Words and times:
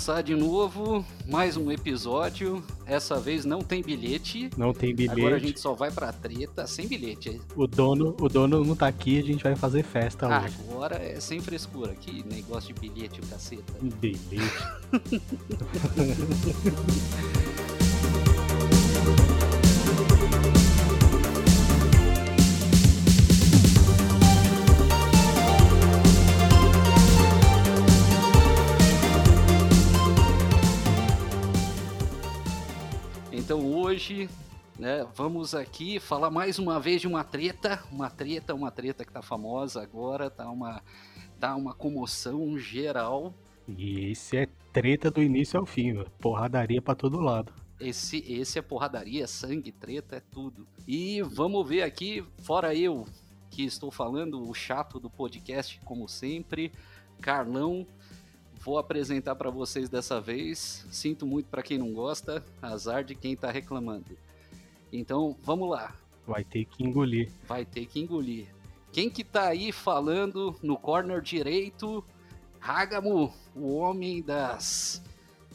começar 0.00 0.22
de 0.22 0.34
novo, 0.34 1.04
mais 1.28 1.58
um 1.58 1.70
episódio. 1.70 2.64
Essa 2.86 3.20
vez 3.20 3.44
não 3.44 3.60
tem 3.60 3.82
bilhete. 3.82 4.48
Não 4.56 4.72
tem 4.72 4.94
bilhete. 4.94 5.20
Agora 5.20 5.36
a 5.36 5.38
gente 5.38 5.60
só 5.60 5.74
vai 5.74 5.90
pra 5.90 6.10
treta 6.10 6.66
sem 6.66 6.88
bilhete. 6.88 7.38
O 7.54 7.66
dono, 7.66 8.16
o 8.18 8.26
dono 8.26 8.64
não 8.64 8.74
tá 8.74 8.86
aqui, 8.86 9.18
a 9.18 9.22
gente 9.22 9.44
vai 9.44 9.54
fazer 9.54 9.82
festa 9.82 10.26
Ah, 10.26 10.44
hoje. 10.44 10.56
Agora 10.70 10.96
é 10.96 11.20
sem 11.20 11.38
frescura. 11.38 11.94
Que 11.94 12.24
negócio 12.26 12.72
de 12.72 12.80
bilhete, 12.80 13.20
o 13.20 13.26
caceta. 13.26 13.74
Bilhete. 14.00 14.40
hoje, 34.00 34.30
né, 34.78 35.06
vamos 35.14 35.54
aqui 35.54 36.00
falar 36.00 36.30
mais 36.30 36.58
uma 36.58 36.80
vez 36.80 37.02
de 37.02 37.06
uma 37.06 37.22
treta, 37.22 37.84
uma 37.92 38.08
treta, 38.08 38.54
uma 38.54 38.70
treta 38.70 39.04
que 39.04 39.12
tá 39.12 39.20
famosa 39.20 39.82
agora, 39.82 40.30
tá 40.30 40.50
uma, 40.50 40.82
tá 41.38 41.54
uma 41.54 41.74
comoção 41.74 42.58
geral. 42.58 43.34
E 43.68 44.10
esse 44.10 44.38
é 44.38 44.48
treta 44.72 45.10
do 45.10 45.22
início 45.22 45.60
ao 45.60 45.66
fim, 45.66 46.02
porradaria 46.18 46.80
pra 46.80 46.94
todo 46.94 47.20
lado. 47.20 47.52
Esse, 47.78 48.24
esse 48.26 48.58
é 48.58 48.62
porradaria, 48.62 49.26
sangue, 49.26 49.70
treta, 49.70 50.16
é 50.16 50.20
tudo. 50.20 50.66
E 50.88 51.20
vamos 51.20 51.68
ver 51.68 51.82
aqui, 51.82 52.24
fora 52.38 52.74
eu 52.74 53.06
que 53.50 53.64
estou 53.64 53.90
falando, 53.90 54.48
o 54.48 54.54
chato 54.54 54.98
do 54.98 55.10
podcast, 55.10 55.78
como 55.84 56.08
sempre, 56.08 56.72
Carlão. 57.20 57.86
Vou 58.60 58.78
apresentar 58.78 59.34
para 59.36 59.50
vocês 59.50 59.88
dessa 59.88 60.20
vez. 60.20 60.86
Sinto 60.90 61.26
muito 61.26 61.46
para 61.46 61.62
quem 61.62 61.78
não 61.78 61.92
gosta, 61.92 62.44
azar 62.60 63.02
de 63.04 63.14
quem 63.14 63.34
tá 63.34 63.50
reclamando. 63.50 64.16
Então, 64.92 65.36
vamos 65.42 65.70
lá. 65.70 65.94
Vai 66.26 66.44
ter 66.44 66.64
que 66.66 66.84
engolir. 66.84 67.30
Vai 67.48 67.64
ter 67.64 67.86
que 67.86 68.00
engolir. 68.00 68.46
Quem 68.92 69.08
que 69.08 69.24
tá 69.24 69.44
aí 69.48 69.72
falando 69.72 70.54
no 70.62 70.76
corner 70.76 71.20
direito? 71.22 72.04
Hagamo, 72.60 73.32
o 73.54 73.76
homem 73.76 74.20
das 74.22 75.00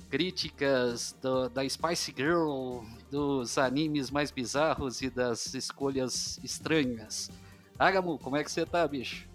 críticas 0.09 1.15
do- 1.21 1.49
da 1.49 1.67
Spice 1.67 2.13
Girl, 2.15 2.79
dos 3.11 3.57
animes 3.57 4.09
mais 4.09 4.31
bizarros 4.31 5.01
e 5.01 5.09
das 5.09 5.53
escolhas 5.53 6.39
estranhas. 6.43 7.29
Hagamo, 7.77 8.17
como 8.17 8.37
é 8.37 8.43
que 8.43 8.51
você 8.51 8.65
tá, 8.65 8.87
bicho? 8.87 9.27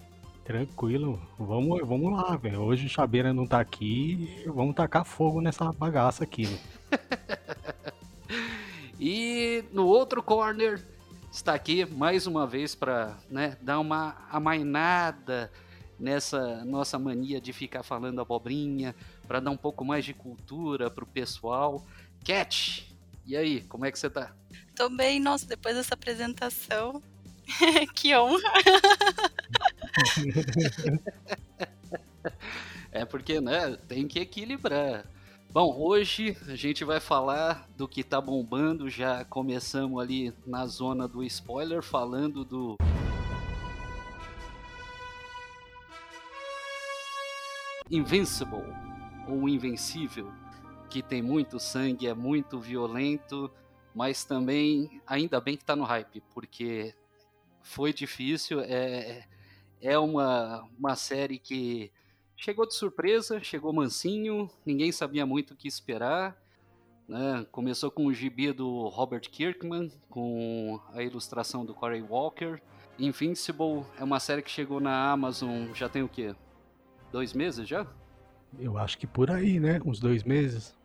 Tranquilo. 0.50 1.22
Vamos, 1.38 1.86
vamos 1.86 2.12
lá, 2.12 2.36
velho. 2.36 2.62
Hoje 2.62 2.86
o 2.86 2.88
Chabeira 2.88 3.32
não 3.32 3.46
tá 3.46 3.60
aqui. 3.60 4.42
Vamos 4.46 4.74
tacar 4.74 5.04
fogo 5.04 5.40
nessa 5.40 5.72
bagaça 5.72 6.24
aqui, 6.24 6.44
velho. 6.44 6.60
E 9.02 9.64
no 9.72 9.86
outro 9.86 10.22
corner 10.22 10.84
está 11.32 11.54
aqui 11.54 11.86
mais 11.86 12.26
uma 12.26 12.46
vez 12.46 12.74
para 12.74 13.16
né, 13.30 13.56
dar 13.62 13.78
uma 13.78 14.14
amainada 14.28 15.50
nessa 15.98 16.64
nossa 16.66 16.98
mania 16.98 17.40
de 17.40 17.50
ficar 17.50 17.82
falando 17.82 18.20
abobrinha, 18.20 18.94
para 19.26 19.40
dar 19.40 19.50
um 19.52 19.56
pouco 19.56 19.86
mais 19.86 20.04
de 20.04 20.12
cultura 20.12 20.90
pro 20.90 21.06
pessoal. 21.06 21.86
Cat, 22.22 22.94
e 23.24 23.34
aí, 23.36 23.62
como 23.62 23.86
é 23.86 23.90
que 23.90 23.98
você 23.98 24.10
tá? 24.10 24.34
Tô 24.76 24.90
bem, 24.90 25.18
nossa, 25.18 25.46
depois 25.46 25.76
dessa 25.76 25.94
apresentação. 25.94 27.02
que 27.94 28.16
honra. 28.16 28.52
É 32.92 33.04
porque, 33.04 33.41
né, 33.41 33.76
tem 33.88 34.06
que 34.09 34.19
equilibrar. 34.19 35.06
Bom, 35.53 35.75
hoje 35.76 36.37
a 36.48 36.56
gente 36.56 36.84
vai 36.84 37.00
falar 37.00 37.69
do 37.76 37.88
que 37.88 38.03
tá 38.03 38.20
bombando, 38.20 38.91
já 38.91 39.25
começamos 39.25 40.00
ali 40.00 40.34
na 40.44 40.66
zona 40.66 41.06
do 41.06 41.22
spoiler, 41.25 41.82
falando 41.82 42.44
do 42.44 42.76
Invincible, 47.91 48.64
ou 49.28 49.48
Invencível, 49.48 50.32
que 50.88 51.03
tem 51.03 51.22
muito 51.22 51.59
sangue, 51.59 52.06
é 52.06 52.14
muito 52.14 52.60
violento, 52.60 53.50
mas 53.94 54.25
também, 54.25 55.00
ainda 55.06 55.41
bem 55.41 55.56
que 55.56 55.64
tá 55.64 55.75
no 55.75 55.84
hype, 55.84 56.22
porque 56.32 56.94
foi 57.62 57.93
difícil, 57.93 58.60
é, 58.60 59.25
é 59.81 59.98
uma, 59.98 60.69
uma 60.78 60.97
série 60.97 61.38
que 61.38 61.91
chegou 62.37 62.66
de 62.66 62.75
surpresa, 62.75 63.43
chegou 63.43 63.72
mansinho, 63.72 64.50
ninguém 64.65 64.91
sabia 64.91 65.26
muito 65.26 65.54
o 65.54 65.56
que 65.56 65.69
esperar. 65.69 66.37
Né? 67.06 67.44
Começou 67.50 67.91
com 67.91 68.06
o 68.06 68.15
gibi 68.15 68.53
do 68.53 68.88
Robert 68.88 69.22
Kirkman, 69.22 69.91
com 70.09 70.81
a 70.93 71.03
ilustração 71.03 71.65
do 71.65 71.75
Corey 71.75 72.03
Walker. 72.03 72.60
Invincible 72.99 73.84
é 73.99 74.04
uma 74.04 74.20
série 74.20 74.43
que 74.43 74.50
chegou 74.50 74.78
na 74.78 75.10
Amazon 75.10 75.72
já 75.75 75.88
tem 75.88 76.03
o 76.03 76.09
quê? 76.09 76.34
Dois 77.10 77.32
meses 77.32 77.66
já? 77.66 77.87
Eu 78.59 78.78
acho 78.78 78.97
que 78.99 79.06
por 79.06 79.31
aí, 79.31 79.59
né? 79.59 79.81
Uns 79.84 79.99
dois 79.99 80.22
meses. 80.22 80.76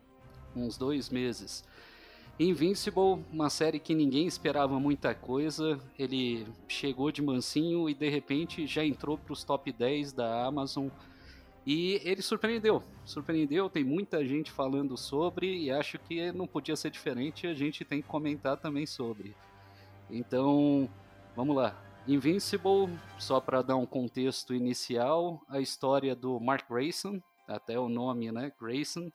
Uns 0.54 0.76
dois 0.76 1.10
meses. 1.10 1.64
Invincible, 2.38 3.24
uma 3.32 3.48
série 3.48 3.78
que 3.78 3.94
ninguém 3.94 4.26
esperava 4.26 4.78
muita 4.78 5.14
coisa. 5.14 5.80
Ele 5.98 6.46
chegou 6.68 7.10
de 7.10 7.22
mansinho 7.22 7.88
e 7.88 7.94
de 7.94 8.08
repente 8.10 8.66
já 8.66 8.84
entrou 8.84 9.16
para 9.16 9.32
os 9.32 9.42
top 9.42 9.72
10 9.72 10.12
da 10.12 10.44
Amazon. 10.44 10.88
E 11.66 12.00
ele 12.04 12.22
surpreendeu, 12.22 12.82
surpreendeu, 13.04 13.68
tem 13.68 13.82
muita 13.82 14.24
gente 14.24 14.52
falando 14.52 14.96
sobre 14.96 15.62
e 15.62 15.70
acho 15.70 15.98
que 15.98 16.30
não 16.30 16.46
podia 16.46 16.76
ser 16.76 16.90
diferente, 16.90 17.46
a 17.46 17.54
gente 17.54 17.84
tem 17.84 18.00
que 18.00 18.06
comentar 18.06 18.56
também 18.56 18.86
sobre. 18.86 19.34
Então, 20.08 20.88
vamos 21.34 21.56
lá. 21.56 21.74
Invincible, 22.06 22.88
só 23.18 23.40
para 23.40 23.62
dar 23.62 23.74
um 23.74 23.86
contexto 23.86 24.54
inicial, 24.54 25.42
a 25.48 25.58
história 25.58 26.14
do 26.14 26.38
Mark 26.38 26.68
Grayson, 26.70 27.20
até 27.48 27.76
o 27.76 27.88
nome, 27.88 28.30
né, 28.30 28.52
Grayson, 28.60 29.10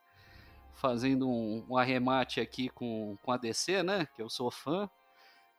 fazendo 0.74 1.28
um, 1.28 1.64
um 1.68 1.76
arremate 1.76 2.40
aqui 2.40 2.68
com, 2.68 3.16
com 3.22 3.32
a 3.32 3.36
DC, 3.36 3.82
né, 3.82 4.06
que 4.14 4.22
eu 4.22 4.28
sou 4.28 4.50
fã, 4.50 4.88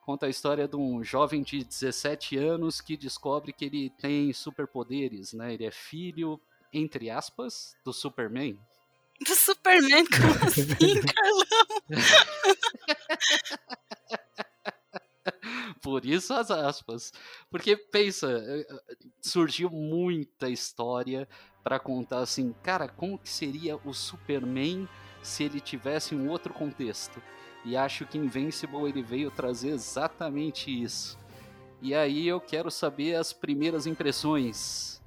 conta 0.01 0.25
a 0.25 0.29
história 0.29 0.67
de 0.67 0.75
um 0.75 1.03
jovem 1.03 1.41
de 1.41 1.63
17 1.63 2.37
anos 2.37 2.81
que 2.81 2.97
descobre 2.97 3.53
que 3.53 3.65
ele 3.65 3.89
tem 3.89 4.31
superpoderes, 4.33 5.33
né, 5.33 5.53
ele 5.53 5.65
é 5.65 5.71
filho 5.71 6.39
entre 6.73 7.09
aspas, 7.09 7.77
do 7.85 7.93
Superman. 7.93 8.59
Do 9.25 9.35
Superman, 9.35 10.05
como 10.07 10.33
assim, 10.43 10.99
Carlão? 11.01 11.45
Por 15.81 16.05
isso 16.05 16.33
as 16.33 16.49
aspas. 16.49 17.11
Porque 17.49 17.77
pensa, 17.77 18.41
surgiu 19.21 19.69
muita 19.69 20.49
história 20.49 21.27
para 21.63 21.79
contar 21.79 22.19
assim, 22.19 22.53
cara, 22.63 22.87
como 22.87 23.19
que 23.19 23.29
seria 23.29 23.77
o 23.85 23.93
Superman 23.93 24.87
se 25.23 25.43
ele 25.43 25.59
tivesse 25.59 26.13
um 26.13 26.29
outro 26.29 26.53
contexto? 26.53 27.21
E 27.65 27.77
acho 27.77 28.05
que 28.05 28.17
Invincible 28.17 28.87
ele 28.87 29.01
veio 29.01 29.31
trazer 29.31 29.69
exatamente 29.69 30.69
isso. 30.69 31.17
E 31.81 31.95
aí 31.95 32.27
eu 32.27 32.39
quero 32.39 32.69
saber 32.69 33.15
as 33.15 33.33
primeiras 33.33 33.87
impressões. 33.87 35.01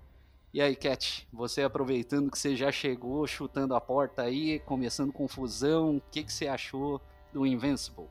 E 0.52 0.60
aí, 0.60 0.74
Cat, 0.74 1.28
você 1.32 1.62
aproveitando 1.62 2.30
que 2.30 2.38
você 2.38 2.56
já 2.56 2.72
chegou 2.72 3.26
chutando 3.26 3.74
a 3.74 3.80
porta 3.80 4.22
aí, 4.22 4.58
começando 4.60 5.12
confusão, 5.12 5.96
o 5.96 6.02
que, 6.10 6.24
que 6.24 6.32
você 6.32 6.48
achou 6.48 7.00
do 7.32 7.46
Invincible? 7.46 8.08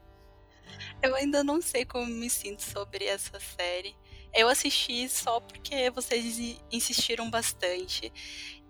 Eu 1.01 1.15
ainda 1.15 1.43
não 1.43 1.61
sei 1.61 1.85
como 1.85 2.05
me 2.05 2.29
sinto 2.29 2.61
sobre 2.61 3.05
essa 3.05 3.39
série. 3.39 3.95
Eu 4.33 4.47
assisti 4.47 5.07
só 5.07 5.39
porque 5.39 5.89
vocês 5.89 6.59
insistiram 6.71 7.29
bastante. 7.29 8.11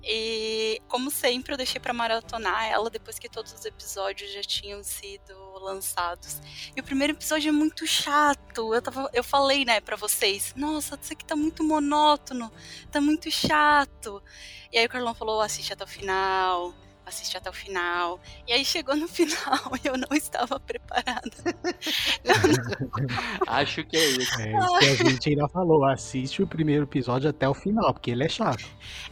E, 0.07 0.79
como 0.87 1.09
sempre, 1.09 1.53
eu 1.53 1.57
deixei 1.57 1.81
para 1.81 1.93
maratonar 1.93 2.65
ela 2.65 2.89
depois 2.91 3.17
que 3.17 3.27
todos 3.27 3.51
os 3.51 3.65
episódios 3.65 4.31
já 4.31 4.41
tinham 4.41 4.83
sido 4.83 5.33
lançados. 5.59 6.39
E 6.75 6.79
o 6.79 6.83
primeiro 6.83 7.13
episódio 7.13 7.49
é 7.49 7.51
muito 7.51 7.87
chato. 7.87 8.73
Eu, 8.73 8.81
tava, 8.81 9.09
eu 9.13 9.23
falei, 9.23 9.65
né, 9.65 9.81
pra 9.81 9.95
vocês: 9.95 10.53
Nossa, 10.55 10.97
isso 11.01 11.13
aqui 11.13 11.25
tá 11.25 11.35
muito 11.35 11.63
monótono, 11.63 12.51
tá 12.91 13.01
muito 13.01 13.31
chato. 13.31 14.21
E 14.71 14.77
aí 14.77 14.85
o 14.85 14.89
Carlão 14.89 15.15
falou: 15.15 15.41
Assiste 15.41 15.73
até 15.73 15.83
o 15.83 15.87
final 15.87 16.73
assiste 17.05 17.37
até 17.37 17.49
o 17.49 17.53
final. 17.53 18.19
E 18.47 18.53
aí 18.53 18.65
chegou 18.65 18.95
no 18.95 19.07
final 19.09 19.71
e 19.83 19.87
eu 19.87 19.97
não 19.97 20.15
estava 20.15 20.59
preparada. 20.59 21.31
Acho 23.47 23.83
que 23.83 23.97
é 23.97 24.05
isso. 24.05 24.41
É 24.41 24.51
isso 24.51 24.97
que 24.97 25.07
a 25.07 25.09
gente 25.09 25.29
ainda 25.29 25.47
falou. 25.47 25.85
Assiste 25.85 26.41
o 26.41 26.47
primeiro 26.47 26.83
episódio 26.83 27.29
até 27.29 27.47
o 27.47 27.53
final, 27.53 27.93
porque 27.93 28.11
ele 28.11 28.23
é 28.23 28.29
chato. 28.29 28.65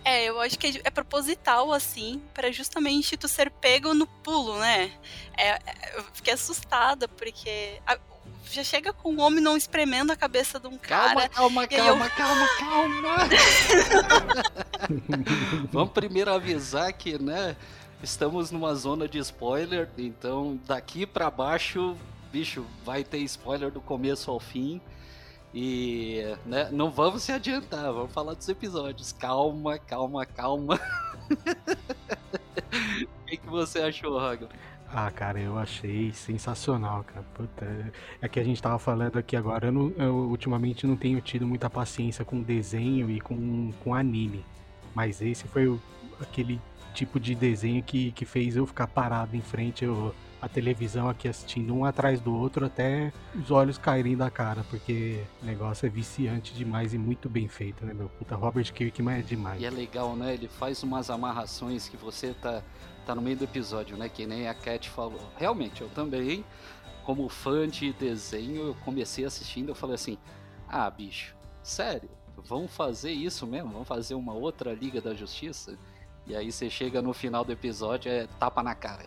É, 0.04 0.26
eu 0.26 0.40
acho 0.42 0.58
que 0.58 0.82
é 0.84 0.90
proposital, 0.90 1.72
assim, 1.72 2.22
para 2.34 2.52
justamente 2.52 3.16
tu 3.16 3.28
ser 3.28 3.50
pego 3.50 3.94
no 3.94 4.08
pulo, 4.08 4.58
né? 4.60 4.92
É, 5.38 5.60
eu 5.98 6.04
fiquei 6.14 6.34
assustada, 6.34 7.08
porque. 7.08 7.80
A, 7.86 7.98
já 8.52 8.64
chega 8.64 8.94
com 8.94 9.10
o 9.10 9.14
um 9.14 9.22
homem 9.22 9.42
não 9.42 9.56
espremendo 9.58 10.12
a 10.12 10.16
cabeça 10.16 10.60
de 10.60 10.68
um 10.68 10.78
cara. 10.78 11.30
Calma, 11.30 11.68
calma, 11.68 11.68
calma, 11.68 12.06
eu... 12.06 12.12
calma, 12.12 12.48
calma. 12.60 13.18
Vamos 15.72 15.92
primeiro 15.92 16.32
avisar 16.32 16.92
que, 16.94 17.18
né? 17.18 17.56
Estamos 18.04 18.52
numa 18.52 18.76
zona 18.76 19.08
de 19.08 19.18
spoiler, 19.20 19.90
então 19.98 20.60
daqui 20.68 21.06
para 21.06 21.32
baixo, 21.32 21.96
bicho, 22.32 22.66
vai 22.86 23.04
ter 23.04 23.20
spoiler 23.20 23.72
do 23.72 23.82
começo 23.82 24.30
ao 24.30 24.40
fim. 24.40 24.82
E 25.56 26.36
né, 26.46 26.70
não 26.72 26.90
vamos 26.90 27.24
se 27.24 27.32
adiantar, 27.32 27.94
vamos 27.94 28.12
falar 28.12 28.34
dos 28.34 28.50
episódios. 28.50 29.12
Calma, 29.12 29.78
calma, 29.78 30.26
calma. 30.26 30.80
o 33.04 33.26
que, 33.26 33.38
que 33.38 33.48
você 33.48 33.80
achou, 33.82 34.18
Raga? 34.18 34.50
Ah, 34.92 35.10
cara, 35.12 35.40
eu 35.40 35.58
achei 35.58 36.12
sensacional, 36.12 37.04
cara. 37.04 37.24
Puta, 37.36 37.94
é 38.22 38.28
que 38.28 38.40
a 38.40 38.44
gente 38.44 38.62
tava 38.62 38.80
falando 38.80 39.18
aqui 39.18 39.36
agora, 39.36 39.68
eu, 39.68 39.72
não, 39.72 39.94
eu 39.98 40.14
ultimamente 40.14 40.86
não 40.86 40.96
tenho 40.96 41.22
tido 41.22 41.48
muita 41.48 41.70
paciência 41.70 42.26
com 42.26 42.42
desenho 42.42 43.10
e 43.10 43.22
com, 43.22 43.72
com 43.84 43.94
anime. 43.94 44.44
Mas 44.94 45.22
esse 45.22 45.48
foi 45.48 45.68
o, 45.68 45.80
aquele 46.20 46.60
tipo 46.94 47.20
de 47.20 47.36
desenho 47.36 47.82
que, 47.84 48.12
que 48.12 48.26
fez 48.26 48.56
eu 48.56 48.66
ficar 48.66 48.88
parado 48.88 49.36
em 49.36 49.42
frente 49.42 49.84
eu, 49.84 50.14
a 50.44 50.50
televisão 50.50 51.08
aqui 51.08 51.30
assistindo 51.30 51.74
um 51.74 51.86
atrás 51.86 52.20
do 52.20 52.36
outro 52.36 52.66
até 52.66 53.14
os 53.34 53.50
olhos 53.50 53.78
caírem 53.78 54.18
da 54.18 54.30
cara, 54.30 54.66
porque 54.70 55.24
o 55.42 55.46
negócio 55.46 55.86
é 55.86 55.90
viciante 55.90 56.54
demais 56.54 56.94
e 56.94 56.98
muito 56.98 57.30
bem 57.30 57.48
feito, 57.48 57.86
né, 57.86 57.94
meu? 57.94 58.10
Puta, 58.10 58.36
Robert 58.36 58.74
Kirkman 58.74 59.20
é 59.20 59.22
demais. 59.22 59.62
E 59.62 59.66
é 59.66 59.70
legal, 59.70 60.18
né? 60.18 60.34
Ele 60.34 60.50
faz 60.50 60.84
umas 60.84 61.10
amarrações 61.10 61.88
que 61.88 61.96
você 61.96 62.34
tá, 62.34 62.62
tá 63.06 63.16
no 63.16 63.22
meio 63.22 63.38
do 63.38 63.46
episódio, 63.46 63.96
né? 63.96 64.10
Que 64.10 64.28
nem 64.28 64.50
a 64.50 64.54
Cat 64.54 64.90
falou. 64.90 65.22
Realmente, 65.38 65.82
eu 65.82 65.88
também, 65.88 66.44
como 67.06 67.30
fã 67.30 67.66
de 67.66 67.94
desenho, 67.94 68.68
eu 68.68 68.76
comecei 68.84 69.24
assistindo, 69.24 69.70
eu 69.70 69.76
falei 69.76 69.96
assim, 69.96 70.18
ah, 70.68 70.90
bicho, 70.90 71.38
sério, 71.64 72.10
vamos 72.44 72.70
fazer 72.70 73.12
isso 73.12 73.48
mesmo? 73.48 73.72
Vamos 73.72 73.88
fazer 73.88 74.16
uma 74.16 74.34
outra 74.34 74.74
Liga 74.74 75.00
da 75.00 75.14
Justiça? 75.14 75.78
E 76.26 76.36
aí 76.36 76.52
você 76.52 76.70
chega 76.70 77.02
no 77.02 77.14
final 77.14 77.44
do 77.44 77.52
episódio, 77.52 78.12
é 78.12 78.28
tapa 78.40 78.64
na 78.64 78.74
cara. 78.74 79.06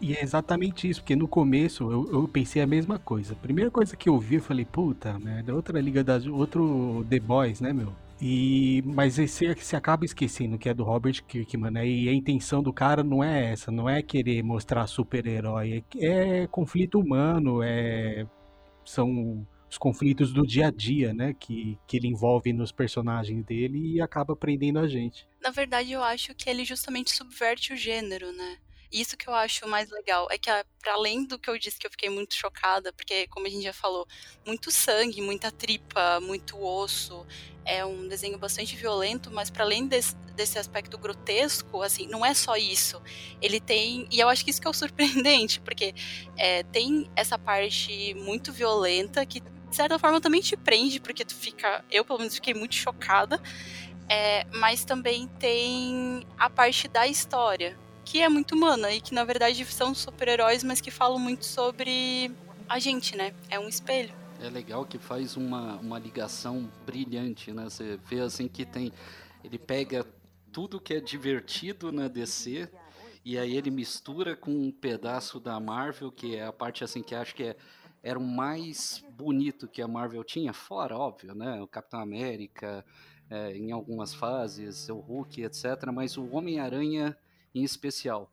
E 0.00 0.14
é 0.14 0.22
exatamente 0.22 0.88
isso, 0.88 1.00
porque 1.00 1.14
no 1.14 1.28
começo 1.28 1.90
eu, 1.90 2.10
eu 2.12 2.28
pensei 2.28 2.60
a 2.60 2.66
mesma 2.66 2.98
coisa. 2.98 3.36
Primeira 3.36 3.70
coisa 3.70 3.96
que 3.96 4.08
eu 4.08 4.18
vi, 4.18 4.36
eu 4.36 4.42
falei, 4.42 4.64
puta, 4.64 5.16
merda, 5.18 5.54
outra 5.54 5.80
liga 5.80 6.02
das. 6.02 6.26
outro 6.26 7.06
The 7.08 7.20
Boys, 7.20 7.60
né, 7.60 7.72
meu? 7.72 7.92
E, 8.20 8.82
mas 8.84 9.16
você, 9.16 9.54
você 9.54 9.76
acaba 9.76 10.04
esquecendo 10.04 10.58
que 10.58 10.68
é 10.68 10.74
do 10.74 10.84
Robert 10.84 11.24
Kirkman, 11.24 11.70
né? 11.72 11.86
E 11.86 12.08
a 12.08 12.12
intenção 12.12 12.62
do 12.62 12.72
cara 12.72 13.02
não 13.02 13.22
é 13.22 13.52
essa, 13.52 13.70
não 13.70 13.88
é 13.88 14.02
querer 14.02 14.42
mostrar 14.42 14.86
super-herói, 14.86 15.84
é, 15.98 16.42
é 16.42 16.46
conflito 16.46 17.00
humano, 17.00 17.62
é, 17.62 18.26
são 18.84 19.46
os 19.72 19.78
conflitos 19.78 20.32
do 20.32 20.46
dia 20.46 20.66
a 20.66 20.70
dia, 20.70 21.14
né? 21.14 21.32
Que, 21.32 21.78
que 21.86 21.96
ele 21.96 22.06
envolve 22.06 22.52
nos 22.52 22.70
personagens 22.70 23.42
dele 23.42 23.94
e 23.94 24.00
acaba 24.02 24.36
prendendo 24.36 24.78
a 24.78 24.86
gente. 24.86 25.26
Na 25.40 25.50
verdade, 25.50 25.92
eu 25.92 26.02
acho 26.02 26.34
que 26.34 26.48
ele 26.48 26.62
justamente 26.64 27.10
subverte 27.10 27.72
o 27.72 27.76
gênero, 27.76 28.32
né? 28.32 28.58
Isso 28.92 29.16
que 29.16 29.26
eu 29.26 29.32
acho 29.32 29.66
mais 29.66 29.90
legal 29.90 30.28
é 30.30 30.36
que, 30.36 30.50
para 30.78 30.92
além 30.92 31.24
do 31.24 31.38
que 31.38 31.48
eu 31.48 31.58
disse 31.58 31.78
que 31.78 31.86
eu 31.86 31.90
fiquei 31.90 32.10
muito 32.10 32.34
chocada, 32.34 32.92
porque, 32.92 33.26
como 33.28 33.46
a 33.46 33.48
gente 33.48 33.62
já 33.62 33.72
falou, 33.72 34.06
muito 34.46 34.70
sangue, 34.70 35.22
muita 35.22 35.50
tripa, 35.50 36.20
muito 36.20 36.62
osso, 36.62 37.26
é 37.64 37.82
um 37.86 38.06
desenho 38.06 38.36
bastante 38.38 38.76
violento, 38.76 39.30
mas 39.30 39.48
para 39.48 39.64
além 39.64 39.86
desse, 39.86 40.14
desse, 40.36 40.58
aspecto 40.58 40.98
grotesco, 40.98 41.80
assim, 41.80 42.06
não 42.06 42.26
é 42.26 42.34
só 42.34 42.54
isso. 42.56 43.00
Ele 43.40 43.58
tem, 43.58 44.06
e 44.10 44.20
eu 44.20 44.28
acho 44.28 44.44
que 44.44 44.50
isso 44.50 44.60
que 44.60 44.66
é 44.66 44.70
o 44.70 44.74
surpreendente, 44.74 45.58
porque 45.62 45.94
é, 46.36 46.62
tem 46.64 47.10
essa 47.16 47.38
parte 47.38 48.12
muito 48.12 48.52
violenta 48.52 49.24
que 49.24 49.42
de 49.72 49.76
certa 49.76 49.98
forma 49.98 50.20
também 50.20 50.42
te 50.42 50.54
prende, 50.54 51.00
porque 51.00 51.24
tu 51.24 51.34
fica, 51.34 51.82
eu 51.90 52.04
pelo 52.04 52.18
menos 52.18 52.34
fiquei 52.34 52.52
muito 52.52 52.74
chocada. 52.74 53.40
É, 54.06 54.44
mas 54.52 54.84
também 54.84 55.26
tem 55.38 56.26
a 56.36 56.50
parte 56.50 56.86
da 56.86 57.06
história, 57.06 57.78
que 58.04 58.20
é 58.20 58.28
muito 58.28 58.54
humana 58.54 58.92
e 58.92 59.00
que 59.00 59.14
na 59.14 59.24
verdade 59.24 59.64
são 59.64 59.94
super-heróis, 59.94 60.62
mas 60.62 60.80
que 60.80 60.90
falam 60.90 61.18
muito 61.18 61.46
sobre 61.46 62.30
a 62.68 62.78
gente, 62.78 63.16
né? 63.16 63.32
É 63.48 63.58
um 63.58 63.66
espelho. 63.68 64.14
É 64.38 64.50
legal 64.50 64.84
que 64.84 64.98
faz 64.98 65.36
uma, 65.36 65.76
uma 65.76 65.98
ligação 65.98 66.70
brilhante, 66.84 67.50
né? 67.52 67.64
Você 67.64 67.98
vê 68.04 68.20
assim 68.20 68.48
que 68.48 68.66
tem. 68.66 68.92
Ele 69.42 69.58
pega 69.58 70.04
tudo 70.52 70.78
que 70.78 70.92
é 70.92 71.00
divertido 71.00 71.90
na 71.90 72.08
DC 72.08 72.68
e 73.24 73.38
aí 73.38 73.56
ele 73.56 73.70
mistura 73.70 74.36
com 74.36 74.50
um 74.50 74.70
pedaço 74.70 75.40
da 75.40 75.58
Marvel, 75.58 76.12
que 76.12 76.36
é 76.36 76.44
a 76.44 76.52
parte 76.52 76.84
assim 76.84 77.02
que 77.02 77.14
acho 77.14 77.34
que 77.34 77.44
é, 77.44 77.56
era 78.02 78.18
o 78.18 78.22
mais 78.22 79.04
bonito 79.16 79.68
que 79.68 79.80
a 79.80 79.88
Marvel 79.88 80.24
tinha, 80.24 80.52
fora, 80.52 80.96
óbvio, 80.96 81.34
né? 81.34 81.60
O 81.62 81.68
Capitão 81.68 82.00
América, 82.00 82.84
é, 83.30 83.56
em 83.56 83.70
algumas 83.70 84.12
fases, 84.12 84.88
o 84.88 84.98
Hulk, 84.98 85.42
etc. 85.42 85.64
Mas 85.92 86.16
o 86.16 86.26
Homem-Aranha 86.30 87.16
em 87.54 87.62
especial. 87.62 88.30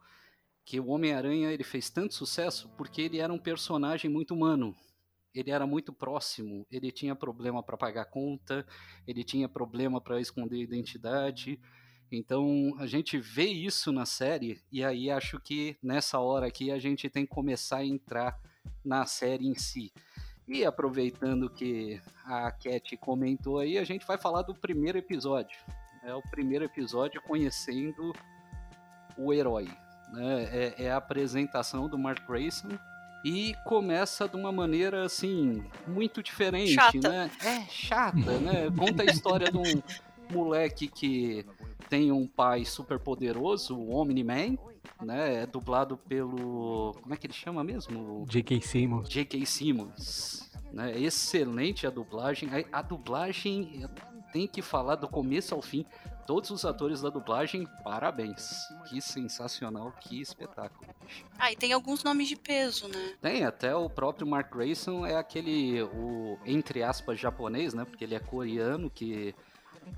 Que 0.66 0.80
o 0.80 0.88
Homem-Aranha 0.88 1.52
ele 1.52 1.64
fez 1.64 1.90
tanto 1.90 2.14
sucesso 2.14 2.70
porque 2.78 3.02
ele 3.02 3.20
era 3.20 3.32
um 3.32 3.40
personagem 3.40 4.10
muito 4.10 4.34
humano. 4.34 4.76
Ele 5.34 5.52
era 5.52 5.66
muito 5.66 5.94
próximo, 5.94 6.66
ele 6.72 6.92
tinha 6.92 7.16
problema 7.16 7.62
para 7.62 7.78
pagar 7.78 8.06
conta, 8.06 8.66
ele 9.08 9.24
tinha 9.24 9.48
problema 9.48 10.02
para 10.02 10.20
esconder 10.20 10.58
identidade. 10.58 11.60
Então 12.12 12.76
a 12.80 12.88
gente 12.88 13.20
vê 13.20 13.46
isso 13.46 13.92
na 13.92 14.06
série 14.06 14.60
e 14.72 14.84
aí 14.84 15.12
acho 15.12 15.40
que 15.40 15.78
nessa 15.84 16.20
hora 16.20 16.48
aqui 16.48 16.72
a 16.72 16.80
gente 16.80 17.08
tem 17.10 17.26
que 17.26 17.32
começar 17.32 17.78
a 17.78 17.86
entrar 17.86 18.40
na 18.84 19.06
série 19.06 19.48
em 19.48 19.56
si. 19.56 19.92
E 20.48 20.66
aproveitando 20.66 21.50
que 21.50 22.02
a 22.26 22.52
Cat 22.52 22.98
comentou 22.98 23.60
aí, 23.60 23.78
a 23.78 23.84
gente 23.84 24.06
vai 24.06 24.18
falar 24.18 24.42
do 24.42 24.56
primeiro 24.56 24.98
episódio. 24.98 25.58
É 26.04 26.14
o 26.14 26.22
primeiro 26.24 26.66
episódio 26.66 27.22
conhecendo 27.22 28.14
o 29.18 29.34
herói. 29.34 29.70
Né? 30.12 30.44
É, 30.52 30.86
é 30.86 30.92
a 30.92 30.98
apresentação 30.98 31.88
do 31.88 32.00
Mark 32.00 32.26
Grayson 32.28 32.70
e 33.24 33.54
começa 33.66 34.28
de 34.28 34.36
uma 34.36 34.52
maneira 34.52 35.04
assim 35.04 35.64
muito 35.86 36.24
diferente, 36.24 36.74
chata. 36.74 37.10
né? 37.10 37.32
É 37.44 37.62
chata, 37.70 38.40
né? 38.40 38.72
Conta 38.78 39.04
a 39.04 39.06
história 39.06 39.52
de 39.52 39.58
um 39.58 39.64
moleque 40.32 40.88
que 40.88 41.46
tem 41.90 42.12
um 42.12 42.28
pai 42.28 42.66
super 42.66 43.00
poderoso, 43.00 43.76
o 43.76 43.92
Omni-Man, 43.96 44.58
né? 45.02 45.44
É 45.44 45.46
dublado 45.46 45.98
pelo 45.98 46.96
como 47.02 47.14
é 47.14 47.18
que 47.18 47.28
ele 47.28 47.34
chama 47.34 47.64
mesmo? 47.64 48.26
J.K. 48.28 48.62
Simmons. 48.62 49.10
J.K. 49.10 49.46
Simmons, 49.46 50.52
né? 50.72 51.00
Excelente 51.00 51.88
a 51.88 51.90
dublagem. 51.90 52.50
A, 52.72 52.80
a 52.80 52.82
dublagem 52.82 53.86
tem 54.32 54.48
que 54.48 54.62
falar 54.62 54.96
do 54.96 55.08
começo 55.08 55.56
ao 55.56 55.62
fim 55.62 55.86
todos 56.30 56.52
os 56.52 56.64
atores 56.64 57.02
da 57.02 57.10
dublagem, 57.10 57.68
parabéns. 57.84 58.52
Que 58.88 59.02
sensacional, 59.02 59.92
que 60.00 60.22
espetáculo. 60.22 60.88
Ah, 61.40 61.52
e 61.52 61.56
tem 61.56 61.74
alguns 61.74 62.04
nomes 62.04 62.28
de 62.28 62.36
peso, 62.36 62.88
né? 62.88 63.16
Tem, 63.20 63.44
até 63.44 63.74
o 63.76 63.90
próprio 63.90 64.28
Mark 64.28 64.54
Grayson 64.54 65.08
é 65.08 65.16
aquele, 65.16 65.82
o, 65.82 66.38
entre 66.46 66.84
aspas, 66.84 67.20
japonês, 67.20 67.74
né? 67.74 67.84
Porque 67.84 68.04
ele 68.04 68.14
é 68.14 68.20
coreano, 68.20 68.92
que 68.92 69.34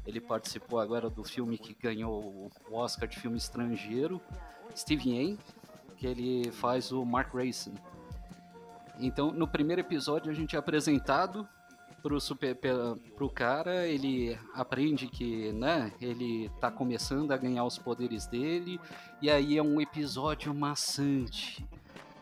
ele 0.05 0.19
participou 0.19 0.79
agora 0.79 1.09
do 1.09 1.23
filme 1.23 1.57
que 1.57 1.73
ganhou 1.73 2.49
o 2.69 2.75
Oscar 2.75 3.07
de 3.07 3.19
filme 3.19 3.37
estrangeiro, 3.37 4.21
Steven 4.75 5.17
Yeun, 5.17 5.37
que 5.97 6.07
ele 6.07 6.51
faz 6.51 6.91
o 6.91 7.05
Mark 7.05 7.31
Grayson. 7.33 7.73
Então, 8.99 9.31
no 9.31 9.47
primeiro 9.47 9.81
episódio 9.81 10.31
a 10.31 10.33
gente 10.33 10.55
é 10.55 10.59
apresentado 10.59 11.47
pro, 12.01 12.19
super, 12.19 12.57
pro 13.15 13.29
cara, 13.29 13.87
ele 13.87 14.37
aprende 14.53 15.07
que, 15.07 15.51
né, 15.53 15.93
ele 16.01 16.49
tá 16.59 16.71
começando 16.71 17.31
a 17.31 17.37
ganhar 17.37 17.63
os 17.63 17.77
poderes 17.77 18.25
dele, 18.25 18.79
e 19.21 19.29
aí 19.29 19.57
é 19.57 19.63
um 19.63 19.79
episódio 19.79 20.53
maçante. 20.53 21.65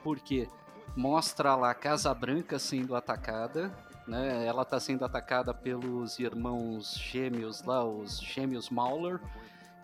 Porque 0.04 0.48
mostra 0.96 1.56
lá 1.56 1.72
a 1.72 1.76
Casa 1.76 2.14
Branca 2.14 2.60
sendo 2.60 2.96
atacada, 2.96 3.72
né? 4.10 4.46
Ela 4.46 4.66
tá 4.66 4.80
sendo 4.80 5.06
atacada 5.06 5.54
pelos 5.54 6.18
irmãos 6.18 6.96
gêmeos 6.96 7.64
lá, 7.64 7.86
os 7.86 8.20
gêmeos 8.20 8.70
Mauler, 8.70 9.20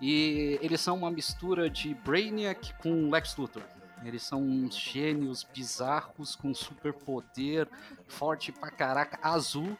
e 0.01 0.60
eles 0.62 0.82
são 0.82 0.98
uma 0.98 1.12
mistura 1.12 1.70
de 1.70 1.94
Brainiac 1.94 2.74
com 2.82 3.10
Lex 3.10 3.38
Luthor. 3.38 3.63
Eles 4.03 4.24
são 4.24 4.41
uns 4.41 4.75
gênios 4.77 5.44
bizarros 5.44 6.36
com 6.36 6.53
superpoder, 6.53 7.67
forte 8.08 8.51
pra 8.51 8.70
caraca, 8.70 9.20
azul. 9.22 9.77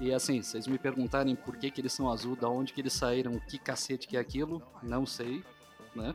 E 0.00 0.12
assim, 0.12 0.42
vocês 0.42 0.66
me 0.66 0.78
perguntarem 0.78 1.36
por 1.36 1.56
que, 1.56 1.70
que 1.70 1.80
eles 1.80 1.92
são 1.92 2.10
azul, 2.10 2.34
da 2.34 2.48
onde 2.48 2.72
que 2.72 2.80
eles 2.80 2.92
saíram, 2.92 3.38
que 3.38 3.58
cacete 3.58 4.08
que 4.08 4.16
é 4.16 4.20
aquilo, 4.20 4.62
não 4.82 5.06
sei, 5.06 5.42
né? 5.94 6.14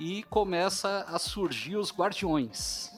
E 0.00 0.24
começa 0.24 1.04
a 1.06 1.18
surgir 1.18 1.76
os 1.76 1.92
Guardiões. 1.92 2.93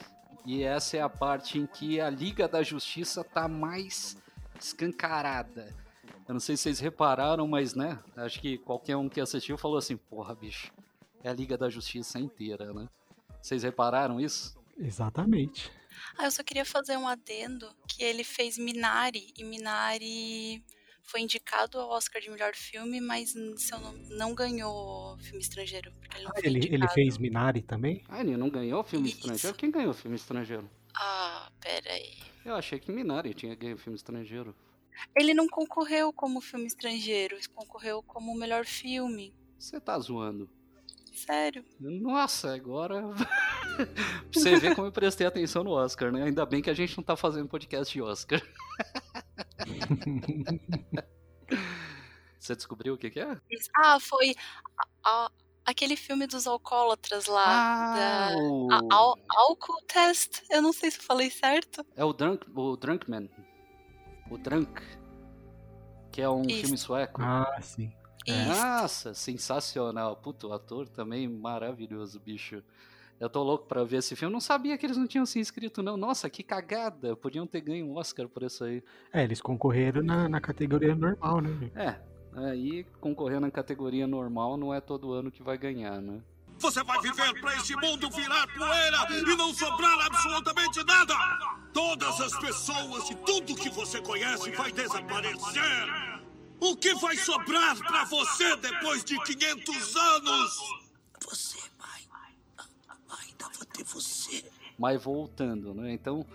E 0.47 0.63
essa 0.63 0.95
é 0.95 1.01
a 1.01 1.09
parte 1.09 1.59
em 1.59 1.67
que 1.67 1.99
a 1.99 2.09
Liga 2.09 2.47
da 2.47 2.63
Justiça 2.63 3.21
tá 3.21 3.49
mais 3.49 4.17
escancarada. 4.57 5.75
Eu 6.25 6.33
não 6.35 6.39
sei 6.39 6.55
se 6.55 6.63
vocês 6.63 6.79
repararam, 6.79 7.45
mas 7.45 7.75
né, 7.75 7.99
acho 8.15 8.39
que 8.39 8.57
qualquer 8.57 8.95
um 8.95 9.09
que 9.09 9.19
assistiu 9.19 9.57
falou 9.57 9.77
assim, 9.77 9.97
porra, 9.97 10.33
bicho, 10.33 10.71
é 11.21 11.29
a 11.29 11.33
Liga 11.33 11.57
da 11.57 11.69
Justiça 11.69 12.17
inteira, 12.17 12.73
né? 12.73 12.87
Vocês 13.41 13.63
repararam 13.63 14.21
isso? 14.21 14.57
Exatamente. 14.77 15.69
Ah, 16.17 16.23
eu 16.23 16.31
só 16.31 16.41
queria 16.41 16.63
fazer 16.63 16.95
um 16.95 17.09
adendo 17.09 17.69
que 17.85 18.01
ele 18.01 18.23
fez 18.23 18.57
Minari 18.57 19.33
e 19.37 19.43
Minari 19.43 20.63
foi 21.07 21.21
indicado 21.21 21.79
ao 21.79 21.89
Oscar 21.89 22.21
de 22.21 22.29
melhor 22.29 22.53
filme, 22.53 22.99
mas 22.99 23.29
se 23.29 23.73
eu 23.73 23.79
não, 23.79 23.93
não 24.09 24.35
ganhou 24.35 25.17
filme 25.19 25.39
estrangeiro. 25.41 25.91
Porque 25.99 26.17
ele, 26.17 26.23
não 26.25 26.31
Ah, 26.31 26.39
foi 26.39 26.45
ele, 26.45 26.73
ele 26.73 26.87
fez 26.89 27.17
Minari 27.17 27.61
também? 27.61 28.03
Ah, 28.09 28.19
ele 28.19 28.35
não 28.35 28.49
ganhou 28.49 28.83
filme 28.83 29.07
Isso. 29.07 29.19
estrangeiro? 29.19 29.57
Quem 29.57 29.71
ganhou 29.71 29.93
filme 29.93 30.17
estrangeiro? 30.17 30.69
Ah, 30.93 31.49
pera 31.61 31.91
aí. 31.91 32.13
Eu 32.43 32.55
achei 32.55 32.79
que 32.79 32.91
Minari 32.91 33.33
tinha 33.33 33.55
ganho 33.55 33.77
filme 33.77 33.95
estrangeiro. 33.95 34.53
Ele 35.15 35.33
não 35.33 35.47
concorreu 35.47 36.11
como 36.11 36.41
filme 36.41 36.65
estrangeiro, 36.67 37.35
ele 37.35 37.47
concorreu 37.47 38.03
como 38.03 38.35
melhor 38.35 38.65
filme. 38.65 39.33
Você 39.57 39.79
tá 39.79 39.97
zoando. 39.99 40.49
Sério. 41.13 41.63
Nossa, 41.79 42.53
agora. 42.53 43.01
pra 43.75 43.87
você 44.33 44.57
ver 44.57 44.75
como 44.75 44.87
eu 44.87 44.91
prestei 44.91 45.25
atenção 45.25 45.63
no 45.63 45.71
Oscar, 45.71 46.11
né? 46.11 46.23
Ainda 46.23 46.45
bem 46.45 46.61
que 46.61 46.69
a 46.69 46.73
gente 46.73 46.95
não 46.97 47.03
tá 47.03 47.15
fazendo 47.15 47.47
podcast 47.47 47.91
de 47.93 48.01
Oscar. 48.01 48.41
Você 52.39 52.55
descobriu 52.55 52.93
o 52.93 52.97
que, 52.97 53.09
que 53.09 53.19
é? 53.19 53.37
Ah, 53.75 53.99
foi 53.99 54.35
a- 54.77 55.25
a- 55.25 55.31
aquele 55.65 55.95
filme 55.95 56.27
dos 56.27 56.47
alcoólatras 56.47 57.25
lá. 57.25 57.95
da... 57.95 58.27
Ah, 58.29 58.35
o... 58.37 58.71
A, 58.71 58.95
Al- 58.95 59.17
Alcohol 59.29 59.81
Test, 59.87 60.43
eu 60.49 60.61
não 60.61 60.71
sei 60.71 60.91
se 60.91 60.99
eu 60.99 61.03
falei 61.03 61.29
certo. 61.29 61.85
é 61.95 62.05
o 62.05 62.13
Drunk, 62.13 62.45
o 62.55 62.77
Drunkman. 62.77 63.29
O 64.29 64.37
Drunk. 64.37 64.81
Que 66.11 66.21
é 66.21 66.29
um 66.29 66.43
Isso. 66.43 66.61
filme 66.61 66.77
sueco. 66.77 67.21
Ah, 67.21 67.59
sim. 67.61 67.91
É. 68.27 68.31
Isso. 68.43 68.49
Nossa, 68.49 69.13
sensacional. 69.13 70.15
Puto, 70.17 70.49
o 70.49 70.53
ator 70.53 70.87
também 70.87 71.27
maravilhoso, 71.27 72.19
bicho. 72.19 72.63
Eu 73.19 73.29
tô 73.29 73.41
louco 73.41 73.65
pra 73.65 73.83
ver 73.83 73.97
esse 73.97 74.15
filme. 74.15 74.31
Não 74.31 74.39
sabia 74.39 74.77
que 74.77 74.85
eles 74.85 74.97
não 74.97 75.07
tinham 75.07 75.25
se 75.25 75.39
inscrito, 75.39 75.81
não. 75.81 75.97
Nossa, 75.97 76.29
que 76.29 76.43
cagada. 76.43 77.15
Podiam 77.15 77.47
ter 77.47 77.61
ganho 77.61 77.87
um 77.87 77.95
Oscar 77.95 78.29
por 78.29 78.43
isso 78.43 78.63
aí. 78.63 78.83
É, 79.11 79.23
eles 79.23 79.41
concorreram 79.41 80.03
na, 80.03 80.29
na 80.29 80.39
categoria 80.39 80.93
normal, 80.95 81.41
né? 81.41 81.71
É, 81.75 81.95
aí 82.35 82.83
concorrer 83.01 83.39
na 83.39 83.49
categoria 83.49 84.05
normal 84.05 84.55
não 84.57 84.73
é 84.73 84.79
todo 84.79 85.13
ano 85.13 85.31
que 85.31 85.41
vai 85.41 85.57
ganhar, 85.57 85.99
né? 85.99 86.21
Você 86.59 86.83
vai 86.83 86.99
viver 87.01 87.39
pra 87.39 87.55
esse 87.55 87.75
mundo 87.75 88.09
virar 88.09 88.47
poeira 88.47 88.97
e 89.11 89.37
não 89.37 89.53
sobrar 89.53 90.07
absolutamente 90.07 90.83
nada! 90.85 91.13
Todas 91.71 92.19
as 92.19 92.35
pessoas 92.39 93.09
e 93.11 93.15
tudo 93.17 93.55
que 93.55 93.69
você 93.69 94.01
conhece 94.01 94.49
vai 94.51 94.71
desaparecer! 94.71 96.17
O 96.59 96.75
que 96.75 96.95
vai 96.95 97.15
sobrar 97.15 97.77
pra 97.77 98.05
você 98.05 98.55
depois 98.57 99.03
de 99.03 99.21
500 99.23 99.95
anos? 99.95 100.57
Você 101.29 101.59
vai. 101.77 102.01
Ainda 103.19 103.49
vou 103.55 103.65
ter 103.65 103.83
você. 103.83 104.43
Mas 104.77 105.03
voltando, 105.03 105.73
né? 105.73 105.91
Então, 105.91 106.25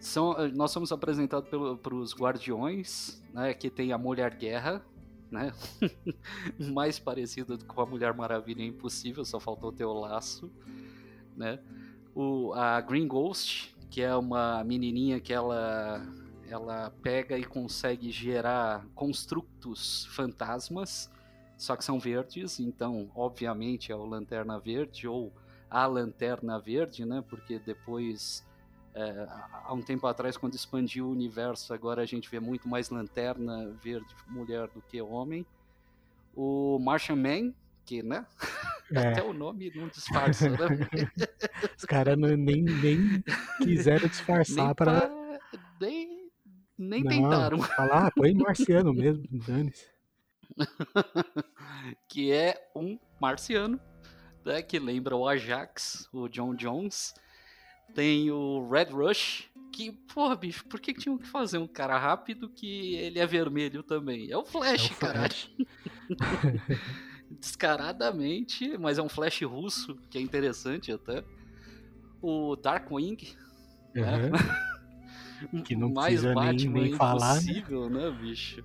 são, 0.00 0.34
nós 0.54 0.70
somos 0.70 0.90
apresentados 0.92 1.48
para 1.82 1.94
os 1.94 2.14
Guardiões, 2.14 3.22
né? 3.32 3.54
Que 3.54 3.70
tem 3.70 3.92
a 3.92 3.98
Mulher 3.98 4.34
Guerra, 4.34 4.82
né? 5.30 5.52
Mais 6.72 6.98
parecido 6.98 7.58
com 7.64 7.80
a 7.80 7.86
Mulher 7.86 8.14
Maravilha 8.14 8.62
é 8.62 8.66
impossível, 8.66 9.24
só 9.24 9.38
faltou 9.38 9.70
ter 9.70 9.84
o 9.84 9.92
laço, 9.92 10.50
né? 11.36 11.60
O, 12.14 12.52
a 12.54 12.80
Green 12.80 13.06
Ghost, 13.06 13.74
que 13.90 14.02
é 14.02 14.14
uma 14.16 14.64
menininha 14.64 15.20
que 15.20 15.32
ela 15.32 16.02
ela 16.48 16.92
pega 17.00 17.38
e 17.38 17.44
consegue 17.44 18.10
gerar 18.10 18.84
construtos 18.92 20.06
fantasmas, 20.06 21.08
só 21.56 21.76
que 21.76 21.84
são 21.84 22.00
verdes, 22.00 22.58
então 22.58 23.08
obviamente 23.14 23.92
é 23.92 23.94
o 23.94 24.04
Lanterna 24.04 24.58
Verde 24.58 25.06
ou 25.06 25.32
a 25.70 25.86
Lanterna 25.86 26.58
Verde, 26.58 27.04
né? 27.04 27.22
Porque 27.28 27.58
depois, 27.58 28.44
é, 28.94 29.26
há 29.64 29.72
um 29.72 29.80
tempo 29.82 30.06
atrás, 30.06 30.36
quando 30.36 30.54
expandiu 30.54 31.06
o 31.06 31.12
universo, 31.12 31.72
agora 31.72 32.02
a 32.02 32.06
gente 32.06 32.28
vê 32.28 32.40
muito 32.40 32.68
mais 32.68 32.90
Lanterna 32.90 33.70
Verde 33.82 34.14
mulher 34.26 34.68
do 34.68 34.82
que 34.82 35.00
homem. 35.00 35.46
O 36.34 36.78
Martian 36.80 37.16
Man, 37.16 37.52
que, 37.84 38.02
né? 38.02 38.26
Até 38.90 39.20
É, 39.20 39.22
o 39.22 39.32
nome 39.32 39.70
não 39.74 39.86
disfarça, 39.86 40.48
né? 40.50 40.56
os 41.78 41.84
caras 41.84 42.18
nem, 42.18 42.62
nem 42.62 43.22
quiseram 43.58 44.08
disfarçar 44.08 44.74
pra- 44.74 45.08
nem, 45.80 46.28
nem 46.76 47.04
Não, 47.04 47.10
tentaram. 47.10 47.62
Falar, 47.62 48.10
põe 48.10 48.34
marciano 48.34 48.92
mesmo, 48.92 49.24
dane-se. 49.46 49.86
que 52.08 52.32
é 52.32 52.68
um 52.74 52.98
marciano, 53.20 53.80
né, 54.44 54.62
que 54.62 54.78
lembra 54.78 55.16
o 55.16 55.26
Ajax, 55.28 56.08
o 56.12 56.28
John 56.28 56.54
Jones. 56.54 57.14
Tem 57.94 58.30
o 58.30 58.68
Red 58.70 58.90
Rush, 58.92 59.50
que, 59.72 59.90
porra, 60.14 60.36
bicho, 60.36 60.64
por 60.66 60.78
que 60.80 60.94
tinham 60.94 61.18
que 61.18 61.26
fazer 61.26 61.58
um 61.58 61.66
cara 61.66 61.98
rápido 61.98 62.48
que 62.48 62.94
ele 62.94 63.18
é 63.18 63.26
vermelho 63.26 63.82
também? 63.82 64.30
É 64.30 64.36
o 64.36 64.42
É 64.42 64.44
Flash, 64.46 64.90
o 64.90 64.94
caralho. 64.98 65.34
Descaradamente, 67.30 68.76
mas 68.78 68.98
é 68.98 69.02
um 69.02 69.08
Flash 69.08 69.42
russo, 69.42 69.96
que 70.10 70.18
é 70.18 70.20
interessante 70.20 70.92
até. 70.92 71.24
O 72.22 72.56
Darkwing, 72.56 73.16
Aham. 73.96 74.30
Que 75.64 75.74
não 75.74 75.88
mais 75.90 76.20
precisa 76.20 76.34
nem- 76.34 76.54
Batman 76.56 76.80
nem 76.80 76.92
falar, 76.92 77.34
né? 77.36 77.40
impossível, 77.40 77.88
né, 77.90 78.10
bicho? 78.10 78.62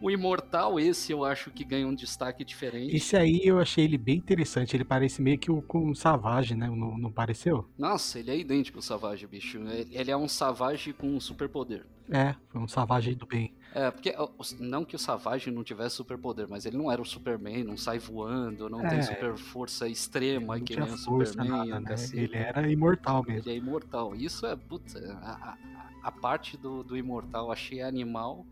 O 0.00 0.10
Imortal, 0.10 0.78
esse 0.78 1.10
eu 1.12 1.24
acho 1.24 1.50
que 1.50 1.64
ganha 1.64 1.86
um 1.86 1.94
destaque 1.94 2.44
diferente. 2.44 2.94
Esse 2.94 3.16
aí 3.16 3.40
eu 3.44 3.58
achei 3.58 3.84
ele 3.84 3.96
bem 3.96 4.16
interessante. 4.16 4.76
Ele 4.76 4.84
parece 4.84 5.22
meio 5.22 5.38
que 5.38 5.50
o, 5.50 5.62
com 5.62 5.90
o 5.90 5.94
Savage, 5.96 6.54
né? 6.54 6.68
Não, 6.68 6.98
não 6.98 7.10
pareceu? 7.10 7.66
Nossa, 7.78 8.18
ele 8.18 8.30
é 8.30 8.38
idêntico 8.38 8.78
ao 8.78 8.82
Savage, 8.82 9.26
bicho. 9.26 9.58
Ele 9.58 9.88
ele 9.90 10.10
é 10.10 10.16
um 10.16 10.28
Savage 10.28 10.92
com 10.92 11.08
um 11.08 11.18
superpoder. 11.20 11.86
É, 12.10 12.34
foi 12.48 12.60
um 12.60 12.68
Savage 12.68 13.14
do 13.14 13.26
bem. 13.26 13.52
É, 13.74 13.90
porque 13.90 14.14
não 14.60 14.84
que 14.84 14.94
o 14.94 14.98
Savage 14.98 15.50
não 15.50 15.64
tivesse 15.64 15.96
superpoder, 15.96 16.46
mas 16.48 16.64
ele 16.66 16.76
não 16.76 16.90
era 16.92 17.02
o 17.02 17.04
Superman, 17.04 17.64
não 17.64 17.76
sai 17.76 17.98
voando, 17.98 18.68
não 18.70 18.80
tem 18.80 18.98
É. 18.98 19.02
super 19.02 19.36
força 19.36 19.88
extrema 19.88 20.58
que 20.60 20.76
nem 20.78 20.88
o 20.92 20.96
Superman, 20.96 21.48
nada, 21.48 21.80
né? 21.80 21.88
cacete. 21.88 22.18
Ele 22.22 22.36
era 22.36 22.70
imortal 22.70 23.24
mesmo. 23.26 23.50
Ele 23.50 23.56
é 23.56 23.58
imortal. 23.58 24.14
Isso 24.14 24.46
é, 24.46 24.54
puta, 24.54 24.98
a, 25.22 25.32
a- 25.50 25.56
a 26.04 26.12
parte 26.12 26.56
do, 26.56 26.84
do 26.84 26.96
imortal 26.96 27.50
achei 27.50 27.82
animal. 27.82 28.46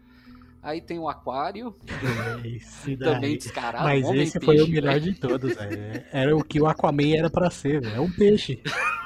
Aí 0.64 0.80
tem 0.80 0.98
o 0.98 1.06
Aquário, 1.06 1.76
Esse 2.42 2.96
também 2.96 3.36
descarado. 3.36 3.84
Mas 3.84 4.02
homem 4.06 4.22
esse 4.22 4.40
foi 4.40 4.54
o 4.54 4.60
peixe, 4.60 4.72
melhor 4.72 4.98
velho. 4.98 5.12
de 5.12 5.20
todos, 5.20 5.54
velho. 5.54 6.04
Era 6.10 6.34
o 6.34 6.42
que 6.42 6.58
o 6.58 6.66
Aquaman 6.66 7.18
era 7.18 7.28
pra 7.28 7.50
ser, 7.50 7.82
velho. 7.82 7.96
É 7.96 8.00
um 8.00 8.10
peixe. 8.10 8.62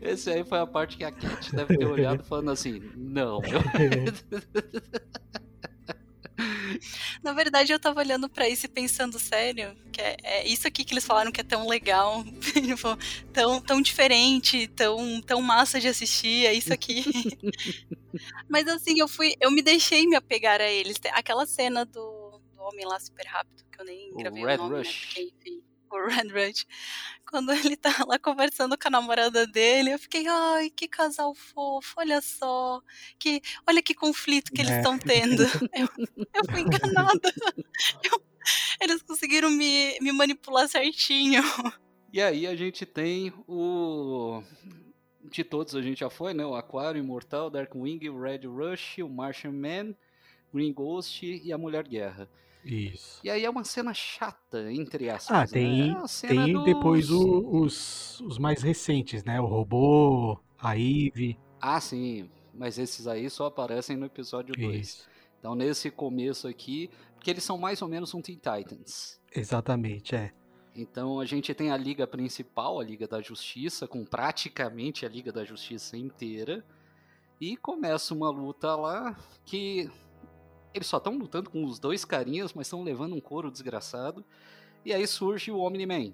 Esse 0.00 0.30
aí 0.30 0.44
foi 0.44 0.58
a 0.58 0.66
parte 0.66 0.96
que 0.96 1.04
a 1.04 1.10
Cat 1.10 1.54
deve 1.54 1.76
ter 1.76 1.86
olhado 1.86 2.22
falando 2.22 2.52
assim, 2.52 2.80
não. 2.96 3.40
Na 7.22 7.32
verdade, 7.32 7.72
eu 7.72 7.78
tava 7.78 8.00
olhando 8.00 8.28
pra 8.28 8.48
isso 8.48 8.66
e 8.66 8.68
pensando, 8.68 9.18
sério, 9.18 9.76
que 9.92 10.00
é, 10.00 10.16
é 10.22 10.48
isso 10.48 10.66
aqui 10.66 10.84
que 10.84 10.94
eles 10.94 11.04
falaram 11.04 11.32
que 11.32 11.40
é 11.40 11.44
tão 11.44 11.66
legal, 11.66 12.24
tipo, 12.52 12.96
tão, 13.32 13.60
tão 13.60 13.80
diferente, 13.80 14.66
tão, 14.68 15.20
tão 15.22 15.40
massa 15.42 15.80
de 15.80 15.88
assistir, 15.88 16.46
é 16.46 16.52
isso 16.54 16.72
aqui. 16.72 17.04
Mas 18.48 18.66
assim, 18.68 18.98
eu 18.98 19.08
fui, 19.08 19.34
eu 19.40 19.50
me 19.50 19.62
deixei 19.62 20.06
me 20.06 20.16
apegar 20.16 20.60
a 20.60 20.68
eles. 20.70 20.96
Aquela 21.12 21.46
cena 21.46 21.84
do, 21.84 22.40
do 22.54 22.62
homem 22.62 22.86
lá 22.86 22.98
super 22.98 23.26
rápido, 23.26 23.64
que 23.70 23.80
eu 23.80 23.84
nem 23.84 24.10
O 24.12 24.16
gravei 24.16 24.44
Red 24.44 24.54
o 24.54 24.58
nome, 24.58 24.70
né, 24.70 24.78
Rush. 24.78 25.04
porque, 25.06 25.22
enfim, 25.22 25.62
o 25.96 26.06
Red 26.08 26.28
Rush. 26.28 26.66
Quando 27.30 27.52
ele 27.52 27.76
tá 27.76 27.94
lá 28.06 28.18
conversando 28.18 28.76
com 28.78 28.88
a 28.88 28.90
namorada 28.90 29.46
dele, 29.46 29.92
eu 29.92 29.98
fiquei, 29.98 30.26
ai, 30.26 30.70
que 30.70 30.88
casal 30.88 31.34
fofo, 31.34 31.94
olha 31.98 32.20
só, 32.20 32.80
que, 33.18 33.40
olha 33.66 33.82
que 33.82 33.94
conflito 33.94 34.50
que 34.52 34.60
eles 34.62 34.72
É. 34.72 34.78
estão 34.78 34.98
tendo. 34.98 35.42
Eu, 35.74 35.88
eu 36.34 36.44
fui 36.50 36.60
enganada. 36.60 37.32
Eu- 38.04 38.22
eles 38.80 39.02
conseguiram 39.02 39.50
me, 39.50 39.98
me 40.00 40.10
manipular 40.12 40.66
certinho. 40.68 41.42
E 42.12 42.20
aí 42.22 42.46
a 42.46 42.56
gente 42.56 42.86
tem 42.86 43.32
o. 43.46 44.42
De 45.24 45.44
todos 45.44 45.74
a 45.74 45.82
gente 45.82 46.00
já 46.00 46.08
foi, 46.08 46.32
né? 46.32 46.46
O 46.46 46.54
Aquário, 46.54 46.98
Imortal, 46.98 47.50
Darkwing, 47.50 48.08
o 48.08 48.18
Red 48.20 48.46
Rush, 48.46 48.98
o 48.98 49.08
Martian 49.08 49.52
Man, 49.52 49.94
Green 50.54 50.72
Ghost 50.72 51.26
e 51.26 51.52
a 51.52 51.58
Mulher 51.58 51.86
Guerra. 51.86 52.30
Isso. 52.68 53.20
E 53.24 53.30
aí 53.30 53.44
é 53.44 53.50
uma 53.50 53.64
cena 53.64 53.94
chata, 53.94 54.70
entre 54.72 55.08
aspas. 55.10 55.36
Ah, 55.36 55.40
né? 55.40 55.46
tem, 55.46 55.90
É 55.90 55.94
uma 55.94 56.08
cena 56.08 56.44
tem 56.44 56.52
dos- 56.52 56.64
depois 56.64 57.10
o- 57.10 57.60
os, 57.62 58.20
os 58.20 58.38
mais 58.38 58.62
recentes, 58.62 59.24
né? 59.24 59.40
O 59.40 59.46
robô, 59.46 60.38
a 60.58 60.76
Eve. 60.78 61.38
Ah, 61.60 61.80
sim. 61.80 62.28
Mas 62.52 62.78
esses 62.78 63.06
aí 63.06 63.28
só 63.30 63.46
aparecem 63.46 63.96
no 63.96 64.06
episódio 64.06 64.54
2. 64.54 64.80
Isso. 64.88 65.08
Então 65.38 65.54
nesse 65.54 65.90
começo 65.90 66.46
aqui, 66.48 66.90
porque 67.14 67.30
eles 67.30 67.44
são 67.44 67.56
mais 67.56 67.80
ou 67.80 67.88
menos 67.88 68.12
um 68.14 68.20
Teen 68.20 68.36
Titans. 68.38 69.20
Exatamente, 69.34 70.14
é. 70.14 70.32
Então 70.74 71.18
a 71.20 71.24
gente 71.24 71.52
tem 71.54 71.70
a 71.70 71.76
Liga 71.76 72.06
Principal, 72.06 72.78
a 72.80 72.84
Liga 72.84 73.06
da 73.08 73.20
Justiça, 73.20 73.86
com 73.88 74.04
praticamente 74.04 75.06
a 75.06 75.08
Liga 75.08 75.32
da 75.32 75.44
Justiça 75.44 75.96
inteira. 75.96 76.64
E 77.40 77.56
começa 77.56 78.12
uma 78.14 78.30
luta 78.30 78.74
lá 78.74 79.16
que 79.44 79.88
eles 80.78 80.86
só 80.86 80.96
estão 80.98 81.18
lutando 81.18 81.50
com 81.50 81.64
os 81.64 81.78
dois 81.78 82.04
carinhas, 82.04 82.52
mas 82.52 82.66
estão 82.66 82.82
levando 82.82 83.14
um 83.14 83.20
couro 83.20 83.50
desgraçado. 83.50 84.24
E 84.84 84.92
aí 84.92 85.06
surge 85.06 85.50
o 85.50 85.58
Omni-Man, 85.58 86.12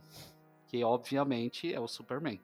que 0.67 0.83
obviamente 0.83 1.73
é 1.73 1.79
o 1.79 1.87
Superman. 1.87 2.41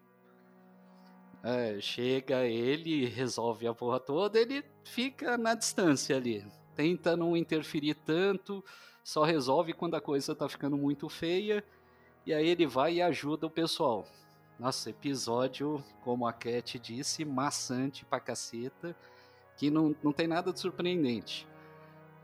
É, 1.42 1.80
chega 1.80 2.44
ele, 2.44 3.06
resolve 3.06 3.66
a 3.66 3.74
porra 3.74 3.98
toda, 3.98 4.38
ele 4.38 4.62
fica 4.84 5.38
na 5.38 5.54
distância 5.54 6.16
ali. 6.16 6.44
Tenta 6.74 7.16
não 7.16 7.36
interferir 7.36 7.94
tanto, 7.94 8.62
só 9.02 9.24
resolve 9.24 9.72
quando 9.72 9.94
a 9.94 10.00
coisa 10.00 10.34
tá 10.34 10.48
ficando 10.48 10.76
muito 10.76 11.08
feia. 11.08 11.64
E 12.26 12.34
aí 12.34 12.48
ele 12.48 12.66
vai 12.66 12.94
e 12.94 13.02
ajuda 13.02 13.46
o 13.46 13.50
pessoal. 13.50 14.06
Nossa, 14.58 14.90
episódio, 14.90 15.82
como 16.04 16.26
a 16.26 16.32
Cat 16.34 16.78
disse, 16.78 17.24
maçante 17.24 18.04
pra 18.04 18.20
caceta, 18.20 18.94
que 19.56 19.70
não, 19.70 19.96
não 20.02 20.12
tem 20.12 20.26
nada 20.26 20.52
de 20.52 20.60
surpreendente. 20.60 21.48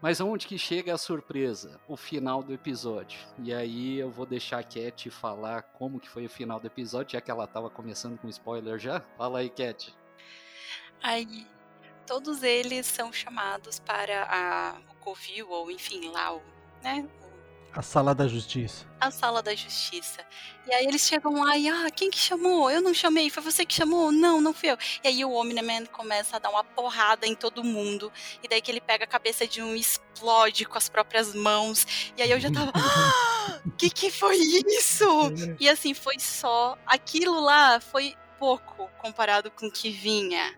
Mas 0.01 0.21
onde 0.21 0.47
que 0.47 0.59
chega 0.59 0.95
a 0.95 0.99
surpresa? 0.99 1.81
O 1.89 1.97
final 1.97 2.43
do 2.43 2.53
episódio. 2.53 3.19
E 3.43 3.53
aí 3.53 3.99
eu 3.99 4.11
vou 4.11 4.27
deixar 4.27 4.59
a 4.59 4.63
Cat 4.63 5.09
falar 5.11 5.63
como 5.63 5.99
que 5.99 6.09
foi 6.09 6.27
o 6.27 6.31
final 6.31 6.61
do 6.61 6.67
episódio, 6.67 7.13
já 7.13 7.21
que 7.21 7.31
ela 7.31 7.47
tava 7.47 7.71
começando 7.71 8.19
com 8.19 8.29
spoiler 8.29 8.79
já. 8.79 9.01
Fala 9.17 9.39
aí, 9.39 9.49
Cat. 9.49 9.95
Aí, 11.03 11.47
todos 12.07 12.43
eles 12.43 12.87
são 12.87 13.13
chamados 13.13 13.79
para 13.79 14.25
a, 14.25 14.79
o 14.93 14.95
Covil, 14.97 15.51
ou 15.51 15.71
enfim, 15.71 16.09
lá 16.11 16.35
o, 16.35 16.43
né, 16.83 17.09
a 17.77 17.83
sala 17.83 18.15
da 18.15 18.27
justiça. 18.27 18.87
A 18.99 19.11
sala 19.11 19.43
da 19.43 19.55
justiça. 19.55 20.25
E 20.67 20.73
aí 20.73 20.87
eles 20.87 21.03
chegam 21.03 21.45
lá 21.45 21.59
e, 21.59 21.69
ah, 21.69 21.91
quem 21.95 22.09
que 22.09 22.19
chamou? 22.19 22.71
Eu 22.71 22.81
não 22.81 22.95
chamei, 22.95 23.29
foi 23.29 23.43
você 23.43 23.67
que 23.67 23.75
chamou? 23.75 24.11
Não, 24.11 24.41
não 24.41 24.55
fui 24.55 24.71
eu. 24.71 24.79
E 25.05 25.09
aí 25.09 25.25
o 25.27 25.33
Omni-Man 25.33 25.85
começa 25.93 26.37
a 26.37 26.39
dar 26.39 26.49
uma 26.49 26.65
porrada 26.65 27.27
em 27.27 27.35
todo 27.35 27.63
mundo. 27.63 28.11
E 28.43 28.49
daí 28.49 28.63
que 28.63 28.71
ele 28.71 28.81
pega 28.81 29.05
a 29.05 29.07
cabeça 29.07 29.47
de 29.47 29.61
um 29.61 29.77
explode 29.77 30.65
com 30.65 30.79
as 30.79 30.89
próprias 30.89 31.35
mãos. 31.35 31.87
E 32.17 32.23
aí 32.23 32.31
eu 32.31 32.41
já 32.41 32.51
tava, 32.51 32.73
ah, 32.75 33.61
que 33.77 33.91
que 33.91 34.11
foi 34.11 34.39
isso? 34.39 35.07
E 35.61 35.69
assim, 35.69 35.93
foi 35.93 36.19
só, 36.19 36.79
aquilo 36.87 37.39
lá 37.41 37.79
foi 37.79 38.17
pouco 38.39 38.89
comparado 38.97 39.51
com 39.51 39.67
o 39.67 39.71
que 39.71 39.91
vinha 39.91 40.57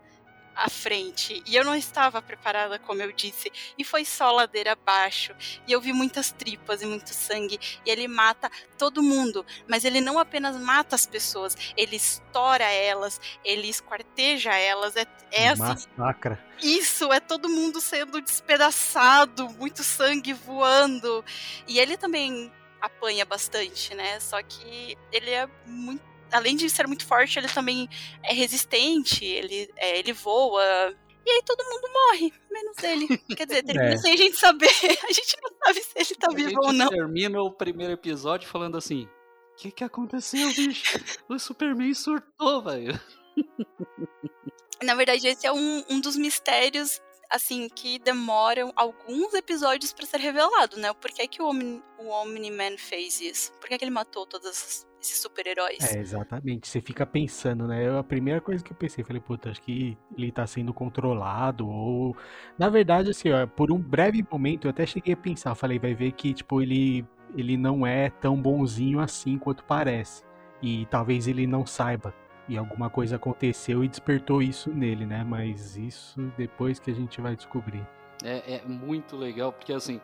à 0.58 0.68
frente. 0.68 1.42
E 1.46 1.54
eu 1.54 1.64
não 1.64 1.74
estava 1.74 2.20
preparada, 2.20 2.78
como 2.78 3.00
eu 3.00 3.12
disse. 3.12 3.50
E 3.78 3.84
foi 3.84 4.04
só 4.04 4.32
ladeira 4.32 4.72
abaixo. 4.72 5.34
E 5.66 5.72
eu 5.72 5.80
vi 5.80 5.92
muitas 5.92 6.32
tripas 6.32 6.82
e 6.82 6.86
muito 6.86 7.14
sangue. 7.14 7.58
E 7.86 7.90
ele 7.90 8.08
mata 8.08 8.50
todo 8.76 9.02
mundo. 9.02 9.46
Mas 9.68 9.84
ele 9.84 10.00
não 10.00 10.18
apenas 10.18 10.56
mata 10.56 10.96
as 10.96 11.06
pessoas, 11.06 11.56
ele 11.76 11.96
estoura 11.96 12.64
elas, 12.64 13.20
ele 13.44 13.68
esquarteja 13.68 14.54
elas. 14.54 14.96
É, 14.96 15.06
é 15.30 15.48
assim. 15.50 15.86
Massacra. 15.96 16.44
Isso, 16.60 17.12
é 17.12 17.20
todo 17.20 17.48
mundo 17.48 17.80
sendo 17.80 18.20
despedaçado, 18.20 19.48
muito 19.50 19.84
sangue 19.84 20.32
voando. 20.32 21.24
E 21.68 21.78
ele 21.78 21.96
também 21.96 22.52
apanha 22.80 23.24
bastante, 23.24 23.94
né? 23.94 24.18
Só 24.18 24.42
que 24.42 24.98
ele 25.12 25.30
é 25.30 25.48
muito 25.66 26.17
além 26.32 26.56
de 26.56 26.68
ser 26.68 26.86
muito 26.86 27.06
forte, 27.06 27.38
ele 27.38 27.48
também 27.48 27.88
é 28.22 28.32
resistente, 28.32 29.24
ele, 29.24 29.70
é, 29.76 29.98
ele 29.98 30.12
voa. 30.12 30.94
E 31.26 31.30
aí 31.30 31.42
todo 31.44 31.64
mundo 31.64 31.88
morre, 31.92 32.32
menos 32.50 32.76
ele. 32.82 33.18
Quer 33.36 33.46
dizer, 33.46 33.62
termina 33.64 33.94
é. 33.94 33.96
sem 33.96 34.12
a 34.12 34.16
gente 34.16 34.36
saber. 34.36 34.68
A 35.08 35.12
gente 35.12 35.36
não 35.42 35.50
sabe 35.64 35.82
se 35.82 35.92
ele 35.94 36.14
tá 36.18 36.28
a 36.30 36.34
vivo 36.34 36.60
ou 36.62 36.72
não. 36.72 36.88
termina 36.88 37.42
o 37.42 37.50
primeiro 37.50 37.92
episódio 37.92 38.48
falando 38.48 38.76
assim: 38.76 39.08
O 39.52 39.56
que 39.56 39.70
que 39.70 39.84
aconteceu, 39.84 40.48
bicho? 40.54 40.98
o 41.28 41.38
Superman 41.38 41.92
surtou, 41.94 42.62
velho. 42.62 42.98
Na 44.82 44.94
verdade, 44.94 45.26
esse 45.26 45.46
é 45.46 45.52
um, 45.52 45.84
um 45.90 46.00
dos 46.00 46.16
mistérios 46.16 47.00
assim, 47.30 47.68
que 47.68 47.98
demoram 47.98 48.72
alguns 48.74 49.34
episódios 49.34 49.92
para 49.92 50.06
ser 50.06 50.18
revelado, 50.18 50.78
né? 50.78 50.92
Por 50.94 51.10
que, 51.10 51.28
que 51.28 51.42
o, 51.42 51.48
Omni, 51.48 51.82
o 51.98 52.08
Omni-Man 52.08 52.78
fez 52.78 53.20
isso? 53.20 53.52
Por 53.54 53.68
que, 53.68 53.76
que 53.76 53.84
ele 53.84 53.90
matou 53.90 54.24
todas 54.26 54.86
esses 55.00 55.20
super-heróis. 55.20 55.94
É, 55.94 55.98
exatamente. 55.98 56.68
Você 56.68 56.80
fica 56.80 57.06
pensando, 57.06 57.66
né? 57.66 57.86
Eu, 57.86 57.98
a 57.98 58.04
primeira 58.04 58.40
coisa 58.40 58.62
que 58.62 58.72
eu 58.72 58.76
pensei, 58.76 59.04
falei, 59.04 59.20
puta, 59.20 59.50
acho 59.50 59.62
que 59.62 59.96
ele 60.16 60.32
tá 60.32 60.46
sendo 60.46 60.72
controlado, 60.72 61.68
ou. 61.68 62.16
Na 62.58 62.68
verdade, 62.68 63.10
assim, 63.10 63.30
ó, 63.30 63.46
por 63.46 63.70
um 63.72 63.78
breve 63.78 64.24
momento 64.30 64.66
eu 64.66 64.70
até 64.70 64.84
cheguei 64.86 65.14
a 65.14 65.16
pensar, 65.16 65.54
falei, 65.54 65.78
vai 65.78 65.94
ver 65.94 66.12
que, 66.12 66.34
tipo, 66.34 66.60
ele, 66.60 67.06
ele 67.36 67.56
não 67.56 67.86
é 67.86 68.10
tão 68.10 68.36
bonzinho 68.40 69.00
assim 69.00 69.38
quanto 69.38 69.64
parece. 69.64 70.22
E 70.60 70.86
talvez 70.86 71.28
ele 71.28 71.46
não 71.46 71.64
saiba. 71.64 72.12
E 72.48 72.56
alguma 72.56 72.88
coisa 72.88 73.16
aconteceu 73.16 73.84
e 73.84 73.88
despertou 73.88 74.42
isso 74.42 74.70
nele, 74.70 75.04
né? 75.04 75.22
Mas 75.22 75.76
isso 75.76 76.32
depois 76.36 76.80
que 76.80 76.90
a 76.90 76.94
gente 76.94 77.20
vai 77.20 77.36
descobrir. 77.36 77.86
É, 78.24 78.56
é 78.56 78.62
muito 78.64 79.16
legal, 79.16 79.52
porque 79.52 79.72
assim 79.72 80.00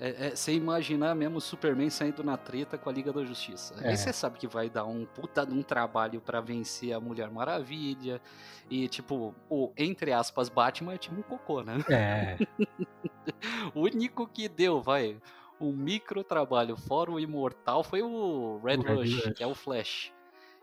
é, 0.00 0.28
é, 0.28 0.30
você 0.34 0.54
imaginar 0.54 1.14
mesmo 1.14 1.36
o 1.36 1.40
Superman 1.42 1.90
saindo 1.90 2.24
na 2.24 2.38
treta 2.38 2.78
com 2.78 2.88
a 2.88 2.92
Liga 2.92 3.12
da 3.12 3.22
Justiça. 3.22 3.74
É. 3.82 3.90
Aí 3.90 3.96
você 3.98 4.12
sabe 4.14 4.38
que 4.38 4.48
vai 4.48 4.70
dar 4.70 4.86
um 4.86 5.04
puta 5.04 5.44
de 5.44 5.52
um 5.52 5.62
trabalho 5.62 6.22
para 6.22 6.40
vencer 6.40 6.94
a 6.94 6.98
Mulher 6.98 7.30
Maravilha. 7.30 8.20
E, 8.70 8.88
tipo, 8.88 9.34
o, 9.48 9.70
entre 9.76 10.12
aspas, 10.12 10.48
Batman 10.48 10.94
é 10.94 10.98
tipo 10.98 11.20
um 11.20 11.22
cocô, 11.22 11.62
né? 11.62 11.84
É. 11.90 12.38
o 13.74 13.80
único 13.82 14.26
que 14.26 14.48
deu, 14.48 14.80
vai, 14.80 15.18
um 15.60 15.70
micro 15.70 16.24
trabalho 16.24 16.78
fora 16.78 17.10
o 17.10 17.20
Imortal 17.20 17.84
foi 17.84 18.02
o 18.02 18.58
Red, 18.64 18.78
o 18.78 18.82
Red 18.82 18.94
Rush, 18.94 19.14
Rush, 19.14 19.32
que 19.34 19.42
é 19.42 19.46
o 19.46 19.54
Flash. 19.54 20.14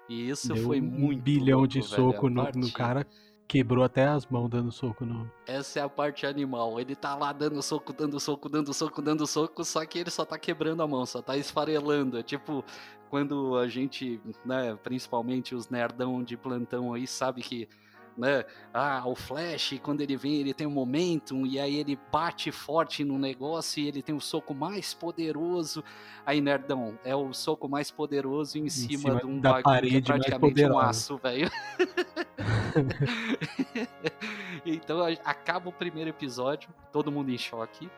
E 0.10 0.30
isso 0.30 0.52
deu 0.52 0.64
foi 0.64 0.82
muito. 0.82 1.20
Um 1.20 1.22
bilhão 1.22 1.60
louco, 1.60 1.74
de 1.74 1.84
soco 1.84 2.28
no, 2.28 2.44
no 2.56 2.72
cara 2.72 3.06
Quebrou 3.48 3.84
até 3.84 4.06
as 4.06 4.26
mãos 4.26 4.50
dando 4.50 4.72
soco 4.72 5.06
no. 5.06 5.32
Essa 5.46 5.80
é 5.80 5.84
a 5.84 5.90
parte 5.90 6.26
animal. 6.26 6.80
Ele 6.80 6.96
tá 6.96 7.16
lá 7.16 7.32
dando 7.32 7.62
soco, 7.62 7.94
dando 7.94 8.20
soco, 8.20 8.50
dando 8.50 8.74
soco, 8.74 9.02
dando 9.02 9.26
soco, 9.26 9.64
só 9.64 9.86
que 9.86 10.00
ele 10.00 10.10
só 10.10 10.26
tá 10.26 10.38
quebrando 10.38 10.84
a 10.84 10.88
mão, 10.88 11.06
só 11.06 11.22
tá 11.22 11.38
esfarelando. 11.38 12.18
É 12.18 12.24
tipo, 12.24 12.64
quando 13.10 13.58
a 13.58 13.68
gente, 13.68 14.20
né, 14.44 14.78
principalmente 14.84 15.56
os 15.56 15.70
nerdão 15.70 16.22
de 16.22 16.36
plantão 16.36 16.94
aí, 16.94 17.08
sabe 17.08 17.42
que 17.42 17.70
né? 18.18 18.44
Ah, 18.74 19.04
o 19.06 19.16
Flash, 19.16 19.80
quando 19.82 20.02
ele 20.02 20.18
vem, 20.18 20.38
ele 20.38 20.54
tem 20.54 20.66
um 20.66 20.72
momentum, 20.72 21.46
e 21.46 21.60
aí 21.60 21.76
ele 21.76 21.98
bate 22.12 22.52
forte 22.52 23.04
no 23.04 23.18
negócio 23.20 23.82
e 23.82 23.88
ele 23.88 24.02
tem 24.02 24.16
o 24.16 24.20
soco 24.20 24.56
mais 24.56 24.94
poderoso. 24.94 25.84
Aí, 26.26 26.42
nerdão, 26.42 26.98
é 27.04 27.16
o 27.16 27.32
soco 27.32 27.70
mais 27.70 27.92
poderoso 27.92 28.58
em, 28.58 28.66
em 28.66 28.70
cima, 28.70 28.98
cima, 28.98 29.20
de 29.20 29.26
um 29.26 29.40
da 29.40 29.62
parede 29.62 30.02
que 30.02 30.12
é 30.12 30.16
praticamente 30.16 30.66
um 30.66 30.80
aço, 30.80 31.18
velho. 31.18 31.50
então 34.66 35.00
acaba 35.24 35.70
o 35.70 35.74
primeiro 35.74 36.10
episódio, 36.10 36.70
todo 36.92 37.12
mundo 37.12 37.32
em 37.32 37.38
choque. 37.38 37.90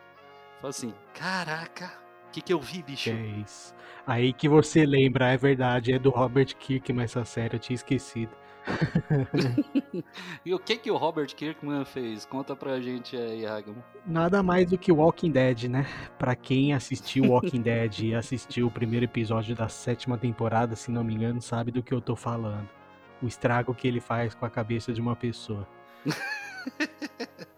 Fala 0.60 0.70
assim: 0.70 0.94
caraca, 1.14 1.92
o 2.28 2.32
que, 2.32 2.42
que 2.42 2.54
eu 2.54 2.60
vi, 2.60 2.84
bicho? 2.84 3.10
É 3.10 3.26
isso. 3.44 3.74
Aí 4.06 4.34
que 4.34 4.50
você 4.50 4.86
lembra, 4.86 5.32
é 5.32 5.38
verdade, 5.38 5.94
é 5.94 6.00
do 6.00 6.10
Robert 6.10 6.56
Kirkman 6.58 7.04
essa 7.04 7.24
série, 7.26 7.56
eu 7.56 7.60
tinha 7.60 7.76
esquecido. 7.76 8.32
e 10.46 10.54
o 10.54 10.60
que 10.60 10.78
que 10.78 10.92
o 10.92 10.98
Robert 10.98 11.34
Kirkman 11.36 11.86
fez? 11.86 12.26
Conta 12.26 12.56
pra 12.56 12.80
gente 12.80 13.16
aí, 13.16 13.46
Hagman. 13.46 13.84
Nada 14.06 14.44
mais 14.44 14.70
do 14.70 14.78
que 14.78 14.92
Walking 14.92 15.32
Dead, 15.32 15.64
né? 15.64 15.86
Pra 16.18 16.36
quem 16.36 16.74
assistiu 16.74 17.32
Walking 17.32 17.62
Dead 17.62 18.00
e 18.00 18.16
assistiu 18.16 18.68
o 18.68 18.72
primeiro 18.72 19.06
episódio 19.06 19.56
da 19.56 19.70
sétima 19.70 20.18
temporada, 20.18 20.76
se 20.76 20.92
não 20.92 21.04
me 21.04 21.16
engano, 21.16 21.42
sabe 21.42 21.72
do 21.72 21.82
que 21.82 21.94
eu 21.94 22.02
tô 22.02 22.16
falando. 22.16 22.79
O 23.22 23.28
estrago 23.28 23.74
que 23.74 23.88
ele 23.88 24.00
faz 24.00 24.34
com 24.34 24.46
a 24.46 24.50
cabeça 24.50 24.94
de 24.94 25.02
uma 25.02 25.16
pessoa. 25.16 25.68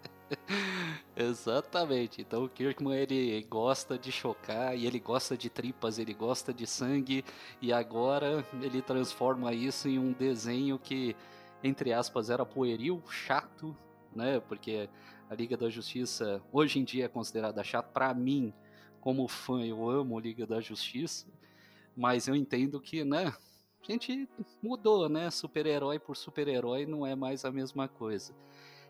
Exatamente. 1.16 2.22
Então 2.22 2.46
o 2.46 2.50
Kirkman 2.50 2.98
ele 2.98 3.46
gosta 3.50 3.98
de 3.98 4.12
chocar 4.12 4.76
e 4.76 4.86
ele 4.86 5.00
gosta 5.00 5.38
de 5.38 5.50
tripas, 5.50 6.00
ele 6.00 6.14
gosta 6.14 6.54
de 6.54 6.66
sangue 6.66 7.24
e 7.62 7.72
agora 7.72 8.44
ele 8.62 8.82
transforma 8.82 9.54
isso 9.54 9.88
em 9.88 10.00
um 10.00 10.12
desenho 10.14 10.80
que 10.80 11.16
entre 11.64 11.94
aspas 11.94 12.30
era 12.30 12.46
pueril, 12.46 13.04
chato, 13.08 13.76
né? 14.16 14.40
Porque 14.40 14.90
a 15.30 15.36
Liga 15.36 15.56
da 15.56 15.70
Justiça 15.70 16.42
hoje 16.52 16.80
em 16.80 16.84
dia 16.84 17.06
é 17.06 17.08
considerada 17.08 17.64
chata 17.64 17.90
para 17.94 18.14
mim, 18.14 18.54
como 19.00 19.28
fã, 19.28 19.64
eu 19.64 19.90
amo 19.90 20.18
a 20.18 20.22
Liga 20.22 20.46
da 20.46 20.60
Justiça, 20.60 21.28
mas 21.96 22.28
eu 22.28 22.36
entendo 22.36 22.80
que, 22.80 23.04
né, 23.04 23.34
a 23.90 23.92
gente 23.94 24.30
mudou, 24.62 25.10
né? 25.10 25.30
Super-herói 25.32 25.98
por 25.98 26.16
super-herói 26.16 26.86
não 26.86 27.06
é 27.06 27.16
mais 27.16 27.46
a 27.46 27.52
mesma 27.52 27.88
coisa. 27.88 28.34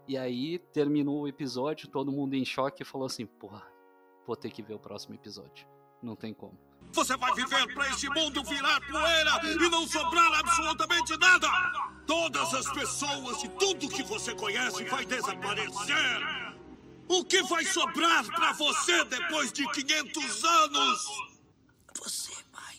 E 0.07 0.17
aí 0.17 0.59
terminou 0.73 1.21
o 1.21 1.27
episódio, 1.27 1.87
todo 1.87 2.11
mundo 2.11 2.33
em 2.33 2.43
choque 2.43 2.83
e 2.83 2.85
falou 2.85 3.05
assim: 3.05 3.25
porra, 3.25 3.65
vou 4.25 4.35
ter 4.35 4.49
que 4.49 4.61
ver 4.61 4.73
o 4.73 4.79
próximo 4.79 5.15
episódio. 5.15 5.67
Não 6.01 6.15
tem 6.15 6.33
como. 6.33 6.57
Você 6.93 7.15
vai 7.15 7.33
viver 7.35 7.73
para 7.73 7.89
este 7.89 8.09
mundo 8.09 8.43
virar 8.43 8.81
poeira 8.81 9.39
e 9.45 9.69
não 9.69 9.87
sobrar 9.87 10.39
absolutamente 10.39 11.15
nada! 11.17 11.47
Todas 12.05 12.53
as 12.53 12.69
pessoas 12.73 13.43
e 13.43 13.49
tudo 13.49 13.87
que 13.87 14.03
você 14.03 14.35
conhece 14.35 14.83
vai 14.85 15.05
desaparecer! 15.05 16.51
O 17.07 17.23
que 17.23 17.43
vai 17.43 17.63
sobrar 17.63 18.25
para 18.25 18.53
você 18.53 19.05
depois 19.05 19.53
de 19.53 19.69
500 19.71 20.43
anos? 20.43 21.07
Você, 22.01 22.33
vai. 22.51 22.71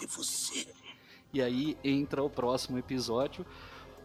Ter 0.00 0.06
você. 0.06 0.66
E 1.32 1.40
aí 1.40 1.78
entra 1.84 2.22
o 2.22 2.28
próximo 2.28 2.78
episódio 2.78 3.46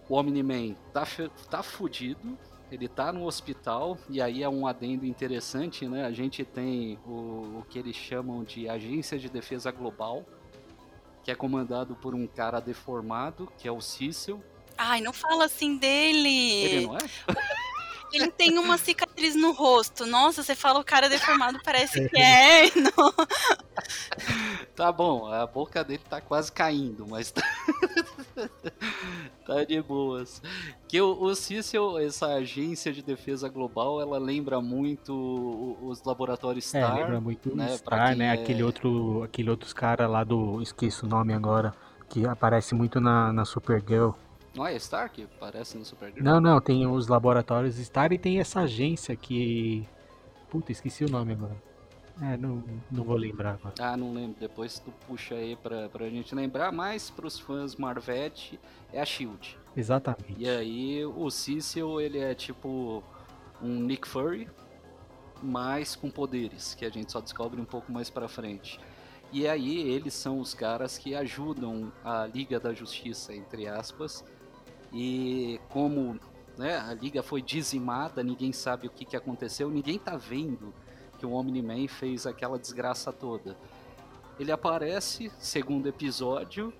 o 0.08 0.15
Omni-Man 0.15 0.75
tá, 0.93 1.05
tá 1.49 1.63
fudido, 1.63 2.38
ele 2.71 2.88
tá 2.88 3.12
no 3.12 3.25
hospital, 3.25 3.97
e 4.10 4.21
aí 4.21 4.43
é 4.43 4.49
um 4.49 4.67
adendo 4.67 5.05
interessante, 5.05 5.88
né? 5.88 6.05
A 6.05 6.12
gente 6.12 6.43
tem 6.43 6.99
o, 7.05 7.60
o 7.60 7.65
que 7.69 7.79
eles 7.79 7.95
chamam 7.95 8.43
de 8.43 8.69
Agência 8.69 9.17
de 9.17 9.29
Defesa 9.29 9.71
Global, 9.71 10.23
que 11.23 11.31
é 11.31 11.36
comandado 11.36 11.95
por 11.95 12.13
um 12.13 12.27
cara 12.27 12.60
deformado, 12.60 13.51
que 13.58 13.67
é 13.67 13.71
o 13.71 13.81
Cecil. 13.81 14.43
Ai, 14.77 15.01
não 15.01 15.13
fala 15.13 15.45
assim 15.45 15.77
dele. 15.77 16.29
Ele 16.29 16.86
não 16.88 16.97
é? 16.97 16.99
Ele 18.13 18.32
tem 18.32 18.58
uma 18.58 18.78
cicatriz 18.78 19.36
no 19.36 19.52
rosto. 19.52 20.06
Nossa, 20.06 20.41
você 20.44 20.56
fala 20.56 20.80
o 20.80 20.84
cara 20.84 21.10
deformado, 21.10 21.60
parece 21.63 22.08
que 22.10 22.18
é. 22.20 22.65
Não. 22.76 23.13
Tá 24.76 24.91
bom, 24.91 25.32
a 25.32 25.46
boca 25.48 25.84
dele 25.84 26.02
tá 26.10 26.20
quase 26.20 26.52
caindo, 26.52 27.06
mas 27.08 27.32
tá, 27.32 27.41
tá 29.46 29.63
de 29.63 29.82
boas. 29.82 30.41
Que 30.88 31.00
o, 31.02 31.12
o 31.22 31.36
Cecil, 31.36 31.98
essa 32.00 32.28
agência 32.28 32.91
de 32.91 33.02
defesa 33.02 33.48
global, 33.48 34.02
ela 34.02 34.18
lembra 34.18 34.60
muito 34.62 35.78
os 35.82 36.04
laboratórios 36.04 36.74
É, 36.74 36.80
Star. 36.82 36.96
lembra 36.96 37.22
muito 37.22 37.56
né, 37.56 37.68
pra 37.68 37.78
Star, 37.78 38.15
né? 38.18 38.28
é- 38.28 38.32
Aquele 38.32 38.63
outro, 38.63 39.24
aquele 39.24 39.50
outros 39.50 39.72
cara 39.74 40.08
lá 40.08 40.24
do, 40.24 40.62
esqueço 40.62 41.06
o 41.06 41.10
nome 41.10 41.34
agora, 41.34 41.74
que 42.10 42.26
aparece 42.28 42.76
muito 42.76 43.00
na, 43.00 43.32
na 43.32 43.46
Supergirl. 43.46 44.12
Não 44.56 44.65
é 44.65 44.78
Star 44.80 45.12
que 45.12 45.28
parece 45.39 45.78
no 45.78 45.84
Supergirl? 45.84 46.24
Não, 46.24 46.39
não, 46.39 46.62
tem 46.62 46.88
os 46.88 47.08
laboratórios 47.08 47.76
Star 47.76 48.13
e 48.13 48.18
tem 48.18 48.39
essa 48.39 48.62
agência 48.62 49.15
que, 49.15 49.88
puta, 50.50 50.72
esqueci 50.72 51.04
o 51.04 51.10
nome 51.10 51.34
agora. 51.34 51.56
É, 52.22 52.38
não, 52.38 52.63
não 52.89 53.04
vou 53.04 53.18
lembrar 53.18 53.56
agora. 53.56 53.76
Ah, 53.80 53.98
não 53.98 54.13
lembro. 54.13 54.38
Depois 54.39 54.80
tu 54.80 54.91
puxa 55.06 55.36
aí 55.36 55.58
pra, 55.58 55.89
pra 55.89 56.10
gente 56.10 56.34
lembrar. 56.34 56.72
Mas 56.72 57.10
pros 57.10 57.38
fãs 57.38 57.76
Marvete, 57.76 58.58
é 58.94 59.02
a 59.02 59.06
SHIELD. 59.06 59.58
Exatamente. 59.76 60.36
E 60.38 60.48
aí 60.48 61.06
o 61.06 61.30
Cecil, 61.30 62.00
ele 62.00 62.20
é 62.20 62.34
tipo 62.34 63.04
um 63.62 63.82
Nick 63.82 64.08
Fury, 64.08 64.48
mas 65.44 65.96
com 65.96 66.10
poderes, 66.10 66.74
que 66.74 66.86
a 66.86 66.89
gente 66.89 67.12
só 67.12 67.20
descobre 67.20 67.60
um 67.60 67.65
pouco 67.65 67.91
mais 67.91 68.10
pra 68.10 68.30
frente. 68.30 68.80
E 69.32 69.46
aí 69.48 69.82
eles 69.89 70.13
são 70.13 70.39
os 70.39 70.54
caras 70.54 70.98
que 70.98 71.13
ajudam 71.13 71.91
a 72.04 72.26
Liga 72.26 72.60
da 72.60 72.74
Justiça, 72.74 73.34
entre 73.36 73.68
aspas. 73.68 74.24
E 74.93 75.60
como 75.69 76.19
né, 76.58 76.78
a 76.78 76.93
Liga 76.93 77.21
foi 77.21 77.41
dizimada, 77.41 78.24
ninguém 78.24 78.54
sabe 78.54 78.88
o 78.88 78.89
que, 78.89 79.06
que 79.06 79.15
aconteceu, 79.15 79.69
ninguém 79.69 80.00
tá 80.00 80.15
vendo 80.15 80.74
que 81.17 81.26
o 81.26 81.32
Omni-Man 81.32 81.88
fez 81.88 82.26
aquela 82.26 82.58
desgraça 82.58 83.12
toda. 83.12 83.58
Ele 84.39 84.52
aparece, 84.52 85.32
segundo 85.39 85.88
episódio, 85.88 86.74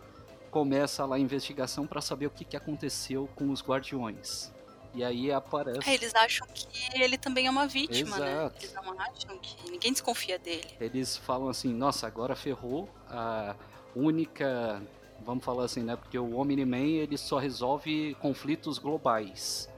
começa 0.52 1.06
lá 1.06 1.15
a 1.15 1.20
investigação 1.20 1.88
para 1.88 2.02
saber 2.02 2.28
o 2.28 2.30
que, 2.30 2.44
que 2.44 2.58
aconteceu 2.58 3.30
com 3.36 3.50
os 3.50 3.62
Guardiões. 3.62 4.54
E 4.94 5.04
aí 5.04 5.30
aparece. 5.30 5.89
É, 5.89 5.94
eles 5.94 6.15
acham 6.15 6.48
que 6.54 6.65
ele 6.94 7.18
também 7.18 7.48
é 7.48 7.50
uma 7.50 7.68
vítima, 7.68 8.18
né? 8.18 8.32
Exato. 8.32 8.58
Eles 8.63 8.74
não 8.74 9.00
acham 9.00 9.38
que. 9.39 9.70
Ninguém 9.70 9.91
desconfia 9.91 10.39
dele. 10.39 10.70
Eles 10.80 11.18
falam 11.18 11.50
assim: 11.50 11.74
nossa, 11.74 12.08
agora 12.08 12.34
ferrou. 12.36 12.89
A 13.10 13.56
única. 13.94 14.82
Vamos 15.23 15.43
falar 15.43 15.65
assim, 15.65 15.84
né? 15.84 15.95
Porque 15.95 16.17
o 16.17 16.38
Omni-Man 16.38 16.78
ele 16.78 17.17
só 17.17 17.38
resolve 17.38 18.15
conflitos 18.21 18.78
globais. 18.78 19.69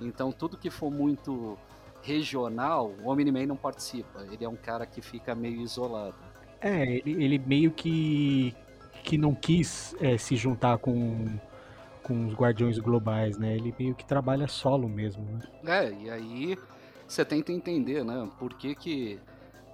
Então 0.00 0.30
tudo 0.32 0.56
que 0.56 0.70
for 0.70 0.90
muito 0.90 1.58
regional, 2.02 2.92
o 3.02 3.08
Omni-Man 3.08 3.46
não 3.46 3.56
participa. 3.56 4.26
Ele 4.30 4.44
é 4.44 4.48
um 4.48 4.56
cara 4.56 4.86
que 4.86 5.00
fica 5.00 5.34
meio 5.34 5.60
isolado. 5.60 6.16
É, 6.60 6.82
ele, 6.82 7.24
ele 7.24 7.38
meio 7.38 7.70
que, 7.70 8.54
que 9.02 9.18
não 9.18 9.34
quis 9.34 9.94
é, 10.00 10.16
se 10.16 10.36
juntar 10.36 10.78
com, 10.78 11.38
com 12.02 12.26
os 12.26 12.34
Guardiões 12.34 12.78
Globais, 12.78 13.36
né? 13.38 13.54
Ele 13.54 13.74
meio 13.78 13.94
que 13.94 14.04
trabalha 14.04 14.46
solo 14.46 14.88
mesmo, 14.88 15.24
né? 15.24 15.40
É, 15.66 15.92
e 15.92 16.10
aí 16.10 16.58
você 17.06 17.24
tenta 17.24 17.52
entender, 17.52 18.04
né? 18.04 18.28
Por 18.38 18.54
que, 18.54 18.74
que 18.74 19.20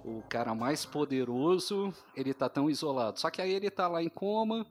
o 0.03 0.21
cara 0.27 0.55
mais 0.55 0.85
poderoso 0.85 1.93
ele 2.15 2.33
tá 2.33 2.49
tão 2.49 2.69
isolado. 2.69 3.19
Só 3.19 3.29
que 3.29 3.41
aí 3.41 3.51
ele 3.51 3.69
tá 3.69 3.87
lá 3.87 4.01
em 4.01 4.09
coma, 4.09 4.65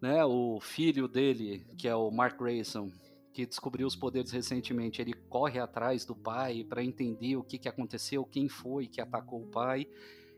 né? 0.00 0.24
O 0.24 0.60
filho 0.60 1.08
dele, 1.08 1.66
que 1.76 1.88
é 1.88 1.94
o 1.94 2.10
Mark 2.10 2.38
Grayson, 2.38 2.90
que 3.32 3.46
descobriu 3.46 3.86
os 3.86 3.94
poderes 3.94 4.30
recentemente, 4.30 5.00
ele 5.00 5.12
corre 5.12 5.60
atrás 5.60 6.04
do 6.04 6.14
pai 6.14 6.64
para 6.64 6.82
entender 6.82 7.36
o 7.36 7.42
que, 7.42 7.58
que 7.58 7.68
aconteceu, 7.68 8.24
quem 8.24 8.48
foi 8.48 8.86
que 8.86 9.00
atacou 9.00 9.42
o 9.42 9.48
pai. 9.48 9.86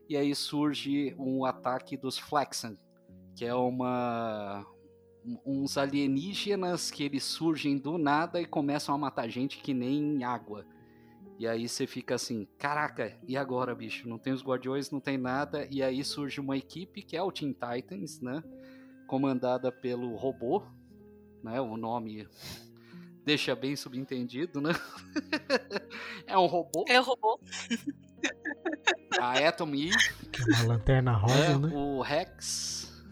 E 0.09 0.17
aí 0.17 0.35
surge 0.35 1.15
um 1.19 1.45
ataque 1.45 1.97
dos 1.97 2.19
Flaxan, 2.19 2.77
que 3.35 3.45
é 3.45 3.55
uma 3.55 4.67
uns 5.45 5.77
alienígenas 5.77 6.91
que 6.91 7.05
eles 7.05 7.25
surgem 7.25 7.77
do 7.77 7.99
nada 7.99 8.41
e 8.41 8.47
começam 8.47 8.95
a 8.95 8.99
matar 8.99 9.29
gente 9.29 9.59
que 9.59 9.75
nem 9.75 10.25
água. 10.25 10.67
E 11.39 11.47
aí 11.47 11.67
você 11.67 11.87
fica 11.87 12.17
assim, 12.17 12.47
caraca, 12.59 13.19
e 13.27 13.35
agora, 13.35 13.75
bicho? 13.75 14.07
Não 14.07 14.19
tem 14.19 14.33
os 14.33 14.43
guardiões, 14.43 14.91
não 14.91 15.01
tem 15.01 15.17
nada. 15.17 15.67
E 15.71 15.83
aí 15.83 16.05
surge 16.05 16.39
uma 16.39 16.57
equipe 16.57 17.03
que 17.03 17.17
é 17.17 17.23
o 17.23 17.33
Teen 17.33 17.55
Titans, 17.55 18.21
né? 18.21 18.43
Comandada 19.11 19.73
pelo 19.73 20.15
robô, 20.15 20.63
né? 21.43 21.61
O 21.61 21.77
nome 21.77 22.29
deixa 23.27 23.57
bem 23.57 23.75
subentendido, 23.75 24.61
né? 24.61 24.71
é 26.29 26.39
um 26.39 26.47
robô. 26.47 26.85
É 26.89 27.01
o 27.01 27.03
robô. 27.03 27.41
A 29.21 29.33
Atom 29.49 29.75
Eve, 29.75 29.97
Que 30.31 30.41
é 30.41 30.55
uma 30.55 30.75
lanterna 30.75 31.13
rosa, 31.13 31.35
é, 31.35 31.59
né? 31.59 31.71
o 31.75 32.01
Rex 32.03 33.05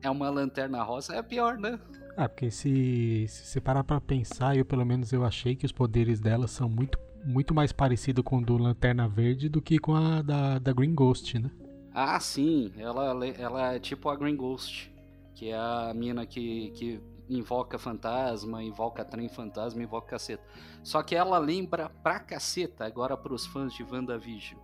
é 0.00 0.08
uma 0.08 0.30
lanterna 0.30 0.82
rosa. 0.82 1.16
É 1.16 1.22
pior, 1.22 1.58
né? 1.58 1.78
Ah, 2.16 2.30
porque 2.30 2.50
se, 2.50 3.26
se 3.28 3.44
você 3.44 3.60
parar 3.60 3.84
pra 3.84 4.00
pensar, 4.00 4.56
eu 4.56 4.64
pelo 4.64 4.86
menos 4.86 5.12
eu 5.12 5.22
achei 5.22 5.54
que 5.54 5.66
os 5.66 5.72
poderes 5.72 6.18
dela 6.18 6.48
são 6.48 6.66
muito, 6.66 6.98
muito 7.26 7.52
mais 7.52 7.72
parecidos 7.72 8.24
com 8.24 8.38
o 8.38 8.42
do 8.42 8.56
Lanterna 8.56 9.06
Verde 9.06 9.50
do 9.50 9.60
que 9.60 9.78
com 9.78 9.94
a 9.94 10.22
da, 10.22 10.58
da 10.58 10.72
Green 10.72 10.94
Ghost, 10.94 11.38
né? 11.38 11.50
Ah, 11.92 12.18
sim, 12.18 12.72
ela, 12.78 13.12
ela 13.38 13.74
é 13.74 13.78
tipo 13.78 14.08
a 14.08 14.16
Green 14.16 14.34
Ghost, 14.34 14.90
que 15.34 15.50
é 15.50 15.56
a 15.56 15.92
mina 15.94 16.26
que, 16.26 16.70
que 16.70 17.00
invoca 17.28 17.78
fantasma, 17.78 18.62
invoca 18.62 19.04
trem 19.04 19.28
fantasma, 19.28 19.82
invoca 19.82 20.10
caceta. 20.10 20.44
Só 20.82 21.02
que 21.02 21.14
ela 21.14 21.38
lembra 21.38 21.88
pra 21.88 22.20
caceta, 22.20 22.84
agora 22.84 23.16
pros 23.16 23.46
fãs 23.46 23.72
de 23.72 23.82
WandaVision. 23.82 24.60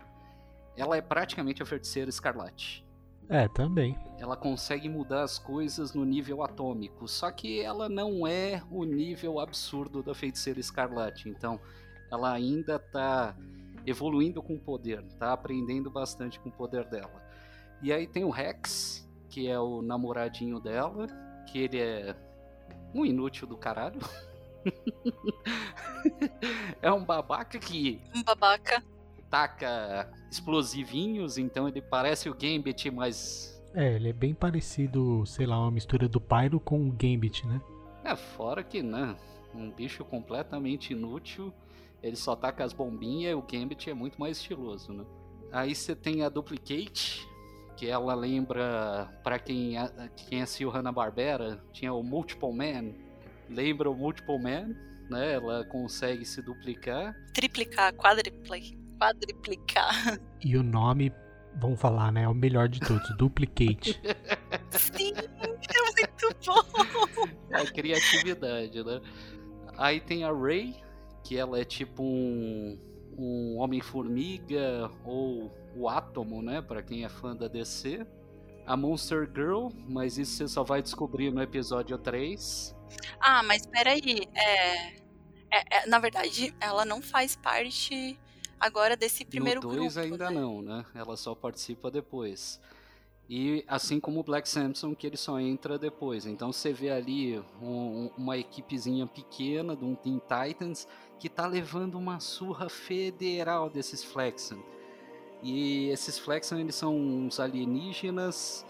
Ela 0.76 0.96
é 0.96 1.00
praticamente 1.00 1.62
a 1.62 1.66
feiticeira 1.66 2.08
escarlate. 2.08 2.86
É, 3.28 3.46
também. 3.46 3.98
Ela 4.18 4.36
consegue 4.36 4.88
mudar 4.88 5.22
as 5.22 5.38
coisas 5.38 5.92
no 5.92 6.04
nível 6.04 6.42
atômico, 6.42 7.06
só 7.06 7.30
que 7.30 7.60
ela 7.60 7.88
não 7.88 8.26
é 8.26 8.62
o 8.70 8.84
nível 8.84 9.38
absurdo 9.38 10.02
da 10.02 10.14
feiticeira 10.14 10.58
escarlate. 10.58 11.28
Então, 11.28 11.60
ela 12.10 12.32
ainda 12.32 12.78
tá 12.78 13.36
evoluindo 13.86 14.42
com 14.42 14.54
o 14.54 14.60
poder, 14.60 15.02
tá 15.18 15.32
aprendendo 15.32 15.90
bastante 15.90 16.40
com 16.40 16.48
o 16.48 16.52
poder 16.52 16.84
dela. 16.88 17.22
E 17.82 17.92
aí 17.92 18.06
tem 18.06 18.24
o 18.24 18.30
Rex, 18.30 19.07
que 19.38 19.46
é 19.46 19.58
o 19.60 19.80
namoradinho 19.82 20.58
dela, 20.58 21.06
que 21.46 21.60
ele 21.60 21.78
é 21.80 22.16
um 22.92 23.06
inútil 23.06 23.46
do 23.46 23.56
caralho. 23.56 24.00
é 26.82 26.90
um 26.92 27.04
babaca 27.04 27.58
que 27.60 28.00
Um 28.14 28.22
babaca. 28.24 28.82
taca 29.30 30.10
explosivinhos, 30.30 31.38
então 31.38 31.68
ele 31.68 31.80
parece 31.80 32.28
o 32.28 32.34
Gambit, 32.34 32.90
mas 32.90 33.56
É, 33.74 33.94
ele 33.94 34.08
é 34.08 34.12
bem 34.12 34.34
parecido, 34.34 35.24
sei 35.26 35.46
lá, 35.46 35.60
uma 35.60 35.70
mistura 35.70 36.08
do 36.08 36.20
Pyro 36.20 36.58
com 36.58 36.88
o 36.88 36.92
Gambit, 36.92 37.46
né? 37.46 37.60
É, 38.02 38.16
fora 38.16 38.64
que, 38.64 38.82
né? 38.82 39.14
Um 39.54 39.70
bicho 39.70 40.04
completamente 40.04 40.92
inútil. 40.92 41.52
Ele 42.02 42.16
só 42.16 42.34
taca 42.36 42.64
as 42.64 42.72
bombinhas 42.72 43.32
e 43.32 43.34
o 43.34 43.42
Gambit 43.42 43.88
é 43.90 43.94
muito 43.94 44.18
mais 44.20 44.36
estiloso, 44.38 44.92
né? 44.92 45.04
Aí 45.52 45.74
você 45.74 45.94
tem 45.96 46.22
a 46.22 46.28
Duplicate, 46.28 47.27
que 47.78 47.88
ela 47.88 48.12
lembra, 48.12 49.08
pra 49.22 49.38
quem, 49.38 49.76
quem 50.28 50.42
assistiu 50.42 50.68
Hanna-Barbera, 50.68 51.62
tinha 51.72 51.92
o 51.92 52.02
Multiple 52.02 52.52
Man. 52.52 52.92
Lembra 53.48 53.88
o 53.88 53.94
Multiple 53.94 54.36
Man, 54.36 54.74
né? 55.08 55.34
Ela 55.34 55.64
consegue 55.64 56.24
se 56.24 56.42
duplicar. 56.42 57.14
Triplicar, 57.32 57.94
quadriplicar. 57.94 58.78
Quadriplicar. 58.98 60.18
E 60.44 60.56
o 60.56 60.62
nome, 60.62 61.12
vamos 61.60 61.80
falar, 61.80 62.12
né? 62.12 62.22
É 62.24 62.28
o 62.28 62.34
melhor 62.34 62.68
de 62.68 62.80
todos, 62.80 63.16
Duplicate. 63.16 64.00
Sim, 64.70 65.12
é 65.16 65.46
muito 65.46 66.34
bom. 66.46 67.28
a 67.52 67.64
criatividade, 67.64 68.84
né? 68.84 69.00
Aí 69.76 70.00
tem 70.00 70.24
a 70.24 70.32
Ray, 70.32 70.76
que 71.24 71.36
ela 71.36 71.60
é 71.60 71.64
tipo 71.64 72.02
um, 72.02 72.78
um 73.18 73.58
Homem-Formiga 73.58 74.90
ou 75.04 75.50
o 75.76 75.88
Átomo, 75.88 76.40
né? 76.42 76.62
Pra 76.62 76.82
quem 76.82 77.04
é 77.04 77.08
fã 77.08 77.34
da 77.36 77.48
DC. 77.48 78.06
A 78.66 78.76
Monster 78.76 79.28
Girl, 79.34 79.68
mas 79.88 80.18
isso 80.18 80.32
você 80.36 80.46
só 80.48 80.62
vai 80.62 80.82
descobrir 80.82 81.30
no 81.30 81.42
episódio 81.42 81.96
3. 81.98 82.76
Ah, 83.18 83.42
mas 83.42 83.66
peraí. 83.66 84.28
É, 84.34 84.88
é, 84.96 84.98
é, 85.50 85.86
na 85.86 85.98
verdade, 85.98 86.54
ela 86.60 86.84
não 86.84 87.00
faz 87.00 87.34
parte 87.34 88.18
agora 88.60 88.96
desse 88.96 89.24
primeiro 89.24 89.60
no 89.62 89.68
2 89.74 89.94
grupo. 89.94 90.00
ainda 90.06 90.30
né? 90.30 90.40
não, 90.40 90.60
né? 90.62 90.84
Ela 90.94 91.16
só 91.16 91.34
participa 91.34 91.90
depois. 91.90 92.60
E 93.30 93.62
assim 93.68 94.00
como 94.00 94.20
o 94.20 94.22
Black 94.22 94.48
Samson, 94.48 94.94
que 94.94 95.06
ele 95.06 95.16
só 95.16 95.38
entra 95.38 95.78
depois. 95.78 96.24
Então 96.26 96.50
você 96.52 96.72
vê 96.72 96.90
ali 96.90 97.38
um- 97.60 98.10
uma 98.16 98.38
equipezinha 98.38 99.06
pequena 99.06 99.76
de 99.76 99.84
um 99.84 99.94
Teen 99.94 100.18
Titans 100.20 100.88
que 101.18 101.28
tá 101.28 101.46
levando 101.46 101.96
uma 101.96 102.20
surra 102.20 102.68
federal 102.68 103.68
desses 103.68 104.04
Flexon. 104.04 104.58
E 105.42 105.88
esses 105.88 106.18
Flexon, 106.18 106.56
eles 106.58 106.74
são 106.74 106.96
uns 106.96 107.38
alienígenas 107.38 108.64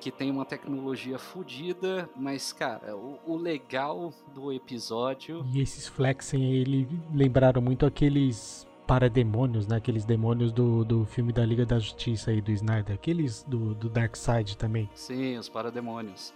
que 0.00 0.10
tem 0.10 0.30
uma 0.30 0.46
tecnologia 0.46 1.18
fodida, 1.18 2.08
mas, 2.16 2.52
cara, 2.52 2.96
o, 2.96 3.18
o, 3.26 3.36
legal 3.36 4.12
do 4.34 4.50
episódio. 4.50 5.44
E 5.52 5.60
esses 5.60 5.86
flexem 5.86 6.54
ele 6.54 6.88
lembraram 7.12 7.60
muito 7.60 7.84
aqueles 7.84 8.66
parademônios, 8.86 9.66
né? 9.66 9.76
Aqueles 9.76 10.04
demônios 10.06 10.52
do, 10.52 10.84
do 10.84 11.04
filme 11.04 11.32
da 11.32 11.44
Liga 11.44 11.66
da 11.66 11.78
Justiça 11.78 12.30
aí 12.30 12.40
do 12.40 12.50
Snyder, 12.50 12.94
aqueles 12.94 13.44
do, 13.44 13.74
do 13.74 13.90
Dark 13.90 14.16
Side 14.16 14.56
também. 14.56 14.88
Sim, 14.94 15.36
os 15.36 15.48
parademônios. 15.48 16.32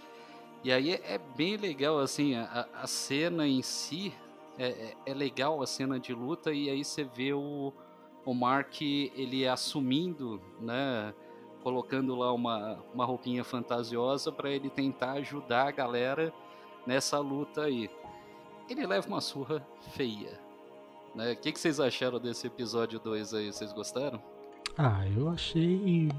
E 0.63 0.71
aí 0.71 0.93
é, 0.93 1.15
é 1.15 1.19
bem 1.35 1.57
legal, 1.57 1.99
assim, 1.99 2.35
a, 2.35 2.67
a 2.81 2.87
cena 2.87 3.47
em 3.47 3.61
si 3.61 4.13
é, 4.57 4.67
é, 4.67 4.95
é 5.05 5.13
legal 5.13 5.61
a 5.61 5.67
cena 5.67 5.99
de 5.99 6.13
luta 6.13 6.51
e 6.51 6.69
aí 6.69 6.83
você 6.83 7.03
vê 7.03 7.33
o, 7.33 7.73
o 8.25 8.33
Mark 8.33 8.81
ele 8.81 9.47
assumindo, 9.47 10.41
né? 10.59 11.13
colocando 11.65 12.15
lá 12.15 12.31
uma, 12.31 12.77
uma 12.93 13.05
roupinha 13.05 13.43
fantasiosa 13.43 14.31
para 14.31 14.51
ele 14.51 14.69
tentar 14.69 15.13
ajudar 15.13 15.67
a 15.67 15.71
galera 15.71 16.31
nessa 16.85 17.17
luta 17.17 17.63
aí. 17.63 17.89
Ele 18.69 18.85
leva 18.85 19.07
uma 19.07 19.19
surra 19.19 19.65
feia. 19.95 20.39
Né? 21.15 21.31
O 21.31 21.35
que, 21.35 21.51
que 21.51 21.59
vocês 21.59 21.79
acharam 21.79 22.19
desse 22.19 22.45
episódio 22.45 22.99
2 22.99 23.33
aí? 23.33 23.51
Vocês 23.51 23.73
gostaram? 23.73 24.21
Ah, 24.77 25.07
eu 25.17 25.27
achei 25.27 26.09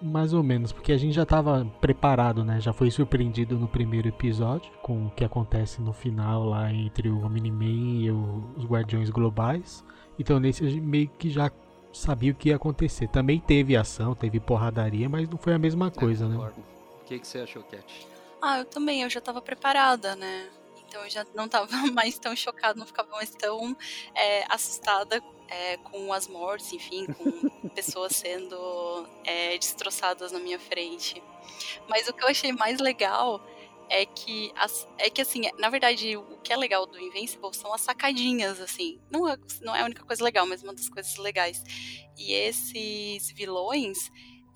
mais 0.00 0.32
ou 0.32 0.42
menos, 0.42 0.72
porque 0.72 0.92
a 0.92 0.96
gente 0.96 1.14
já 1.14 1.22
estava 1.22 1.64
preparado, 1.80 2.44
né? 2.44 2.60
Já 2.60 2.72
foi 2.72 2.90
surpreendido 2.90 3.58
no 3.58 3.68
primeiro 3.68 4.08
episódio 4.08 4.70
com 4.82 5.06
o 5.06 5.10
que 5.10 5.24
acontece 5.24 5.80
no 5.80 5.92
final 5.92 6.44
lá 6.44 6.72
entre 6.72 7.08
o 7.08 7.24
Omni-Man 7.24 8.02
e 8.02 8.10
o, 8.10 8.44
os 8.56 8.64
Guardiões 8.64 9.10
Globais. 9.10 9.84
Então 10.18 10.38
nesse 10.38 10.64
a 10.64 10.68
gente 10.68 10.82
meio 10.82 11.08
que 11.08 11.30
já 11.30 11.50
sabia 11.92 12.32
o 12.32 12.34
que 12.34 12.48
ia 12.50 12.56
acontecer. 12.56 13.08
Também 13.08 13.38
teve 13.40 13.76
ação, 13.76 14.14
teve 14.14 14.40
porradaria, 14.40 15.08
mas 15.08 15.28
não 15.28 15.38
foi 15.38 15.54
a 15.54 15.58
mesma 15.58 15.90
coisa, 15.90 16.26
é, 16.26 16.28
né? 16.28 16.36
O 16.36 17.04
que, 17.04 17.18
que 17.18 17.26
você 17.26 17.38
achou, 17.38 17.62
Cat? 17.62 18.08
Ah, 18.42 18.58
eu 18.58 18.64
também, 18.64 19.02
eu 19.02 19.10
já 19.10 19.20
tava 19.20 19.40
preparada, 19.40 20.16
né? 20.16 20.48
Então 20.86 21.02
eu 21.02 21.10
já 21.10 21.24
não 21.34 21.48
tava 21.48 21.68
mais 21.92 22.18
tão 22.18 22.36
chocada, 22.36 22.78
não 22.78 22.86
ficava 22.86 23.10
mais 23.12 23.30
tão 23.30 23.76
é, 24.14 24.44
assustada 24.52 25.22
é, 25.48 25.76
com 25.78 26.12
as 26.12 26.26
mortes, 26.28 26.72
enfim, 26.72 27.06
com 27.06 27.68
pessoas 27.70 28.16
sendo 28.16 29.06
é, 29.24 29.56
destroçadas 29.58 30.32
na 30.32 30.38
minha 30.38 30.58
frente. 30.58 31.22
Mas 31.88 32.08
o 32.08 32.12
que 32.12 32.22
eu 32.22 32.28
achei 32.28 32.52
mais 32.52 32.78
legal 32.80 33.40
é 33.88 34.06
que, 34.06 34.52
as, 34.56 34.88
é 34.98 35.10
que 35.10 35.20
assim, 35.20 35.42
na 35.58 35.68
verdade, 35.68 36.16
o 36.16 36.38
que 36.38 36.52
é 36.52 36.56
legal 36.56 36.86
do 36.86 36.98
Invincible 36.98 37.54
são 37.54 37.72
as 37.72 37.82
sacadinhas, 37.82 38.60
assim. 38.60 38.98
Não 39.10 39.28
é, 39.28 39.36
não 39.60 39.76
é 39.76 39.82
a 39.82 39.84
única 39.84 40.04
coisa 40.04 40.24
legal, 40.24 40.46
mas 40.46 40.62
uma 40.62 40.74
das 40.74 40.88
coisas 40.88 41.16
legais. 41.16 41.62
E 42.16 42.32
esses 42.32 43.30
vilões, 43.32 43.98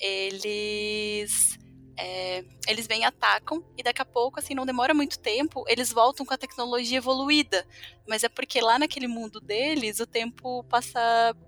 eles. 0.01 1.59
É, 2.01 2.45
eles 2.69 2.87
vêm 2.87 3.05
atacam 3.05 3.65
e 3.77 3.83
daqui 3.83 4.01
a 4.01 4.05
pouco, 4.05 4.39
assim, 4.39 4.55
não 4.55 4.65
demora 4.65 4.95
muito 4.95 5.19
tempo, 5.19 5.65
eles 5.67 5.93
voltam 5.93 6.25
com 6.25 6.33
a 6.33 6.39
tecnologia 6.39 6.99
evoluída. 6.99 7.67
Mas 8.07 8.23
é 8.23 8.29
porque 8.29 8.61
lá 8.61 8.79
naquele 8.79 9.09
mundo 9.09 9.41
deles, 9.41 9.99
o 9.99 10.07
tempo 10.07 10.63
passa 10.65 11.01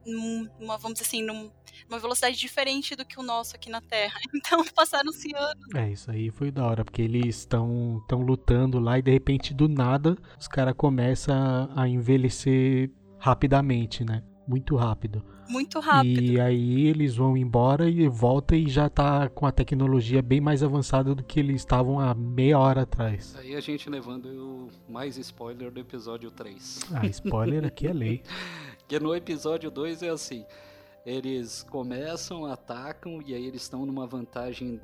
numa, 0.05 0.77
vamos 0.77 0.99
dizer 0.99 1.07
assim, 1.07 1.23
num, 1.23 1.51
uma 1.89 1.99
velocidade 1.99 2.37
diferente 2.37 2.97
do 2.97 3.05
que 3.05 3.19
o 3.19 3.23
nosso 3.23 3.55
aqui 3.55 3.71
na 3.71 3.81
Terra. 3.81 4.15
Então 4.35 4.65
passaram-se 4.75 5.35
anos. 5.35 5.75
É, 5.75 5.91
isso 5.91 6.11
aí 6.11 6.31
foi 6.31 6.51
da 6.51 6.67
hora, 6.67 6.85
porque 6.85 7.03
eles 7.03 7.37
estão 7.37 8.03
tão 8.09 8.21
lutando 8.21 8.79
lá 8.79 8.99
e 8.99 9.03
de 9.03 9.11
repente 9.11 9.53
do 9.53 9.69
nada 9.69 10.17
os 10.39 10.49
caras 10.49 10.75
começam 10.77 11.71
a 11.77 11.87
envelhecer 11.87 12.91
rapidamente, 13.19 14.05
né? 14.05 14.23
Muito 14.49 14.75
rápido. 14.77 15.23
Muito 15.51 15.81
rápido. 15.81 16.23
E 16.23 16.41
aí 16.41 16.87
eles 16.87 17.17
vão 17.17 17.37
embora 17.37 17.91
e 17.91 18.07
volta 18.09 18.55
e 18.55 18.69
já 18.69 18.89
tá 18.89 19.29
com 19.29 19.47
a 19.47 19.51
tecnologia 19.51 20.23
bem 20.23 20.41
mais 20.41 20.63
avançada 20.63 21.13
do 21.13 21.25
que 21.25 21.41
eles 21.41 21.57
estavam 21.57 21.99
há 21.99 22.15
meia 22.15 22.57
hora 22.57 22.83
atrás. 22.83 23.35
Aí 23.37 23.57
a 23.57 23.61
gente 23.61 23.91
levando 23.91 24.69
mais 24.89 25.19
spoiler 25.19 25.73
do 25.73 25.81
episódio 25.81 26.31
3. 26.31 26.81
Ah, 26.95 27.05
spoiler 27.07 27.65
aqui 27.65 27.89
é 27.89 27.93
lei. 27.93 28.23
que 28.87 29.01
no 29.01 29.13
episódio 29.13 29.73
2 29.73 30.05
é 30.05 30.11
assim, 30.11 30.45
eles 31.05 31.65
começam, 31.65 32.47
atacam 32.47 33.21
e 33.27 33.35
aí 33.35 33.45
eles 33.45 33.63
estão 33.63 33.85
numa 33.85 34.07
vantagem 34.07 34.81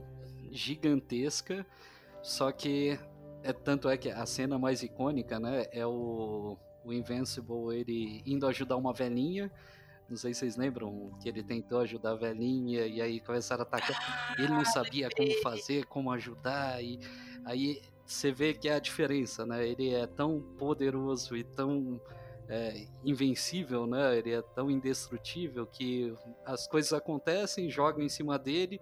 gigantesca. 0.50 1.64
Só 2.22 2.50
que 2.50 2.98
é 3.44 3.52
tanto 3.52 3.88
é 3.88 3.96
que 3.96 4.10
a 4.10 4.26
cena 4.26 4.58
mais 4.58 4.82
icônica, 4.82 5.38
né, 5.38 5.66
é 5.70 5.86
o, 5.86 6.58
o 6.84 6.92
Invincible 6.92 7.72
ele 7.72 8.20
indo 8.26 8.46
ajudar 8.48 8.76
uma 8.76 8.92
velhinha. 8.92 9.48
Não 10.08 10.16
sei 10.16 10.32
se 10.32 10.40
vocês 10.40 10.56
lembram 10.56 11.10
que 11.20 11.28
ele 11.28 11.42
tentou 11.42 11.80
ajudar 11.80 12.12
a 12.12 12.16
velhinha 12.16 12.86
e 12.86 13.00
aí 13.00 13.20
começaram 13.20 13.62
a 13.62 13.66
atacar. 13.66 14.34
Ele 14.38 14.48
não 14.48 14.64
sabia 14.64 15.08
como 15.10 15.32
fazer, 15.42 15.84
como 15.86 16.12
ajudar 16.12 16.82
e 16.82 17.00
aí 17.44 17.82
você 18.04 18.30
vê 18.30 18.54
que 18.54 18.68
é 18.68 18.74
a 18.74 18.78
diferença, 18.78 19.44
né? 19.44 19.66
Ele 19.66 19.92
é 19.92 20.06
tão 20.06 20.40
poderoso 20.56 21.36
e 21.36 21.42
tão 21.42 22.00
é, 22.48 22.86
invencível, 23.04 23.86
né? 23.86 24.16
Ele 24.16 24.32
é 24.32 24.42
tão 24.42 24.70
indestrutível 24.70 25.66
que 25.66 26.14
as 26.44 26.68
coisas 26.68 26.92
acontecem, 26.92 27.68
jogam 27.68 28.04
em 28.04 28.08
cima 28.08 28.38
dele 28.38 28.80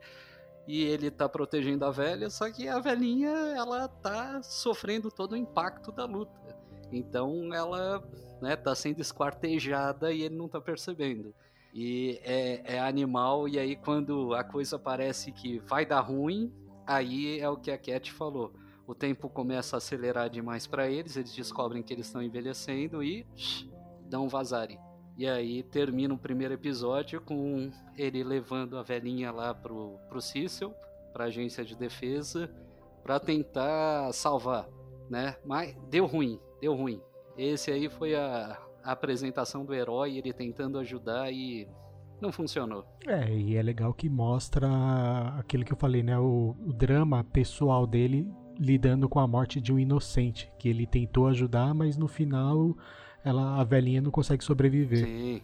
e 0.66 0.82
ele 0.84 1.10
tá 1.10 1.28
protegendo 1.28 1.84
a 1.84 1.90
velha, 1.90 2.30
só 2.30 2.50
que 2.50 2.68
a 2.68 2.78
velhinha 2.78 3.30
ela 3.56 3.88
tá 3.88 4.42
sofrendo 4.42 5.10
todo 5.10 5.32
o 5.32 5.36
impacto 5.36 5.92
da 5.92 6.04
luta. 6.04 6.53
Então 6.96 7.52
ela 7.52 8.02
né, 8.40 8.56
tá 8.56 8.74
sendo 8.74 9.00
esquartejada 9.00 10.12
e 10.12 10.22
ele 10.22 10.36
não 10.36 10.48
tá 10.48 10.60
percebendo. 10.60 11.34
E 11.72 12.20
é, 12.22 12.76
é 12.76 12.80
animal, 12.80 13.48
e 13.48 13.58
aí 13.58 13.74
quando 13.74 14.32
a 14.34 14.44
coisa 14.44 14.78
parece 14.78 15.32
que 15.32 15.58
vai 15.58 15.84
dar 15.84 16.00
ruim, 16.00 16.52
aí 16.86 17.40
é 17.40 17.48
o 17.48 17.56
que 17.56 17.70
a 17.70 17.78
Cat 17.78 18.12
falou 18.12 18.52
o 18.86 18.94
tempo 18.94 19.28
começa 19.28 19.76
a 19.76 19.78
acelerar 19.78 20.28
demais 20.28 20.66
para 20.66 20.88
eles, 20.88 21.16
eles 21.16 21.34
descobrem 21.34 21.82
que 21.82 21.92
eles 21.92 22.06
estão 22.06 22.22
envelhecendo 22.22 23.02
e 23.02 23.26
dão 24.08 24.24
um 24.26 24.28
vazare. 24.28 24.78
E 25.16 25.26
aí 25.26 25.62
termina 25.62 26.12
o 26.12 26.18
primeiro 26.18 26.54
episódio 26.54 27.20
com 27.20 27.70
ele 27.96 28.22
levando 28.22 28.76
a 28.76 28.82
velhinha 28.82 29.30
lá 29.30 29.54
pro, 29.54 29.98
pro 30.08 30.20
Cecil, 30.20 30.74
pra 31.12 31.26
agência 31.26 31.64
de 31.64 31.76
defesa, 31.76 32.50
para 33.02 33.20
tentar 33.20 34.12
salvar, 34.12 34.68
né? 35.08 35.36
Mas 35.44 35.74
deu 35.88 36.04
ruim, 36.04 36.38
deu 36.64 36.74
ruim. 36.74 37.00
Esse 37.36 37.70
aí 37.70 37.88
foi 37.90 38.14
a, 38.14 38.58
a 38.82 38.92
apresentação 38.92 39.64
do 39.64 39.74
herói, 39.74 40.16
ele 40.16 40.32
tentando 40.32 40.78
ajudar 40.78 41.30
e 41.30 41.68
não 42.20 42.32
funcionou. 42.32 42.86
É, 43.06 43.30
e 43.30 43.56
é 43.56 43.62
legal 43.62 43.92
que 43.92 44.08
mostra 44.08 44.66
aquilo 45.38 45.64
que 45.64 45.72
eu 45.72 45.76
falei, 45.76 46.02
né? 46.02 46.18
O, 46.18 46.56
o 46.66 46.72
drama 46.72 47.22
pessoal 47.22 47.86
dele 47.86 48.26
lidando 48.58 49.08
com 49.08 49.18
a 49.18 49.26
morte 49.26 49.60
de 49.60 49.72
um 49.72 49.78
inocente, 49.78 50.50
que 50.58 50.68
ele 50.68 50.86
tentou 50.86 51.26
ajudar, 51.26 51.74
mas 51.74 51.96
no 51.96 52.08
final 52.08 52.74
ela, 53.24 53.60
a 53.60 53.64
velhinha 53.64 54.00
não 54.00 54.10
consegue 54.10 54.42
sobreviver. 54.42 55.04
Sim. 55.04 55.42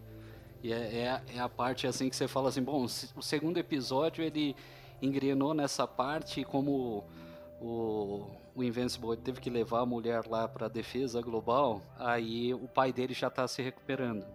E 0.62 0.72
é, 0.72 1.00
é, 1.00 1.10
a, 1.10 1.22
é 1.34 1.40
a 1.40 1.48
parte 1.48 1.86
assim 1.86 2.08
que 2.08 2.16
você 2.16 2.28
fala 2.28 2.48
assim, 2.48 2.62
bom, 2.62 2.84
o 2.84 3.22
segundo 3.22 3.58
episódio 3.58 4.22
ele 4.22 4.54
engrenou 5.02 5.52
nessa 5.52 5.86
parte 5.86 6.44
como 6.44 7.04
o, 7.60 8.26
o 8.60 8.64
Invincible 8.64 9.16
teve 9.16 9.40
que 9.40 9.48
levar 9.48 9.80
a 9.80 9.86
mulher 9.86 10.26
lá 10.26 10.46
para 10.46 10.66
a 10.66 10.68
defesa 10.68 11.22
global, 11.22 11.82
aí 11.96 12.52
o 12.52 12.68
pai 12.68 12.92
dele 12.92 13.14
já 13.14 13.28
está 13.28 13.48
se 13.48 13.62
recuperando. 13.62 14.26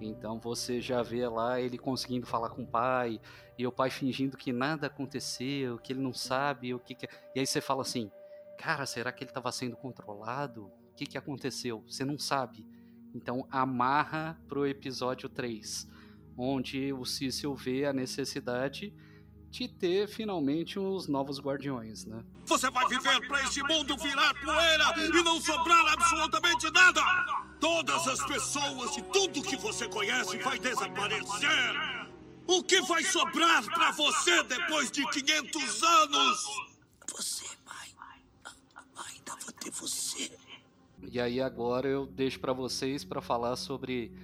Então 0.00 0.40
você 0.40 0.80
já 0.80 1.00
vê 1.00 1.28
lá 1.28 1.60
ele 1.60 1.78
conseguindo 1.78 2.26
falar 2.26 2.50
com 2.50 2.62
o 2.62 2.66
pai, 2.66 3.20
e 3.56 3.64
o 3.64 3.70
pai 3.70 3.88
fingindo 3.88 4.36
que 4.36 4.52
nada 4.52 4.88
aconteceu, 4.88 5.78
que 5.78 5.92
ele 5.92 6.00
não 6.00 6.12
sabe 6.12 6.74
o 6.74 6.80
que, 6.80 6.94
que... 6.94 7.08
E 7.36 7.38
aí 7.38 7.46
você 7.46 7.60
fala 7.60 7.82
assim: 7.82 8.10
"Cara, 8.58 8.84
será 8.84 9.12
que 9.12 9.22
ele 9.22 9.30
estava 9.30 9.52
sendo 9.52 9.76
controlado? 9.76 10.64
O 10.90 10.94
que 10.96 11.06
que 11.06 11.16
aconteceu? 11.16 11.84
Você 11.86 12.04
não 12.04 12.18
sabe". 12.18 12.66
Então 13.14 13.46
amarra 13.48 14.40
pro 14.48 14.66
episódio 14.66 15.28
3, 15.28 15.86
onde 16.36 16.92
o 16.92 17.04
Cecil 17.04 17.54
vê 17.54 17.84
a 17.84 17.92
necessidade 17.92 18.92
de 19.52 19.68
ter 19.68 20.08
finalmente 20.08 20.78
os 20.78 21.06
novos 21.06 21.38
guardiões, 21.38 22.06
né? 22.06 22.24
Você 22.46 22.70
vai 22.70 22.88
viver 22.88 23.28
para 23.28 23.42
esse 23.44 23.62
mundo 23.62 23.94
virar 23.98 24.32
poeira 24.42 24.94
e 24.96 25.22
não 25.22 25.38
sobrar 25.42 25.92
absolutamente 25.92 26.70
nada! 26.70 27.02
Todas 27.60 28.08
as 28.08 28.24
pessoas 28.24 28.96
e 28.96 29.02
tudo 29.02 29.42
que 29.42 29.56
você 29.56 29.86
conhece 29.88 30.38
vai 30.38 30.58
desaparecer! 30.58 32.08
O 32.46 32.62
que 32.62 32.80
vai 32.80 33.04
sobrar 33.04 33.62
para 33.66 33.90
você 33.90 34.42
depois 34.44 34.90
de 34.90 35.06
500 35.06 35.82
anos? 35.82 36.44
Você, 37.14 37.44
pai. 37.66 37.88
Ainda 39.06 39.36
vou 39.36 39.52
ter 39.52 39.70
você. 39.70 40.32
E 41.10 41.20
aí 41.20 41.42
agora 41.42 41.86
eu 41.86 42.06
deixo 42.06 42.40
para 42.40 42.54
vocês 42.54 43.04
para 43.04 43.20
falar 43.20 43.56
sobre 43.56 44.16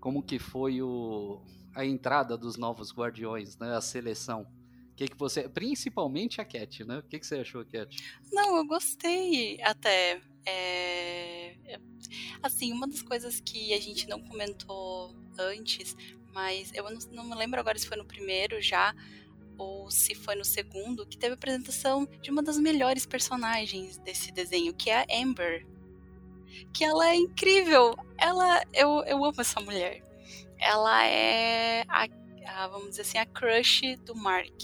como 0.00 0.22
que 0.22 0.38
foi 0.38 0.80
o, 0.80 1.42
a 1.74 1.84
entrada 1.84 2.36
dos 2.36 2.56
novos 2.56 2.92
guardiões, 2.92 3.56
né? 3.58 3.76
A 3.76 3.80
seleção. 3.80 4.42
O 4.92 4.94
que, 4.96 5.08
que 5.08 5.16
você. 5.16 5.48
Principalmente 5.48 6.40
a 6.40 6.44
Cat, 6.44 6.84
né? 6.84 6.98
O 6.98 7.02
que, 7.02 7.18
que 7.18 7.26
você 7.26 7.36
achou, 7.36 7.64
Cat? 7.64 7.96
Não, 8.32 8.56
eu 8.56 8.66
gostei 8.66 9.60
até. 9.62 10.20
É... 10.46 11.56
Assim, 12.42 12.72
uma 12.72 12.86
das 12.86 13.02
coisas 13.02 13.40
que 13.40 13.72
a 13.72 13.80
gente 13.80 14.08
não 14.08 14.20
comentou 14.20 15.14
antes 15.38 15.96
mas 16.34 16.72
eu 16.74 16.84
não, 16.90 16.98
não 17.12 17.24
me 17.24 17.34
lembro 17.36 17.60
agora 17.60 17.78
se 17.78 17.86
foi 17.86 17.96
no 17.96 18.04
primeiro 18.04 18.60
já, 18.60 18.92
ou 19.56 19.88
se 19.88 20.14
foi 20.16 20.34
no 20.34 20.44
segundo, 20.44 21.06
que 21.06 21.16
teve 21.16 21.32
a 21.32 21.36
apresentação 21.36 22.06
de 22.20 22.30
uma 22.30 22.42
das 22.42 22.58
melhores 22.58 23.06
personagens 23.06 23.96
desse 23.98 24.32
desenho, 24.32 24.74
que 24.74 24.90
é 24.90 25.02
a 25.02 25.22
Amber. 25.22 25.64
Que 26.72 26.84
ela 26.84 27.08
é 27.08 27.14
incrível. 27.14 27.96
Ela, 28.18 28.62
eu, 28.72 29.04
eu 29.04 29.24
amo 29.24 29.40
essa 29.40 29.60
mulher. 29.60 30.02
Ela 30.58 31.06
é 31.06 31.84
a, 31.88 32.08
a, 32.46 32.68
vamos 32.68 32.90
dizer 32.90 33.02
assim, 33.02 33.18
a 33.18 33.26
crush 33.26 33.96
do 34.04 34.14
Mark. 34.14 34.62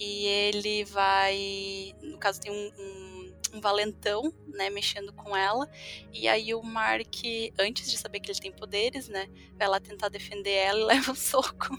E 0.00 0.26
ele 0.26 0.84
vai, 0.84 1.92
no 2.02 2.18
caso 2.18 2.40
tem 2.40 2.52
um, 2.52 2.72
um, 2.78 3.56
um 3.56 3.60
valentão, 3.60 4.32
né, 4.46 4.70
mexendo 4.70 5.12
com 5.12 5.36
ela. 5.36 5.68
E 6.12 6.28
aí 6.28 6.54
o 6.54 6.62
Mark, 6.62 7.16
antes 7.58 7.90
de 7.90 7.98
saber 7.98 8.20
que 8.20 8.30
ele 8.30 8.38
tem 8.38 8.52
poderes, 8.52 9.08
né, 9.08 9.28
vai 9.58 9.68
lá 9.68 9.80
tentar 9.80 10.08
defender 10.08 10.52
ela 10.52 10.80
e 10.80 10.84
leva 10.86 11.12
um 11.12 11.16
soco. 11.16 11.76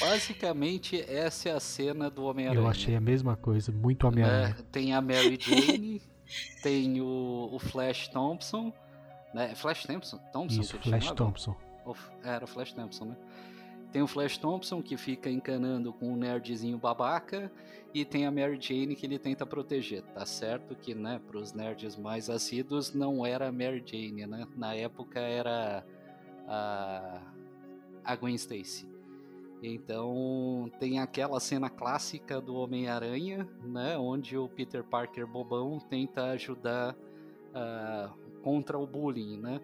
Basicamente, 0.00 1.02
essa 1.10 1.50
é 1.50 1.52
a 1.52 1.60
cena 1.60 2.10
do 2.10 2.24
Homem-Aranha. 2.24 2.62
Eu 2.62 2.68
achei 2.68 2.94
a 2.94 3.00
mesma 3.00 3.36
coisa, 3.36 3.70
muito 3.72 4.06
Homem-Aranha. 4.06 4.56
É, 4.58 4.62
tem 4.70 4.94
a 4.94 5.00
Mary 5.00 5.38
Jane, 5.40 6.02
tem 6.62 7.00
o, 7.00 7.50
o, 7.52 7.58
Flash 7.58 8.08
Thompson. 8.08 8.72
Né? 9.34 9.54
Flash 9.54 9.84
Thompson? 9.84 10.18
Thompson 10.32 10.60
Isso, 10.60 10.78
Flash 10.78 11.04
chamava? 11.04 11.14
Thompson. 11.14 11.56
Era 12.22 12.44
o 12.44 12.48
Flash 12.48 12.72
Thompson, 12.72 13.04
né? 13.06 13.16
Tem 13.92 14.02
o 14.02 14.06
Flash 14.06 14.36
Thompson 14.36 14.82
que 14.82 14.96
fica 14.96 15.30
encanando 15.30 15.92
com 15.92 16.12
um 16.12 16.16
nerdzinho 16.16 16.76
babaca 16.76 17.50
e 17.94 18.04
tem 18.04 18.26
a 18.26 18.30
Mary 18.30 18.58
Jane 18.60 18.94
que 18.94 19.06
ele 19.06 19.18
tenta 19.18 19.46
proteger. 19.46 20.02
Tá 20.02 20.26
certo 20.26 20.74
que, 20.74 20.94
né, 20.94 21.20
pros 21.26 21.52
nerds 21.52 21.96
mais 21.96 22.28
assíduos 22.28 22.92
não 22.92 23.24
era 23.24 23.48
a 23.48 23.52
Mary 23.52 23.82
Jane, 23.84 24.26
né? 24.26 24.46
Na 24.56 24.74
época 24.74 25.20
era 25.20 25.84
a, 26.46 27.20
a 28.04 28.16
Gwen 28.16 28.34
Stacy. 28.34 28.86
Então 29.62 30.70
tem 30.78 31.00
aquela 31.00 31.40
cena 31.40 31.70
clássica 31.70 32.40
do 32.40 32.54
Homem-Aranha, 32.56 33.48
né, 33.62 33.96
onde 33.96 34.36
o 34.36 34.48
Peter 34.48 34.84
Parker 34.84 35.26
bobão 35.26 35.78
tenta 35.78 36.24
ajudar 36.32 36.94
uh, 36.94 38.40
contra 38.42 38.78
o 38.78 38.86
bullying, 38.86 39.38
né? 39.38 39.60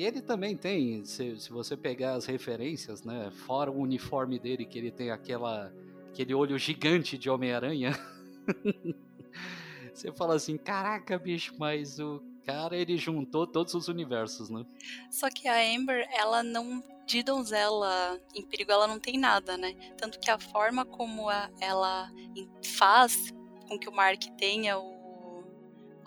E 0.00 0.02
ele 0.02 0.22
também 0.22 0.56
tem, 0.56 1.04
se, 1.04 1.38
se 1.38 1.50
você 1.50 1.76
pegar 1.76 2.14
as 2.14 2.24
referências, 2.24 3.04
né, 3.04 3.30
fora 3.30 3.70
o 3.70 3.80
uniforme 3.80 4.38
dele 4.38 4.64
que 4.64 4.78
ele 4.78 4.90
tem 4.90 5.10
aquela 5.10 5.70
aquele 6.08 6.32
olho 6.32 6.56
gigante 6.58 7.18
de 7.18 7.28
Homem-Aranha, 7.28 7.92
você 9.92 10.10
fala 10.12 10.36
assim, 10.36 10.56
caraca, 10.56 11.18
bicho, 11.18 11.54
mas 11.58 11.98
o 11.98 12.18
cara 12.46 12.74
ele 12.78 12.96
juntou 12.96 13.46
todos 13.46 13.74
os 13.74 13.88
universos, 13.88 14.48
né? 14.48 14.64
Só 15.10 15.28
que 15.28 15.46
a 15.46 15.60
Amber, 15.76 16.08
ela 16.18 16.42
não 16.42 16.82
de 17.06 17.22
donzela 17.22 18.18
em 18.34 18.42
perigo 18.42 18.72
ela 18.72 18.86
não 18.86 18.98
tem 18.98 19.18
nada, 19.18 19.58
né? 19.58 19.74
Tanto 19.98 20.18
que 20.18 20.30
a 20.30 20.38
forma 20.38 20.82
como 20.82 21.28
a, 21.28 21.50
ela 21.60 22.10
faz 22.64 23.34
com 23.68 23.78
que 23.78 23.86
o 23.86 23.92
Mark 23.92 24.22
tenha 24.38 24.78
o, 24.78 24.99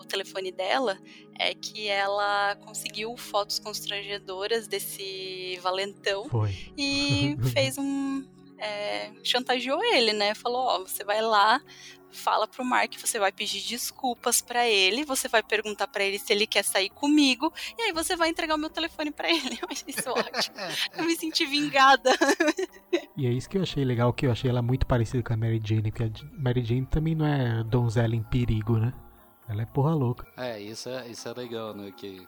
o 0.04 0.08
telefone 0.08 0.52
dela 0.52 0.98
é 1.38 1.54
que 1.54 1.88
ela 1.88 2.56
conseguiu 2.64 3.16
fotos 3.16 3.58
constrangedoras 3.58 4.66
desse 4.66 5.58
valentão 5.62 6.28
Foi. 6.28 6.72
e 6.76 7.36
fez 7.52 7.78
um. 7.78 8.24
É, 8.56 9.10
chantageou 9.22 9.82
ele, 9.82 10.12
né? 10.12 10.34
Falou: 10.34 10.60
Ó, 10.60 10.78
você 10.80 11.04
vai 11.04 11.20
lá, 11.20 11.60
fala 12.14 12.46
pro 12.46 12.64
Mark, 12.64 12.94
você 12.96 13.18
vai 13.18 13.32
pedir 13.32 13.60
desculpas 13.60 14.40
para 14.40 14.66
ele, 14.68 15.04
você 15.04 15.28
vai 15.28 15.42
perguntar 15.42 15.88
para 15.88 16.04
ele 16.04 16.18
se 16.18 16.32
ele 16.32 16.46
quer 16.46 16.62
sair 16.62 16.88
comigo, 16.88 17.52
e 17.76 17.82
aí 17.82 17.92
você 17.92 18.16
vai 18.16 18.28
entregar 18.28 18.54
o 18.54 18.58
meu 18.58 18.70
telefone 18.70 19.10
para 19.10 19.28
ele. 19.28 19.58
Eu 19.60 19.68
achei 19.70 19.88
isso 19.88 20.08
ótimo. 20.08 20.56
Eu 20.96 21.04
me 21.04 21.16
senti 21.16 21.44
vingada. 21.44 22.10
E 23.16 23.26
é 23.26 23.30
isso 23.30 23.48
que 23.48 23.56
eu 23.56 23.62
achei 23.62 23.84
legal, 23.84 24.12
que 24.12 24.26
eu 24.26 24.32
achei 24.32 24.50
ela 24.50 24.60
muito 24.60 24.86
parecida 24.86 25.22
com 25.22 25.32
a 25.32 25.36
Mary 25.36 25.60
Jane, 25.64 25.92
porque 25.92 26.02
a 26.02 26.10
Mary 26.36 26.64
Jane 26.64 26.86
também 26.86 27.14
não 27.14 27.24
é 27.24 27.62
donzela 27.62 28.14
em 28.14 28.22
perigo, 28.24 28.76
né? 28.76 28.92
Ela 29.48 29.62
é 29.62 29.66
porra 29.66 29.94
louca. 29.94 30.26
É, 30.36 30.60
isso 30.60 30.88
é, 30.88 31.08
isso 31.08 31.28
é 31.28 31.32
legal, 31.32 31.74
né? 31.74 31.92
Que 31.92 32.26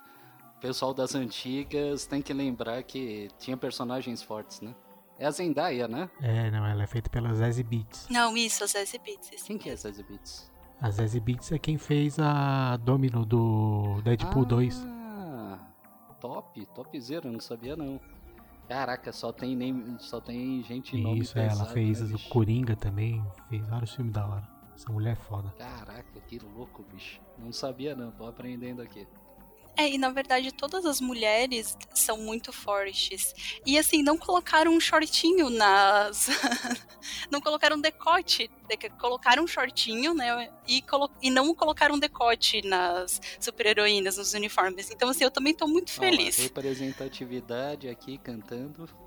o 0.56 0.60
pessoal 0.60 0.92
das 0.92 1.14
antigas 1.14 2.06
tem 2.06 2.20
que 2.20 2.32
lembrar 2.32 2.82
que 2.82 3.28
tinha 3.38 3.56
personagens 3.56 4.22
fortes, 4.22 4.60
né? 4.60 4.74
É 5.18 5.26
a 5.26 5.30
Zendaya, 5.30 5.88
né? 5.88 6.10
É, 6.20 6.50
não, 6.50 6.66
ela 6.66 6.82
é 6.82 6.86
feita 6.86 7.08
pela 7.08 7.32
Zazie 7.32 7.64
Beats. 7.64 8.06
Não, 8.10 8.36
isso, 8.36 8.62
a 8.62 8.66
Zazie 8.66 8.98
Beats. 8.98 9.42
Quem 9.42 9.56
que 9.56 9.70
é 9.70 9.72
a 9.72 9.76
Zazie 9.76 10.04
Beats? 10.04 10.52
A 10.80 10.90
Zazie 10.90 11.20
Beats 11.20 11.52
é 11.52 11.58
quem 11.58 11.78
fez 11.78 12.18
a 12.18 12.76
Domino 12.76 13.24
do 13.24 14.00
Deadpool 14.02 14.42
ah, 14.42 14.48
2. 14.48 14.86
Top, 16.20 16.66
topzera, 16.74 17.30
não 17.30 17.40
sabia 17.40 17.76
não. 17.76 17.98
Caraca, 18.68 19.12
só 19.12 19.32
tem, 19.32 19.54
nem, 19.54 19.96
só 20.00 20.20
tem 20.20 20.62
gente 20.64 20.96
nome 21.00 21.20
Isso, 21.20 21.38
é, 21.38 21.46
ela 21.46 21.66
fez 21.66 22.00
né, 22.00 22.16
o 22.16 22.28
Coringa 22.28 22.74
também, 22.74 23.24
fez 23.48 23.66
vários 23.68 23.94
filmes 23.94 24.12
da 24.12 24.26
hora. 24.26 24.55
Essa 24.76 24.92
mulher 24.92 25.12
é 25.12 25.16
foda. 25.16 25.52
Caraca, 25.56 26.20
que 26.28 26.38
louco, 26.38 26.84
bicho. 26.92 27.18
Não 27.38 27.50
sabia 27.50 27.96
não, 27.96 28.12
tô 28.12 28.26
aprendendo 28.26 28.82
aqui. 28.82 29.06
É, 29.78 29.90
e 29.90 29.98
na 29.98 30.08
verdade 30.08 30.52
todas 30.52 30.86
as 30.86 31.02
mulheres 31.02 31.76
são 31.94 32.16
muito 32.18 32.50
fortes. 32.52 33.34
E 33.64 33.78
assim, 33.78 34.02
não 34.02 34.16
colocaram 34.16 34.72
um 34.72 34.80
shortinho 34.80 35.50
nas. 35.50 36.28
não 37.30 37.40
colocaram 37.40 37.80
decote. 37.80 38.50
Colocaram 38.98 39.44
um 39.44 39.46
shortinho, 39.46 40.12
né? 40.14 40.50
E, 40.66 40.82
colo... 40.82 41.10
e 41.22 41.30
não 41.30 41.54
colocaram 41.54 41.98
decote 41.98 42.62
nas 42.66 43.20
super-heroínas, 43.38 44.16
nos 44.16 44.34
uniformes. 44.34 44.90
Então, 44.90 45.08
assim, 45.10 45.24
eu 45.24 45.30
também 45.30 45.54
tô 45.54 45.66
muito 45.66 45.90
feliz. 45.90 46.38
Olha, 46.38 46.48
representatividade 46.48 47.88
aqui 47.88 48.18
cantando. 48.18 48.88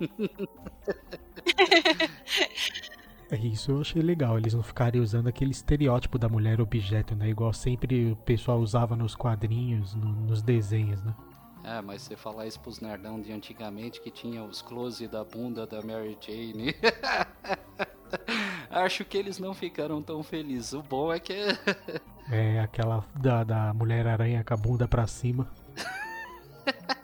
É 3.30 3.36
isso 3.36 3.70
eu 3.70 3.80
achei 3.80 4.02
legal, 4.02 4.36
eles 4.36 4.54
não 4.54 4.62
ficarem 4.62 5.00
usando 5.00 5.28
aquele 5.28 5.52
estereótipo 5.52 6.18
da 6.18 6.28
mulher 6.28 6.60
objeto, 6.60 7.14
né? 7.14 7.28
Igual 7.28 7.52
sempre 7.52 8.10
o 8.10 8.16
pessoal 8.16 8.58
usava 8.58 8.96
nos 8.96 9.14
quadrinhos, 9.14 9.94
no, 9.94 10.06
nos 10.06 10.42
desenhos, 10.42 11.00
né? 11.02 11.14
É, 11.62 11.80
mas 11.80 12.02
você 12.02 12.16
falar 12.16 12.46
isso 12.46 12.58
pros 12.58 12.80
nerdão 12.80 13.20
de 13.20 13.32
antigamente 13.32 14.00
que 14.00 14.10
tinha 14.10 14.42
os 14.42 14.62
close 14.62 15.06
da 15.06 15.22
bunda 15.22 15.66
da 15.66 15.80
Mary 15.82 16.18
Jane. 16.20 16.74
Acho 18.68 19.04
que 19.04 19.16
eles 19.16 19.38
não 19.38 19.54
ficaram 19.54 20.02
tão 20.02 20.22
felizes. 20.22 20.72
O 20.72 20.82
bom 20.82 21.12
é 21.12 21.20
que. 21.20 21.34
é, 22.32 22.60
aquela 22.60 23.04
da, 23.14 23.44
da 23.44 23.74
Mulher-Aranha 23.74 24.42
com 24.42 24.54
a 24.54 24.56
bunda 24.56 24.88
pra 24.88 25.06
cima. 25.06 25.48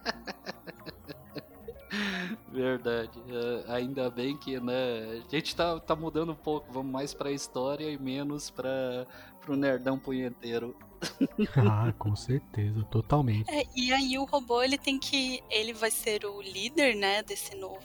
Verdade. 2.57 3.19
Uh, 3.19 3.71
ainda 3.71 4.09
bem 4.09 4.35
que, 4.35 4.59
né, 4.59 5.23
a 5.27 5.31
gente 5.31 5.55
tá, 5.55 5.79
tá 5.79 5.95
mudando 5.95 6.33
um 6.33 6.37
pouco, 6.37 6.73
vamos 6.73 6.91
mais 6.91 7.13
pra 7.13 7.31
história 7.31 7.91
e 7.91 7.99
menos 7.99 8.49
pra, 8.49 9.07
pro 9.43 9.55
nerdão 9.55 9.99
punheteiro. 9.99 10.75
ah, 11.71 11.93
com 11.99 12.17
certeza, 12.17 12.83
totalmente. 12.85 13.51
É, 13.51 13.63
e 13.77 13.93
aí 13.93 14.19
o 14.19 14.25
robô, 14.25 14.63
ele 14.63 14.79
tem 14.79 14.99
que, 14.99 15.43
ele 15.51 15.75
vai 15.75 15.91
ser 15.91 16.25
o 16.25 16.41
líder, 16.41 16.97
né, 16.97 17.23
desse 17.23 17.55
novo 17.55 17.85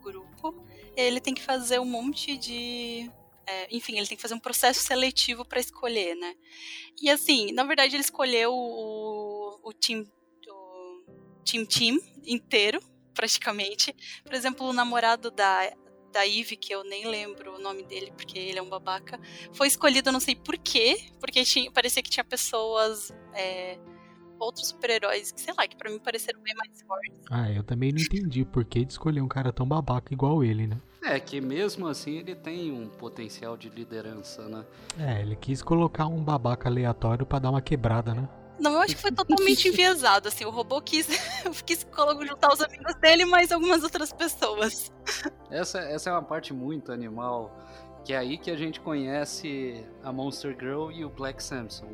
grupo. 0.00 0.54
ele 0.96 1.20
tem 1.20 1.34
que 1.34 1.42
fazer 1.42 1.80
um 1.80 1.84
monte 1.84 2.36
de 2.36 3.10
é, 3.48 3.66
enfim, 3.74 3.96
ele 3.96 4.06
tem 4.06 4.16
que 4.16 4.22
fazer 4.22 4.34
um 4.34 4.40
processo 4.40 4.80
seletivo 4.80 5.44
para 5.44 5.58
escolher, 5.58 6.14
né? 6.14 6.34
E 7.02 7.10
assim, 7.10 7.50
na 7.50 7.64
verdade, 7.64 7.96
ele 7.96 8.04
escolheu 8.04 8.52
o, 8.52 9.58
o 9.60 9.72
Team 9.72 10.06
o 10.46 11.42
Team 11.44 11.66
Team 11.66 11.98
inteiro 12.24 12.80
praticamente. 13.14 13.94
Por 14.24 14.34
exemplo, 14.34 14.68
o 14.68 14.72
namorado 14.72 15.30
da, 15.30 15.72
da 16.12 16.26
Eve, 16.26 16.56
que 16.56 16.74
eu 16.74 16.84
nem 16.84 17.06
lembro 17.06 17.56
o 17.56 17.58
nome 17.58 17.82
dele, 17.84 18.12
porque 18.16 18.38
ele 18.38 18.58
é 18.58 18.62
um 18.62 18.68
babaca, 18.68 19.18
foi 19.52 19.68
escolhido, 19.68 20.08
eu 20.08 20.12
não 20.12 20.20
sei 20.20 20.34
porquê, 20.34 21.10
porque 21.20 21.44
tinha, 21.44 21.70
parecia 21.70 22.02
que 22.02 22.10
tinha 22.10 22.24
pessoas. 22.24 23.12
É, 23.34 23.78
outros 24.38 24.68
super-heróis 24.68 25.32
que, 25.32 25.40
sei 25.40 25.54
lá, 25.56 25.66
que 25.66 25.76
pra 25.76 25.90
mim 25.90 25.98
pareceram 25.98 26.40
bem 26.40 26.54
mais 26.54 26.82
fortes. 26.82 27.20
Ah, 27.30 27.50
eu 27.50 27.62
também 27.62 27.92
não 27.92 28.00
entendi 28.00 28.42
o 28.42 28.46
porquê 28.46 28.84
de 28.84 28.92
escolher 28.92 29.20
um 29.20 29.28
cara 29.28 29.52
tão 29.52 29.66
babaca 29.66 30.12
igual 30.12 30.44
ele, 30.44 30.66
né? 30.66 30.78
É, 31.02 31.20
que 31.20 31.40
mesmo 31.40 31.86
assim 31.86 32.18
ele 32.18 32.34
tem 32.34 32.72
um 32.72 32.88
potencial 32.88 33.56
de 33.56 33.68
liderança, 33.68 34.48
né? 34.48 34.64
É, 34.98 35.20
ele 35.20 35.36
quis 35.36 35.62
colocar 35.62 36.06
um 36.06 36.22
babaca 36.22 36.68
aleatório 36.68 37.26
para 37.26 37.40
dar 37.40 37.50
uma 37.50 37.60
quebrada, 37.60 38.14
né? 38.14 38.28
Não, 38.64 38.72
eu 38.72 38.80
acho 38.80 38.96
que 38.96 39.02
foi 39.02 39.12
totalmente 39.12 39.68
enviesado, 39.68 40.26
assim, 40.26 40.46
o 40.46 40.50
robô 40.50 40.80
quis, 40.80 41.06
quis 41.66 41.86
juntar 42.26 42.50
os 42.50 42.62
amigos 42.62 42.94
dele, 42.94 43.26
mais 43.26 43.52
algumas 43.52 43.82
outras 43.82 44.10
pessoas. 44.10 44.90
Essa, 45.50 45.80
essa 45.80 46.08
é 46.08 46.12
uma 46.14 46.22
parte 46.22 46.54
muito 46.54 46.90
animal, 46.90 47.54
que 48.06 48.14
é 48.14 48.16
aí 48.16 48.38
que 48.38 48.50
a 48.50 48.56
gente 48.56 48.80
conhece 48.80 49.84
a 50.02 50.10
Monster 50.10 50.56
Girl 50.58 50.90
e 50.90 51.04
o 51.04 51.10
Black 51.10 51.42
Samson. 51.42 51.84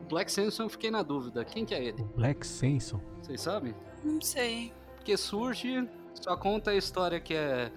O 0.00 0.08
Black 0.08 0.32
Samson 0.32 0.62
eu 0.62 0.70
fiquei 0.70 0.90
na 0.90 1.02
dúvida, 1.02 1.44
quem 1.44 1.66
que 1.66 1.74
é 1.74 1.84
ele? 1.84 2.00
O 2.00 2.06
Black 2.06 2.46
Samson? 2.46 2.98
Vocês 3.20 3.42
sabem? 3.42 3.74
Não 4.02 4.18
sei. 4.22 4.72
Porque 4.96 5.14
surge, 5.18 5.86
só 6.14 6.38
conta 6.38 6.70
a 6.70 6.74
história 6.74 7.20
que 7.20 7.34
é 7.34 7.70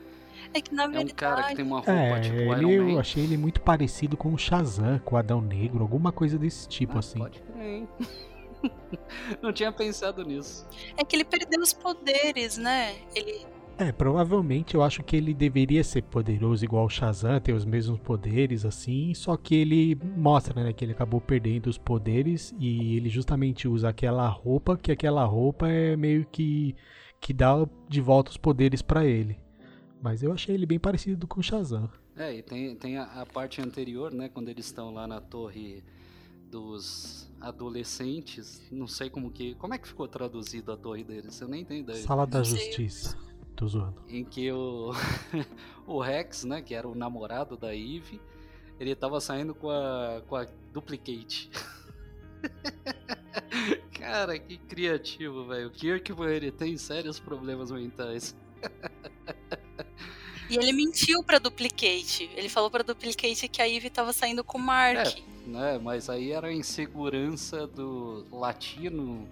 é 0.53 0.61
que 0.61 0.73
na 0.73 0.87
verdade. 0.87 1.09
É 1.09 1.13
um 1.13 1.15
cara 1.15 1.43
que 1.43 1.55
tem 1.55 1.65
uma 1.65 1.77
roupa 1.77 1.91
é, 1.91 2.19
tipo 2.19 2.35
ele, 2.35 2.73
Iron 2.73 2.85
Man. 2.85 2.91
Eu 2.91 2.99
achei 2.99 3.23
ele 3.23 3.37
muito 3.37 3.61
parecido 3.61 4.15
com 4.17 4.33
o 4.33 4.37
Shazam, 4.37 4.99
com 4.99 5.15
o 5.15 5.17
Adão 5.17 5.41
Negro, 5.41 5.81
alguma 5.81 6.11
coisa 6.11 6.37
desse 6.37 6.67
tipo 6.67 6.95
ah, 6.95 6.99
assim. 6.99 7.19
Pode 7.19 7.41
crer, 7.41 7.65
hein? 7.65 7.87
Não 9.41 9.53
tinha 9.53 9.71
pensado 9.71 10.23
nisso. 10.23 10.67
É 10.97 11.03
que 11.03 11.15
ele 11.15 11.25
perdeu 11.25 11.61
os 11.61 11.73
poderes, 11.73 12.57
né? 12.57 12.95
Ele 13.13 13.45
É, 13.77 13.91
provavelmente 13.91 14.75
eu 14.75 14.81
acho 14.81 15.03
que 15.03 15.15
ele 15.15 15.33
deveria 15.33 15.83
ser 15.83 16.01
poderoso 16.03 16.63
igual 16.63 16.85
o 16.85 16.89
Shazam, 16.89 17.39
ter 17.39 17.53
os 17.53 17.65
mesmos 17.65 17.99
poderes 17.99 18.65
assim, 18.65 19.13
só 19.13 19.35
que 19.35 19.55
ele 19.55 19.97
mostra, 20.15 20.63
né, 20.63 20.73
que 20.73 20.85
ele 20.85 20.93
acabou 20.93 21.19
perdendo 21.19 21.67
os 21.67 21.77
poderes 21.77 22.55
e 22.57 22.95
ele 22.95 23.09
justamente 23.09 23.67
usa 23.67 23.89
aquela 23.89 24.27
roupa, 24.27 24.77
que 24.77 24.91
aquela 24.91 25.25
roupa 25.25 25.67
é 25.67 25.95
meio 25.95 26.25
que 26.31 26.75
que 27.19 27.33
dá 27.33 27.67
de 27.89 28.01
volta 28.01 28.29
os 28.29 28.37
poderes 28.37 28.83
para 28.83 29.03
ele. 29.03 29.39
Mas 30.05 30.21
eu 30.21 30.31
achei 30.31 30.53
ele 30.53 30.67
bem 30.67 30.77
parecido 30.77 31.25
com 31.25 31.39
o 31.39 31.43
Shazam. 31.43 31.89
É, 32.15 32.31
e 32.31 32.43
tem, 32.43 32.75
tem 32.75 32.95
a, 32.95 33.05
a 33.21 33.25
parte 33.25 33.59
anterior, 33.59 34.13
né, 34.13 34.29
quando 34.29 34.49
eles 34.49 34.67
estão 34.67 34.93
lá 34.93 35.07
na 35.07 35.19
torre 35.19 35.83
dos 36.51 37.27
adolescentes, 37.41 38.61
não 38.71 38.85
sei 38.85 39.09
como 39.09 39.31
que, 39.31 39.55
como 39.55 39.73
é 39.73 39.79
que 39.79 39.87
ficou 39.87 40.07
traduzido 40.07 40.71
a 40.71 40.77
torre 40.77 41.03
deles, 41.03 41.41
eu 41.41 41.47
nem 41.47 41.65
tenho 41.65 41.79
ideia. 41.79 41.97
Sala 42.03 42.27
da 42.27 42.43
Justiça. 42.43 43.17
Tô 43.55 43.67
zoando. 43.67 43.99
Em 44.07 44.23
que 44.23 44.51
o, 44.51 44.91
o 45.87 45.99
Rex, 45.99 46.43
né, 46.43 46.61
que 46.61 46.75
era 46.75 46.87
o 46.87 46.93
namorado 46.93 47.57
da 47.57 47.75
Eve, 47.75 48.21
ele 48.79 48.93
tava 48.93 49.19
saindo 49.19 49.55
com 49.55 49.71
a, 49.71 50.21
com 50.27 50.35
a 50.35 50.45
Duplicate. 50.71 51.49
Cara, 53.97 54.37
que 54.37 54.59
criativo, 54.59 55.47
velho. 55.47 55.69
O 55.69 55.71
Kirkman, 55.71 56.29
ele 56.29 56.51
tem 56.51 56.77
sérios 56.77 57.19
problemas 57.19 57.71
mentais. 57.71 58.37
E 60.49 60.57
ele 60.57 60.71
mentiu 60.71 61.23
pra 61.23 61.39
Duplicate. 61.39 62.29
Ele 62.35 62.49
falou 62.49 62.69
pra 62.69 62.83
Duplicate 62.83 63.47
que 63.47 63.61
a 63.61 63.69
Eve 63.69 63.89
tava 63.89 64.13
saindo 64.13 64.43
com 64.43 64.57
o 64.57 64.61
Mark. 64.61 65.17
É, 65.17 65.49
né, 65.49 65.79
mas 65.81 66.09
aí 66.09 66.31
era 66.31 66.47
a 66.47 66.53
insegurança 66.53 67.67
do 67.67 68.25
latino 68.31 69.27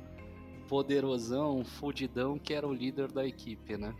poderosão, 0.68 1.64
fudidão, 1.64 2.40
que 2.40 2.54
era 2.54 2.68
o 2.68 2.74
líder 2.74 3.12
da 3.12 3.26
equipe, 3.26 3.78
né? 3.78 3.94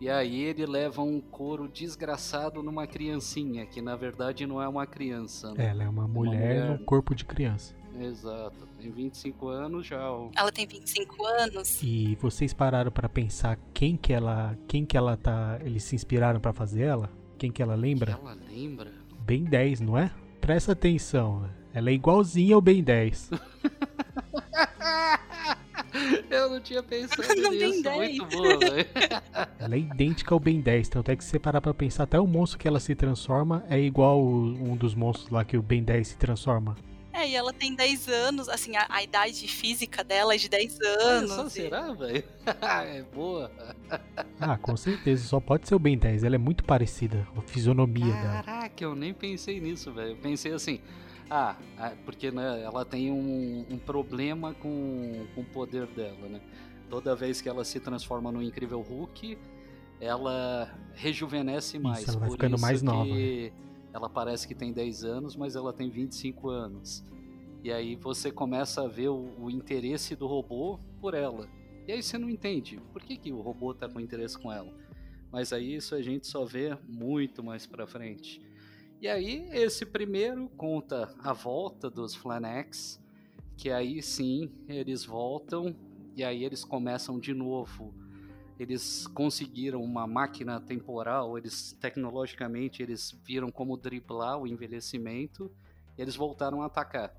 E 0.00 0.10
aí 0.10 0.42
ele 0.42 0.66
leva 0.66 1.02
um 1.02 1.20
couro 1.20 1.68
desgraçado 1.68 2.62
numa 2.62 2.86
criancinha, 2.86 3.64
que 3.66 3.80
na 3.80 3.96
verdade 3.96 4.46
não 4.46 4.60
é 4.60 4.68
uma 4.68 4.86
criança. 4.86 5.52
Né? 5.54 5.68
Ela 5.70 5.84
é 5.84 5.88
uma 5.88 6.06
mulher, 6.06 6.30
uma 6.32 6.64
mulher... 6.64 6.78
no 6.78 6.84
corpo 6.84 7.14
de 7.14 7.24
criança. 7.24 7.74
Exato. 8.00 8.68
Tem 8.78 8.90
25 8.90 9.48
anos 9.48 9.86
já. 9.86 10.00
Ela 10.36 10.52
tem 10.52 10.66
25 10.66 11.26
anos. 11.26 11.82
E 11.82 12.16
vocês 12.20 12.52
pararam 12.52 12.90
para 12.90 13.08
pensar 13.08 13.58
quem 13.72 13.96
que 13.96 14.12
ela, 14.12 14.56
quem 14.68 14.84
que 14.84 14.96
ela 14.96 15.16
tá, 15.16 15.58
eles 15.62 15.82
se 15.84 15.94
inspiraram 15.94 16.40
para 16.40 16.52
fazer 16.52 16.82
ela? 16.82 17.10
Quem 17.38 17.50
que 17.50 17.62
ela 17.62 17.74
lembra? 17.74 18.14
Que 18.14 18.20
ela 18.20 18.38
lembra? 18.48 18.92
Ben 19.20 19.44
10, 19.44 19.80
não 19.80 19.98
é? 19.98 20.10
Presta 20.40 20.72
atenção. 20.72 21.48
Ela 21.72 21.90
é 21.90 21.92
igualzinha 21.92 22.54
ao 22.54 22.60
Ben 22.60 22.82
10. 22.82 23.30
Eu 26.30 26.50
não 26.50 26.60
tinha 26.60 26.82
pensado 26.82 27.34
no 27.34 27.50
nisso. 27.50 27.90
Muito 27.90 28.26
boa, 28.26 28.58
velho. 28.58 28.86
Ela 29.58 29.74
é 29.74 29.78
idêntica 29.78 30.34
ao 30.34 30.40
Ben 30.40 30.60
10. 30.60 30.88
Tanto 30.88 31.10
é 31.10 31.16
que 31.16 31.24
se 31.24 31.30
você 31.30 31.38
parar 31.38 31.60
pra 31.60 31.72
pensar, 31.72 32.04
até 32.04 32.20
o 32.20 32.26
monstro 32.26 32.58
que 32.58 32.68
ela 32.68 32.78
se 32.78 32.94
transforma 32.94 33.64
é 33.68 33.80
igual 33.80 34.22
um 34.22 34.76
dos 34.76 34.94
monstros 34.94 35.30
lá 35.30 35.44
que 35.44 35.56
o 35.56 35.62
Ben 35.62 35.82
10 35.82 36.08
se 36.08 36.16
transforma. 36.16 36.76
É, 37.16 37.30
e 37.30 37.34
ela 37.34 37.50
tem 37.50 37.74
10 37.74 38.08
anos, 38.08 38.46
assim, 38.46 38.76
a, 38.76 38.86
a 38.90 39.02
idade 39.02 39.48
física 39.48 40.04
dela 40.04 40.34
é 40.34 40.36
de 40.36 40.50
10 40.50 40.78
anos. 40.82 41.30
Olha 41.30 41.40
só, 41.40 41.46
e... 41.46 41.50
será, 41.50 41.92
velho? 41.94 42.22
é 42.60 43.02
boa. 43.14 43.50
ah, 44.38 44.58
com 44.58 44.76
certeza, 44.76 45.26
só 45.26 45.40
pode 45.40 45.66
ser 45.66 45.74
o 45.74 45.78
Ben 45.78 45.96
10. 45.96 46.24
Ela 46.24 46.34
é 46.34 46.38
muito 46.38 46.62
parecida, 46.62 47.26
a 47.34 47.40
fisionomia 47.40 48.12
Caraca, 48.12 48.22
dela. 48.22 48.42
Caraca, 48.42 48.84
eu 48.84 48.94
nem 48.94 49.14
pensei 49.14 49.58
nisso, 49.60 49.90
velho. 49.94 50.10
Eu 50.10 50.16
pensei 50.18 50.52
assim, 50.52 50.78
ah, 51.30 51.56
porque 52.04 52.30
né, 52.30 52.62
ela 52.62 52.84
tem 52.84 53.10
um, 53.10 53.64
um 53.70 53.78
problema 53.78 54.52
com, 54.52 55.26
com 55.34 55.40
o 55.40 55.44
poder 55.44 55.86
dela, 55.86 56.28
né? 56.28 56.40
Toda 56.90 57.16
vez 57.16 57.40
que 57.40 57.48
ela 57.48 57.64
se 57.64 57.80
transforma 57.80 58.30
no 58.30 58.42
Incrível 58.42 58.82
Hulk, 58.82 59.38
ela 59.98 60.70
rejuvenesce 60.94 61.78
mais. 61.78 62.00
Isso, 62.00 62.10
ela 62.10 62.20
vai 62.20 62.30
ficando 62.30 62.58
mais 62.58 62.82
nova. 62.82 63.06
Né? 63.06 63.50
Ela 63.96 64.10
parece 64.10 64.46
que 64.46 64.54
tem 64.54 64.74
10 64.74 65.04
anos, 65.04 65.36
mas 65.36 65.56
ela 65.56 65.72
tem 65.72 65.88
25 65.88 66.50
anos. 66.50 67.02
E 67.64 67.72
aí 67.72 67.96
você 67.96 68.30
começa 68.30 68.82
a 68.82 68.86
ver 68.86 69.08
o, 69.08 69.26
o 69.40 69.50
interesse 69.50 70.14
do 70.14 70.26
robô 70.26 70.78
por 71.00 71.14
ela. 71.14 71.48
E 71.88 71.92
aí 71.92 72.02
você 72.02 72.18
não 72.18 72.28
entende 72.28 72.78
por 72.92 73.02
que, 73.02 73.16
que 73.16 73.32
o 73.32 73.40
robô 73.40 73.72
tá 73.72 73.88
com 73.88 73.98
interesse 73.98 74.38
com 74.38 74.52
ela. 74.52 74.70
Mas 75.32 75.50
aí 75.50 75.74
isso 75.74 75.94
a 75.94 76.02
gente 76.02 76.26
só 76.26 76.44
vê 76.44 76.76
muito 76.86 77.42
mais 77.42 77.66
pra 77.66 77.86
frente. 77.86 78.42
E 79.00 79.08
aí, 79.08 79.48
esse 79.50 79.86
primeiro 79.86 80.46
conta 80.58 81.14
a 81.18 81.32
volta 81.32 81.88
dos 81.88 82.14
Flanex, 82.14 83.02
que 83.56 83.70
aí 83.70 84.02
sim 84.02 84.52
eles 84.68 85.06
voltam 85.06 85.74
e 86.14 86.22
aí 86.22 86.44
eles 86.44 86.64
começam 86.66 87.18
de 87.18 87.32
novo. 87.32 87.94
Eles 88.58 89.06
conseguiram 89.08 89.82
uma 89.82 90.06
máquina 90.06 90.60
temporal, 90.60 91.36
eles 91.36 91.76
tecnologicamente 91.80 92.82
eles 92.82 93.14
viram 93.24 93.50
como 93.50 93.76
driblar 93.76 94.38
o 94.38 94.46
envelhecimento, 94.46 95.50
e 95.96 96.02
eles 96.02 96.16
voltaram 96.16 96.62
a 96.62 96.66
atacar. 96.66 97.14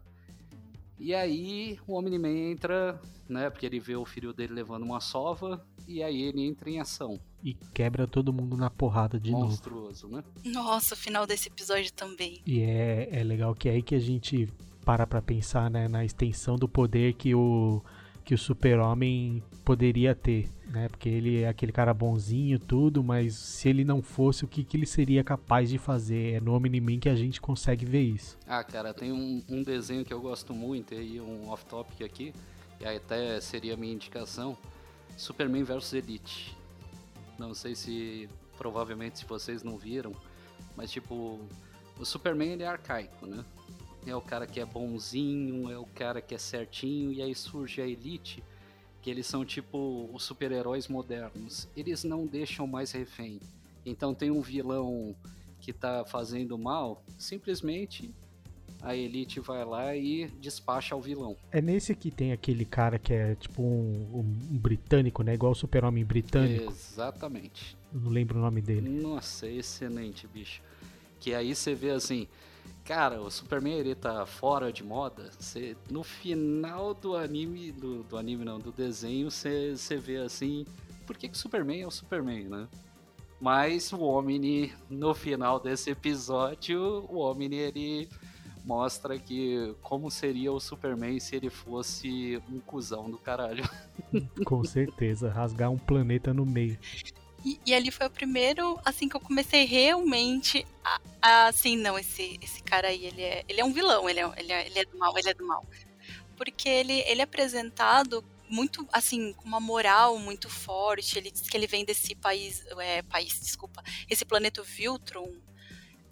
E 0.99 1.13
aí 1.13 1.79
o 1.87 1.93
Omni-Man 1.93 2.51
entra, 2.51 2.99
né, 3.29 3.49
porque 3.49 3.65
ele 3.65 3.79
vê 3.79 3.95
o 3.95 4.05
filho 4.05 4.33
dele 4.33 4.53
levando 4.53 4.83
uma 4.83 4.99
sova, 4.99 5.63
e 5.87 6.01
aí 6.01 6.23
ele 6.23 6.41
entra 6.41 6.69
em 6.69 6.79
ação. 6.79 7.19
E 7.43 7.53
quebra 7.53 8.07
todo 8.07 8.33
mundo 8.33 8.57
na 8.57 8.69
porrada 8.69 9.19
de 9.19 9.31
Monstruoso, 9.31 10.07
novo. 10.07 10.23
né? 10.43 10.51
Nossa, 10.51 10.95
o 10.95 10.97
final 10.97 11.27
desse 11.27 11.49
episódio 11.49 11.93
também. 11.93 12.41
E 12.45 12.61
é, 12.61 13.09
é 13.11 13.23
legal 13.23 13.53
que 13.53 13.69
é 13.69 13.73
aí 13.73 13.83
que 13.83 13.93
a 13.93 13.99
gente 13.99 14.49
para 14.83 15.05
pra 15.05 15.21
pensar, 15.21 15.69
né, 15.69 15.87
na 15.87 16.03
extensão 16.03 16.55
do 16.55 16.67
poder 16.67 17.13
que 17.13 17.35
o 17.35 17.81
que 18.23 18.33
o 18.33 18.37
super-homem 18.37 19.41
poderia 19.63 20.13
ter, 20.13 20.49
né? 20.69 20.87
Porque 20.89 21.09
ele 21.09 21.41
é 21.41 21.47
aquele 21.47 21.71
cara 21.71 21.93
bonzinho, 21.93 22.59
tudo, 22.59 23.03
mas 23.03 23.35
se 23.35 23.69
ele 23.69 23.83
não 23.83 24.01
fosse, 24.01 24.45
o 24.45 24.47
que, 24.47 24.63
que 24.63 24.77
ele 24.77 24.85
seria 24.85 25.23
capaz 25.23 25.69
de 25.69 25.77
fazer? 25.77 26.33
É 26.33 26.39
no 26.39 26.53
Omni-Man 26.53 26.99
que 26.99 27.09
a 27.09 27.15
gente 27.15 27.39
consegue 27.39 27.85
ver 27.85 28.01
isso. 28.01 28.37
Ah, 28.47 28.63
cara, 28.63 28.93
tem 28.93 29.11
um, 29.11 29.43
um 29.49 29.63
desenho 29.63 30.03
que 30.05 30.13
eu 30.13 30.21
gosto 30.21 30.53
muito, 30.53 30.93
aí 30.93 31.19
um 31.19 31.49
off-topic 31.49 32.01
aqui, 32.01 32.33
e 32.79 32.85
até 32.85 33.39
seria 33.41 33.73
a 33.73 33.77
minha 33.77 33.93
indicação, 33.93 34.57
Superman 35.15 35.63
vs 35.63 35.93
Elite. 35.93 36.55
Não 37.39 37.53
sei 37.53 37.75
se, 37.75 38.29
provavelmente, 38.57 39.19
se 39.19 39.25
vocês 39.25 39.63
não 39.63 39.77
viram, 39.77 40.11
mas 40.75 40.91
tipo, 40.91 41.39
o 41.99 42.05
Superman 42.05 42.53
ele 42.53 42.63
é 42.63 42.67
arcaico, 42.67 43.25
né? 43.25 43.43
é 44.09 44.15
o 44.15 44.21
cara 44.21 44.47
que 44.47 44.59
é 44.59 44.65
bonzinho, 44.65 45.69
é 45.69 45.77
o 45.77 45.85
cara 45.85 46.21
que 46.21 46.33
é 46.33 46.37
certinho, 46.37 47.11
e 47.11 47.21
aí 47.21 47.35
surge 47.35 47.81
a 47.81 47.87
Elite, 47.87 48.43
que 49.07 49.11
eles 49.11 49.25
são 49.25 49.45
tipo 49.45 50.09
os 50.11 50.23
super-heróis 50.23 50.89
modernos. 50.89 51.65
Eles 51.77 52.03
não 52.03 52.25
deixam 52.25 52.67
mais 52.67 52.91
refém. 52.91 53.39
Então 53.85 54.13
tem 54.13 54.29
um 54.29 54.41
vilão 54.41 55.15
que 55.61 55.71
tá 55.71 56.03
fazendo 56.03 56.57
mal, 56.57 57.01
simplesmente 57.17 58.13
a 58.81 58.93
Elite 58.93 59.39
vai 59.39 59.63
lá 59.63 59.95
e 59.95 60.27
despacha 60.41 60.93
o 60.93 60.99
vilão. 60.99 61.37
É 61.53 61.61
nesse 61.61 61.95
que 61.95 62.11
tem 62.11 62.33
aquele 62.33 62.65
cara 62.65 62.99
que 62.99 63.13
é 63.13 63.35
tipo 63.35 63.61
um, 63.61 64.25
um 64.51 64.57
britânico, 64.57 65.23
né? 65.23 65.35
Igual 65.35 65.53
o 65.53 65.55
super-homem 65.55 66.03
britânico. 66.03 66.69
Exatamente. 66.69 67.77
Eu 67.93 68.01
não 68.01 68.11
lembro 68.11 68.37
o 68.37 68.41
nome 68.41 68.61
dele. 68.61 68.89
Nossa, 68.89 69.47
excelente, 69.47 70.27
bicho. 70.27 70.61
Que 71.21 71.33
aí 71.33 71.55
você 71.55 71.73
vê 71.73 71.91
assim, 71.91 72.27
cara, 72.87 73.21
o 73.21 73.29
Superman 73.29 73.73
ele 73.73 73.93
tá 73.93 74.25
fora 74.25 74.71
de 74.71 74.81
moda. 74.81 75.29
No 75.91 76.03
final 76.03 76.93
do 76.93 77.17
anime, 77.17 77.69
do, 77.73 78.03
do 78.03 78.17
anime 78.17 78.45
não, 78.45 78.59
do 78.59 78.71
desenho, 78.71 79.29
você 79.29 79.97
vê 79.97 80.17
assim, 80.17 80.65
por 81.05 81.17
que, 81.17 81.27
que 81.27 81.35
o 81.35 81.37
Superman 81.37 81.81
é 81.81 81.85
o 81.85 81.91
Superman, 81.91 82.45
né? 82.45 82.67
Mas 83.41 83.91
o 83.91 84.01
Omni, 84.01 84.73
no 84.89 85.13
final 85.13 85.59
desse 85.59 85.91
episódio, 85.91 87.05
o 87.09 87.19
Omni 87.19 87.55
ele 87.55 88.09
mostra 88.63 89.19
que 89.19 89.75
como 89.81 90.09
seria 90.09 90.51
o 90.51 90.59
Superman 90.59 91.19
se 91.19 91.35
ele 91.35 91.49
fosse 91.49 92.41
um 92.49 92.59
cuzão 92.61 93.11
do 93.11 93.17
caralho. 93.17 93.65
Com 94.45 94.63
certeza, 94.63 95.29
rasgar 95.29 95.69
um 95.69 95.77
planeta 95.77 96.33
no 96.33 96.45
meio. 96.45 96.79
E, 97.65 97.73
ali 97.73 97.91
foi 97.91 98.07
o 98.07 98.09
primeiro, 98.09 98.79
assim, 98.83 99.07
que 99.07 99.15
eu 99.15 99.21
comecei 99.21 99.63
realmente 99.65 100.65
a, 100.83 101.01
a, 101.21 101.47
assim, 101.47 101.77
não, 101.77 101.97
esse, 101.97 102.37
esse 102.41 102.61
cara 102.61 102.89
aí, 102.89 103.05
ele 103.05 103.21
é, 103.21 103.45
ele 103.47 103.61
é 103.61 103.65
um 103.65 103.71
vilão, 103.71 104.09
ele 104.09 104.19
é, 104.19 104.33
ele, 104.37 104.51
é, 104.51 104.65
ele 104.65 104.79
é 104.79 104.85
do 104.85 104.97
mal, 104.97 105.17
ele 105.17 105.29
é 105.29 105.33
do 105.33 105.45
mal. 105.45 105.65
Porque 106.35 106.67
ele, 106.67 107.01
ele 107.07 107.21
é 107.21 107.23
apresentado 107.23 108.23
muito, 108.49 108.87
assim, 108.91 109.33
com 109.33 109.45
uma 109.45 109.59
moral 109.59 110.17
muito 110.19 110.49
forte, 110.49 111.17
ele 111.17 111.31
diz 111.31 111.41
que 111.41 111.55
ele 111.55 111.67
vem 111.67 111.85
desse 111.85 112.15
país, 112.15 112.65
é, 112.79 113.01
país, 113.03 113.39
desculpa, 113.39 113.83
esse 114.09 114.25
planeta 114.25 114.61
Viltron, 114.63 115.31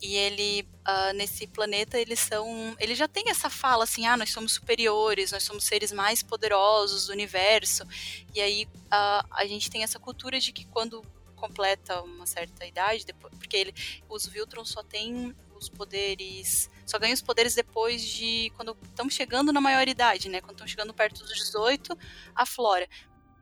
e 0.01 0.15
ele 0.15 0.67
uh, 0.88 1.13
nesse 1.15 1.47
planeta 1.47 1.97
eles 1.97 2.19
são 2.19 2.75
ele 2.79 2.93
já 2.93 3.07
tem 3.07 3.29
essa 3.29 3.49
fala 3.49 3.86
assim 3.86 4.05
ah 4.05 4.17
nós 4.17 4.29
somos 4.29 4.53
superiores 4.53 5.31
nós 5.31 5.43
somos 5.43 5.63
seres 5.63 5.91
mais 5.91 6.21
poderosos 6.21 7.07
do 7.07 7.13
universo 7.13 7.88
e 8.33 8.41
aí 8.41 8.65
uh, 8.65 9.25
a 9.31 9.45
gente 9.47 9.69
tem 9.69 9.83
essa 9.83 9.97
cultura 9.97 10.38
de 10.38 10.51
que 10.51 10.65
quando 10.65 11.01
completa 11.36 12.01
uma 12.01 12.25
certa 12.25 12.65
idade, 12.65 13.05
depois, 13.05 13.33
porque 13.38 13.55
ele, 13.57 13.73
os 14.09 14.25
Viltron 14.25 14.65
só 14.65 14.83
tem 14.83 15.36
os 15.55 15.69
poderes, 15.69 16.69
só 16.86 16.97
ganham 16.99 17.13
os 17.13 17.21
poderes 17.21 17.55
depois 17.55 18.03
de 18.03 18.51
quando 18.55 18.77
estão 18.83 19.09
chegando 19.09 19.53
na 19.53 19.61
maioridade, 19.61 20.29
né? 20.29 20.41
Quando 20.41 20.53
estão 20.53 20.67
chegando 20.67 20.93
perto 20.93 21.23
dos 21.23 21.33
18, 21.33 21.97
a 22.33 22.45
Flora. 22.45 22.88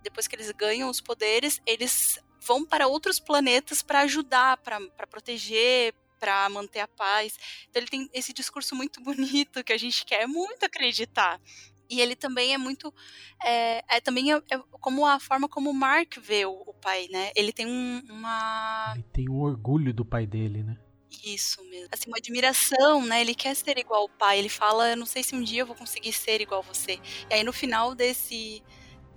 Depois 0.02 0.28
que 0.28 0.36
eles 0.36 0.52
ganham 0.52 0.90
os 0.90 1.00
poderes, 1.00 1.62
eles 1.66 2.20
vão 2.42 2.66
para 2.66 2.88
outros 2.88 3.20
planetas 3.20 3.82
para 3.82 4.02
ajudar, 4.02 4.58
para 4.58 5.08
proteger, 5.08 5.94
para 6.20 6.48
manter 6.50 6.80
a 6.80 6.88
paz. 6.88 7.38
Então 7.70 7.82
ele 7.82 7.90
tem 7.90 8.10
esse 8.14 8.32
discurso 8.34 8.76
muito 8.76 9.02
bonito 9.02 9.64
que 9.64 9.74
a 9.74 9.78
gente 9.78 10.06
quer 10.06 10.28
muito 10.28 10.66
acreditar. 10.66 11.40
E 11.90 12.02
ele 12.02 12.16
também 12.16 12.54
é 12.54 12.58
muito. 12.58 12.94
É, 13.44 13.98
é 13.98 14.02
também 14.02 14.34
é, 14.34 14.38
é, 14.38 14.60
como 14.72 15.06
a 15.06 15.20
forma 15.20 15.48
como 15.48 15.70
o 15.70 15.74
Mark 15.74 16.18
vê 16.18 16.46
o, 16.46 16.52
o 16.52 16.74
pai, 16.74 17.08
né? 17.12 17.32
Ele 17.36 17.52
tem 17.52 17.68
um, 17.68 18.02
uma. 18.10 18.94
Ele 18.96 19.06
tem 19.12 19.30
um 19.30 19.42
orgulho 19.42 19.94
do 19.94 20.06
pai 20.06 20.26
dele, 20.26 20.64
né? 20.64 20.78
Isso 21.24 21.64
mesmo. 21.70 21.90
Assim, 21.92 22.10
uma 22.10 22.18
admiração, 22.18 23.06
né? 23.06 23.22
Ele 23.22 23.36
quer 23.36 23.56
ser 23.56 23.78
igual 23.78 24.02
ao 24.02 24.10
pai. 24.10 24.40
Ele 24.40 24.50
fala: 24.50 24.92
Eu 24.92 24.98
não 24.98 25.06
sei 25.06 25.24
se 25.24 25.36
um 25.36 25.44
dia 25.44 25.62
eu 25.62 25.68
vou 25.68 25.76
conseguir 25.76 26.14
ser 26.14 26.42
igual 26.42 26.62
a 26.62 26.74
você. 26.74 27.00
E 27.30 27.34
aí, 27.34 27.44
no 27.44 27.54
final 27.54 27.94
desse 27.94 28.64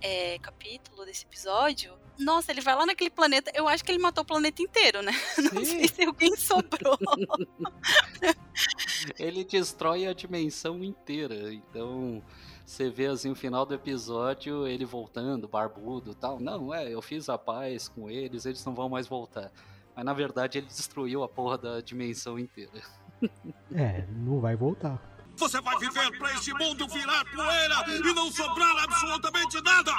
é, 0.01 0.37
capítulo, 0.39 1.05
desse 1.05 1.25
episódio, 1.25 1.97
nossa, 2.19 2.51
ele 2.51 2.61
vai 2.61 2.75
lá 2.75 2.85
naquele 2.85 3.09
planeta. 3.09 3.51
Eu 3.53 3.67
acho 3.67 3.83
que 3.83 3.91
ele 3.91 4.01
matou 4.01 4.23
o 4.23 4.27
planeta 4.27 4.61
inteiro, 4.61 5.01
né? 5.01 5.11
Não 5.53 5.63
sei 5.63 5.87
se 5.87 6.03
alguém 6.03 6.35
sobrou. 6.35 6.97
ele 9.19 9.43
destrói 9.43 10.07
a 10.07 10.13
dimensão 10.13 10.83
inteira. 10.83 11.53
Então, 11.53 12.23
você 12.67 12.89
vê 12.89 13.05
assim 13.05 13.31
o 13.31 13.35
final 13.35 13.65
do 13.65 13.73
episódio, 13.73 14.67
ele 14.67 14.83
voltando, 14.83 15.47
barbudo 15.47 16.13
tal. 16.13 16.37
Não, 16.37 16.73
é, 16.73 16.93
eu 16.93 17.01
fiz 17.01 17.29
a 17.29 17.37
paz 17.37 17.87
com 17.87 18.09
eles, 18.09 18.45
eles 18.45 18.63
não 18.65 18.75
vão 18.75 18.89
mais 18.89 19.07
voltar. 19.07 19.49
Mas 19.95 20.03
na 20.03 20.13
verdade 20.13 20.57
ele 20.57 20.67
destruiu 20.67 21.23
a 21.23 21.29
porra 21.29 21.57
da 21.57 21.81
dimensão 21.81 22.37
inteira. 22.37 22.81
É, 23.73 24.05
não 24.11 24.39
vai 24.39 24.55
voltar. 24.55 25.01
Você 25.37 25.59
vai 25.59 25.75
viver 25.79 26.17
para 26.19 26.33
este 26.33 26.53
mundo 26.53 26.87
virar 26.87 27.25
poeira 27.25 27.83
e 27.89 28.13
não 28.13 28.31
sobrar 28.31 28.83
absolutamente 28.83 29.59
nada! 29.61 29.91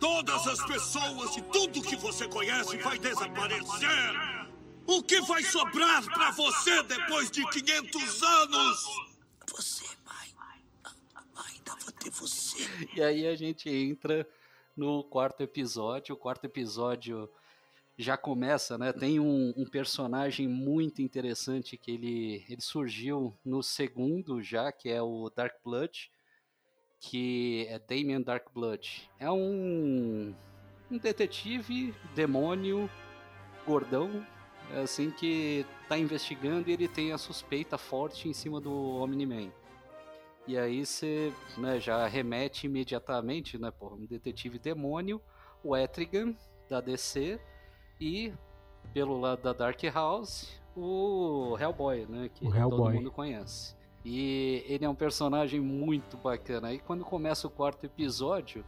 Todas 0.00 0.46
as 0.48 0.64
pessoas 0.64 1.36
e 1.36 1.42
tudo 1.42 1.80
que 1.80 1.94
você 1.94 2.26
conhece 2.26 2.76
vai 2.78 2.98
desaparecer! 2.98 4.48
O 4.84 5.00
que 5.02 5.20
vai 5.22 5.44
sobrar 5.44 6.02
para 6.04 6.32
você 6.32 6.82
depois 6.82 7.30
de 7.30 7.48
500 7.48 8.22
anos? 8.22 8.86
Você 9.56 9.85
você. 12.10 12.68
E 12.94 13.02
aí 13.02 13.26
a 13.26 13.34
gente 13.34 13.68
entra 13.68 14.26
no 14.76 15.02
quarto 15.04 15.42
episódio. 15.42 16.14
O 16.14 16.18
quarto 16.18 16.44
episódio 16.44 17.28
já 17.98 18.16
começa, 18.16 18.76
né? 18.76 18.92
Tem 18.92 19.18
um, 19.18 19.54
um, 19.56 19.64
personagem 19.64 20.46
muito 20.46 21.00
interessante 21.00 21.76
que 21.76 21.92
ele, 21.92 22.44
ele 22.48 22.60
surgiu 22.60 23.34
no 23.44 23.62
segundo 23.62 24.42
já, 24.42 24.70
que 24.70 24.90
é 24.90 25.00
o 25.00 25.30
Dark 25.34 25.54
Blood, 25.64 26.10
que 27.00 27.66
é 27.68 27.78
Damien 27.78 28.20
Dark 28.20 28.48
Blood. 28.52 29.10
É 29.18 29.30
um, 29.30 30.34
um 30.90 30.98
detetive, 30.98 31.94
demônio, 32.14 32.90
gordão, 33.66 34.26
assim 34.82 35.10
que 35.10 35.64
tá 35.88 35.96
investigando 35.96 36.68
e 36.68 36.74
ele 36.74 36.88
tem 36.88 37.12
a 37.12 37.18
suspeita 37.18 37.78
forte 37.78 38.28
em 38.28 38.34
cima 38.34 38.60
do 38.60 38.72
Omni-Man. 38.72 39.50
E 40.46 40.56
aí 40.56 40.86
você 40.86 41.32
né, 41.58 41.80
já 41.80 42.06
remete 42.06 42.66
imediatamente, 42.66 43.58
né, 43.58 43.70
por 43.70 43.92
um 43.92 44.06
detetive 44.06 44.58
demônio, 44.58 45.20
o 45.62 45.76
Etrigan 45.76 46.34
da 46.68 46.80
DC 46.80 47.40
e 48.00 48.32
pelo 48.92 49.18
lado 49.18 49.42
da 49.42 49.52
Dark 49.52 49.82
House, 49.92 50.60
o 50.76 51.56
Hellboy, 51.58 52.06
né? 52.06 52.30
Que 52.32 52.46
o 52.46 52.52
todo 52.52 52.90
mundo 52.92 53.10
conhece. 53.10 53.74
E 54.04 54.64
ele 54.68 54.84
é 54.84 54.88
um 54.88 54.94
personagem 54.94 55.60
muito 55.60 56.16
bacana. 56.16 56.68
Aí 56.68 56.78
quando 56.78 57.04
começa 57.04 57.46
o 57.48 57.50
quarto 57.50 57.84
episódio, 57.84 58.64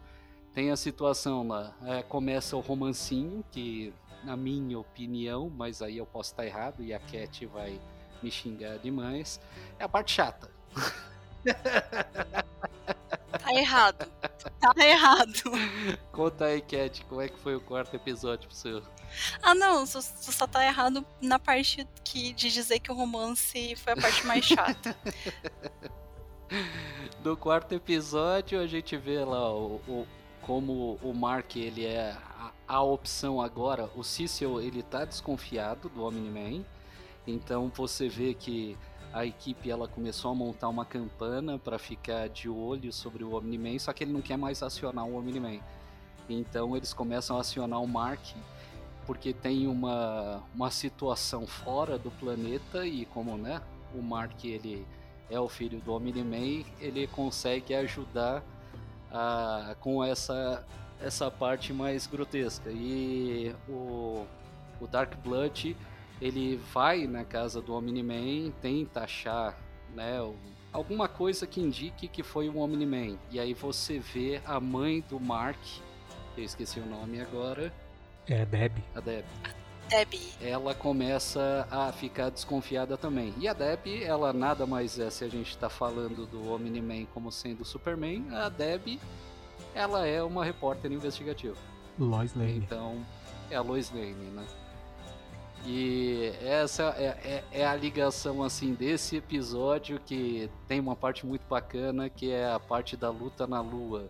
tem 0.53 0.71
a 0.71 0.77
situação 0.77 1.47
lá. 1.47 1.77
É, 1.85 2.03
começa 2.03 2.57
o 2.57 2.61
romancinho, 2.61 3.45
que 3.51 3.95
na 4.25 4.37
minha 4.37 4.79
opinião, 4.79 5.49
mas 5.49 5.81
aí 5.81 5.99
eu 5.99 6.07
posso 6.07 6.33
estar 6.33 6.45
errado 6.45 6.83
e 6.83 6.93
a 6.93 6.99
Cat 6.99 7.47
vai 7.47 7.81
me 8.21 8.31
xingar 8.31 8.79
demais, 8.79 9.41
é 9.79 9.85
a 9.85 9.89
parte 9.89 10.13
chata. 10.13 10.51
Tá 11.45 13.55
errado. 13.55 14.07
Tá 14.61 14.87
errado. 14.87 15.43
Conta 16.13 16.47
aí, 16.47 16.61
Cat, 16.61 17.05
como 17.07 17.21
é 17.21 17.29
que 17.29 17.39
foi 17.39 17.57
o 17.57 17.61
quarto 17.61 17.95
episódio 17.95 18.49
pro 18.49 18.57
senhor? 18.57 18.83
Ah, 19.43 19.55
não, 19.55 19.87
você 19.87 20.33
só 20.33 20.47
tá 20.47 20.65
errado 20.65 21.05
na 21.21 21.39
parte 21.39 21.87
que, 22.05 22.33
de 22.33 22.51
dizer 22.51 22.81
que 22.81 22.91
o 22.91 22.95
romance 22.95 23.75
foi 23.77 23.93
a 23.93 23.97
parte 23.97 24.27
mais 24.27 24.45
chata. 24.45 24.97
No 27.23 27.37
quarto 27.37 27.75
episódio, 27.75 28.59
a 28.59 28.67
gente 28.67 28.97
vê 28.97 29.23
lá 29.23 29.53
o, 29.53 29.83
o 29.87 30.07
como 30.41 30.99
o 31.03 31.13
Mark 31.13 31.57
ele 31.57 31.85
é 31.85 32.17
a, 32.39 32.53
a, 32.67 32.83
opção 32.83 33.39
agora. 33.39 33.91
O 33.95 34.03
Cecil 34.03 34.59
ele 34.63 34.83
tá 34.83 35.05
desconfiado 35.05 35.91
do 35.91 36.05
Omni-Man. 36.05 36.65
Então 37.27 37.71
você 37.75 38.09
vê 38.09 38.33
que 38.33 38.79
a 39.19 39.27
equipe 39.27 39.69
ela 39.69 39.89
começou 39.89 40.31
a 40.31 40.35
montar 40.35 40.69
uma 40.69 40.85
campana 40.85 41.59
para 41.59 41.77
ficar 41.77 42.29
de 42.29 42.49
olho 42.49 42.93
sobre 42.93 43.25
o 43.25 43.37
Omni-Man, 43.37 43.77
só 43.81 43.93
que 43.93 44.05
ele 44.05 44.13
não 44.13 44.23
quer 44.23 44.39
mais 44.39 44.63
acionar 44.63 45.05
o 45.07 45.17
Omni-Man. 45.19 45.59
Então 46.29 46.77
eles 46.77 46.93
começam 46.93 47.37
a 47.37 47.41
acionar 47.41 47.83
o 47.83 47.89
Mark 47.89 48.21
porque 49.05 49.33
tem 49.33 49.67
uma, 49.67 50.41
uma 50.55 50.71
situação 50.71 51.49
fora 51.49 51.99
do 51.99 52.13
planeta 52.13 52.87
e 52.87 53.07
como 53.07 53.37
né, 53.37 53.61
o 53.93 54.01
Mark 54.01 54.45
ele 54.45 54.87
é 55.29 55.41
o 55.41 55.49
filho 55.49 55.81
do 55.81 55.95
Omni-Man, 55.95 56.65
ele 56.79 57.09
consegue 57.09 57.75
ajudar 57.75 58.45
a, 59.11 59.75
com 59.81 60.05
essa, 60.05 60.65
essa 61.01 61.29
parte 61.29 61.73
mais 61.73 62.07
grotesca. 62.07 62.71
E 62.71 63.53
o, 63.69 64.25
o 64.81 64.87
Dark 64.87 65.17
Blood 65.25 65.77
ele 66.21 66.57
vai 66.73 67.07
na 67.07 67.25
casa 67.25 67.61
do 67.61 67.75
Omni-Man, 67.75 68.53
tenta 68.61 69.03
achar 69.03 69.59
né, 69.95 70.19
alguma 70.73 71.09
coisa 71.09 71.47
que 71.47 71.61
indique 71.61 72.09
que 72.09 72.23
foi 72.23 72.49
o 72.49 72.59
Omni-Man. 72.59 73.19
E 73.31 73.39
aí 73.39 73.55
você 73.55 73.99
vê 73.99 74.41
a 74.45 74.59
mãe 74.61 75.05
do 75.09 75.21
Mark, 75.21 75.59
eu 76.37 76.45
esqueci 76.45 76.81
o 76.81 76.87
nome 76.87 77.21
agora, 77.21 77.73
é, 78.29 78.45
Deb. 78.45 78.73
A 78.95 79.01
Deb. 79.01 79.25
Deb. 79.89 80.15
Ela 80.43 80.75
começa 80.75 81.67
a 81.71 81.91
ficar 81.91 82.29
desconfiada 82.29 82.99
também. 82.99 83.33
E 83.39 83.49
a 83.49 83.55
Deb, 83.55 84.03
ela 84.03 84.35
nada 84.35 84.67
mais 84.67 84.99
é, 84.99 85.09
se 85.09 85.25
a 85.25 85.29
gente 85.29 85.49
está 85.49 85.71
falando 85.71 86.27
do 86.27 86.53
Omni-Man 86.53 87.07
como 87.15 87.33
sendo 87.33 87.65
Superman, 87.65 88.27
a 88.33 88.51
Deb, 88.51 89.01
ela 89.75 90.07
é 90.07 90.23
uma 90.23 90.45
repórter 90.45 90.93
investigativa. 90.93 91.57
Lois 91.99 92.35
Lane. 92.35 92.59
Então, 92.59 93.03
é 93.51 93.57
a 93.57 93.63
Lois 93.63 93.91
Lane, 93.91 94.13
né? 94.13 94.45
E 95.67 96.33
essa 96.41 96.95
é, 96.97 97.05
é, 97.07 97.45
é, 97.61 97.67
a 97.67 97.75
ligação 97.75 98.43
assim 98.43 98.75
desse 98.75 99.17
episódio 99.17 100.01
que 100.01 100.49
tem 100.67 100.81
uma 100.81 100.97
parte 100.97 101.27
muito 101.27 101.47
bacana 101.49 102.09
que 102.09 102.31
é 102.31 102.51
a 102.51 102.59
parte 102.59 102.97
da 102.97 103.11
luta 103.11 103.47
na 103.47 103.61
lua 103.61 104.09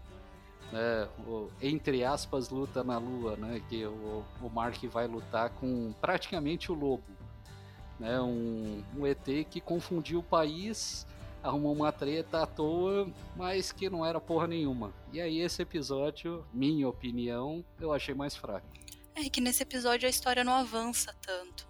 né, 0.73 1.09
o, 1.27 1.49
entre 1.61 2.05
aspas, 2.05 2.51
luta 2.51 2.85
na 2.85 2.99
lua, 2.99 3.37
né, 3.37 3.63
que 3.69 3.85
o, 3.85 4.25
o 4.41 4.51
Mark 4.51 4.83
vai 4.85 5.07
lutar 5.07 5.51
com 5.51 5.93
praticamente 6.01 6.71
o 6.71 6.75
lobo, 6.75 7.05
né, 7.99 8.21
um, 8.21 8.83
um 8.97 9.07
ET 9.07 9.25
que 9.51 9.61
confundiu 9.61 10.21
o 10.21 10.23
país, 10.23 11.07
arrumou 11.43 11.73
uma 11.73 11.93
treta 11.93 12.43
à 12.43 12.47
toa, 12.47 13.09
mas 13.37 13.73
que 13.73 13.89
não 13.89 14.05
era 14.05 14.21
porra 14.21 14.47
nenhuma. 14.47 14.93
E 15.13 15.21
aí 15.21 15.41
esse 15.41 15.63
episódio, 15.63 16.45
minha 16.53 16.89
opinião, 16.89 17.65
eu 17.81 17.93
achei 17.93 18.15
mais 18.15 18.37
fraco. 18.37 18.67
É 19.25 19.29
que 19.29 19.41
nesse 19.41 19.63
episódio 19.63 20.07
a 20.07 20.11
história 20.11 20.45
não 20.45 20.55
avança 20.55 21.15
tanto 21.21 21.69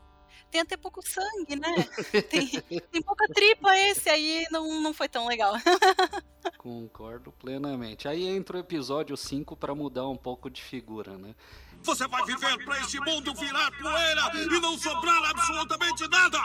tem 0.51 0.61
até 0.61 0.77
pouco 0.77 1.03
sangue, 1.07 1.57
né? 1.57 1.75
Tem, 2.31 2.49
tem 2.49 3.03
pouca 3.03 3.27
tripa 3.29 3.77
esse 3.77 4.09
aí, 4.09 4.47
não, 4.51 4.81
não 4.81 4.95
foi 4.95 5.09
tão 5.09 5.27
legal. 5.27 5.55
Concordo 6.57 7.33
plenamente. 7.33 8.09
Aí 8.09 8.27
entra 8.27 8.57
o 8.57 8.61
episódio 8.61 9.17
5 9.17 9.57
para 9.57 9.75
mudar 9.75 10.09
um 10.09 10.17
pouco 10.17 10.49
de 10.49 10.63
figura, 10.63 11.19
né? 11.19 11.35
Você 11.83 12.07
vai 12.09 12.25
viver 12.25 12.65
para 12.65 12.81
este 12.81 12.99
mundo 13.01 13.33
virar 13.35 13.71
poeira 13.71 14.31
e 14.35 14.61
não 14.61 14.77
sobrar 14.79 15.31
absolutamente 15.31 16.09
nada! 16.09 16.39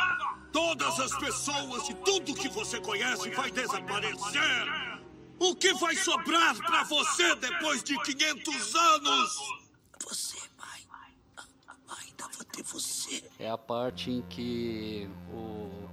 Todas 0.52 1.00
as 1.00 1.18
pessoas 1.18 1.90
e 1.90 1.94
tudo 1.96 2.36
que 2.36 2.50
você 2.50 2.80
conhece 2.80 3.30
vai 3.32 3.50
desaparecer! 3.52 5.02
O 5.40 5.56
que 5.56 5.74
vai 5.74 5.96
sobrar 5.96 6.56
para 6.58 6.84
você 6.84 7.36
depois 7.36 7.84
de 7.84 8.00
500 8.00 8.76
anos? 8.76 9.38
Você 10.06 10.43
você. 12.62 13.24
É 13.40 13.50
a 13.50 13.58
parte 13.58 14.12
em 14.12 14.22
que 14.22 15.10
o, 15.32 15.90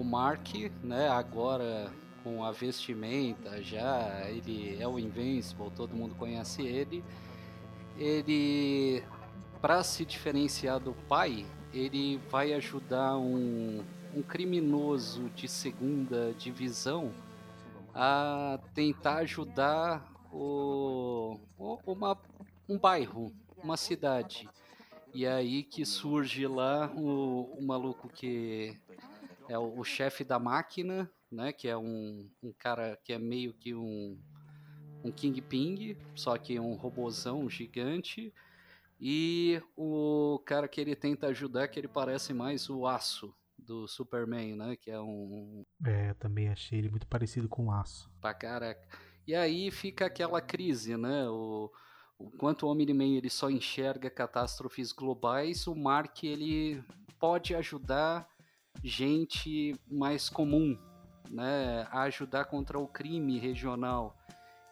o 0.00 0.04
Mark, 0.04 0.54
né, 0.82 1.08
agora 1.08 1.90
com 2.22 2.42
a 2.42 2.50
vestimenta 2.50 3.62
já, 3.62 4.24
ele 4.28 4.80
é 4.80 4.88
o 4.88 4.98
Invincible, 4.98 5.70
todo 5.70 5.94
mundo 5.94 6.14
conhece 6.14 6.62
ele. 6.62 7.04
Ele, 7.98 9.02
para 9.60 9.82
se 9.82 10.04
diferenciar 10.04 10.80
do 10.80 10.94
pai, 11.08 11.46
ele 11.72 12.18
vai 12.30 12.52
ajudar 12.54 13.16
um, 13.16 13.84
um 14.14 14.22
criminoso 14.22 15.28
de 15.30 15.46
segunda 15.46 16.32
divisão 16.34 17.12
a 17.94 18.58
tentar 18.74 19.18
ajudar 19.18 20.10
o, 20.32 21.38
uma, 21.86 22.18
um 22.68 22.78
bairro, 22.78 23.32
uma 23.62 23.76
cidade. 23.76 24.48
E 25.14 25.26
aí 25.26 25.62
que 25.62 25.86
surge 25.86 26.44
lá 26.46 26.92
o, 26.92 27.56
o 27.56 27.64
maluco 27.64 28.08
que 28.08 28.76
é 29.48 29.56
o, 29.56 29.78
o 29.78 29.84
chefe 29.84 30.24
da 30.24 30.40
máquina, 30.40 31.08
né? 31.30 31.52
Que 31.52 31.68
é 31.68 31.76
um, 31.76 32.28
um 32.42 32.52
cara 32.52 32.98
que 33.04 33.12
é 33.12 33.18
meio 33.18 33.54
que 33.54 33.72
um, 33.74 34.18
um 35.04 35.12
King 35.12 35.40
Ping, 35.40 35.96
só 36.16 36.36
que 36.36 36.58
um 36.58 36.74
robozão 36.74 37.48
gigante. 37.48 38.34
E 39.00 39.62
o 39.76 40.42
cara 40.44 40.66
que 40.66 40.80
ele 40.80 40.96
tenta 40.96 41.28
ajudar, 41.28 41.68
que 41.68 41.78
ele 41.78 41.88
parece 41.88 42.34
mais 42.34 42.68
o 42.68 42.84
Aço 42.84 43.32
do 43.56 43.86
Superman, 43.86 44.56
né? 44.56 44.76
Que 44.76 44.90
é 44.90 45.00
um. 45.00 45.64
É, 45.86 46.12
também 46.14 46.48
achei 46.48 46.78
ele 46.78 46.90
muito 46.90 47.06
parecido 47.06 47.48
com 47.48 47.66
o 47.66 47.70
Aço. 47.70 48.10
Pra 48.20 48.34
caraca. 48.34 48.88
E 49.26 49.34
aí 49.34 49.70
fica 49.70 50.06
aquela 50.06 50.40
crise, 50.40 50.96
né? 50.96 51.28
O, 51.28 51.70
o 52.18 52.30
quanto 52.30 52.66
o 52.66 52.70
Omni-Man 52.70 53.16
ele 53.16 53.30
só 53.30 53.50
enxerga 53.50 54.10
catástrofes 54.10 54.92
globais, 54.92 55.66
o 55.66 55.74
Mark 55.74 56.22
ele 56.24 56.82
pode 57.18 57.54
ajudar 57.54 58.28
gente 58.82 59.74
mais 59.90 60.28
comum, 60.28 60.78
né, 61.30 61.86
a 61.90 62.02
ajudar 62.02 62.44
contra 62.46 62.78
o 62.78 62.86
crime 62.86 63.38
regional. 63.38 64.16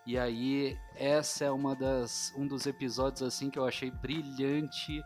E 0.07 0.19
aí 0.19 0.77
essa 0.97 1.45
é 1.45 1.51
uma 1.51 1.75
das 1.77 2.33
um 2.37 2.47
dos 2.47 2.67
episódios 2.67 3.23
assim 3.23 3.51
que 3.51 3.59
eu 3.59 3.65
achei 3.65 3.91
brilhante, 3.91 5.03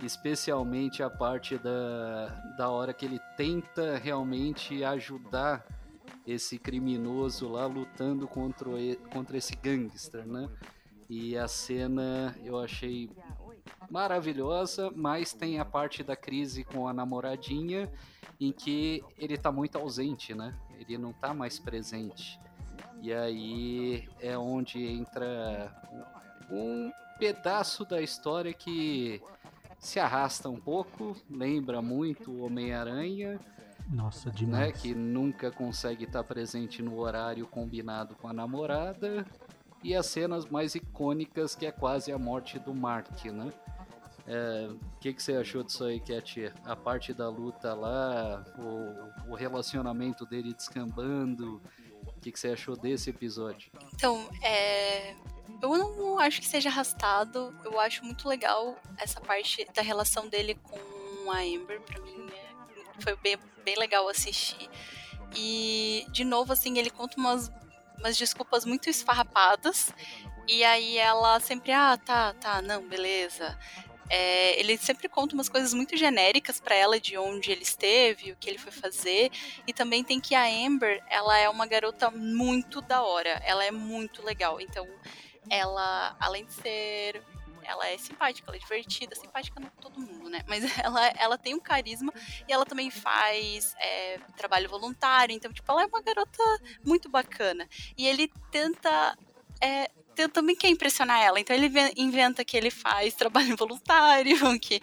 especialmente 0.00 1.02
a 1.02 1.10
parte 1.10 1.58
da, 1.58 2.28
da 2.56 2.70
hora 2.70 2.94
que 2.94 3.04
ele 3.04 3.20
tenta 3.36 3.98
realmente 3.98 4.84
ajudar 4.84 5.66
esse 6.26 6.58
criminoso 6.58 7.48
lá 7.48 7.66
lutando 7.66 8.28
contra, 8.28 8.70
contra 9.10 9.36
esse 9.36 9.56
gangster, 9.56 10.26
né? 10.26 10.48
E 11.08 11.36
a 11.36 11.48
cena 11.48 12.36
eu 12.44 12.58
achei 12.58 13.10
maravilhosa, 13.90 14.90
mas 14.94 15.32
tem 15.32 15.58
a 15.58 15.64
parte 15.64 16.02
da 16.02 16.14
crise 16.14 16.64
com 16.64 16.86
a 16.86 16.92
namoradinha 16.92 17.90
em 18.40 18.52
que 18.52 19.02
ele 19.16 19.36
tá 19.36 19.50
muito 19.50 19.78
ausente, 19.78 20.34
né? 20.34 20.54
Ele 20.78 20.98
não 20.98 21.12
tá 21.12 21.32
mais 21.32 21.58
presente. 21.58 22.38
E 23.00 23.12
aí 23.12 24.08
é 24.20 24.36
onde 24.36 24.84
entra 24.84 25.72
um 26.50 26.92
pedaço 27.18 27.84
da 27.84 28.00
história 28.00 28.52
que 28.52 29.20
se 29.78 29.98
arrasta 30.00 30.48
um 30.48 30.60
pouco, 30.60 31.16
lembra 31.30 31.80
muito 31.80 32.30
o 32.30 32.44
Homem-Aranha. 32.44 33.40
Nossa, 33.88 34.30
demais. 34.30 34.66
Né, 34.66 34.72
que 34.72 34.94
nunca 34.94 35.50
consegue 35.50 36.04
estar 36.04 36.22
presente 36.22 36.82
no 36.82 36.98
horário 36.98 37.46
combinado 37.46 38.14
com 38.16 38.28
a 38.28 38.32
namorada. 38.32 39.24
E 39.82 39.94
as 39.94 40.06
cenas 40.06 40.46
mais 40.46 40.74
icônicas, 40.74 41.54
que 41.54 41.66
é 41.66 41.72
quase 41.72 42.10
a 42.12 42.18
morte 42.18 42.58
do 42.58 42.74
Mark, 42.74 43.24
né? 43.26 43.52
O 44.26 44.30
é, 44.30 44.68
que, 45.00 45.14
que 45.14 45.22
você 45.22 45.36
achou 45.36 45.62
disso 45.62 45.84
aí, 45.84 46.00
Cat? 46.00 46.52
A 46.64 46.76
parte 46.76 47.14
da 47.14 47.30
luta 47.30 47.72
lá, 47.72 48.44
o, 48.58 49.30
o 49.32 49.34
relacionamento 49.34 50.26
dele 50.26 50.52
descambando. 50.52 51.62
O 52.06 52.20
que, 52.20 52.32
que 52.32 52.38
você 52.38 52.48
achou 52.48 52.76
desse 52.76 53.08
episódio? 53.10 53.70
Então, 53.94 54.28
é, 54.42 55.14
eu 55.62 55.78
não 55.78 56.18
acho 56.18 56.40
que 56.40 56.46
seja 56.46 56.68
arrastado. 56.68 57.54
Eu 57.64 57.80
acho 57.80 58.04
muito 58.04 58.28
legal 58.28 58.76
essa 58.98 59.20
parte 59.20 59.66
da 59.74 59.80
relação 59.80 60.28
dele 60.28 60.56
com 60.62 61.30
a 61.30 61.38
Amber. 61.38 61.80
Pra 61.80 62.00
mim, 62.00 62.26
é, 62.30 63.00
foi 63.00 63.16
bem, 63.16 63.38
bem 63.64 63.78
legal 63.78 64.08
assistir. 64.08 64.68
E, 65.34 66.06
de 66.10 66.24
novo, 66.24 66.52
assim, 66.52 66.78
ele 66.78 66.90
conta 66.90 67.16
umas, 67.18 67.50
umas 67.98 68.16
desculpas 68.16 68.64
muito 68.64 68.88
esfarrapadas. 68.88 69.92
E 70.46 70.64
aí 70.64 70.96
ela 70.96 71.38
sempre, 71.40 71.72
ah, 71.72 71.98
tá, 71.98 72.32
tá, 72.34 72.62
não, 72.62 72.88
beleza. 72.88 73.58
É, 74.10 74.58
ele 74.58 74.78
sempre 74.78 75.06
conta 75.08 75.34
umas 75.34 75.50
coisas 75.50 75.74
muito 75.74 75.94
genéricas 75.96 76.58
para 76.58 76.74
ela 76.74 76.98
de 76.98 77.18
onde 77.18 77.52
ele 77.52 77.62
esteve, 77.62 78.32
o 78.32 78.36
que 78.36 78.48
ele 78.48 78.58
foi 78.58 78.72
fazer. 78.72 79.30
E 79.66 79.72
também 79.72 80.02
tem 80.02 80.18
que 80.18 80.34
a 80.34 80.44
Amber, 80.46 81.02
ela 81.08 81.38
é 81.38 81.48
uma 81.48 81.66
garota 81.66 82.10
muito 82.10 82.80
da 82.80 83.02
hora. 83.02 83.42
Ela 83.44 83.64
é 83.64 83.70
muito 83.70 84.24
legal. 84.24 84.60
Então, 84.60 84.88
ela, 85.50 86.16
além 86.18 86.46
de 86.46 86.52
ser 86.54 87.22
ela 87.68 87.86
é 87.86 87.98
simpática, 87.98 88.48
ela 88.48 88.56
é 88.56 88.60
divertida, 88.60 89.14
simpática 89.14 89.60
não 89.60 89.68
todo 89.80 90.00
mundo, 90.00 90.28
né? 90.30 90.42
Mas 90.46 90.64
ela, 90.82 91.06
ela 91.16 91.38
tem 91.38 91.54
um 91.54 91.60
carisma 91.60 92.12
e 92.48 92.52
ela 92.52 92.64
também 92.64 92.90
faz 92.90 93.74
é, 93.78 94.18
trabalho 94.36 94.68
voluntário, 94.68 95.34
então, 95.34 95.52
tipo, 95.52 95.70
ela 95.70 95.82
é 95.82 95.86
uma 95.86 96.02
garota 96.02 96.42
muito 96.84 97.08
bacana. 97.08 97.68
E 97.96 98.06
ele 98.06 98.32
tenta 98.50 99.16
é, 99.60 99.90
também 100.26 100.56
quer 100.56 100.68
impressionar 100.68 101.20
ela. 101.20 101.38
Então 101.38 101.54
ele 101.54 101.70
inventa 101.96 102.44
que 102.44 102.56
ele 102.56 102.70
faz 102.70 103.14
trabalho 103.14 103.56
voluntário, 103.56 104.58
que 104.58 104.80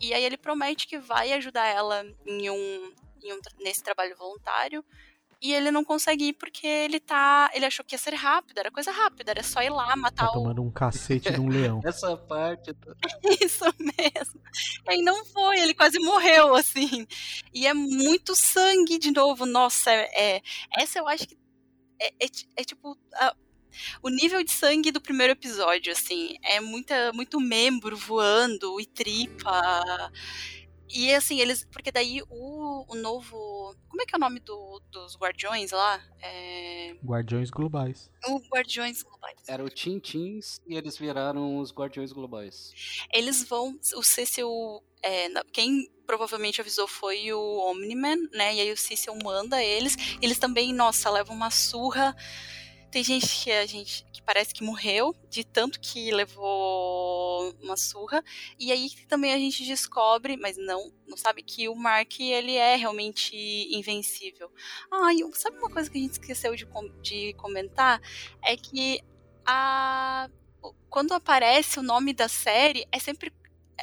e 0.00 0.12
aí 0.14 0.24
ele 0.24 0.36
promete 0.36 0.86
que 0.86 0.98
vai 0.98 1.32
ajudar 1.34 1.66
ela 1.66 2.04
em 2.26 2.50
um, 2.50 2.94
em 3.22 3.32
um 3.32 3.40
nesse 3.60 3.82
trabalho 3.82 4.16
voluntário. 4.16 4.84
E 5.42 5.54
ele 5.54 5.70
não 5.70 5.82
consegue 5.82 6.28
ir 6.28 6.32
porque 6.34 6.66
ele 6.66 7.00
tá. 7.00 7.50
Ele 7.54 7.64
achou 7.64 7.84
que 7.84 7.94
ia 7.94 7.98
ser 7.98 8.14
rápido, 8.14 8.58
era 8.58 8.70
coisa 8.70 8.90
rápida, 8.90 9.30
era 9.30 9.42
só 9.42 9.62
ir 9.62 9.70
lá 9.70 9.96
matar 9.96 10.26
tá 10.26 10.30
o. 10.30 10.34
tomando 10.34 10.62
um 10.62 10.70
cacete 10.70 11.32
de 11.32 11.40
um 11.40 11.48
leão. 11.48 11.80
Essa 11.84 12.14
parte. 12.16 12.76
Isso 13.40 13.64
mesmo. 13.78 14.40
E 14.86 14.90
aí 14.90 15.02
não 15.02 15.24
foi, 15.24 15.60
ele 15.60 15.72
quase 15.72 15.98
morreu, 15.98 16.54
assim. 16.54 17.06
E 17.54 17.66
é 17.66 17.72
muito 17.72 18.36
sangue 18.36 18.98
de 18.98 19.10
novo. 19.10 19.46
Nossa, 19.46 19.90
é. 19.90 20.36
é 20.36 20.42
essa 20.78 20.98
eu 20.98 21.08
acho 21.08 21.26
que. 21.26 21.38
É, 21.98 22.08
é, 22.08 22.28
é 22.56 22.64
tipo. 22.64 22.98
A, 23.14 23.34
o 24.02 24.08
nível 24.08 24.42
de 24.42 24.50
sangue 24.50 24.90
do 24.90 25.00
primeiro 25.00 25.32
episódio, 25.32 25.92
assim, 25.92 26.36
é 26.42 26.60
muita, 26.60 27.12
muito 27.12 27.40
membro 27.40 27.96
voando 27.96 28.80
e 28.80 28.86
tripa. 28.86 30.10
E 30.92 31.14
assim, 31.14 31.40
eles. 31.40 31.66
Porque 31.72 31.92
daí 31.92 32.22
o, 32.28 32.84
o 32.88 32.94
novo. 32.96 33.74
Como 33.88 34.02
é 34.02 34.06
que 34.06 34.14
é 34.14 34.18
o 34.18 34.20
nome 34.20 34.40
do, 34.40 34.82
dos 34.90 35.16
Guardiões 35.16 35.70
lá? 35.70 36.02
É... 36.20 36.96
Guardiões 37.04 37.50
Globais. 37.50 38.10
O 38.26 38.38
Guardiões 38.48 39.02
Globais. 39.02 39.40
Era 39.46 39.64
o 39.64 39.68
Tintins 39.68 40.60
e 40.66 40.76
eles 40.76 40.96
viraram 40.96 41.58
os 41.58 41.72
Guardiões 41.72 42.12
Globais. 42.12 42.72
Eles 43.12 43.44
vão. 43.44 43.78
O 43.96 44.02
Cecil. 44.02 44.48
É, 45.02 45.28
quem 45.52 45.90
provavelmente 46.06 46.60
avisou 46.60 46.86
foi 46.86 47.32
o 47.32 47.70
Omni-Man, 47.70 48.16
né? 48.32 48.54
E 48.56 48.60
aí 48.60 48.72
o 48.72 48.76
Cecil 48.76 49.16
manda 49.22 49.62
eles. 49.62 49.96
Eles 50.20 50.38
também, 50.38 50.74
nossa, 50.74 51.08
levam 51.08 51.34
uma 51.34 51.50
surra 51.50 52.14
tem 52.90 53.04
gente 53.04 53.26
que 53.44 53.52
a 53.52 53.66
gente 53.66 54.04
que 54.12 54.20
parece 54.20 54.52
que 54.52 54.64
morreu 54.64 55.14
de 55.28 55.44
tanto 55.44 55.80
que 55.80 56.10
levou 56.10 57.54
uma 57.62 57.76
surra. 57.76 58.22
E 58.58 58.72
aí 58.72 58.90
também 59.08 59.32
a 59.32 59.38
gente 59.38 59.64
descobre, 59.64 60.36
mas 60.36 60.56
não, 60.56 60.92
não 61.06 61.16
sabe 61.16 61.42
que 61.42 61.68
o 61.68 61.74
Mark 61.74 62.20
ele 62.20 62.56
é 62.56 62.76
realmente 62.76 63.36
invencível. 63.70 64.50
Ah, 64.90 65.14
e 65.14 65.20
sabe 65.34 65.58
uma 65.58 65.70
coisa 65.70 65.90
que 65.90 65.98
a 65.98 66.00
gente 66.00 66.12
esqueceu 66.12 66.54
de, 66.54 66.66
de 67.00 67.32
comentar 67.34 68.00
é 68.42 68.56
que 68.56 69.00
a 69.46 70.28
quando 70.90 71.12
aparece 71.12 71.78
o 71.78 71.82
nome 71.82 72.12
da 72.12 72.28
série 72.28 72.86
é 72.90 72.98
sempre 72.98 73.32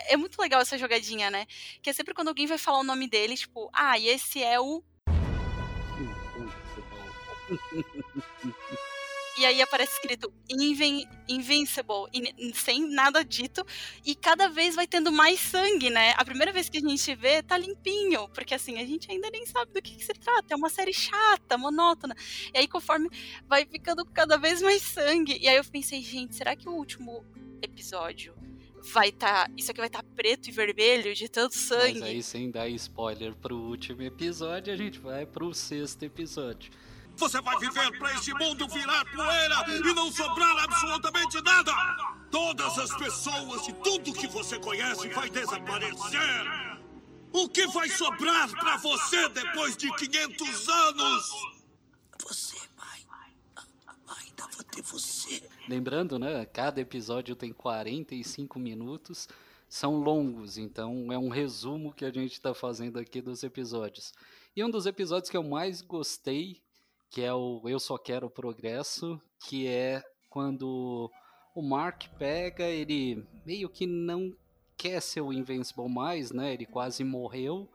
é 0.09 0.17
muito 0.17 0.39
legal 0.39 0.61
essa 0.61 0.77
jogadinha, 0.77 1.31
né? 1.31 1.47
Que 1.81 1.89
é 1.89 1.93
sempre 1.93 2.13
quando 2.13 2.27
alguém 2.27 2.45
vai 2.45 2.57
falar 2.57 2.79
o 2.79 2.83
nome 2.83 3.07
dele, 3.09 3.35
tipo, 3.35 3.69
ah, 3.73 3.97
e 3.97 4.07
esse 4.07 4.43
é 4.43 4.59
o 4.59 4.83
e 9.37 9.45
aí 9.45 9.61
aparece 9.61 9.93
escrito 9.93 10.33
Inven 10.49 11.07
Invincible, 11.27 12.07
in 12.13 12.53
sem 12.53 12.89
nada 12.89 13.23
dito, 13.23 13.65
e 14.05 14.15
cada 14.15 14.47
vez 14.47 14.75
vai 14.75 14.87
tendo 14.87 15.11
mais 15.11 15.39
sangue, 15.39 15.89
né? 15.89 16.13
A 16.17 16.25
primeira 16.25 16.51
vez 16.51 16.69
que 16.69 16.77
a 16.77 16.81
gente 16.81 17.15
vê, 17.15 17.43
tá 17.43 17.57
limpinho, 17.57 18.27
porque 18.29 18.53
assim, 18.53 18.79
a 18.79 18.85
gente 18.85 19.11
ainda 19.11 19.29
nem 19.29 19.45
sabe 19.45 19.73
do 19.73 19.81
que, 19.81 19.95
que 19.95 20.05
se 20.05 20.13
trata, 20.13 20.53
é 20.53 20.57
uma 20.57 20.69
série 20.69 20.93
chata, 20.93 21.57
monótona. 21.57 22.15
E 22.53 22.57
aí, 22.57 22.67
conforme 22.67 23.09
vai 23.47 23.65
ficando 23.65 24.05
cada 24.05 24.37
vez 24.37 24.61
mais 24.61 24.81
sangue, 24.81 25.37
e 25.39 25.47
aí 25.47 25.57
eu 25.57 25.65
pensei, 25.65 26.01
gente, 26.01 26.35
será 26.35 26.55
que 26.55 26.67
o 26.67 26.73
último 26.73 27.25
episódio 27.61 28.33
vai 28.93 29.09
estar. 29.09 29.47
Tá, 29.47 29.53
isso 29.57 29.71
aqui 29.71 29.79
vai 29.79 29.87
estar 29.87 30.01
tá 30.01 30.09
preto 30.15 30.47
e 30.47 30.51
vermelho 30.51 31.13
de 31.13 31.27
tanto 31.27 31.55
sangue. 31.55 31.99
Mas 31.99 32.09
aí, 32.09 32.23
sem 32.23 32.49
dar 32.49 32.69
spoiler 32.69 33.35
pro 33.35 33.55
último 33.55 34.01
episódio, 34.01 34.73
a 34.73 34.77
gente 34.77 34.99
vai 34.99 35.25
pro 35.25 35.53
sexto 35.53 36.03
episódio. 36.03 36.71
Você 37.17 37.41
vai 37.41 37.57
viver 37.57 37.97
para 37.97 38.13
este 38.13 38.31
mundo 38.35 38.67
virar 38.67 39.03
poeira 39.05 39.65
e 39.67 39.93
não 39.93 40.11
sobrar 40.11 40.63
absolutamente 40.63 41.41
nada. 41.41 41.73
Todas 42.29 42.77
as 42.77 42.95
pessoas 42.95 43.67
e 43.67 43.73
tudo 43.73 44.13
que 44.13 44.27
você 44.27 44.59
conhece 44.59 45.09
vai 45.09 45.27
desaparecer. 45.27 46.77
O 47.33 47.49
que 47.49 47.65
vai 47.67 47.89
sobrar 47.89 48.49
para 48.51 48.77
você 48.77 49.27
depois 49.29 49.75
de 49.75 49.91
500 49.95 50.69
anos? 50.69 51.31
Você 52.23 52.57
vai. 52.77 53.03
Ainda 54.19 54.47
vou 54.53 54.63
ter 54.63 54.83
você. 54.83 55.43
Lembrando, 55.67 56.19
né? 56.19 56.45
Cada 56.45 56.79
episódio 56.79 57.35
tem 57.35 57.51
45 57.51 58.59
minutos. 58.59 59.27
São 59.67 59.97
longos, 59.97 60.57
então 60.57 61.11
é 61.11 61.17
um 61.17 61.29
resumo 61.29 61.91
que 61.91 62.05
a 62.05 62.11
gente 62.11 62.33
está 62.33 62.53
fazendo 62.53 62.99
aqui 62.99 63.21
dos 63.21 63.43
episódios. 63.43 64.13
E 64.55 64.63
um 64.63 64.69
dos 64.69 64.85
episódios 64.85 65.29
que 65.29 65.35
eu 65.35 65.43
mais 65.43 65.81
gostei 65.81 66.61
que 67.09 67.21
é 67.21 67.33
o 67.33 67.61
Eu 67.65 67.79
Só 67.79 67.97
Quero 67.97 68.29
Progresso, 68.29 69.21
que 69.47 69.67
é 69.67 70.03
quando 70.29 71.11
o 71.55 71.61
Mark 71.61 72.03
pega, 72.17 72.65
ele 72.65 73.25
meio 73.45 73.69
que 73.69 73.87
não 73.87 74.35
quer 74.77 75.01
ser 75.01 75.21
o 75.21 75.33
Invincible 75.33 75.89
mais, 75.89 76.31
né? 76.31 76.53
Ele 76.53 76.65
quase 76.65 77.03
morreu 77.03 77.67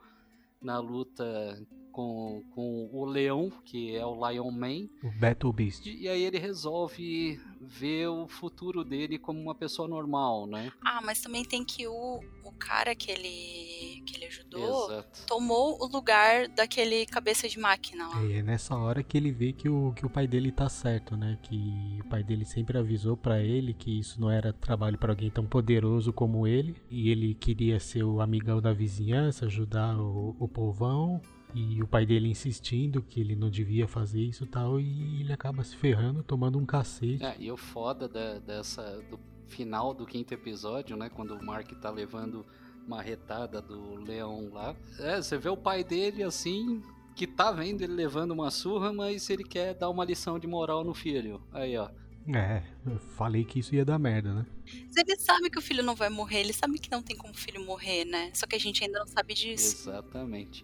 na 0.61 0.79
luta 0.79 1.61
com, 1.93 2.43
com 2.53 2.89
o 2.91 3.05
leão, 3.05 3.51
que 3.63 3.95
é 3.95 4.05
o 4.05 4.27
Lion 4.27 4.51
Man. 4.51 4.89
O 5.03 5.11
Battle 5.19 5.53
Beast. 5.53 5.85
E, 5.85 6.01
e 6.01 6.09
aí 6.09 6.23
ele 6.23 6.39
resolve 6.39 7.39
ver 7.61 8.07
o 8.07 8.27
futuro 8.27 8.83
dele 8.83 9.17
como 9.17 9.39
uma 9.39 9.55
pessoa 9.55 9.87
normal, 9.87 10.47
né? 10.47 10.71
Ah, 10.83 10.99
mas 11.03 11.21
também 11.21 11.45
tem 11.45 11.63
que 11.63 11.87
o, 11.87 12.19
o 12.43 12.51
cara 12.51 12.95
que 12.95 13.11
ele, 13.11 14.03
que 14.05 14.17
ele 14.17 14.25
ajudou 14.25 14.91
Exato. 14.91 15.25
tomou 15.27 15.81
o 15.81 15.87
lugar 15.87 16.47
daquele 16.49 17.05
cabeça 17.05 17.47
de 17.47 17.59
máquina 17.59 18.07
lá. 18.07 18.23
E 18.23 18.33
é 18.33 18.43
nessa 18.43 18.75
hora 18.75 19.03
que 19.03 19.15
ele 19.15 19.31
vê 19.31 19.53
que 19.53 19.69
o, 19.69 19.93
que 19.93 20.05
o 20.05 20.09
pai 20.09 20.27
dele 20.27 20.51
tá 20.51 20.67
certo, 20.67 21.15
né? 21.15 21.37
Que 21.43 21.99
o 22.03 22.09
pai 22.09 22.23
dele 22.23 22.43
sempre 22.43 22.77
avisou 22.77 23.15
pra 23.15 23.39
ele 23.39 23.73
que 23.73 23.99
isso 23.99 24.19
não 24.19 24.31
era 24.31 24.51
trabalho 24.51 24.97
pra 24.97 25.11
alguém 25.11 25.29
tão 25.29 25.45
poderoso 25.45 26.11
como 26.11 26.47
ele. 26.47 26.75
E 26.89 27.09
ele 27.09 27.35
queria 27.35 27.79
ser 27.79 28.03
o 28.03 28.19
amigão 28.19 28.59
da 28.59 28.73
vizinhança, 28.73 29.45
ajudar 29.45 29.97
o, 29.97 30.35
o 30.39 30.47
povão. 30.47 31.21
E 31.53 31.81
o 31.81 31.87
pai 31.87 32.05
dele 32.05 32.27
insistindo 32.29 33.01
que 33.01 33.19
ele 33.19 33.35
não 33.35 33.49
devia 33.49 33.87
fazer 33.87 34.21
isso 34.21 34.43
e 34.43 34.47
tal. 34.47 34.79
E 34.79 35.21
ele 35.21 35.31
acaba 35.33 35.63
se 35.63 35.75
ferrando, 35.75 36.23
tomando 36.23 36.57
um 36.57 36.65
cacete. 36.65 37.23
É, 37.23 37.35
e 37.39 37.51
o 37.51 37.57
foda 37.57 38.07
da- 38.07 38.39
dessa, 38.39 39.01
do 39.09 39.19
final 39.47 39.93
do 39.93 40.05
quinto 40.05 40.33
episódio, 40.33 40.97
né? 40.97 41.09
Quando 41.09 41.35
o 41.35 41.45
Mark 41.45 41.69
tá 41.79 41.89
levando 41.91 42.45
uma 42.87 43.01
retada 43.01 43.61
do 43.61 43.95
leão 43.95 44.49
lá. 44.51 44.75
É, 44.99 45.21
você 45.21 45.37
vê 45.37 45.49
o 45.49 45.55
pai 45.57 45.83
dele 45.83 46.23
assim, 46.23 46.81
que 47.15 47.27
tá 47.27 47.51
vendo 47.51 47.81
ele 47.81 47.93
levando 47.93 48.31
uma 48.31 48.49
surra, 48.51 48.91
mas 48.91 49.29
ele 49.29 49.43
quer 49.43 49.73
dar 49.75 49.89
uma 49.89 50.03
lição 50.03 50.39
de 50.39 50.47
moral 50.47 50.83
no 50.83 50.93
filho. 50.93 51.41
Aí, 51.51 51.77
ó. 51.77 51.89
É, 52.27 52.63
eu 52.85 52.97
falei 52.99 53.43
que 53.43 53.59
isso 53.59 53.75
ia 53.75 53.83
dar 53.85 53.99
merda, 53.99 54.33
né? 54.33 54.45
Mas 54.87 54.95
ele 54.95 55.15
sabe 55.17 55.49
que 55.49 55.59
o 55.59 55.61
filho 55.61 55.83
não 55.83 55.93
vai 55.93 56.09
morrer, 56.09 56.39
ele 56.39 56.53
sabe 56.53 56.79
que 56.79 56.89
não 56.89 57.01
tem 57.03 57.17
como 57.17 57.33
o 57.33 57.37
filho 57.37 57.63
morrer, 57.65 58.05
né? 58.05 58.31
Só 58.33 58.47
que 58.47 58.55
a 58.55 58.59
gente 58.59 58.83
ainda 58.83 58.99
não 58.99 59.07
sabe 59.07 59.33
disso. 59.33 59.89
Exatamente. 59.89 60.63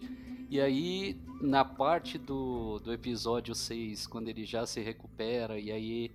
E 0.50 0.60
aí, 0.60 1.16
na 1.40 1.64
parte 1.64 2.18
do, 2.18 2.80
do 2.80 2.92
episódio 2.92 3.54
6, 3.54 4.08
quando 4.08 4.26
ele 4.26 4.44
já 4.44 4.66
se 4.66 4.80
recupera, 4.80 5.60
e 5.60 5.70
aí 5.70 6.10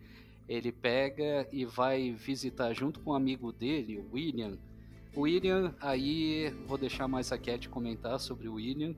ele 0.46 0.74
pega 0.74 1.48
e 1.54 1.64
vai 1.64 2.12
visitar 2.12 2.74
junto 2.74 3.00
com 3.00 3.12
um 3.12 3.16
amigo 3.16 3.54
dele, 3.54 3.98
o 3.98 4.14
William. 4.14 4.58
O 5.16 5.22
William, 5.22 5.74
aí 5.80 6.50
vou 6.68 6.78
deixar 6.78 7.08
mais 7.08 7.32
a 7.32 7.38
Cat 7.38 7.70
comentar 7.70 8.20
sobre 8.20 8.50
o 8.50 8.56
William. 8.56 8.94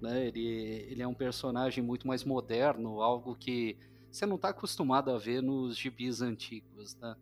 Né? 0.00 0.28
Ele, 0.28 0.46
ele 0.90 1.02
é 1.02 1.06
um 1.06 1.12
personagem 1.12 1.84
muito 1.84 2.08
mais 2.08 2.24
moderno, 2.24 3.02
algo 3.02 3.36
que 3.36 3.76
você 4.10 4.24
não 4.24 4.36
está 4.36 4.48
acostumado 4.48 5.10
a 5.10 5.18
ver 5.18 5.42
nos 5.42 5.76
gibis 5.76 6.22
antigos. 6.22 6.96
Né? 6.96 7.14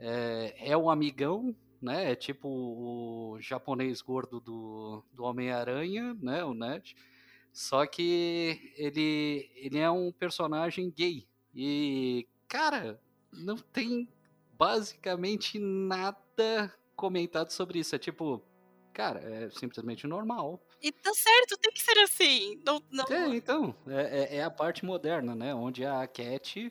É, 0.00 0.72
é 0.72 0.76
um 0.76 0.90
amigão, 0.90 1.54
né? 1.82 2.12
É 2.12 2.14
tipo 2.16 2.48
o 2.48 3.38
japonês 3.40 4.00
gordo 4.00 4.40
do, 4.40 5.04
do 5.12 5.24
Homem-Aranha, 5.24 6.14
né? 6.20 6.44
O 6.44 6.54
Ned. 6.54 6.94
Só 7.52 7.86
que 7.86 8.72
ele, 8.76 9.50
ele 9.56 9.78
é 9.78 9.90
um 9.90 10.12
personagem 10.12 10.90
gay. 10.90 11.26
E, 11.54 12.28
cara, 12.48 13.00
não 13.32 13.56
tem 13.56 14.08
basicamente 14.58 15.58
nada 15.58 16.72
comentado 16.94 17.50
sobre 17.50 17.78
isso. 17.78 17.94
É 17.94 17.98
tipo, 17.98 18.42
cara, 18.92 19.20
é 19.20 19.50
simplesmente 19.50 20.06
normal. 20.06 20.60
E 20.82 20.92
tá 20.92 21.12
certo, 21.14 21.56
tem 21.58 21.72
que 21.72 21.82
ser 21.82 21.98
assim. 22.00 22.60
Não, 22.64 22.82
não... 22.90 23.04
É, 23.06 23.34
então, 23.34 23.74
é, 23.86 24.34
é- 24.34 24.36
é 24.36 24.44
a 24.44 24.50
parte 24.50 24.84
moderna, 24.84 25.34
né? 25.34 25.54
Onde 25.54 25.84
a 25.84 26.06
Cat, 26.06 26.70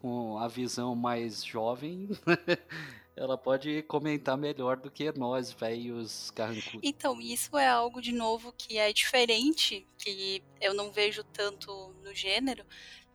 com 0.00 0.38
a 0.38 0.46
visão 0.48 0.94
mais 0.94 1.42
jovem, 1.42 2.08
ela 3.16 3.38
pode 3.38 3.82
comentar 3.84 4.36
melhor 4.36 4.76
do 4.76 4.90
que 4.90 5.10
nós, 5.18 5.50
velhos 5.50 6.30
carrancudos. 6.32 6.80
Então, 6.82 7.18
isso 7.18 7.56
é 7.56 7.66
algo 7.66 8.02
de 8.02 8.12
novo 8.12 8.52
que 8.52 8.76
é 8.76 8.92
diferente, 8.92 9.86
que 9.98 10.42
eu 10.60 10.74
não 10.74 10.92
vejo 10.92 11.24
tanto 11.24 11.94
no 12.04 12.14
gênero, 12.14 12.64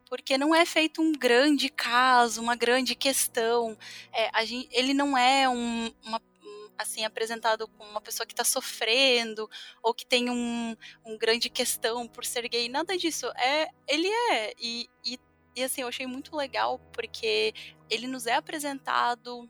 porque 0.09 0.37
não 0.39 0.55
é 0.55 0.65
feito 0.65 1.01
um 1.01 1.11
grande 1.11 1.69
caso, 1.69 2.41
uma 2.41 2.55
grande 2.55 2.95
questão. 2.95 3.77
É, 4.11 4.29
a 4.33 4.43
gen- 4.43 4.67
ele 4.71 4.93
não 4.93 5.15
é 5.15 5.47
um, 5.47 5.93
uma 6.03 6.19
um, 6.43 6.69
assim 6.79 7.05
apresentado 7.05 7.67
como 7.67 7.91
uma 7.91 8.01
pessoa 8.01 8.25
que 8.25 8.33
está 8.33 8.43
sofrendo 8.43 9.47
ou 9.83 9.93
que 9.93 10.05
tem 10.05 10.31
um, 10.31 10.75
um 11.05 11.15
grande 11.17 11.47
questão 11.47 12.07
por 12.07 12.25
ser 12.25 12.49
gay, 12.49 12.67
nada 12.67 12.97
disso. 12.97 13.27
É, 13.37 13.69
ele 13.87 14.07
é 14.07 14.53
e, 14.59 14.89
e, 15.05 15.19
e 15.55 15.63
assim 15.63 15.81
eu 15.81 15.87
achei 15.87 16.07
muito 16.07 16.35
legal 16.35 16.79
porque 16.91 17.53
ele 17.89 18.07
nos 18.07 18.25
é 18.25 18.33
apresentado 18.33 19.47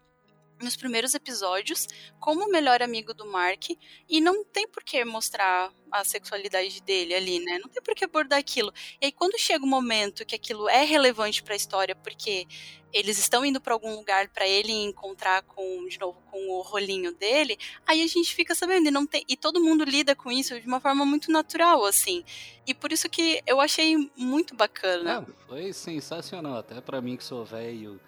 nos 0.61 0.75
primeiros 0.75 1.13
episódios 1.13 1.87
como 2.19 2.45
o 2.45 2.51
melhor 2.51 2.81
amigo 2.81 3.13
do 3.13 3.25
Mark 3.25 3.69
e 4.07 4.21
não 4.21 4.43
tem 4.43 4.67
por 4.67 4.83
que 4.83 5.03
mostrar 5.03 5.73
a 5.91 6.03
sexualidade 6.05 6.81
dele 6.81 7.13
ali, 7.13 7.39
né? 7.39 7.59
Não 7.59 7.67
tem 7.67 7.81
por 7.83 7.93
que 7.93 8.05
abordar 8.05 8.39
aquilo. 8.39 8.73
E 9.01 9.07
aí 9.07 9.11
quando 9.11 9.37
chega 9.37 9.63
o 9.63 9.67
momento 9.67 10.25
que 10.25 10.35
aquilo 10.35 10.69
é 10.69 10.83
relevante 10.83 11.43
para 11.43 11.53
a 11.53 11.57
história, 11.57 11.95
porque 11.95 12.47
eles 12.93 13.17
estão 13.17 13.45
indo 13.45 13.59
para 13.59 13.73
algum 13.73 13.95
lugar 13.95 14.29
para 14.29 14.47
ele 14.47 14.71
encontrar 14.71 15.41
com 15.43 15.85
de 15.87 15.99
novo 15.99 16.21
com 16.29 16.49
o 16.49 16.61
rolinho 16.61 17.13
dele, 17.13 17.57
aí 17.85 18.01
a 18.01 18.07
gente 18.07 18.33
fica 18.33 18.53
sabendo 18.53 18.87
e 18.87 18.91
não 18.91 19.05
tem 19.05 19.23
e 19.27 19.35
todo 19.35 19.63
mundo 19.63 19.83
lida 19.83 20.15
com 20.15 20.31
isso 20.31 20.59
de 20.59 20.67
uma 20.67 20.79
forma 20.79 21.05
muito 21.05 21.31
natural 21.31 21.85
assim. 21.85 22.23
E 22.65 22.73
por 22.73 22.91
isso 22.91 23.09
que 23.09 23.41
eu 23.45 23.59
achei 23.59 24.11
muito 24.15 24.55
bacana. 24.55 25.25
Foi 25.47 25.73
sensacional, 25.73 26.57
até 26.57 26.79
pra 26.79 27.01
mim 27.01 27.17
que 27.17 27.23
sou 27.23 27.43
velho 27.43 27.99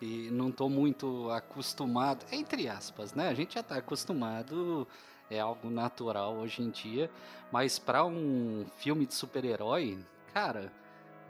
e 0.00 0.30
não 0.30 0.50
tô 0.50 0.68
muito 0.68 1.30
acostumado, 1.30 2.24
entre 2.30 2.68
aspas, 2.68 3.14
né? 3.14 3.28
A 3.28 3.34
gente 3.34 3.54
já 3.54 3.62
tá 3.62 3.76
acostumado, 3.76 4.86
é 5.30 5.40
algo 5.40 5.68
natural 5.70 6.36
hoje 6.36 6.62
em 6.62 6.70
dia, 6.70 7.10
mas 7.50 7.78
pra 7.78 8.04
um 8.04 8.66
filme 8.76 9.06
de 9.06 9.14
super-herói, 9.14 9.98
cara, 10.32 10.72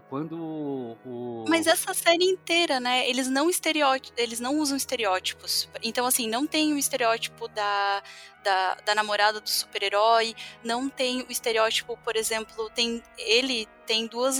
quando 0.09 0.97
o 1.05 1.45
Mas 1.49 1.67
essa 1.67 1.93
série 1.93 2.25
inteira, 2.25 2.81
né? 2.81 3.09
Eles 3.09 3.29
não 3.29 3.51
estereótipos, 3.51 4.19
eles 4.19 4.41
não 4.41 4.59
usam 4.59 4.77
estereótipos. 4.77 5.69
Então, 5.83 6.07
assim, 6.07 6.29
não 6.29 6.47
tem 6.47 6.73
o 6.73 6.79
estereótipo 6.79 7.47
da, 7.49 8.03
da, 8.43 8.75
da 8.77 8.95
namorada 8.95 9.41
do 9.41 9.49
super-herói, 9.49 10.35
não 10.65 10.89
tem 10.89 11.23
o 11.23 11.31
estereótipo, 11.31 11.97
por 11.99 12.17
exemplo, 12.17 12.71
tem 12.71 13.03
ele 13.19 13.69
tem 13.87 14.07
duas, 14.07 14.39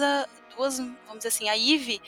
duas, 0.57 0.79
vamos 0.79 1.19
dizer 1.19 1.29
assim, 1.29 1.49
a 1.49 1.57
Eve 1.57 2.01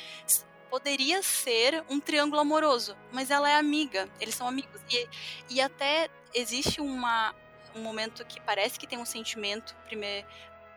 poderia 0.71 1.23
ser 1.23 1.85
um 1.89 1.99
triângulo 2.01 2.41
amoroso, 2.41 2.97
mas 3.13 3.31
ela 3.31 3.51
é 3.51 3.57
amiga, 3.57 4.09
eles 4.21 4.35
são 4.35 4.47
amigos. 4.47 4.81
E, 4.89 5.09
e 5.51 5.61
até 5.61 6.09
existe 6.33 6.81
uma, 6.81 7.35
um 7.75 7.83
momento 7.83 8.25
que 8.25 8.41
parece 8.41 8.79
que 8.79 8.87
tem 8.87 8.99
um 8.99 9.05
sentimento 9.05 9.75
primeiro, 9.87 10.27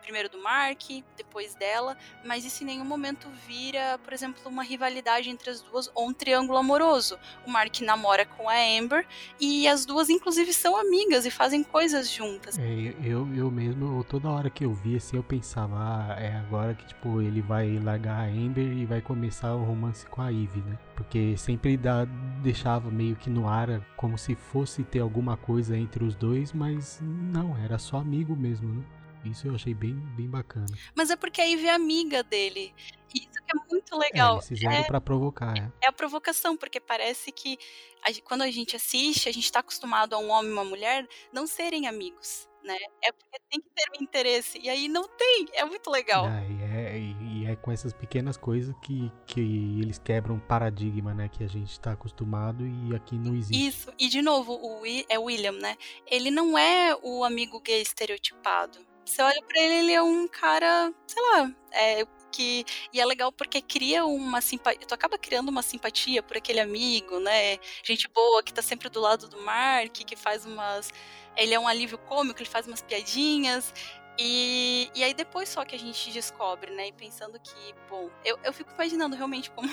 primeiro 0.04 0.28
do 0.28 0.38
Mark, 0.42 0.82
depois 1.16 1.54
dela, 1.54 1.96
mas 2.24 2.44
isso 2.44 2.62
em 2.62 2.66
nenhum 2.66 2.84
momento 2.84 3.28
vira, 3.46 3.98
por 4.04 4.12
exemplo, 4.12 4.40
uma 4.46 4.62
rivalidade 4.62 5.30
entre 5.30 5.50
as 5.50 5.62
duas 5.62 5.90
ou 5.94 6.08
um 6.08 6.12
triângulo 6.12 6.58
amoroso. 6.58 7.18
O 7.46 7.50
Mark 7.50 7.80
namora 7.80 8.26
com 8.26 8.48
a 8.48 8.54
Amber 8.54 9.06
e 9.40 9.66
as 9.66 9.84
duas, 9.84 10.10
inclusive, 10.10 10.52
são 10.52 10.76
amigas 10.76 11.24
e 11.24 11.30
fazem 11.30 11.64
coisas 11.64 12.10
juntas. 12.10 12.58
É, 12.58 12.94
eu, 13.02 13.26
eu 13.34 13.50
mesmo, 13.50 14.04
toda 14.04 14.28
hora 14.28 14.50
que 14.50 14.64
eu 14.64 14.72
vi 14.72 14.96
assim, 14.96 15.16
eu 15.16 15.22
pensava, 15.22 15.74
ah, 15.76 16.16
é 16.18 16.36
agora 16.36 16.74
que 16.74 16.86
tipo, 16.86 17.22
ele 17.22 17.40
vai 17.40 17.78
largar 17.78 18.20
a 18.20 18.24
Amber 18.24 18.64
e 18.64 18.84
vai 18.84 19.00
começar 19.00 19.54
o 19.54 19.64
romance 19.64 20.06
com 20.06 20.20
a 20.20 20.30
Eve, 20.30 20.60
né? 20.60 20.78
Porque 20.94 21.36
sempre 21.36 21.76
dá, 21.76 22.04
deixava 22.42 22.90
meio 22.90 23.16
que 23.16 23.30
no 23.30 23.48
ar 23.48 23.80
como 23.96 24.18
se 24.18 24.34
fosse 24.34 24.84
ter 24.84 25.00
alguma 25.00 25.36
coisa 25.36 25.76
entre 25.76 26.04
os 26.04 26.14
dois, 26.14 26.52
mas 26.52 27.00
não, 27.02 27.56
era 27.56 27.78
só 27.78 27.96
amigo 27.96 28.36
mesmo, 28.36 28.68
né? 28.68 28.84
Isso 29.24 29.46
eu 29.46 29.54
achei 29.54 29.74
bem, 29.74 29.94
bem 30.16 30.28
bacana. 30.28 30.66
Mas 30.94 31.10
é 31.10 31.16
porque 31.16 31.40
a 31.40 31.44
Ivy 31.44 31.66
é 31.66 31.74
amiga 31.74 32.22
dele. 32.22 32.74
E 33.14 33.18
isso 33.20 33.30
que 33.46 33.56
é 33.56 33.60
muito 33.70 33.94
É, 33.94 33.98
legal. 33.98 34.34
eles 34.34 34.48
fizeram 34.48 34.84
pra 34.84 35.00
provocar, 35.00 35.56
é. 35.56 35.70
é 35.84 35.88
a 35.88 35.92
provocação, 35.92 36.56
porque 36.56 36.80
parece 36.80 37.30
que 37.30 37.56
a 38.02 38.10
quando 38.22 38.42
a 38.42 38.50
gente 38.50 38.74
assiste, 38.74 39.28
a 39.28 39.32
gente 39.32 39.44
está 39.44 39.60
acostumado 39.60 40.14
a 40.14 40.18
um 40.18 40.30
homem 40.30 40.50
e 40.50 40.52
uma 40.52 40.64
mulher 40.64 41.06
não 41.32 41.46
serem 41.46 41.86
amigos, 41.86 42.48
né? 42.64 42.76
É 43.02 43.12
porque 43.12 43.38
tem 43.48 43.60
que 43.60 43.68
ter 43.70 43.84
um 43.98 44.02
interesse. 44.02 44.58
E 44.58 44.68
aí 44.68 44.88
não 44.88 45.06
tem. 45.08 45.46
É 45.52 45.64
muito 45.64 45.88
legal. 45.90 46.26
Ah, 46.26 46.42
e, 46.44 46.62
é, 46.76 46.98
e- 46.98 47.24
é 47.46 47.54
com 47.56 47.70
essas 47.70 47.92
pequenas 47.92 48.36
coisas 48.38 48.74
que, 48.82 49.12
que 49.26 49.40
eles 49.80 49.98
quebram 49.98 50.36
o 50.36 50.40
paradigma, 50.40 51.12
né? 51.14 51.28
Que 51.28 51.44
a 51.44 51.48
gente 51.48 51.78
tá 51.78 51.92
acostumado 51.92 52.66
e 52.66 52.96
aqui 52.96 53.16
não 53.16 53.34
existe. 53.36 53.66
Isso. 53.68 53.92
E 53.98 54.08
de 54.08 54.22
novo, 54.22 54.54
o 54.54 54.82
é 55.08 55.18
William, 55.18 55.52
né? 55.52 55.76
Ele 56.06 56.30
não 56.30 56.56
é 56.58 56.96
o 57.02 57.22
amigo 57.22 57.60
gay 57.60 57.80
estereotipado. 57.82 58.78
Você 59.04 59.22
olha 59.22 59.42
pra 59.42 59.60
ele, 59.60 59.74
ele 59.74 59.92
é 59.92 60.02
um 60.02 60.26
cara, 60.26 60.92
sei 61.06 61.22
lá, 61.22 61.50
é 61.72 62.06
que 62.34 62.64
e 62.92 63.00
é 63.00 63.06
legal 63.06 63.30
porque 63.30 63.62
cria 63.62 64.04
uma 64.04 64.40
simpatia, 64.40 64.86
tu 64.86 64.92
acaba 64.94 65.16
criando 65.16 65.48
uma 65.50 65.62
simpatia 65.62 66.22
por 66.22 66.36
aquele 66.36 66.58
amigo, 66.60 67.20
né? 67.20 67.58
Gente 67.84 68.08
boa 68.08 68.42
que 68.42 68.52
tá 68.52 68.60
sempre 68.62 68.88
do 68.88 69.00
lado 69.00 69.28
do 69.28 69.40
Mark, 69.40 69.92
que 69.92 70.16
faz 70.16 70.44
umas 70.44 70.90
ele 71.36 71.54
é 71.54 71.58
um 71.58 71.68
alívio 71.68 71.98
cômico, 71.98 72.40
ele 72.40 72.48
faz 72.48 72.66
umas 72.66 72.82
piadinhas. 72.82 73.72
E, 74.18 74.90
e 74.94 75.02
aí 75.02 75.12
depois 75.14 75.48
só 75.48 75.64
que 75.64 75.74
a 75.74 75.78
gente 75.78 76.10
descobre, 76.12 76.72
né? 76.72 76.88
E 76.88 76.92
pensando 76.92 77.38
que, 77.40 77.74
bom, 77.88 78.10
eu, 78.24 78.38
eu 78.44 78.52
fico 78.52 78.72
imaginando 78.72 79.16
realmente 79.16 79.50
como 79.50 79.68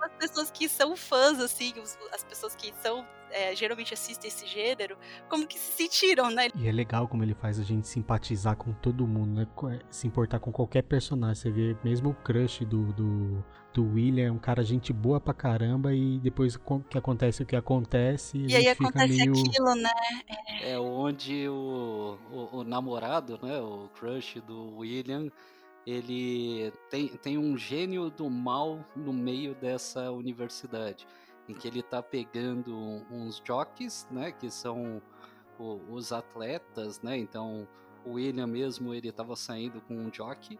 as 0.00 0.12
pessoas 0.18 0.50
que 0.50 0.68
são 0.68 0.96
fãs, 0.96 1.40
assim, 1.40 1.72
os, 1.80 1.98
as 2.12 2.24
pessoas 2.24 2.54
que 2.54 2.72
são 2.82 3.06
é, 3.34 3.54
geralmente 3.54 3.92
assistem 3.92 4.28
esse 4.28 4.46
gênero, 4.46 4.96
como 5.28 5.46
que 5.46 5.58
se 5.58 5.72
sentiram, 5.72 6.30
né? 6.30 6.48
E 6.54 6.68
é 6.68 6.72
legal 6.72 7.08
como 7.08 7.24
ele 7.24 7.34
faz 7.34 7.58
a 7.58 7.64
gente 7.64 7.88
simpatizar 7.88 8.56
com 8.56 8.72
todo 8.72 9.06
mundo, 9.06 9.34
né? 9.34 9.80
Se 9.90 10.06
importar 10.06 10.38
com 10.38 10.52
qualquer 10.52 10.82
personagem. 10.82 11.34
Você 11.34 11.50
vê 11.50 11.76
mesmo 11.82 12.10
o 12.10 12.14
crush 12.14 12.64
do, 12.64 12.92
do, 12.92 13.44
do 13.72 13.84
William, 13.92 14.28
é 14.28 14.30
um 14.30 14.38
cara 14.38 14.62
gente 14.62 14.92
boa 14.92 15.20
pra 15.20 15.34
caramba, 15.34 15.92
e 15.92 16.20
depois 16.20 16.56
que 16.56 16.96
acontece 16.96 17.42
o 17.42 17.46
que 17.46 17.56
acontece. 17.56 18.38
E 18.38 18.54
aí 18.54 18.68
acontece 18.68 19.16
meio... 19.16 19.32
aquilo, 19.32 19.74
né? 19.74 19.90
É, 20.62 20.70
é 20.70 20.78
onde 20.78 21.48
o, 21.48 22.16
o, 22.30 22.58
o 22.58 22.64
namorado, 22.64 23.38
né? 23.42 23.58
O 23.58 23.88
crush 23.98 24.40
do 24.42 24.76
William 24.78 25.28
ele 25.86 26.72
tem, 26.90 27.08
tem 27.08 27.38
um 27.38 27.56
gênio 27.56 28.10
do 28.10 28.30
mal 28.30 28.84
no 28.96 29.12
meio 29.12 29.54
dessa 29.54 30.10
universidade 30.10 31.06
em 31.48 31.54
que 31.54 31.68
ele 31.68 31.80
está 31.80 32.02
pegando 32.02 32.74
uns 33.10 33.42
jockeys, 33.44 34.06
né, 34.10 34.32
que 34.32 34.50
são 34.50 35.02
o, 35.58 35.80
os 35.90 36.12
atletas, 36.12 37.00
né, 37.02 37.18
então 37.18 37.68
o 38.04 38.12
William 38.12 38.46
mesmo 38.46 38.94
ele 38.94 39.08
estava 39.08 39.36
saindo 39.36 39.80
com 39.82 39.94
um 39.94 40.12
jockey, 40.12 40.58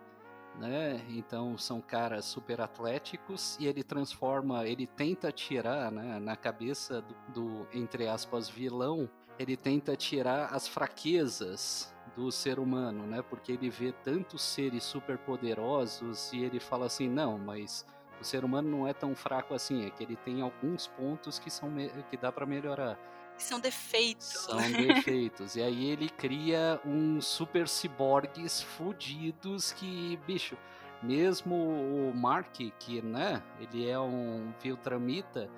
né, 0.58 1.04
então 1.08 1.56
são 1.56 1.80
caras 1.80 2.26
super 2.26 2.60
atléticos 2.60 3.56
e 3.58 3.66
ele 3.66 3.82
transforma, 3.82 4.66
ele 4.66 4.86
tenta 4.86 5.32
tirar, 5.32 5.90
né, 5.90 6.18
na 6.18 6.36
cabeça 6.36 7.02
do, 7.02 7.14
do 7.32 7.68
entre 7.72 8.06
aspas 8.06 8.48
vilão, 8.48 9.08
ele 9.38 9.56
tenta 9.56 9.96
tirar 9.96 10.54
as 10.54 10.68
fraquezas 10.68 11.93
do 12.16 12.30
ser 12.30 12.58
humano, 12.58 13.06
né? 13.06 13.22
Porque 13.22 13.52
ele 13.52 13.68
vê 13.68 13.92
tantos 14.04 14.42
seres 14.42 14.84
super 14.84 15.18
poderosos 15.18 16.32
e 16.32 16.42
ele 16.42 16.60
fala 16.60 16.86
assim, 16.86 17.08
não, 17.08 17.38
mas 17.38 17.84
o 18.20 18.24
ser 18.24 18.44
humano 18.44 18.70
não 18.70 18.88
é 18.88 18.92
tão 18.92 19.14
fraco 19.14 19.54
assim, 19.54 19.84
é 19.84 19.90
que 19.90 20.02
ele 20.02 20.16
tem 20.16 20.40
alguns 20.40 20.86
pontos 20.86 21.38
que 21.38 21.50
são 21.50 21.70
que 22.10 22.16
dá 22.16 22.30
para 22.30 22.46
melhorar. 22.46 22.98
São 23.36 23.58
defeitos. 23.58 24.26
São 24.26 24.58
defeitos. 24.70 25.56
e 25.56 25.62
aí 25.62 25.90
ele 25.90 26.08
cria 26.08 26.80
uns 26.84 27.26
super 27.26 27.66
ciborgues 27.66 28.62
fudidos 28.62 29.72
que, 29.72 30.16
bicho, 30.24 30.56
mesmo 31.02 31.54
o 31.54 32.12
Mark, 32.14 32.54
que, 32.78 33.02
né, 33.02 33.42
ele 33.60 33.88
é 33.88 33.98
um 33.98 34.52
Viltramita, 34.62 35.50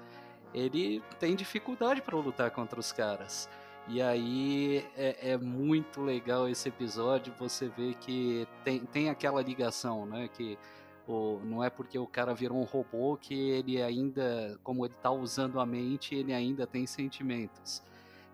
ele 0.54 1.02
tem 1.20 1.36
dificuldade 1.36 2.00
para 2.00 2.16
lutar 2.16 2.50
contra 2.50 2.80
os 2.80 2.92
caras. 2.92 3.48
E 3.88 4.02
aí 4.02 4.84
é, 4.96 5.32
é, 5.32 5.36
muito 5.36 6.00
legal 6.00 6.48
esse 6.48 6.68
episódio, 6.68 7.32
você 7.38 7.68
vê 7.68 7.94
que 7.94 8.46
tem, 8.64 8.80
tem 8.80 9.08
aquela 9.08 9.40
ligação, 9.40 10.04
né? 10.04 10.28
Que 10.28 10.58
o, 11.06 11.40
não 11.44 11.62
é 11.62 11.70
porque 11.70 11.96
o 11.96 12.06
cara 12.06 12.34
virou 12.34 12.58
um 12.58 12.64
robô 12.64 13.16
que 13.16 13.34
ele 13.34 13.80
ainda, 13.80 14.58
como 14.64 14.84
ele 14.84 14.94
tá 15.00 15.10
usando 15.10 15.60
a 15.60 15.66
mente, 15.66 16.16
ele 16.16 16.34
ainda 16.34 16.66
tem 16.66 16.84
sentimentos. 16.84 17.80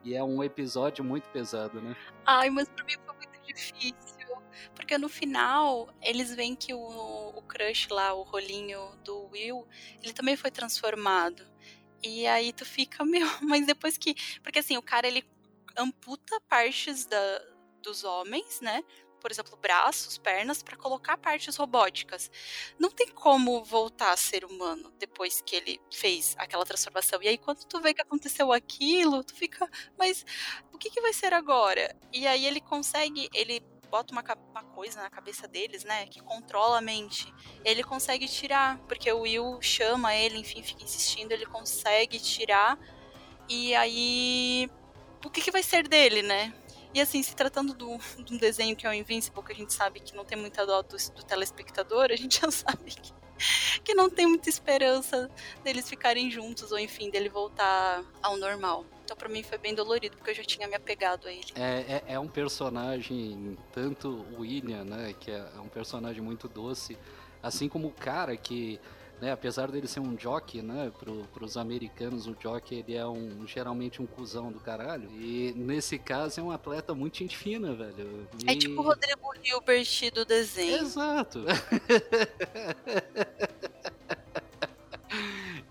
E 0.02 0.14
é 0.14 0.24
um 0.24 0.42
episódio 0.42 1.04
muito 1.04 1.28
pesado, 1.28 1.80
né? 1.82 1.94
Ai, 2.24 2.48
mas 2.48 2.68
pra 2.70 2.84
mim 2.84 2.94
foi 3.04 3.14
muito 3.14 3.46
difícil. 3.46 4.22
Porque 4.74 4.96
no 4.96 5.08
final, 5.08 5.88
eles 6.00 6.34
veem 6.34 6.56
que 6.56 6.72
o, 6.72 6.78
o 6.80 7.42
crush 7.42 7.88
lá, 7.90 8.14
o 8.14 8.22
rolinho 8.22 8.80
do 9.04 9.28
Will, 9.30 9.66
ele 10.02 10.12
também 10.14 10.34
foi 10.34 10.50
transformado. 10.50 11.44
E 12.02 12.26
aí 12.26 12.52
tu 12.52 12.64
fica, 12.64 13.04
meu, 13.06 13.28
mas 13.42 13.66
depois 13.66 13.98
que. 13.98 14.14
Porque 14.42 14.58
assim, 14.58 14.76
o 14.76 14.82
cara 14.82 15.06
ele 15.06 15.24
amputa 15.76 16.40
partes 16.42 17.06
da, 17.06 17.38
dos 17.82 18.04
homens, 18.04 18.60
né? 18.60 18.82
por 19.22 19.30
exemplo, 19.30 19.56
braços, 19.56 20.18
pernas, 20.18 20.64
para 20.64 20.76
colocar 20.76 21.16
partes 21.16 21.54
robóticas. 21.56 22.28
Não 22.76 22.90
tem 22.90 23.06
como 23.06 23.62
voltar 23.62 24.10
a 24.10 24.16
ser 24.16 24.44
humano 24.44 24.92
depois 24.98 25.40
que 25.40 25.54
ele 25.54 25.80
fez 25.92 26.34
aquela 26.36 26.66
transformação. 26.66 27.22
E 27.22 27.28
aí, 27.28 27.38
quando 27.38 27.64
tu 27.64 27.80
vê 27.80 27.94
que 27.94 28.02
aconteceu 28.02 28.52
aquilo, 28.52 29.22
tu 29.22 29.34
fica, 29.34 29.70
mas 29.96 30.26
o 30.72 30.76
que, 30.76 30.90
que 30.90 31.00
vai 31.00 31.12
ser 31.12 31.32
agora? 31.32 31.96
E 32.12 32.26
aí 32.26 32.44
ele 32.44 32.60
consegue, 32.60 33.30
ele 33.32 33.60
bota 33.88 34.12
uma, 34.12 34.24
uma, 34.50 34.64
coisa 34.64 35.00
na 35.00 35.10
cabeça 35.10 35.46
deles, 35.46 35.84
né, 35.84 36.06
que 36.06 36.20
controla 36.20 36.78
a 36.78 36.80
mente. 36.80 37.32
Ele 37.64 37.84
consegue 37.84 38.26
tirar, 38.26 38.78
porque 38.88 39.12
o 39.12 39.20
Will 39.20 39.62
chama 39.62 40.16
ele, 40.16 40.38
enfim, 40.38 40.64
fica 40.64 40.82
insistindo, 40.82 41.30
ele 41.30 41.46
consegue 41.46 42.18
tirar. 42.18 42.76
E 43.48 43.72
aí, 43.74 44.68
o 45.24 45.30
que, 45.30 45.40
que 45.40 45.50
vai 45.50 45.62
ser 45.62 45.86
dele, 45.88 46.22
né? 46.22 46.52
E 46.94 47.00
assim, 47.00 47.22
se 47.22 47.34
tratando 47.34 47.72
do, 47.72 47.98
de 48.22 48.34
um 48.34 48.36
desenho 48.36 48.76
que 48.76 48.86
é 48.86 48.90
o 48.90 48.92
Invincible, 48.92 49.42
que 49.42 49.52
a 49.52 49.54
gente 49.54 49.72
sabe 49.72 50.00
que 50.00 50.14
não 50.14 50.24
tem 50.24 50.36
muita 50.36 50.66
dó 50.66 50.82
do, 50.82 50.96
do 50.96 51.22
telespectador, 51.22 52.08
a 52.10 52.16
gente 52.16 52.40
já 52.42 52.50
sabe 52.50 52.90
que, 52.90 53.12
que 53.82 53.94
não 53.94 54.10
tem 54.10 54.26
muita 54.26 54.50
esperança 54.50 55.30
deles 55.64 55.88
ficarem 55.88 56.30
juntos, 56.30 56.70
ou 56.70 56.78
enfim, 56.78 57.10
dele 57.10 57.30
voltar 57.30 58.04
ao 58.22 58.36
normal. 58.36 58.84
Então 59.04 59.16
para 59.16 59.28
mim 59.28 59.42
foi 59.42 59.56
bem 59.56 59.74
dolorido, 59.74 60.16
porque 60.16 60.30
eu 60.30 60.34
já 60.34 60.44
tinha 60.44 60.68
me 60.68 60.74
apegado 60.74 61.26
a 61.26 61.32
ele. 61.32 61.52
É, 61.54 62.02
é, 62.06 62.14
é 62.14 62.18
um 62.18 62.28
personagem, 62.28 63.56
tanto 63.72 64.26
o 64.32 64.40
William, 64.40 64.84
né, 64.84 65.14
que 65.18 65.30
é 65.30 65.44
um 65.62 65.68
personagem 65.68 66.22
muito 66.22 66.46
doce, 66.46 66.98
assim 67.42 67.68
como 67.68 67.88
o 67.88 67.92
cara 67.92 68.36
que 68.36 68.78
né, 69.22 69.30
apesar 69.30 69.70
dele 69.70 69.86
ser 69.86 70.00
um 70.00 70.18
jockey, 70.18 70.62
né, 70.62 70.90
pro, 70.98 71.22
pros 71.32 71.56
americanos, 71.56 72.26
o 72.26 72.36
jockey 72.42 72.80
ele 72.80 72.96
é 72.96 73.06
um, 73.06 73.46
geralmente 73.46 74.02
um 74.02 74.06
cuzão 74.06 74.50
do 74.50 74.58
caralho. 74.58 75.08
E 75.12 75.54
nesse 75.56 75.96
caso 75.96 76.40
é 76.40 76.42
um 76.42 76.50
atleta 76.50 76.92
muito 76.92 77.18
gente 77.18 77.36
fina, 77.36 77.72
velho. 77.72 78.26
E... 78.44 78.50
É 78.50 78.56
tipo 78.56 78.80
o 78.80 78.82
Rodrigo 78.82 79.32
Hilbert 79.44 80.10
do 80.12 80.24
desenho. 80.24 80.82
Exato. 80.82 81.38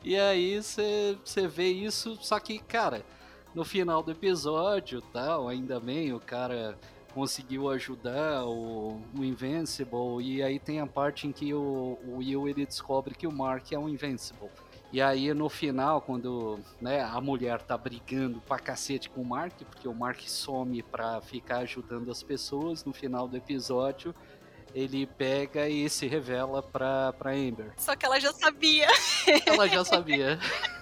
e 0.02 0.18
aí 0.18 0.56
você 0.56 1.18
vê 1.45 1.68
isso, 1.68 2.18
só 2.22 2.39
que, 2.39 2.58
cara, 2.58 3.06
no 3.54 3.66
final 3.66 4.02
do 4.02 4.12
episódio, 4.12 5.02
tal, 5.12 5.49
ainda 5.49 5.78
bem, 5.78 6.14
o 6.14 6.22
cara 6.22 6.80
conseguiu 7.14 7.70
ajudar 7.70 8.45
o, 8.45 9.01
o, 9.18 9.24
Invincible 9.24 10.22
e 10.22 10.41
aí 10.41 10.59
tem 10.59 10.80
a 10.80 10.88
parte 10.88 11.28
em 11.28 11.32
que 11.32 11.53
o, 11.53 11.97
o, 12.05 12.18
Will 12.18 12.47
ele 12.47 12.66
descobre 12.66 13.16
que 13.16 13.28
o 13.28 13.32
Mark 13.32 13.72
é 13.72 13.78
um 13.78 13.88
Invincible. 13.88 14.49
E 14.91 15.01
aí 15.01 15.34
no 15.34 15.47
final, 15.47 16.01
quando 16.01 16.59
né, 16.82 17.01
a 17.01 17.22
mulher 17.22 17.62
tá 17.62 17.78
brigando 17.78 18.41
pra 18.41 18.59
cacete 18.59 19.09
com 19.09 19.22
o 19.22 19.26
Mark, 19.26 19.53
porque 19.70 19.88
o 19.88 19.93
Mark 19.93 20.20
some 20.28 20.82
pra 20.84 21.22
ficar 21.22 21.59
ajudando 21.59 22.12
as 22.12 22.22
pessoas, 22.22 22.84
no 22.84 22.93
final 22.93 23.28
do 23.28 23.38
episódio 23.38 24.14
ele 24.74 25.05
pega 25.05 25.68
e 25.68 25.89
se 25.89 26.07
revela 26.07 26.64
pra, 26.64 27.14
pra 27.14 27.32
Amber. 27.32 27.74
Só 27.78 27.95
que 27.95 28.05
ela 28.05 28.20
já 28.20 28.32
sabia. 28.34 28.88
Ela 29.45 29.68
já 29.68 29.84
sabia. 29.84 30.39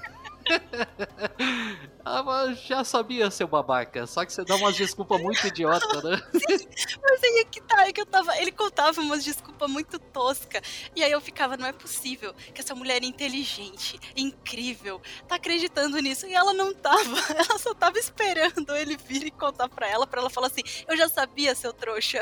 ah, 2.06 2.54
já 2.54 2.84
sabia, 2.84 3.30
seu 3.30 3.48
babaca. 3.48 4.06
Só 4.08 4.26
que 4.26 4.34
você 4.34 4.44
dá 4.44 4.56
umas 4.56 4.76
desculpas 4.76 5.22
muito 5.22 5.46
idiota, 5.48 6.02
né? 6.02 6.18
Sim, 6.34 6.68
mas 7.02 7.24
aí 7.24 7.40
é 7.40 7.46
que 7.46 7.62
tá, 7.62 7.88
é 7.88 7.94
que 7.94 8.02
eu 8.02 8.06
tava. 8.06 8.38
Ele 8.38 8.52
contava 8.52 9.02
umas 9.02 9.24
desculpas 9.24 9.70
muito 9.70 10.00
tosca. 10.00 10.62
E 10.96 11.04
aí 11.04 11.12
eu 11.12 11.22
ficava, 11.22 11.58
não 11.58 11.68
é 11.68 11.74
possível 11.74 12.34
que 12.54 12.62
essa 12.62 12.76
mulher 12.76 13.02
é 13.04 13.06
inteligente, 13.06 14.00
incrível, 14.16 15.02
tá 15.28 15.36
acreditando 15.36 16.00
nisso. 16.00 16.26
E 16.26 16.34
ela 16.34 16.54
não 16.54 16.74
tava. 16.74 17.00
Ela 17.40 17.58
só 17.58 17.74
tava 17.74 17.98
esperando 17.98 18.76
ele 18.76 18.98
vir 18.98 19.26
e 19.26 19.32
contar 19.32 19.70
pra 19.70 19.88
ela, 19.88 20.06
pra 20.06 20.20
ela 20.20 20.30
falar 20.30 20.48
assim: 20.48 20.62
Eu 20.88 20.98
já 20.98 21.08
sabia, 21.08 21.56
seu 21.56 21.72
trouxa. 21.72 22.20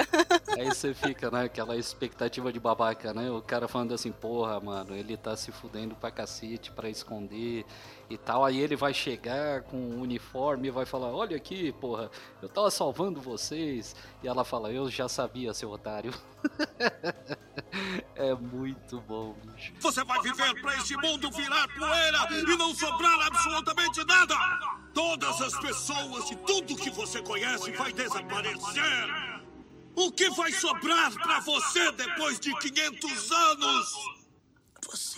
Aí 0.58 0.66
você 0.66 0.94
fica, 0.94 1.32
né? 1.32 1.46
Aquela 1.46 1.76
expectativa 1.76 2.52
de 2.52 2.60
babaca, 2.60 3.14
né? 3.14 3.32
O 3.32 3.42
cara 3.42 3.68
falando 3.68 3.94
assim, 3.94 4.12
porra, 4.12 4.60
mano, 4.60 4.96
ele 4.96 5.18
tá 5.18 5.36
se 5.36 5.52
fudendo 5.52 5.96
pra 5.96 6.12
cacete 6.12 6.72
pra 6.72 6.90
esconder 6.90 7.66
e 8.10 8.18
tal. 8.18 8.46
Aí 8.46 8.60
ele 8.60 8.76
vai 8.76 8.94
chegar 8.94 9.64
com 9.64 9.78
um 9.78 10.02
uniforme 10.02 10.68
e 10.68 10.72
vai 10.72 10.86
falar: 10.86 11.12
Olha 11.14 11.36
aqui, 11.36 11.72
porra, 11.74 12.10
eu 12.42 12.50
tava 12.50 12.72
salvando 12.72 13.22
vocês. 13.22 13.96
E 14.24 14.28
ela 14.28 14.44
fala: 14.44 14.72
Eu 14.72 14.90
já 14.90 15.08
sabia, 15.08 15.54
seu 15.54 15.70
otário. 15.70 16.14
é 18.16 18.34
muito 18.34 19.02
bom, 19.02 19.36
bicho. 19.44 19.74
Você 19.80 20.04
vai 20.04 20.22
viver 20.22 20.62
pra 20.62 20.76
esse 20.78 20.96
mundo 20.98 21.30
virar 21.32 21.68
poeira 21.68 22.28
e 22.32 22.58
não 22.58 22.74
sobrar 22.74 23.28
absolutamente 23.28 24.04
nada! 24.06 24.36
Todas 24.94 25.42
as 25.42 25.60
pessoas 25.60 26.32
e 26.32 26.36
tudo 26.38 26.76
que 26.76 26.90
você 26.90 27.22
conhece 27.22 27.72
vai 27.72 27.92
desaparecer! 27.92 29.38
O 29.96 30.12
que 30.12 30.30
vai 30.30 30.52
sobrar 30.52 31.12
para 31.12 31.40
você 31.40 31.92
depois 31.92 32.40
de 32.40 32.56
500 32.60 33.32
anos? 33.32 33.94
Você 34.88 35.17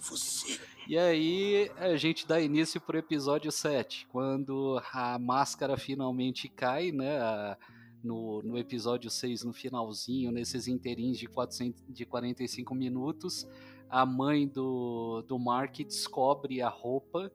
você. 0.00 0.60
E 0.88 0.98
aí 0.98 1.70
a 1.76 1.96
gente 1.96 2.26
dá 2.26 2.40
início 2.40 2.80
pro 2.80 2.98
episódio 2.98 3.52
7, 3.52 4.06
quando 4.08 4.80
a 4.92 5.18
máscara 5.18 5.76
finalmente 5.76 6.48
cai, 6.48 6.90
né? 6.92 7.56
No, 8.02 8.42
no 8.42 8.58
episódio 8.58 9.08
6, 9.08 9.44
no 9.44 9.52
finalzinho, 9.52 10.32
nesses 10.32 10.66
interins 10.66 11.16
de, 11.16 11.28
400, 11.28 11.84
de 11.88 12.04
45 12.04 12.74
minutos, 12.74 13.46
a 13.88 14.04
mãe 14.04 14.48
do, 14.48 15.22
do 15.28 15.38
Mark 15.38 15.76
descobre 15.76 16.60
a 16.60 16.68
roupa, 16.68 17.30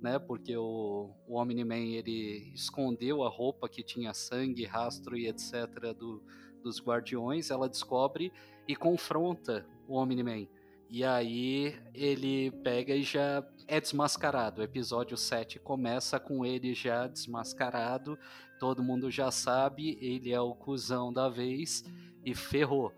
né? 0.00 0.18
Porque 0.18 0.54
o, 0.56 1.10
o 1.26 1.36
Omni-Man 1.36 1.94
ele 1.94 2.52
escondeu 2.54 3.22
a 3.22 3.30
roupa 3.30 3.66
que 3.66 3.82
tinha 3.82 4.12
sangue, 4.12 4.66
rastro 4.66 5.16
e 5.16 5.26
etc. 5.26 5.94
Do, 5.98 6.22
dos 6.62 6.80
guardiões. 6.80 7.50
Ela 7.50 7.68
descobre 7.68 8.30
e 8.68 8.76
confronta 8.76 9.66
o 9.88 9.96
Omni-Man 9.96 10.46
E 10.90 11.04
aí 11.04 11.78
ele 11.94 12.50
pega 12.64 12.92
e 12.96 13.04
já 13.04 13.46
é 13.68 13.80
desmascarado. 13.80 14.60
O 14.60 14.64
episódio 14.64 15.16
7 15.16 15.60
começa 15.60 16.18
com 16.18 16.44
ele 16.44 16.74
já 16.74 17.06
desmascarado, 17.06 18.18
todo 18.58 18.82
mundo 18.82 19.08
já 19.08 19.30
sabe, 19.30 19.96
ele 20.02 20.32
é 20.32 20.40
o 20.40 20.52
cuzão 20.52 21.12
da 21.12 21.28
vez 21.28 21.84
e 22.24 22.34
ferrou. 22.34 22.92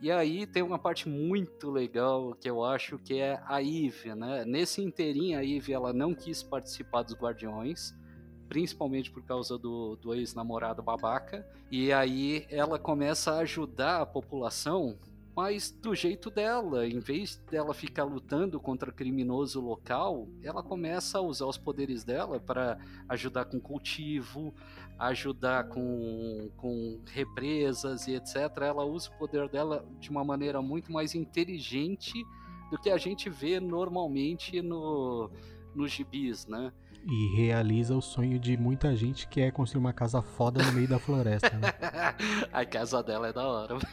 E 0.00 0.10
aí 0.10 0.46
tem 0.46 0.62
uma 0.62 0.78
parte 0.78 1.06
muito 1.06 1.70
legal 1.70 2.34
que 2.34 2.48
eu 2.48 2.64
acho 2.64 2.98
que 2.98 3.20
é 3.20 3.38
a 3.44 3.62
Eve, 3.62 4.14
né? 4.14 4.46
Nesse 4.46 4.82
inteirinho 4.82 5.38
a 5.38 5.44
Eve 5.44 5.74
ela 5.74 5.92
não 5.92 6.14
quis 6.14 6.42
participar 6.42 7.02
dos 7.02 7.14
Guardiões, 7.14 7.94
principalmente 8.48 9.10
por 9.10 9.22
causa 9.22 9.58
do, 9.58 9.96
do 9.96 10.14
ex-namorado 10.14 10.82
babaca. 10.82 11.46
E 11.70 11.92
aí 11.92 12.46
ela 12.48 12.78
começa 12.78 13.32
a 13.32 13.38
ajudar 13.40 14.00
a 14.00 14.06
população 14.06 14.98
mas 15.36 15.70
do 15.70 15.94
jeito 15.94 16.30
dela, 16.30 16.86
em 16.86 17.00
vez 17.00 17.36
dela 17.50 17.74
ficar 17.74 18.04
lutando 18.04 18.60
contra 18.60 18.92
criminoso 18.92 19.60
local, 19.60 20.28
ela 20.42 20.62
começa 20.62 21.18
a 21.18 21.20
usar 21.20 21.46
os 21.46 21.58
poderes 21.58 22.04
dela 22.04 22.38
para 22.38 22.78
ajudar 23.08 23.46
com 23.46 23.60
cultivo, 23.60 24.54
ajudar 24.98 25.68
com, 25.68 26.50
com 26.56 27.00
represas 27.06 28.06
e 28.06 28.14
etc. 28.14 28.36
Ela 28.60 28.84
usa 28.84 29.10
o 29.10 29.18
poder 29.18 29.48
dela 29.48 29.84
de 29.98 30.08
uma 30.08 30.24
maneira 30.24 30.62
muito 30.62 30.92
mais 30.92 31.16
inteligente 31.16 32.12
do 32.70 32.78
que 32.78 32.88
a 32.88 32.96
gente 32.96 33.28
vê 33.28 33.58
normalmente 33.58 34.62
no, 34.62 35.30
nos 35.74 35.90
gibis, 35.90 36.46
né? 36.46 36.72
E 37.06 37.36
realiza 37.36 37.94
o 37.94 38.00
sonho 38.00 38.38
de 38.38 38.56
muita 38.56 38.96
gente 38.96 39.28
que 39.28 39.40
é 39.40 39.50
construir 39.50 39.80
uma 39.80 39.92
casa 39.92 40.22
foda 40.22 40.62
no 40.62 40.72
meio 40.72 40.88
da 40.88 40.98
floresta. 40.98 41.50
Né? 41.50 41.68
a 42.52 42.64
casa 42.64 43.02
dela 43.02 43.28
é 43.28 43.32
da 43.32 43.46
hora. 43.46 43.78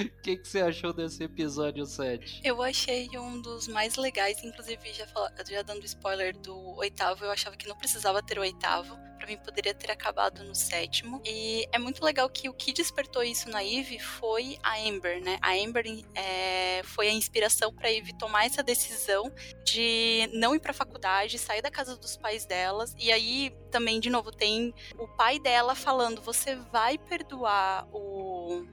O 0.00 0.22
que, 0.22 0.36
que 0.36 0.48
você 0.48 0.60
achou 0.60 0.92
desse 0.92 1.22
episódio 1.22 1.84
7? 1.84 2.40
Eu 2.44 2.62
achei 2.62 3.08
um 3.18 3.40
dos 3.40 3.68
mais 3.68 3.96
legais, 3.96 4.42
inclusive 4.42 4.92
já, 4.92 5.06
já 5.48 5.62
dando 5.62 5.84
spoiler 5.84 6.36
do 6.38 6.56
oitavo, 6.76 7.24
eu 7.24 7.30
achava 7.30 7.56
que 7.56 7.68
não 7.68 7.76
precisava 7.76 8.22
ter 8.22 8.38
o 8.38 8.42
oitavo. 8.42 8.98
Pra 9.20 9.26
mim 9.26 9.36
poderia 9.36 9.74
ter 9.74 9.90
acabado 9.90 10.42
no 10.44 10.54
sétimo. 10.54 11.20
E 11.26 11.68
é 11.70 11.78
muito 11.78 12.02
legal 12.02 12.26
que 12.30 12.48
o 12.48 12.54
que 12.54 12.72
despertou 12.72 13.22
isso 13.22 13.50
na 13.50 13.62
Eve 13.62 13.98
foi 13.98 14.58
a 14.62 14.78
Amber, 14.78 15.22
né? 15.22 15.38
A 15.42 15.52
Amber 15.52 15.84
é, 16.14 16.80
foi 16.84 17.06
a 17.06 17.12
inspiração 17.12 17.70
para 17.70 17.92
Eve 17.92 18.14
tomar 18.14 18.46
essa 18.46 18.62
decisão 18.62 19.30
de 19.62 20.26
não 20.32 20.54
ir 20.54 20.60
pra 20.60 20.72
faculdade, 20.72 21.38
sair 21.38 21.60
da 21.60 21.70
casa 21.70 21.98
dos 21.98 22.16
pais 22.16 22.46
delas. 22.46 22.94
E 22.98 23.12
aí 23.12 23.54
também, 23.70 24.00
de 24.00 24.08
novo, 24.08 24.32
tem 24.32 24.72
o 24.98 25.06
pai 25.06 25.38
dela 25.38 25.74
falando: 25.74 26.22
você 26.22 26.56
vai 26.56 26.96
perdoar 26.96 27.86
o, 27.92 28.64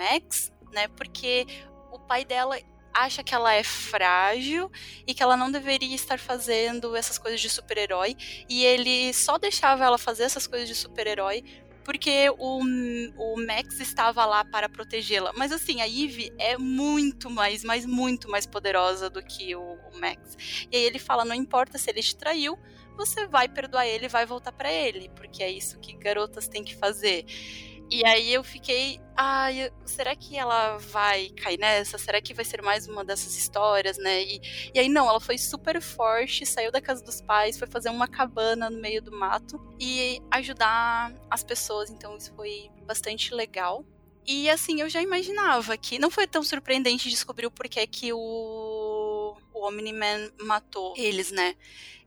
Max, 0.00 0.50
né? 0.72 0.88
Porque 0.88 1.46
o 1.92 1.98
pai 1.98 2.24
dela 2.24 2.56
acha 2.92 3.22
que 3.22 3.34
ela 3.34 3.54
é 3.54 3.62
frágil 3.62 4.70
e 5.06 5.14
que 5.14 5.22
ela 5.22 5.36
não 5.36 5.50
deveria 5.50 5.94
estar 5.94 6.18
fazendo 6.18 6.96
essas 6.96 7.18
coisas 7.18 7.40
de 7.40 7.48
super-herói 7.48 8.16
e 8.48 8.64
ele 8.64 9.12
só 9.12 9.38
deixava 9.38 9.84
ela 9.84 9.98
fazer 9.98 10.24
essas 10.24 10.46
coisas 10.46 10.68
de 10.68 10.74
super-herói 10.74 11.44
porque 11.84 12.30
o, 12.38 12.60
o 13.16 13.36
Max 13.46 13.80
estava 13.80 14.24
lá 14.24 14.44
para 14.44 14.68
protegê-la. 14.68 15.32
Mas 15.34 15.50
assim, 15.50 15.80
a 15.80 15.88
Eve 15.88 16.32
é 16.38 16.56
muito 16.56 17.30
mais, 17.30 17.64
mas 17.64 17.84
muito 17.86 18.30
mais 18.30 18.46
poderosa 18.46 19.10
do 19.10 19.22
que 19.22 19.56
o, 19.56 19.60
o, 19.62 19.98
Max. 19.98 20.66
E 20.70 20.76
aí 20.76 20.82
ele 20.84 20.98
fala: 20.98 21.24
não 21.24 21.34
importa 21.34 21.78
se 21.78 21.90
ele 21.90 22.02
te 22.02 22.14
traiu, 22.14 22.58
você 22.96 23.26
vai 23.26 23.48
perdoar 23.48 23.86
ele, 23.86 24.08
vai 24.08 24.26
voltar 24.26 24.52
para 24.52 24.70
ele, 24.70 25.10
porque 25.16 25.42
é 25.42 25.50
isso 25.50 25.80
que 25.80 25.94
garotas 25.94 26.46
têm 26.46 26.62
que 26.62 26.76
fazer. 26.76 27.24
E 27.90 28.06
aí 28.06 28.32
eu 28.32 28.44
fiquei, 28.44 29.00
ai, 29.16 29.64
ah, 29.64 29.72
será 29.84 30.14
que 30.14 30.36
ela 30.36 30.78
vai 30.78 31.30
cair 31.30 31.58
nessa? 31.58 31.98
Será 31.98 32.20
que 32.20 32.32
vai 32.32 32.44
ser 32.44 32.62
mais 32.62 32.86
uma 32.86 33.04
dessas 33.04 33.36
histórias, 33.36 33.98
né? 33.98 34.22
E, 34.22 34.40
e 34.72 34.78
aí 34.78 34.88
não, 34.88 35.08
ela 35.08 35.18
foi 35.18 35.36
super 35.36 35.82
forte, 35.82 36.46
saiu 36.46 36.70
da 36.70 36.80
casa 36.80 37.02
dos 37.02 37.20
pais, 37.20 37.58
foi 37.58 37.66
fazer 37.66 37.90
uma 37.90 38.06
cabana 38.06 38.70
no 38.70 38.80
meio 38.80 39.02
do 39.02 39.10
mato 39.10 39.60
e 39.80 40.22
ajudar 40.30 41.12
as 41.28 41.42
pessoas, 41.42 41.90
então 41.90 42.16
isso 42.16 42.32
foi 42.34 42.70
bastante 42.86 43.34
legal. 43.34 43.84
E 44.24 44.48
assim, 44.48 44.80
eu 44.80 44.88
já 44.88 45.02
imaginava 45.02 45.76
que 45.76 45.98
não 45.98 46.10
foi 46.10 46.28
tão 46.28 46.44
surpreendente 46.44 47.10
descobrir 47.10 47.46
o 47.46 47.50
porquê 47.50 47.84
que 47.88 48.12
o, 48.12 49.36
o 49.52 49.66
Omni-Man 49.66 50.30
matou 50.42 50.94
eles, 50.96 51.32
né? 51.32 51.56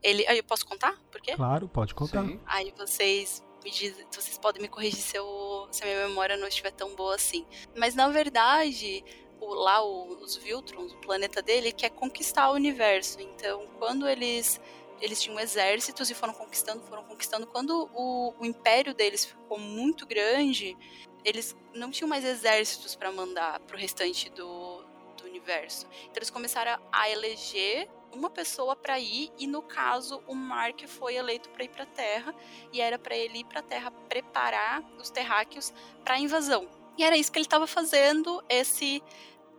Ele, 0.02 0.24
eu 0.30 0.44
posso 0.46 0.66
contar? 0.66 0.98
Por 1.12 1.20
quê? 1.20 1.36
Claro, 1.36 1.68
pode 1.68 1.94
contar. 1.94 2.24
Sim. 2.26 2.40
Aí 2.46 2.74
vocês 2.78 3.44
me 3.64 3.72
diz, 3.72 3.96
vocês 4.12 4.38
podem 4.38 4.62
me 4.62 4.68
corrigir 4.68 5.00
se, 5.00 5.18
eu, 5.18 5.68
se 5.72 5.84
a 5.84 5.86
minha 5.86 6.08
memória 6.08 6.38
não 6.38 6.48
estiver 6.48 6.72
tão 6.72 6.96
boa 6.96 7.16
assim. 7.16 7.46
Mas 7.76 7.96
na 7.96 8.10
verdade, 8.10 9.04
o, 9.40 9.54
lá 9.54 9.84
o, 9.84 10.22
os 10.22 10.36
Viltrons, 10.36 10.94
o 10.94 10.98
planeta 10.98 11.42
dele, 11.42 11.72
quer 11.72 11.90
conquistar 11.90 12.50
o 12.52 12.54
universo. 12.54 13.20
Então, 13.22 13.68
quando 13.80 14.08
eles 14.08 14.60
eles 15.02 15.22
tinham 15.22 15.38
exércitos 15.38 16.10
e 16.10 16.14
foram 16.14 16.34
conquistando, 16.34 16.82
foram 16.84 17.04
conquistando. 17.04 17.46
Quando 17.46 17.90
o, 17.94 18.34
o 18.40 18.46
império 18.46 18.94
deles 18.94 19.26
ficou 19.26 19.60
muito 19.60 20.06
grande, 20.06 20.78
eles 21.26 21.56
não 21.74 21.92
tinham 21.92 22.08
mais 22.08 22.24
exércitos 22.24 22.96
para 22.96 23.12
mandar 23.12 23.60
para 23.62 23.76
o 23.76 23.80
restante 23.80 24.30
do, 24.30 24.82
do 25.18 25.26
universo. 25.26 25.88
Então 26.04 26.18
eles 26.18 26.30
começaram 26.30 26.82
a 26.92 27.10
eleger 27.10 27.90
uma 28.14 28.30
pessoa 28.30 28.76
para 28.76 29.00
ir 29.00 29.32
e 29.38 29.48
no 29.48 29.62
caso 29.62 30.24
o 30.28 30.36
Mark 30.36 30.88
foi 30.88 31.16
eleito 31.16 31.50
para 31.50 31.64
ir 31.64 31.70
para 31.70 31.84
a 31.84 31.88
Terra 31.88 32.36
e 32.72 32.80
era 32.80 32.98
para 32.98 33.16
ele 33.16 33.40
ir 33.40 33.46
para 33.46 33.60
a 33.60 33.64
Terra 33.64 33.92
preparar 33.92 34.84
os 35.00 35.10
terráqueos 35.10 35.74
para 36.04 36.16
a 36.16 36.20
invasão. 36.20 36.68
E 36.98 37.04
era 37.04 37.18
isso 37.18 37.32
que 37.32 37.38
ele 37.40 37.46
estava 37.46 37.66
fazendo 37.66 38.44
esse 38.48 39.02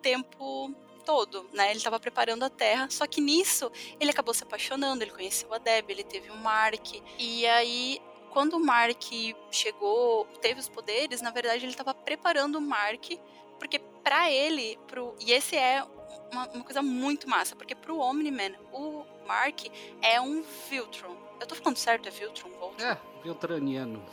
tempo 0.01 0.73
todo, 1.05 1.49
né? 1.53 1.71
Ele 1.71 1.79
estava 1.79 2.01
preparando 2.01 2.45
a 2.45 2.51
Terra, 2.51 2.89
só 2.91 3.07
que 3.07 3.21
nisso 3.21 3.71
ele 4.01 4.11
acabou 4.11 4.33
se 4.33 4.43
apaixonando, 4.43 5.03
ele 5.03 5.11
conheceu 5.11 5.53
a 5.53 5.59
Deb, 5.59 5.91
ele 5.91 6.05
teve 6.05 6.31
o 6.31 6.37
Mark 6.37 6.95
e 7.19 7.47
aí 7.47 8.01
quando 8.31 8.55
o 8.55 8.61
Mark 8.61 9.03
chegou, 9.51 10.27
teve 10.41 10.59
os 10.59 10.69
poderes, 10.69 11.21
na 11.21 11.31
verdade 11.31 11.65
ele 11.65 11.73
estava 11.73 11.95
preparando 11.95 12.57
o 12.57 12.61
Mark 12.61 13.13
porque 13.59 13.79
para 13.79 14.31
ele, 14.31 14.79
pro, 14.87 15.15
e 15.21 15.33
esse 15.33 15.57
é 15.57 15.85
uma, 16.33 16.49
uma, 16.49 16.65
coisa 16.65 16.83
muito 16.83 17.29
massa, 17.29 17.55
porque 17.57 17.75
pro 17.75 17.99
Omni-Man, 17.99 18.53
o 18.73 19.05
Mark 19.27 19.67
é 20.03 20.21
um 20.21 20.43
Viltron. 20.69 21.17
Eu 21.41 21.47
tô 21.47 21.55
falando 21.55 21.77
certo, 21.77 22.09
é 22.09 22.11
Viltron? 22.11 22.51
Voltron? 22.51 22.87
É, 22.87 22.99
Viltraniano. 23.23 24.05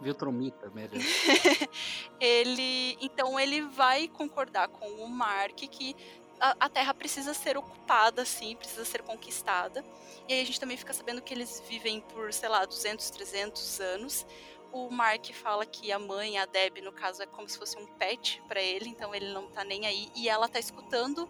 Viltromita, 0.00 0.70
melhor. 0.70 0.90
ele, 2.20 2.96
então 3.00 3.38
ele 3.38 3.62
vai 3.62 4.06
concordar 4.06 4.68
com 4.68 4.86
o 5.02 5.08
Mark 5.08 5.56
que 5.56 5.96
a, 6.40 6.54
a, 6.60 6.68
Terra 6.68 6.94
precisa 6.94 7.34
ser 7.34 7.56
ocupada, 7.56 8.24
sim, 8.24 8.54
precisa 8.54 8.84
ser 8.84 9.02
conquistada. 9.02 9.84
E 10.28 10.34
aí 10.34 10.40
a 10.40 10.44
gente 10.44 10.60
também 10.60 10.76
fica 10.76 10.92
sabendo 10.92 11.20
que 11.20 11.34
eles 11.34 11.62
vivem 11.68 12.00
por, 12.00 12.32
sei 12.32 12.48
lá, 12.48 12.64
200, 12.64 13.10
300 13.10 13.80
anos 13.80 14.26
o 14.72 14.90
Mark 14.90 15.32
fala 15.32 15.64
que 15.64 15.90
a 15.90 15.98
mãe, 15.98 16.38
a 16.38 16.46
Deb, 16.46 16.78
no 16.82 16.92
caso, 16.92 17.22
é 17.22 17.26
como 17.26 17.48
se 17.48 17.58
fosse 17.58 17.76
um 17.78 17.86
pet 17.86 18.42
para 18.46 18.60
ele, 18.60 18.88
então 18.88 19.14
ele 19.14 19.32
não 19.32 19.50
tá 19.50 19.64
nem 19.64 19.86
aí. 19.86 20.08
E 20.14 20.28
ela 20.28 20.48
tá 20.48 20.58
escutando 20.58 21.28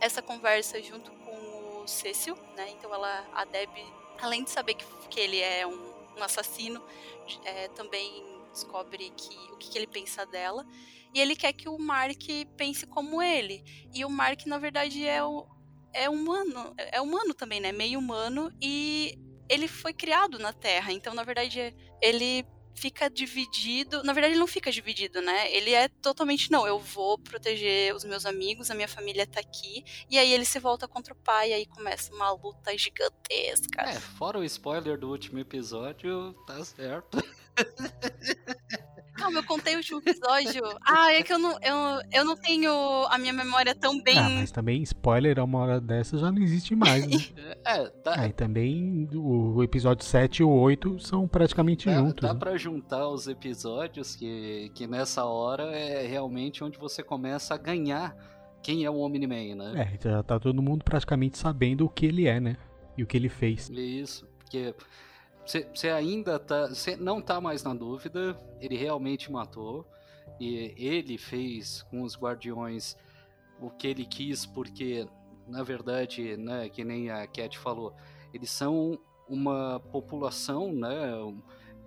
essa 0.00 0.20
conversa 0.22 0.82
junto 0.82 1.10
com 1.10 1.82
o 1.82 1.88
Cecil, 1.88 2.36
né? 2.56 2.70
Então 2.70 2.92
ela, 2.92 3.26
a 3.32 3.44
Deb, 3.44 3.70
além 4.20 4.44
de 4.44 4.50
saber 4.50 4.74
que, 4.74 4.84
que 5.08 5.20
ele 5.20 5.38
é 5.38 5.66
um, 5.66 5.92
um 6.16 6.22
assassino, 6.22 6.82
é, 7.44 7.68
também 7.68 8.24
descobre 8.52 9.10
que, 9.10 9.34
o 9.52 9.56
que, 9.56 9.70
que 9.70 9.78
ele 9.78 9.86
pensa 9.86 10.26
dela. 10.26 10.66
E 11.12 11.20
ele 11.20 11.34
quer 11.34 11.52
que 11.52 11.68
o 11.68 11.78
Mark 11.78 12.22
pense 12.56 12.86
como 12.86 13.22
ele. 13.22 13.64
E 13.92 14.04
o 14.04 14.10
Mark, 14.10 14.46
na 14.46 14.58
verdade, 14.58 15.06
é, 15.06 15.22
o, 15.22 15.46
é 15.92 16.08
humano. 16.08 16.72
É 16.76 17.00
humano 17.00 17.34
também, 17.34 17.60
né? 17.60 17.72
Meio 17.72 17.98
humano. 17.98 18.52
E 18.60 19.18
ele 19.48 19.66
foi 19.66 19.92
criado 19.92 20.38
na 20.38 20.52
Terra. 20.52 20.92
Então, 20.92 21.12
na 21.14 21.24
verdade, 21.24 21.74
ele 22.00 22.46
fica 22.74 23.08
dividido. 23.08 24.02
Na 24.02 24.12
verdade, 24.12 24.34
ele 24.34 24.40
não 24.40 24.46
fica 24.46 24.70
dividido, 24.70 25.20
né? 25.20 25.52
Ele 25.52 25.72
é 25.72 25.88
totalmente, 25.88 26.50
não, 26.50 26.66
eu 26.66 26.78
vou 26.78 27.18
proteger 27.18 27.94
os 27.94 28.04
meus 28.04 28.24
amigos, 28.26 28.70
a 28.70 28.74
minha 28.74 28.88
família 28.88 29.26
tá 29.26 29.40
aqui. 29.40 29.84
E 30.08 30.18
aí 30.18 30.32
ele 30.32 30.44
se 30.44 30.58
volta 30.58 30.88
contra 30.88 31.12
o 31.12 31.16
pai, 31.16 31.50
e 31.50 31.54
aí 31.54 31.66
começa 31.66 32.12
uma 32.14 32.30
luta 32.32 32.76
gigantesca. 32.76 33.82
É, 33.82 34.00
fora 34.00 34.38
o 34.38 34.44
spoiler 34.44 34.98
do 34.98 35.10
último 35.10 35.38
episódio, 35.38 36.32
tá 36.46 36.64
certo. 36.64 37.18
Calma, 39.20 39.40
eu 39.40 39.44
contei 39.44 39.74
o 39.74 39.76
último 39.76 39.98
episódio. 39.98 40.62
Ah, 40.80 41.12
é 41.12 41.22
que 41.22 41.30
eu 41.30 41.38
não, 41.38 41.52
eu, 41.62 42.02
eu 42.10 42.24
não 42.24 42.34
tenho 42.34 42.72
a 43.10 43.18
minha 43.18 43.34
memória 43.34 43.74
tão 43.74 44.02
bem. 44.02 44.18
Ah, 44.18 44.28
mas 44.30 44.50
também 44.50 44.82
spoiler 44.82 45.38
a 45.38 45.44
uma 45.44 45.58
hora 45.58 45.80
dessa 45.80 46.16
já 46.16 46.32
não 46.32 46.40
existe 46.40 46.74
mais, 46.74 47.06
né? 47.06 47.16
é, 47.64 47.88
tá. 47.88 48.14
Ah, 48.16 48.26
e 48.26 48.32
também 48.32 49.06
o 49.14 49.62
episódio 49.62 50.04
7 50.06 50.38
e 50.38 50.44
o 50.44 50.50
8 50.50 50.98
são 51.00 51.28
praticamente 51.28 51.86
dá, 51.86 51.96
juntos. 51.96 52.26
Dá 52.26 52.32
né? 52.32 52.40
pra 52.40 52.56
juntar 52.56 53.06
os 53.08 53.28
episódios 53.28 54.16
que, 54.16 54.72
que 54.74 54.86
nessa 54.86 55.26
hora 55.26 55.64
é 55.64 56.06
realmente 56.06 56.64
onde 56.64 56.78
você 56.78 57.02
começa 57.02 57.54
a 57.54 57.58
ganhar 57.58 58.16
quem 58.62 58.84
é 58.84 58.90
o 58.90 58.96
Omni-Man, 58.96 59.54
né? 59.56 59.90
É, 59.94 60.08
já 60.08 60.22
tá 60.22 60.40
todo 60.40 60.62
mundo 60.62 60.82
praticamente 60.82 61.36
sabendo 61.36 61.84
o 61.84 61.90
que 61.90 62.06
ele 62.06 62.26
é, 62.26 62.40
né? 62.40 62.56
E 62.96 63.02
o 63.02 63.06
que 63.06 63.18
ele 63.18 63.28
fez. 63.28 63.68
Isso, 63.70 64.26
porque 64.38 64.74
você 65.74 65.88
ainda 65.88 66.38
tá. 66.38 66.68
Você 66.68 66.96
não 66.96 67.20
tá 67.20 67.40
mais 67.40 67.62
na 67.62 67.74
dúvida. 67.74 68.36
Ele 68.60 68.76
realmente 68.76 69.30
matou. 69.30 69.86
E 70.38 70.74
ele 70.76 71.18
fez 71.18 71.82
com 71.82 72.02
os 72.02 72.16
guardiões 72.16 72.96
o 73.60 73.70
que 73.70 73.86
ele 73.86 74.06
quis, 74.06 74.46
porque, 74.46 75.06
na 75.46 75.62
verdade, 75.62 76.36
né, 76.36 76.68
que 76.70 76.82
nem 76.82 77.10
a 77.10 77.26
Cat 77.26 77.58
falou, 77.58 77.94
eles 78.32 78.50
são 78.50 78.98
uma 79.28 79.78
população 79.92 80.72
né, 80.72 81.12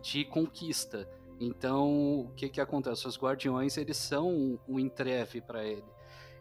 de 0.02 0.24
conquista. 0.26 1.10
Então, 1.40 2.22
o 2.22 2.32
que 2.36 2.48
que 2.48 2.62
acontece? 2.62 3.08
Os 3.08 3.18
guardiões, 3.18 3.76
eles 3.76 3.98
são 3.98 4.60
um 4.68 4.80
entreve 4.80 5.42
para 5.42 5.66
ele. 5.66 5.84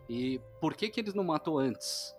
E 0.09 0.39
por 0.61 0.75
que 0.75 0.91
que 0.91 1.01
ele 1.01 1.13
não 1.15 1.25
matou 1.25 1.59
antes? 1.59 2.15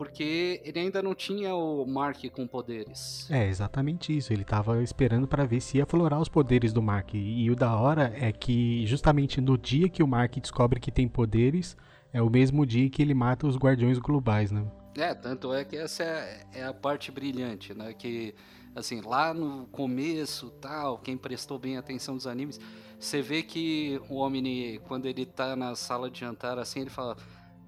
Porque 0.00 0.62
ele 0.64 0.80
ainda 0.80 1.02
não 1.02 1.14
tinha 1.14 1.54
o 1.54 1.84
Mark 1.84 2.24
com 2.32 2.46
poderes. 2.46 3.30
É, 3.30 3.46
exatamente 3.46 4.16
isso. 4.16 4.32
Ele 4.32 4.44
tava 4.44 4.82
esperando 4.82 5.28
para 5.28 5.44
ver 5.44 5.60
se 5.60 5.76
ia 5.76 5.84
florar 5.84 6.18
os 6.18 6.26
poderes 6.26 6.72
do 6.72 6.80
Mark. 6.80 7.12
E 7.12 7.50
o 7.50 7.54
da 7.54 7.76
hora 7.76 8.10
é 8.18 8.32
que 8.32 8.86
justamente 8.86 9.42
no 9.42 9.58
dia 9.58 9.90
que 9.90 10.02
o 10.02 10.06
Mark 10.06 10.34
descobre 10.38 10.80
que 10.80 10.90
tem 10.90 11.06
poderes, 11.06 11.76
é 12.14 12.22
o 12.22 12.30
mesmo 12.30 12.64
dia 12.64 12.88
que 12.88 13.02
ele 13.02 13.12
mata 13.12 13.46
os 13.46 13.58
guardiões 13.58 13.98
globais, 13.98 14.50
né? 14.50 14.64
É, 14.96 15.12
tanto 15.12 15.52
é 15.52 15.66
que 15.66 15.76
essa 15.76 16.02
é, 16.02 16.46
é 16.54 16.64
a 16.64 16.72
parte 16.72 17.12
brilhante, 17.12 17.74
né? 17.74 17.92
Que 17.92 18.34
assim, 18.74 19.02
lá 19.02 19.34
no 19.34 19.66
começo, 19.66 20.48
tal, 20.62 20.96
quem 20.96 21.14
prestou 21.18 21.58
bem 21.58 21.76
atenção 21.76 22.14
nos 22.14 22.26
animes, 22.26 22.58
você 22.98 23.20
vê 23.20 23.42
que 23.42 24.00
o 24.08 24.16
Omni, 24.20 24.80
quando 24.88 25.04
ele 25.04 25.26
tá 25.26 25.54
na 25.54 25.74
sala 25.74 26.10
de 26.10 26.20
jantar, 26.20 26.58
assim, 26.58 26.80
ele 26.80 26.90
fala: 26.90 27.18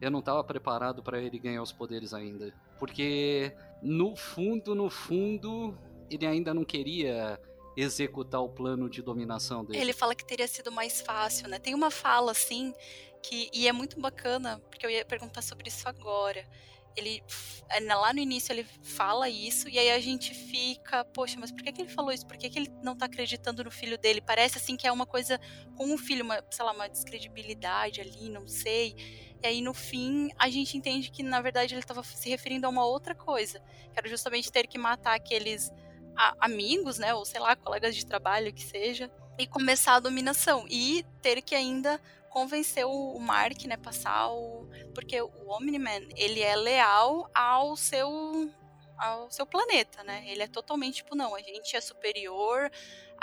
Eu 0.03 0.11
não 0.11 0.21
tava 0.21 0.43
preparado 0.43 1.01
para 1.01 1.23
ele 1.23 1.39
ganhar 1.39 1.63
os 1.63 1.71
poderes 1.71 2.13
ainda. 2.13 2.53
Porque, 2.77 3.55
no 3.81 4.17
fundo, 4.17 4.75
no 4.75 4.91
fundo, 4.91 5.79
ele 6.11 6.27
ainda 6.27 6.53
não 6.53 6.65
queria 6.65 7.41
executar 7.77 8.43
o 8.43 8.49
plano 8.49 8.91
de 8.91 9.01
dominação 9.01 9.65
dele. 9.65 9.81
Ele 9.81 9.93
fala 9.93 10.17
que 10.17 10.25
teria 10.25 10.49
sido 10.49 10.73
mais 10.73 11.01
fácil, 11.01 11.49
né? 11.49 11.61
Tem 11.61 11.73
uma 11.73 11.89
fala, 11.89 12.33
assim, 12.33 12.75
que. 13.23 13.49
E 13.55 13.69
é 13.69 13.73
muito 13.73 14.01
bacana, 14.01 14.61
porque 14.69 14.85
eu 14.85 14.91
ia 14.91 15.05
perguntar 15.05 15.41
sobre 15.41 15.69
isso 15.69 15.89
agora 15.89 16.45
ele 16.97 17.23
é, 17.69 17.81
lá 17.95 18.13
no 18.13 18.21
início 18.21 18.53
ele 18.53 18.65
fala 18.83 19.29
isso 19.29 19.69
e 19.69 19.79
aí 19.79 19.91
a 19.91 20.01
gente 20.01 20.35
fica, 20.35 21.05
poxa, 21.05 21.39
mas 21.39 21.51
por 21.51 21.63
que, 21.63 21.73
que 21.73 21.83
ele 21.83 21.89
falou 21.89 22.13
isso? 22.13 22.27
Por 22.27 22.37
que, 22.37 22.51
que 22.51 22.59
ele 22.59 22.71
não 22.83 22.97
tá 22.97 23.07
acreditando 23.07 23.65
no 23.65 23.71
filho 23.71 23.99
dele? 23.99 24.21
Parece 24.21 24.59
assim 24.59 24.77
que 24.77 24.87
é 24.87 24.93
uma 24.93 25.07
coisa 25.07 25.41
com 25.77 25.93
o 25.95 25.99
filho, 25.99 26.25
uma, 26.25 26.43
sei 26.51 26.65
lá, 26.65 26.73
uma 26.73 26.89
descredibilidade 26.89 28.01
ali, 28.01 28.29
não 28.29 28.47
sei. 28.47 28.95
E 29.43 29.47
aí 29.47 29.61
no 29.61 29.75
fim 29.75 30.31
a 30.39 30.49
gente 30.49 30.77
entende 30.77 31.11
que 31.11 31.23
na 31.23 31.41
verdade 31.41 31.75
ele 31.75 31.81
estava 31.81 32.03
se 32.03 32.29
referindo 32.29 32.67
a 32.67 32.71
uma 32.71 32.85
outra 32.85 33.15
coisa, 33.15 33.61
que 33.93 33.99
era 33.99 34.09
justamente 34.09 34.53
ter 34.53 34.67
que 34.67 34.79
matar 34.79 35.15
aqueles 35.15 35.73
amigos, 36.39 36.99
né, 36.99 37.15
ou 37.15 37.25
sei 37.25 37.41
lá, 37.41 37.57
colegas 37.57 37.97
de 37.97 38.05
trabalho 38.05 38.53
que 38.53 38.63
seja, 38.63 39.11
e 39.39 39.47
começar 39.47 39.95
a 39.95 40.01
dominação 40.01 40.67
e 40.69 41.05
ter 41.23 41.41
que 41.41 41.55
ainda 41.55 42.01
convencer 42.29 42.87
o 42.87 43.19
Mark, 43.19 43.65
né, 43.65 43.77
passar 43.77 44.31
o 44.31 44.69
porque 44.95 45.21
o 45.21 45.49
Omni-Man, 45.49 46.09
ele 46.17 46.41
é 46.41 46.55
leal 46.55 47.31
ao 47.35 47.77
seu 47.77 48.51
ao 48.97 49.31
seu 49.31 49.45
planeta, 49.45 50.05
né? 50.05 50.25
Ele 50.29 50.43
é 50.43 50.47
totalmente 50.47 50.97
tipo, 50.97 51.17
não, 51.17 51.35
a 51.35 51.41
gente 51.41 51.75
é 51.75 51.81
superior, 51.81 52.71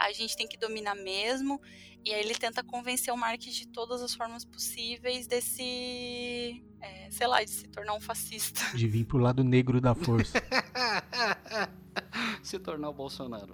a 0.06 0.12
gente 0.12 0.36
tem 0.36 0.48
que 0.48 0.58
dominar 0.58 0.96
mesmo. 0.96 1.62
E 2.04 2.14
aí 2.14 2.22
ele 2.22 2.36
tenta 2.36 2.64
convencer 2.64 3.14
o 3.14 3.18
Mark 3.18 3.40
de 3.42 3.68
todas 3.68 4.02
as 4.02 4.14
formas 4.14 4.46
possíveis 4.46 5.28
desse. 5.28 6.64
É, 6.82 7.10
sei 7.12 7.28
lá, 7.28 7.44
de 7.44 7.50
se 7.50 7.68
tornar 7.68 7.94
um 7.94 8.00
fascista. 8.00 8.62
De 8.76 8.88
vir 8.88 9.06
pro 9.06 9.18
lado 9.18 9.44
negro 9.44 9.82
da 9.82 9.94
força. 9.94 10.42
se 12.42 12.58
tornar 12.58 12.90
o 12.90 12.94
Bolsonaro. 12.94 13.54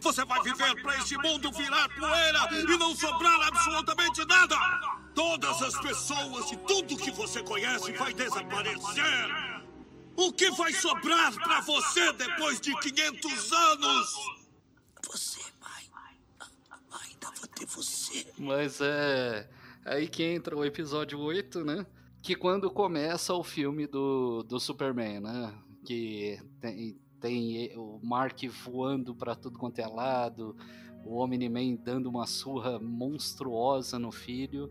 Você 0.00 0.24
vai 0.24 0.42
viver 0.42 0.82
para 0.82 0.96
este 0.98 1.16
mundo 1.18 1.50
virar 1.52 1.88
poeira 1.88 2.48
e 2.52 2.78
não 2.78 2.94
sobrar 2.94 3.48
absolutamente 3.48 4.24
nada. 4.26 4.56
Todas 5.14 5.62
as 5.62 5.78
pessoas 5.80 6.52
e 6.52 6.56
tudo 6.58 6.96
que 6.96 7.10
você 7.10 7.42
conhece 7.42 7.92
vai 7.92 8.12
desaparecer. 8.12 9.60
O 10.20 10.30
que 10.34 10.50
vai 10.50 10.70
sobrar 10.74 11.32
para 11.32 11.62
você 11.62 12.12
depois 12.12 12.60
de 12.60 12.78
500 12.78 13.52
anos? 13.52 14.14
Você 15.10 15.40
vai. 15.58 15.82
Ainda 17.00 17.30
vou 17.30 17.48
ter 17.48 17.64
você. 17.64 18.26
Mas 18.36 18.82
é. 18.82 19.48
Aí 19.82 20.06
que 20.06 20.22
entra 20.22 20.54
o 20.54 20.62
episódio 20.62 21.18
8, 21.18 21.64
né? 21.64 21.86
Que 22.22 22.34
quando 22.34 22.70
começa 22.70 23.32
o 23.32 23.42
filme 23.42 23.86
do, 23.86 24.42
do 24.42 24.60
Superman, 24.60 25.20
né? 25.20 25.54
Que 25.86 26.38
tem 26.60 27.00
tem 27.18 27.74
o 27.78 27.98
Mark 28.02 28.42
voando 28.62 29.14
para 29.14 29.34
tudo 29.34 29.58
quanto 29.58 29.78
é 29.78 29.86
lado, 29.86 30.54
o 31.02 31.16
Omni-Man 31.16 31.76
dando 31.76 32.10
uma 32.10 32.26
surra 32.26 32.78
monstruosa 32.78 33.98
no 33.98 34.12
filho. 34.12 34.70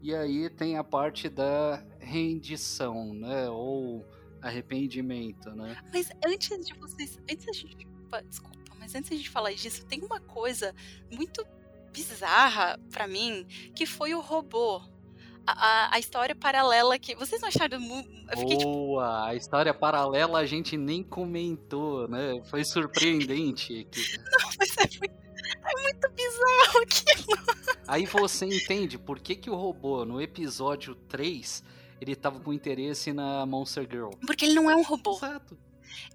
E 0.00 0.14
aí 0.14 0.48
tem 0.48 0.76
a 0.76 0.84
parte 0.84 1.28
da 1.28 1.84
rendição, 1.98 3.12
né? 3.12 3.50
Ou 3.50 4.06
arrependimento, 4.44 5.50
né? 5.50 5.76
Mas 5.92 6.10
antes 6.24 6.66
de 6.66 6.74
vocês. 6.74 7.18
Antes 7.30 7.48
a 7.48 7.52
gente. 7.52 7.88
Desculpa, 8.28 8.76
mas 8.78 8.94
antes 8.94 9.20
de 9.20 9.28
falar 9.28 9.52
disso, 9.52 9.84
tem 9.86 10.00
uma 10.02 10.20
coisa 10.20 10.74
muito 11.10 11.44
bizarra 11.92 12.78
para 12.90 13.08
mim, 13.08 13.46
que 13.74 13.86
foi 13.86 14.14
o 14.14 14.20
robô 14.20 14.82
a, 15.46 15.94
a, 15.94 15.98
história 15.98 16.34
paralela 16.34 16.98
que. 16.98 17.14
Vocês 17.14 17.40
não 17.40 17.48
acharam. 17.48 17.78
Eu 17.78 18.38
fiquei, 18.38 18.56
tipo 18.56 18.70
Boa! 18.70 19.04
Tipo... 19.04 19.28
A 19.28 19.34
história 19.34 19.74
paralela 19.74 20.38
a 20.38 20.46
gente 20.46 20.76
nem 20.76 21.02
comentou, 21.02 22.08
né? 22.08 22.40
Foi 22.46 22.64
surpreendente. 22.64 23.86
Que... 23.94 24.18
Não, 24.18 24.50
mas 24.58 24.76
é 24.78 24.98
muito, 24.98 25.14
é 25.44 25.82
muito 25.82 26.10
bizarro 26.10 26.78
aquilo. 26.82 27.38
Aí 27.86 28.06
você 28.06 28.46
entende 28.46 28.98
por 28.98 29.20
que, 29.20 29.36
que 29.36 29.50
o 29.50 29.54
robô, 29.54 30.04
no 30.04 30.20
episódio 30.20 30.94
3, 30.94 31.62
ele 32.04 32.14
tava 32.14 32.38
com 32.40 32.52
interesse 32.52 33.12
na 33.12 33.44
Monster 33.46 33.86
Girl. 33.90 34.10
Porque 34.26 34.44
ele 34.44 34.54
não 34.54 34.70
é 34.70 34.76
um 34.76 34.82
robô. 34.82 35.16
Exato 35.16 35.58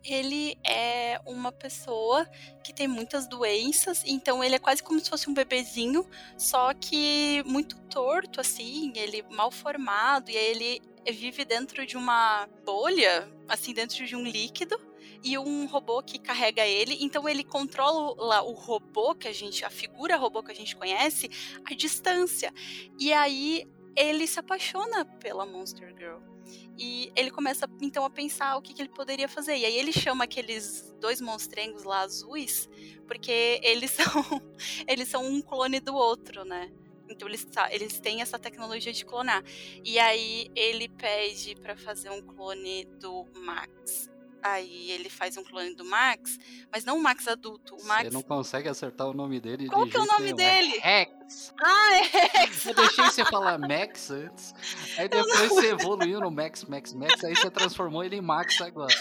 ele 0.03 0.57
é 0.65 1.19
uma 1.25 1.51
pessoa 1.51 2.27
que 2.63 2.73
tem 2.73 2.87
muitas 2.87 3.27
doenças, 3.27 4.03
então 4.05 4.43
ele 4.43 4.55
é 4.55 4.59
quase 4.59 4.81
como 4.83 4.99
se 4.99 5.09
fosse 5.09 5.29
um 5.29 5.33
bebezinho, 5.33 6.05
só 6.37 6.73
que 6.73 7.43
muito 7.45 7.77
torto, 7.89 8.39
assim, 8.39 8.91
ele 8.95 9.23
mal 9.31 9.51
formado, 9.51 10.29
e 10.29 10.37
aí 10.37 10.45
ele 10.45 10.81
vive 11.11 11.45
dentro 11.45 11.85
de 11.85 11.97
uma 11.97 12.47
bolha, 12.65 13.29
assim, 13.47 13.73
dentro 13.73 14.05
de 14.05 14.15
um 14.15 14.23
líquido, 14.23 14.79
e 15.21 15.37
um 15.37 15.65
robô 15.65 16.01
que 16.01 16.17
carrega 16.17 16.65
ele. 16.65 16.97
Então 17.01 17.27
ele 17.27 17.43
controla 17.43 18.41
o 18.41 18.53
robô 18.53 19.13
que 19.13 19.27
a 19.27 19.33
gente, 19.33 19.65
a 19.65 19.69
figura 19.69 20.15
robô 20.15 20.41
que 20.41 20.51
a 20.51 20.55
gente 20.55 20.77
conhece, 20.77 21.29
à 21.65 21.73
distância. 21.73 22.53
E 22.97 23.11
aí 23.11 23.67
ele 23.95 24.27
se 24.27 24.39
apaixona 24.39 25.05
pela 25.05 25.45
Monster 25.45 25.93
Girl. 25.97 26.19
E 26.77 27.11
ele 27.15 27.29
começa 27.29 27.69
então 27.81 28.05
a 28.05 28.09
pensar 28.09 28.57
o 28.57 28.61
que, 28.61 28.73
que, 28.73 28.81
ele 28.81 28.89
poderia 28.89 29.27
fazer. 29.27 29.55
E 29.55 29.65
aí 29.65 29.77
ele 29.77 29.91
chama 29.91 30.23
aqueles 30.23 30.95
dois 30.99 31.21
monstrengos 31.21 31.83
lá 31.83 32.01
azuis, 32.01 32.69
porque 33.05 33.59
eles 33.63 33.91
são 33.91 34.41
eles 34.87 35.07
são 35.07 35.25
um 35.25 35.41
clone 35.41 35.79
do 35.79 35.93
outro, 35.93 36.43
né? 36.45 36.71
Então 37.09 37.27
eles, 37.27 37.47
eles 37.71 37.99
têm 37.99 38.21
essa 38.21 38.37
tecnologia 38.37 38.93
de 38.93 39.03
clonar. 39.03 39.43
E 39.83 39.99
aí 39.99 40.49
ele 40.55 40.87
pede 40.87 41.55
para 41.55 41.75
fazer 41.75 42.09
um 42.11 42.21
clone 42.21 42.85
do 42.99 43.25
Max. 43.35 44.09
Aí 44.41 44.91
ele 44.91 45.09
faz 45.09 45.37
um 45.37 45.43
clone 45.43 45.75
do 45.75 45.83
Max, 45.83 46.39
mas 46.71 46.85
não 46.85 46.97
o 46.97 47.03
Max 47.03 47.27
adulto. 47.27 47.75
O 47.75 47.85
Max... 47.85 48.03
Você 48.03 48.13
não 48.13 48.21
consegue 48.21 48.69
acertar 48.69 49.07
o 49.07 49.13
nome 49.13 49.39
dele. 49.39 49.67
Qual 49.67 49.85
de 49.85 49.91
que 49.91 49.97
é 49.97 49.99
o 49.99 50.05
nome. 50.05 50.29
É 50.29 50.33
dele? 50.33 50.79
Rex. 50.79 51.53
Ah, 51.61 51.95
é 51.95 52.37
Rex. 52.39 52.65
Eu 52.65 52.75
deixei 52.75 53.05
você 53.05 53.25
falar 53.25 53.57
Max 53.57 54.09
antes. 54.11 54.53
Aí 54.97 55.07
depois 55.07 55.49
você 55.49 55.71
evoluiu 55.71 56.19
no 56.19 56.31
Max, 56.31 56.63
Max, 56.65 56.93
Max. 56.93 57.23
Aí 57.23 57.35
você 57.35 57.49
transformou 57.51 58.03
ele 58.03 58.15
em 58.15 58.21
Max 58.21 58.61
agora. 58.61 58.93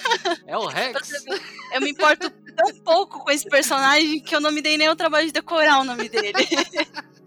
É 0.46 0.56
o 0.56 0.66
Rex. 0.66 1.24
Eu 1.72 1.80
me 1.80 1.90
importo 1.90 2.30
tão 2.30 2.74
pouco 2.82 3.20
com 3.20 3.30
esse 3.30 3.48
personagem 3.48 4.20
que 4.20 4.34
eu 4.34 4.40
não 4.40 4.50
me 4.50 4.60
dei 4.60 4.76
nem 4.76 4.88
o 4.88 4.96
trabalho 4.96 5.26
de 5.26 5.32
decorar 5.32 5.80
o 5.80 5.84
nome 5.84 6.08
dele. 6.08 6.32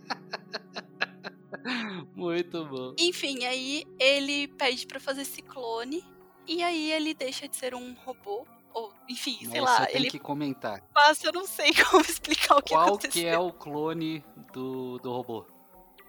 Muito 2.16 2.66
bom. 2.66 2.96
Enfim, 3.00 3.46
aí 3.46 3.86
ele 4.00 4.48
pede 4.50 4.86
para 4.86 5.00
fazer 5.00 5.22
esse 5.22 5.42
clone 5.42 6.04
e 6.48 6.64
aí 6.64 6.92
ele 6.92 7.14
deixa 7.14 7.48
de 7.48 7.56
ser 7.56 7.74
um 7.76 7.94
robô. 8.06 8.46
Ou, 8.74 8.94
enfim, 9.10 9.38
sei 9.50 9.60
Mas 9.62 9.80
lá. 9.80 9.88
Ele 9.92 10.10
que 10.10 10.20
comentar. 10.20 10.82
passa, 10.94 11.28
eu 11.28 11.34
não 11.34 11.46
sei 11.46 11.74
como 11.90 12.02
explicar 12.02 12.58
o 12.58 12.62
que 12.62 12.74
Qual 12.74 12.88
aconteceu. 12.88 13.12
que 13.12 13.28
é 13.28 13.38
o 13.38 13.52
clone 13.52 14.24
do, 14.54 14.98
do 15.00 15.12
robô? 15.12 15.46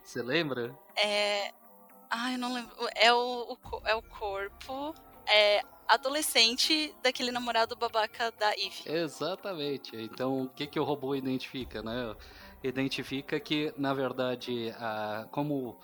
Você 0.03 0.23
lembra? 0.23 0.77
É. 0.97 1.53
Ah, 2.09 2.33
eu 2.33 2.39
não 2.39 2.53
lembro. 2.55 2.75
É 2.95 3.13
o, 3.13 3.53
o 3.53 3.83
é 3.89 3.95
o 3.95 4.03
corpo. 4.03 4.95
É 5.27 5.63
adolescente 5.89 6.95
daquele 7.03 7.31
namorado 7.31 7.77
babaca 7.77 8.31
da 8.33 8.53
Eve. 8.53 8.83
Exatamente. 8.87 9.97
Então, 9.97 10.43
o 10.43 10.49
que, 10.49 10.67
que 10.67 10.81
o 10.81 10.85
robô 10.85 11.15
identifica, 11.15 11.83
né? 11.83 12.15
Identifica 12.63 13.39
que, 13.39 13.73
na 13.77 13.93
verdade, 13.93 14.75
a, 14.79 15.27
como 15.31 15.79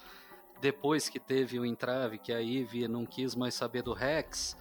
depois 0.60 1.08
que 1.08 1.18
teve 1.18 1.58
o 1.58 1.64
entrave, 1.64 2.18
que 2.18 2.32
a 2.32 2.42
Eve 2.42 2.88
não 2.88 3.06
quis 3.06 3.34
mais 3.34 3.54
saber 3.54 3.82
do 3.82 3.92
Rex, 3.92 4.56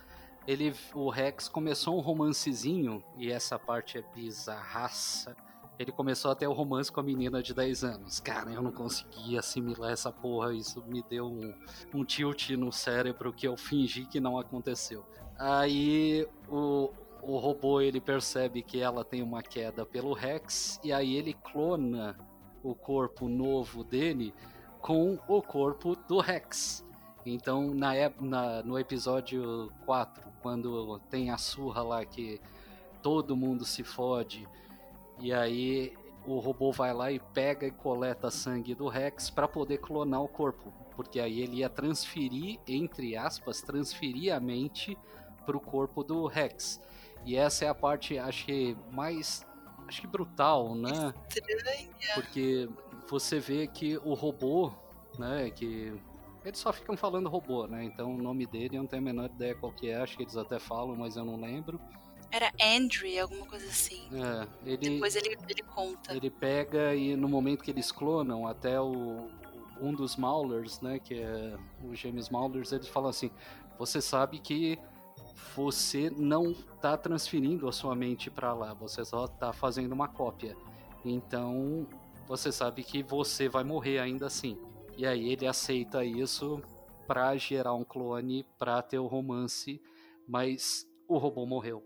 ele, 0.48 0.74
o 0.94 1.10
Rex 1.10 1.50
começou 1.50 1.98
um 1.98 2.02
romancezinho, 2.02 3.04
e 3.18 3.32
essa 3.32 3.60
parte 3.60 3.98
é 3.98 4.04
bizarraça, 4.16 5.36
ele 5.78 5.92
começou 5.92 6.32
a 6.32 6.36
ter 6.36 6.48
o 6.48 6.54
romance 6.54 6.92
com 6.92 7.00
a 7.00 7.04
menina 7.04 7.44
de 7.44 7.54
10 7.54 7.84
anos. 7.84 8.20
Cara, 8.20 8.52
eu 8.52 8.62
não 8.62 8.72
conseguia 8.72 9.40
assimilar 9.40 9.92
essa 9.92 10.12
porra, 10.12 10.54
isso 10.54 10.84
me 10.88 11.04
deu 11.04 11.28
um, 11.28 11.54
um 11.94 12.04
tilt 12.04 12.50
no 12.52 12.72
cérebro 12.72 13.32
que 13.32 13.48
eu 13.48 13.56
fingi 13.56 14.06
que 14.06 14.20
não 14.20 14.40
aconteceu. 14.40 15.06
Aí 15.38 16.28
o, 16.50 16.92
o 17.22 17.38
robô 17.38 17.80
ele 17.80 18.02
percebe 18.02 18.64
que 18.64 18.80
ela 18.80 19.04
tem 19.04 19.22
uma 19.22 19.44
queda 19.44 19.86
pelo 19.86 20.14
Rex 20.14 20.80
e 20.84 20.92
aí 20.92 21.16
ele 21.16 21.34
clona 21.34 22.18
o 22.64 22.74
corpo 22.74 23.28
novo 23.30 23.84
dele 23.84 24.34
com 24.88 25.20
o 25.28 25.42
corpo 25.42 25.98
do 26.08 26.22
Rex. 26.22 26.82
Então, 27.26 27.74
na, 27.74 27.92
na, 28.22 28.64
no 28.64 28.80
episódio 28.80 29.70
4, 29.86 30.24
quando 30.42 30.98
tem 31.10 31.30
a 31.30 31.38
surra 31.38 31.84
lá 31.84 32.06
que 32.06 32.40
todo 33.02 33.36
mundo 33.36 33.66
se 33.66 33.84
fode, 33.84 34.48
e 35.20 35.34
aí 35.34 35.94
o 36.26 36.40
robô 36.40 36.72
vai 36.72 36.94
lá 36.94 37.12
e 37.12 37.20
pega 37.20 37.68
e 37.68 37.72
coleta 37.72 38.32
sangue 38.32 38.74
do 38.74 38.88
Rex 38.88 39.30
para 39.30 39.46
poder 39.46 39.80
clonar 39.80 40.24
o 40.24 40.28
corpo, 40.30 40.72
porque 40.96 41.20
aí 41.20 41.42
ele 41.42 41.58
ia 41.58 41.70
transferir, 41.70 42.58
entre 42.66 43.18
aspas, 43.18 43.62
transferir 43.62 44.34
a 44.34 44.40
mente 44.40 44.98
para 45.46 45.58
o 45.58 45.60
corpo 45.60 46.02
do 46.02 46.28
Rex. 46.28 46.80
E 47.26 47.36
essa 47.36 47.66
é 47.66 47.68
a 47.68 47.76
parte, 47.76 48.18
acho 48.18 48.46
que 48.46 48.78
mais, 48.94 49.46
acho 49.86 50.00
que 50.00 50.08
brutal, 50.08 50.76
né? 50.76 51.14
Estranha. 51.28 51.90
Porque 52.14 52.70
você 53.10 53.40
vê 53.40 53.68
que 53.68 53.98
o 53.98 54.14
robô, 54.14 54.72
né, 55.18 55.50
que 55.50 55.94
eles 56.44 56.60
só 56.60 56.72
ficam 56.72 56.96
falando 56.96 57.30
robô, 57.30 57.68
né? 57.68 57.84
Então 57.84 58.16
o 58.16 58.18
nome 58.18 58.46
dele 58.46 58.78
eu 58.78 58.82
não 58.82 58.88
tenho 58.88 59.02
a 59.02 59.06
menor 59.06 59.30
ideia 59.30 59.56
qual 59.56 59.72
que 59.72 59.90
é, 59.90 59.98
acho 59.98 60.16
que 60.16 60.24
eles 60.24 60.38
até 60.38 60.60
falam, 60.60 60.96
mas 60.96 61.16
eu 61.18 61.26
não 61.26 61.40
lembro. 61.40 61.80
Era 62.32 62.52
Andrew, 62.62 63.22
alguma 63.22 63.46
coisa 63.46 63.66
assim. 63.68 64.08
É, 64.14 64.48
ele, 64.70 64.90
Depois 64.90 65.16
ele, 65.16 65.38
ele 65.48 65.64
conta. 65.64 66.16
ele 66.16 66.30
pega 66.30 66.94
e 66.94 67.16
no 67.16 67.28
momento 67.28 67.64
que 67.64 67.72
eles 67.72 67.92
clonam 67.92 68.48
até 68.48 68.80
o 68.80 69.30
um 69.80 69.94
dos 69.94 70.16
Maulers, 70.16 70.82
né, 70.82 70.98
que 70.98 71.14
é 71.16 71.56
o 71.84 71.94
James 71.96 72.30
Maulers, 72.30 72.72
eles 72.72 72.88
falam 72.88 73.10
assim: 73.10 73.30
"Você 73.78 74.02
sabe 74.02 74.40
que 74.40 74.80
você 75.56 76.10
não 76.10 76.52
está 76.52 76.98
transferindo 76.98 77.68
a 77.68 77.72
sua 77.72 77.96
mente 77.96 78.30
para 78.30 78.54
lá, 78.54 78.74
você 78.74 79.04
só 79.04 79.26
está 79.26 79.52
fazendo 79.54 79.92
uma 79.92 80.08
cópia. 80.08 80.56
Então, 81.04 81.88
você 82.28 82.52
sabe 82.52 82.84
que 82.84 83.02
você 83.02 83.48
vai 83.48 83.64
morrer 83.64 84.00
ainda 84.00 84.28
assim". 84.28 84.58
E 84.98 85.06
aí 85.06 85.32
ele 85.32 85.48
aceita 85.48 86.04
isso 86.04 86.62
para 87.08 87.36
gerar 87.38 87.74
um 87.74 87.84
clone 87.84 88.46
para 88.58 88.82
ter 88.82 89.00
o 89.00 89.08
romance, 89.08 89.82
mas 90.28 90.86
o 91.08 91.18
robô 91.18 91.46
morreu. 91.46 91.84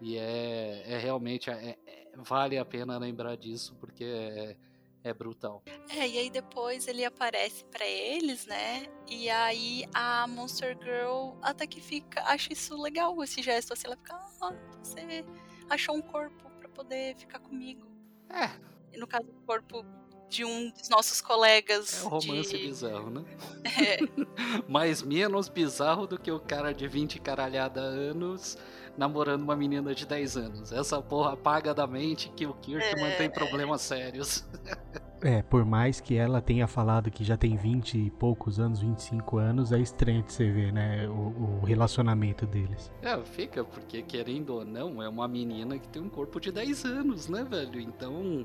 E 0.00 0.16
é, 0.16 0.82
é 0.94 0.98
realmente 0.98 1.48
é, 1.48 1.78
é, 1.86 2.10
vale 2.16 2.58
a 2.58 2.64
pena 2.64 2.98
lembrar 2.98 3.36
disso 3.36 3.76
porque 3.78 4.04
é, 4.04 4.56
é 5.04 5.14
brutal. 5.14 5.62
É, 5.88 6.08
e 6.08 6.18
aí 6.18 6.30
depois 6.30 6.88
ele 6.88 7.04
aparece 7.04 7.64
para 7.66 7.86
eles, 7.86 8.46
né? 8.46 8.86
E 9.08 9.30
aí 9.30 9.84
a 9.94 10.26
Monster 10.26 10.76
Girl 10.82 11.36
até 11.40 11.66
que 11.68 11.80
fica, 11.80 12.20
acha 12.24 12.52
isso 12.52 12.80
legal, 12.80 13.22
esse 13.22 13.40
gesto 13.42 13.72
assim, 13.72 13.86
ela 13.86 13.96
fica, 13.96 14.14
ah, 14.40 14.52
você 14.82 15.24
achou 15.70 15.94
um 15.94 16.02
corpo 16.02 16.50
para 16.58 16.68
poder 16.70 17.14
ficar 17.16 17.38
comigo. 17.38 17.86
É. 18.28 18.71
E 18.92 18.98
no 18.98 19.06
caso, 19.06 19.24
o 19.28 19.46
corpo 19.46 19.84
de 20.28 20.44
um 20.44 20.70
dos 20.70 20.88
nossos 20.88 21.20
colegas. 21.20 22.02
É 22.02 22.06
um 22.06 22.08
romance 22.08 22.56
de... 22.56 22.64
bizarro, 22.66 23.10
né? 23.10 23.24
É, 23.64 23.98
Mas 24.68 25.02
menos 25.02 25.48
bizarro 25.48 26.06
do 26.06 26.18
que 26.18 26.30
o 26.30 26.40
cara 26.40 26.72
de 26.72 26.88
20 26.88 27.20
caralhada 27.20 27.80
anos 27.80 28.56
namorando 28.96 29.42
uma 29.42 29.56
menina 29.56 29.94
de 29.94 30.06
10 30.06 30.36
anos. 30.36 30.72
Essa 30.72 31.00
porra 31.00 31.32
apaga 31.32 31.74
da 31.74 31.86
mente 31.86 32.30
que 32.30 32.46
o 32.46 32.54
Kirkman 32.54 33.06
É. 33.12 33.16
tem 33.16 33.30
problemas 33.30 33.82
sérios. 33.82 34.44
É, 35.24 35.40
por 35.40 35.64
mais 35.64 36.00
que 36.00 36.16
ela 36.16 36.42
tenha 36.42 36.66
falado 36.66 37.08
que 37.08 37.22
já 37.22 37.36
tem 37.36 37.56
20 37.56 37.96
e 37.96 38.10
poucos 38.10 38.58
anos, 38.58 38.80
25 38.80 39.38
anos, 39.38 39.70
é 39.70 39.78
estranho 39.78 40.24
de 40.24 40.32
você 40.32 40.50
ver, 40.50 40.72
né? 40.72 41.08
O, 41.08 41.60
o 41.60 41.64
relacionamento 41.64 42.44
deles. 42.44 42.90
É, 43.00 43.16
fica, 43.22 43.62
porque 43.62 44.02
querendo 44.02 44.50
ou 44.50 44.64
não, 44.64 45.00
é 45.00 45.08
uma 45.08 45.28
menina 45.28 45.78
que 45.78 45.86
tem 45.86 46.02
um 46.02 46.08
corpo 46.08 46.40
de 46.40 46.50
10 46.50 46.84
anos, 46.84 47.28
né, 47.28 47.44
velho? 47.44 47.78
Então, 47.78 48.44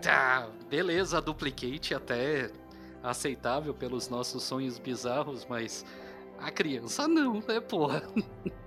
tá, 0.00 0.48
beleza, 0.68 1.20
duplicate 1.20 1.94
até 1.94 2.50
aceitável 3.02 3.74
pelos 3.74 4.08
nossos 4.08 4.42
sonhos 4.42 4.78
bizarros, 4.78 5.46
mas 5.48 5.84
a 6.38 6.50
criança 6.50 7.06
não, 7.08 7.34
né, 7.46 7.60
porra? 7.60 8.02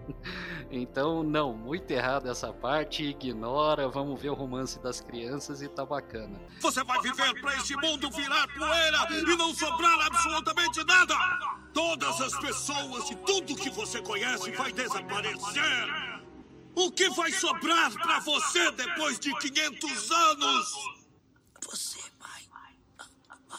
Então, 0.76 1.22
não, 1.22 1.54
muito 1.54 1.92
errado 1.92 2.28
essa 2.28 2.52
parte, 2.52 3.04
ignora, 3.04 3.88
vamos 3.88 4.20
ver 4.20 4.32
o 4.32 4.34
romance 4.34 4.80
das 4.80 5.00
crianças 5.00 5.62
e 5.62 5.68
tá 5.68 5.86
bacana. 5.86 6.42
Você 6.62 6.84
vai 6.84 7.00
viver 7.00 7.40
pra 7.40 7.56
esse 7.58 7.76
mundo 7.76 8.10
virar 8.10 8.48
poeira 8.48 9.08
e 9.12 9.38
não 9.38 9.54
sobrar 9.54 10.08
absolutamente 10.08 10.84
nada! 10.86 11.16
Todas 11.74 12.20
as 12.22 12.40
pessoas 12.40 13.12
e 13.12 13.16
tudo 13.18 13.56
que 13.56 13.70
você 13.70 14.02
conhece 14.02 14.52
vai 14.52 14.72
desaparecer! 14.72 16.13
O 16.76 16.92
que 16.92 17.10
vai 17.12 17.32
sobrar 17.32 17.92
pra 17.94 18.20
você 18.20 18.72
depois 18.72 19.20
de 19.20 19.32
500 19.38 20.12
anos? 20.12 20.74
Você 21.66 22.00
vai. 22.20 22.44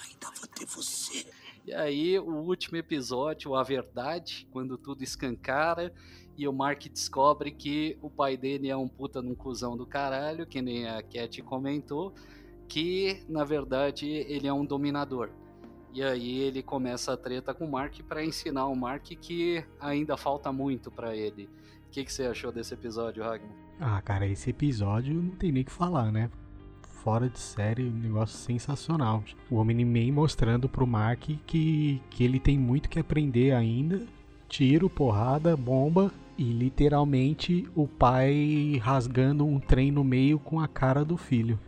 Ainda 0.03 0.31
vou 0.37 0.49
ter 0.49 0.67
você. 0.67 1.27
E 1.65 1.73
aí, 1.73 2.19
o 2.19 2.43
último 2.43 2.77
episódio, 2.77 3.55
a 3.55 3.63
verdade, 3.63 4.49
quando 4.51 4.77
tudo 4.77 5.03
escancara 5.03 5.95
e 6.37 6.49
o 6.49 6.53
Mark 6.53 6.83
descobre 6.89 7.53
que 7.53 7.97
o 8.03 8.11
pai 8.11 8.37
dele 8.37 8.69
é 8.69 8.77
um 8.77 8.89
puta 8.89 9.23
num 9.23 9.35
cuzão 9.35 9.77
do 9.77 9.87
caralho, 9.87 10.47
que 10.47 10.61
nem 10.61 10.89
a 10.89 11.01
Cat 11.01 11.41
comentou, 11.43 12.13
que 12.69 13.25
na 13.29 13.45
verdade 13.45 14.09
ele 14.09 14.49
é 14.49 14.53
um 14.53 14.65
dominador. 14.65 15.31
E 15.93 16.03
aí 16.03 16.41
ele 16.41 16.63
começa 16.63 17.13
a 17.13 17.17
treta 17.17 17.55
com 17.55 17.65
o 17.65 17.71
Mark 17.71 18.01
para 18.09 18.25
ensinar 18.25 18.67
o 18.67 18.75
Mark 18.75 19.05
que 19.05 19.65
ainda 19.79 20.17
falta 20.17 20.51
muito 20.51 20.91
para 20.91 21.17
ele. 21.17 21.49
Que, 21.95 22.05
que 22.05 22.13
você 22.13 22.25
achou 22.25 22.51
desse 22.51 22.75
episódio, 22.75 23.23
Ragnar? 23.23 23.53
Ah, 23.79 24.03
cara, 24.03 24.27
esse 24.27 24.51
episódio 24.51 25.15
não 25.15 25.31
tem 25.37 25.53
nem 25.53 25.63
o 25.63 25.65
que 25.65 25.71
falar, 25.71 26.11
né? 26.11 26.29
Fora 27.05 27.29
de 27.29 27.39
série, 27.39 27.85
um 27.85 27.93
negócio 27.93 28.37
sensacional. 28.37 29.23
O 29.49 29.59
Omni-Man 29.59 30.13
mostrando 30.13 30.69
pro 30.69 30.89
Mark 30.89 31.29
que, 31.47 32.03
que 32.11 32.25
ele 32.25 32.41
tem 32.41 32.59
muito 32.59 32.89
que 32.89 32.99
aprender 32.99 33.53
ainda. 33.53 34.05
Tiro, 34.49 34.91
porrada, 34.91 35.57
bomba 35.57 36.11
e 36.37 36.43
literalmente 36.43 37.65
o 37.77 37.87
pai 37.87 38.77
rasgando 38.83 39.47
um 39.47 39.61
trem 39.61 39.93
no 39.93 40.03
meio 40.03 40.41
com 40.41 40.59
a 40.59 40.67
cara 40.67 41.05
do 41.05 41.17
filho. 41.17 41.61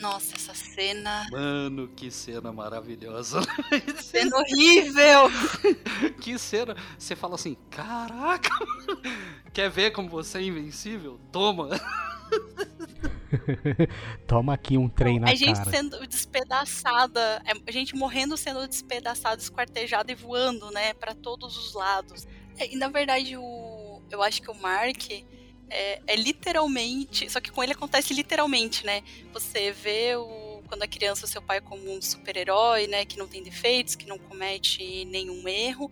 Nossa, 0.00 0.34
essa 0.34 0.54
cena. 0.54 1.26
Mano, 1.30 1.88
que 1.88 2.10
cena 2.10 2.52
maravilhosa. 2.52 3.40
Cena 4.02 4.36
horrível! 4.36 5.30
que 6.20 6.38
cena. 6.38 6.76
Você 6.98 7.16
fala 7.16 7.34
assim, 7.34 7.56
caraca, 7.70 8.50
quer 9.52 9.70
ver 9.70 9.92
como 9.92 10.08
você 10.08 10.38
é 10.38 10.42
invencível? 10.42 11.18
Toma. 11.32 11.70
Toma 14.26 14.54
aqui 14.54 14.76
um 14.76 14.88
trem 14.88 15.18
na 15.18 15.30
a 15.30 15.34
gente 15.34 15.56
cara. 15.56 15.70
sendo 15.70 16.06
despedaçada, 16.06 17.42
é, 17.44 17.52
a 17.66 17.72
gente 17.72 17.94
morrendo 17.96 18.36
sendo 18.36 18.66
despedaçada, 18.66 19.40
esquartejada 19.40 20.12
e 20.12 20.14
voando, 20.14 20.70
né, 20.70 20.94
pra 20.94 21.14
todos 21.14 21.56
os 21.56 21.74
lados. 21.74 22.26
É, 22.58 22.72
e 22.72 22.76
na 22.76 22.88
verdade, 22.88 23.36
o, 23.36 24.02
eu 24.10 24.22
acho 24.22 24.42
que 24.42 24.50
o 24.50 24.54
Mark 24.54 25.08
é, 25.70 26.00
é 26.06 26.16
literalmente, 26.16 27.28
só 27.30 27.40
que 27.40 27.50
com 27.50 27.62
ele 27.62 27.72
acontece 27.72 28.14
literalmente, 28.14 28.84
né? 28.84 29.02
Você 29.32 29.72
vê 29.72 30.16
o, 30.16 30.62
quando 30.68 30.82
a 30.82 30.86
criança 30.86 31.26
seu 31.26 31.42
pai 31.42 31.60
como 31.60 31.90
um 31.90 32.00
super-herói, 32.00 32.86
né, 32.86 33.04
que 33.04 33.18
não 33.18 33.26
tem 33.26 33.42
defeitos, 33.42 33.94
que 33.94 34.06
não 34.06 34.18
comete 34.18 35.04
nenhum 35.06 35.46
erro, 35.48 35.90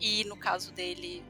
e 0.00 0.24
no 0.24 0.36
caso 0.36 0.72
dele, 0.72 1.22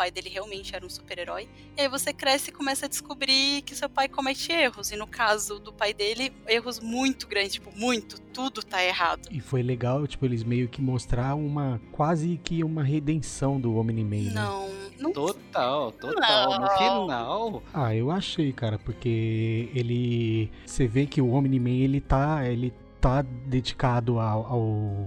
pai 0.00 0.10
dele 0.10 0.30
realmente 0.30 0.74
era 0.74 0.86
um 0.86 0.88
super-herói. 0.88 1.46
E 1.76 1.82
aí 1.82 1.88
você 1.88 2.10
cresce 2.10 2.48
e 2.48 2.52
começa 2.54 2.86
a 2.86 2.88
descobrir 2.88 3.60
que 3.66 3.74
seu 3.76 3.86
pai 3.86 4.08
comete 4.08 4.50
erros. 4.50 4.90
E 4.90 4.96
no 4.96 5.06
caso 5.06 5.58
do 5.58 5.74
pai 5.74 5.92
dele, 5.92 6.32
erros 6.48 6.80
muito 6.80 7.28
grandes, 7.28 7.52
tipo, 7.52 7.70
muito, 7.76 8.18
tudo 8.32 8.62
tá 8.62 8.82
errado. 8.82 9.28
E 9.30 9.40
foi 9.40 9.62
legal, 9.62 10.06
tipo, 10.06 10.24
eles 10.24 10.42
meio 10.42 10.70
que 10.70 10.80
mostrar 10.80 11.34
uma 11.34 11.78
quase 11.92 12.40
que 12.42 12.64
uma 12.64 12.82
redenção 12.82 13.60
do 13.60 13.76
Omni-Man, 13.76 14.32
né? 14.32 14.32
Não, 14.32 14.70
não 14.98 15.12
Total, 15.12 15.92
total. 15.92 16.50
No 16.54 16.60
Não. 16.60 16.78
final, 16.78 17.62
Ah, 17.74 17.94
eu 17.94 18.10
achei, 18.10 18.54
cara, 18.54 18.78
porque 18.78 19.68
ele. 19.74 20.50
Você 20.64 20.86
vê 20.88 21.04
que 21.04 21.20
o 21.20 21.30
Omni-Man 21.32 21.68
ele 21.84 22.00
tá, 22.00 22.48
ele 22.48 22.72
tá 23.02 23.20
dedicado 23.20 24.18
ao, 24.18 24.46
ao, 24.46 25.06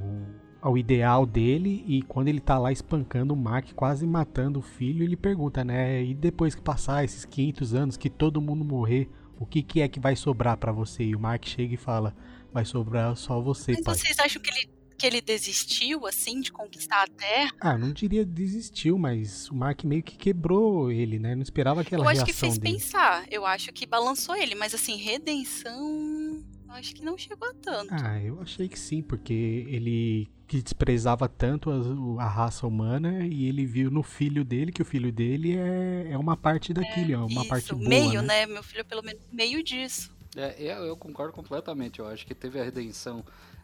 ao 0.64 0.78
ideal 0.78 1.26
dele 1.26 1.84
e 1.86 2.02
quando 2.04 2.30
ele 2.30 2.40
tá 2.40 2.58
lá 2.58 2.72
espancando 2.72 3.34
o 3.34 3.38
Mark, 3.38 3.74
quase 3.76 4.08
matando 4.08 4.60
o 4.60 4.62
filho, 4.62 5.04
ele 5.04 5.18
pergunta, 5.18 5.62
né? 5.62 6.02
E 6.02 6.14
depois 6.14 6.56
que 6.56 6.62
passar 6.62 7.04
esses 7.04 7.26
500 7.26 7.74
anos, 7.74 7.98
que 7.98 8.10
todo 8.10 8.42
mundo 8.42 8.64
morrer, 8.64 9.10
o 9.38 9.46
que, 9.46 9.62
que 9.62 9.82
é 9.82 9.90
que 9.90 10.00
vai 10.00 10.16
sobrar 10.16 10.56
pra 10.56 10.72
você? 10.72 11.04
E 11.04 11.16
o 11.16 11.20
Mark 11.20 11.46
chega 11.46 11.74
e 11.74 11.78
fala: 11.78 12.16
Vai 12.54 12.64
sobrar 12.64 13.14
só 13.18 13.42
você, 13.42 13.74
Mas 13.74 13.82
pai. 13.82 13.96
vocês 13.96 14.18
acham 14.20 14.42
que 14.42 14.50
ele, 14.50 14.70
que 14.98 15.06
ele 15.06 15.20
desistiu, 15.20 16.08
assim, 16.08 16.40
de 16.40 16.50
conquistar 16.50 17.04
a 17.04 17.08
Terra? 17.08 17.52
Ah, 17.60 17.78
não 17.78 17.92
diria 17.92 18.24
desistiu, 18.26 18.98
mas 18.98 19.50
o 19.50 19.56
Mark 19.56 19.84
meio 19.84 20.02
que 20.02 20.16
quebrou 20.16 20.90
ele, 20.90 21.20
né? 21.20 21.36
Não 21.36 21.42
esperava 21.44 21.82
aquela 21.82 22.06
Eu 22.06 22.08
acho 22.08 22.24
reação 22.24 22.26
que 22.26 22.40
fez 22.40 22.58
dele. 22.58 22.76
pensar. 22.76 23.26
Eu 23.30 23.46
acho 23.46 23.74
que 23.74 23.86
balançou 23.86 24.34
ele, 24.36 24.56
mas 24.56 24.74
assim, 24.74 24.96
redenção. 24.96 26.42
Acho 26.74 26.96
que 26.96 27.04
não 27.04 27.18
chegou 27.18 27.48
a 27.48 27.54
tanto. 27.54 27.94
Ah, 27.94 28.20
eu 28.22 28.42
achei 28.42 28.68
que 28.68 28.80
sim, 28.80 29.02
porque 29.02 29.34
ele 29.68 30.30
que 30.48 30.62
desprezava 30.62 31.28
tanto 31.28 31.72
a, 31.72 32.24
a 32.24 32.28
raça 32.28 32.68
humana 32.68 33.26
e 33.26 33.48
ele 33.48 33.66
viu 33.66 33.90
no 33.90 34.04
filho 34.04 34.44
dele 34.44 34.72
que 34.72 34.82
o 34.82 34.86
filho 34.86 35.12
dele 35.12 35.56
é, 35.58 36.10
é 36.12 36.18
uma 36.18 36.36
parte 36.36 36.74
daquilo, 36.74 37.14
é, 37.14 37.18
uma 37.18 37.42
Isso, 37.42 37.48
parte 37.48 37.74
boa, 37.74 37.90
meio, 37.90 38.22
né? 38.22 38.46
né? 38.46 38.46
Meu 38.46 38.62
filho, 38.62 38.84
pelo 38.86 39.02
menos, 39.02 39.22
meio 39.32 39.64
disso. 39.64 40.12
É, 40.36 40.56
eu, 40.60 40.86
eu 40.86 40.98
concordo 40.98 41.34
completamente. 41.34 42.00
Eu 42.00 42.08
acho 42.08 42.26
que 42.26 42.34
teve 42.36 42.60
a 42.60 42.64
redenção. 42.64 43.24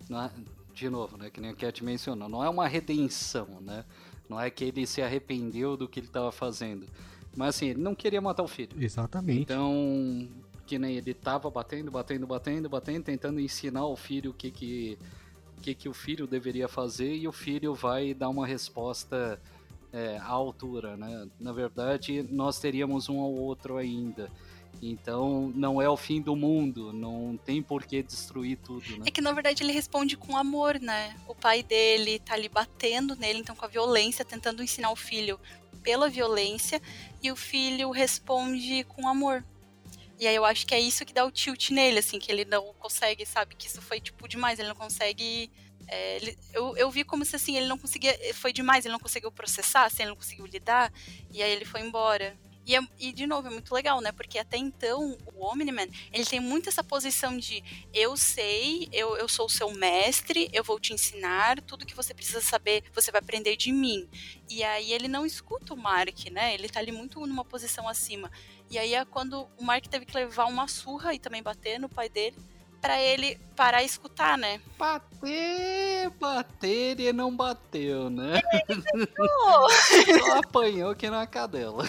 é- 0.10 0.60
de 0.74 0.90
novo, 0.90 1.18
né? 1.18 1.30
Que 1.30 1.42
nem 1.42 1.52
a 1.52 1.54
Cat 1.54 1.84
mencionou. 1.84 2.30
Não 2.30 2.42
é 2.42 2.48
uma 2.50 2.66
redenção, 2.66 3.60
né? 3.60 3.84
Não 4.30 4.40
é 4.40 4.50
que 4.50 4.64
ele 4.64 4.88
se 4.88 5.02
arrependeu 5.02 5.76
do 5.76 5.90
que 5.90 6.00
ele 6.00 6.08
estava 6.08 6.32
fazendo. 6.32 6.88
Mas 7.36 7.56
assim, 7.56 7.70
ele 7.70 7.82
não 7.82 7.94
queria 7.94 8.22
matar 8.22 8.44
o 8.44 8.48
filho. 8.48 8.82
Exatamente. 8.82 9.42
Então, 9.42 10.30
que 10.70 10.78
nem 10.78 10.98
ele 10.98 11.16
tava 11.16 11.50
batendo, 11.50 11.90
batendo, 11.90 12.28
batendo, 12.28 12.70
batendo, 12.70 13.04
tentando 13.04 13.40
ensinar 13.40 13.80
ao 13.80 13.96
filho 13.96 14.30
o 14.30 14.34
que 14.36 14.52
que, 14.52 15.00
o 15.58 15.62
que, 15.62 15.74
que 15.74 15.90
o 15.90 15.94
filho 15.96 16.28
deveria 16.28 16.68
fazer 16.68 17.16
e 17.16 17.28
o 17.28 17.32
filho 17.32 17.74
vai 17.74 18.14
dar 18.14 18.30
uma 18.30 18.46
resposta 18.46 19.42
é, 19.92 20.18
à 20.18 20.28
altura, 20.28 20.96
né? 20.96 21.28
Na 21.40 21.52
verdade, 21.52 22.22
nós 22.30 22.60
teríamos 22.60 23.10
um 23.10 23.20
ao 23.20 23.34
outro 23.34 23.78
ainda. 23.78 24.32
Então, 24.80 25.52
não 25.56 25.82
é 25.82 25.90
o 25.90 25.98
fim 25.98 26.22
do 26.22 26.36
mundo, 26.36 26.94
não 26.94 27.36
tem 27.44 27.64
por 27.64 27.84
que 27.84 28.04
destruir 28.04 28.60
tudo, 28.64 28.86
né? 29.00 29.06
É 29.08 29.12
que 29.12 29.22
na 29.22 29.32
verdade 29.32 29.64
ele 29.64 29.74
responde 29.74 30.16
com 30.16 30.38
amor, 30.38 30.80
né? 30.80 31.16
O 31.28 31.34
pai 31.34 31.64
dele 31.64 32.20
tá 32.20 32.36
ali 32.36 32.48
batendo 32.48 33.16
nele, 33.16 33.40
então 33.40 33.56
com 33.56 33.66
a 33.66 33.68
violência, 33.68 34.24
tentando 34.24 34.62
ensinar 34.62 34.92
o 34.92 34.96
filho 34.96 35.40
pela 35.82 36.08
violência, 36.08 36.80
e 37.24 37.32
o 37.32 37.36
filho 37.36 37.90
responde 37.90 38.84
com 38.84 39.08
amor. 39.08 39.44
E 40.20 40.28
aí 40.28 40.36
eu 40.36 40.46
acho 40.46 40.68
que 40.68 40.76
é 40.76 40.80
isso 40.80 41.06
que 41.06 41.14
dá 41.14 41.26
o 41.26 41.32
tilt 41.32 41.70
nele, 41.72 42.00
assim, 42.00 42.20
que 42.20 42.32
ele 42.32 42.46
não 42.46 42.74
consegue, 42.76 43.26
sabe, 43.26 43.56
que 43.56 43.68
isso 43.68 43.82
foi 43.82 44.02
tipo 44.02 44.28
demais, 44.28 44.60
ele 44.60 44.68
não 44.70 44.76
consegue. 44.76 45.52
é, 45.92 46.18
ele- 46.18 46.38
eu, 46.54 46.78
eu 46.78 46.92
vi 46.92 47.04
como 47.04 47.26
se 47.26 47.36
assim, 47.36 47.58
ele 47.58 47.66
não 47.68 47.78
conseguia. 47.78 48.16
Foi 48.36 48.54
demais, 48.54 48.86
ele 48.86 48.92
não 48.92 49.00
conseguiu 49.00 49.32
processar, 49.32 49.86
assim, 49.86 50.04
ele 50.04 50.10
não 50.12 50.16
conseguiu 50.18 50.46
lidar, 50.46 50.94
e 51.32 51.42
aí 51.42 51.50
ele 51.52 51.66
foi 51.66 51.82
embora. 51.82 52.38
E, 52.70 52.76
é- 52.76 52.88
e, 53.00 53.12
de 53.12 53.26
novo, 53.26 53.48
é 53.48 53.50
muito 53.50 53.74
legal, 53.74 54.00
né? 54.00 54.12
Porque 54.12 54.38
até 54.38 54.56
então, 54.56 55.18
o 55.34 55.44
Omni-Man, 55.44 55.88
ele 56.14 56.24
tem 56.24 56.40
muito 56.40 56.70
essa 56.70 56.84
posição 56.84 57.36
de 57.36 57.64
eu 57.92 58.16
sei, 58.16 58.88
eu, 58.92 59.18
eu 59.18 59.28
sou 59.28 59.48
o 59.48 59.50
seu 59.50 59.72
mestre, 59.72 60.48
eu 60.54 60.64
vou 60.64 60.80
te 60.80 60.94
ensinar, 60.94 61.60
tudo 61.64 61.84
que 61.84 61.96
você 61.96 62.14
precisa 62.14 62.42
saber, 62.42 62.84
você 62.94 63.12
vai 63.12 63.22
aprender 63.22 63.56
de 63.56 63.72
mim. 63.72 64.08
E 64.48 64.64
aí 64.64 64.94
ele 64.94 65.08
não 65.08 65.26
escuta 65.26 65.74
o 65.74 65.78
Mark, 65.78 66.30
né? 66.32 66.54
Ele 66.54 66.70
tá 66.70 66.80
ali 66.80 66.92
muito 66.92 67.20
numa 67.26 67.44
posição 67.44 67.90
acima. 67.90 68.32
E 68.70 68.78
aí 68.78 68.94
é 68.94 69.04
quando 69.04 69.50
o 69.58 69.64
Mark 69.64 69.88
teve 69.88 70.06
que 70.06 70.14
levar 70.14 70.46
uma 70.46 70.68
surra 70.68 71.16
e 71.16 71.18
também 71.18 71.42
bater 71.42 71.80
no 71.80 71.90
pai 71.90 72.08
dele, 72.08 72.38
pra 72.82 73.00
ele 73.02 73.38
parar 73.56 73.84
e 73.84 73.86
escutar, 73.86 74.38
né? 74.38 74.60
Bater, 74.78 76.10
bater 76.20 77.00
e 77.00 77.12
não 77.12 77.36
bateu, 77.36 78.10
né? 78.10 78.40
Só 80.20 80.40
apanhou 80.40 80.96
que 80.96 81.10
na 81.10 81.26
cadela. 81.28 81.88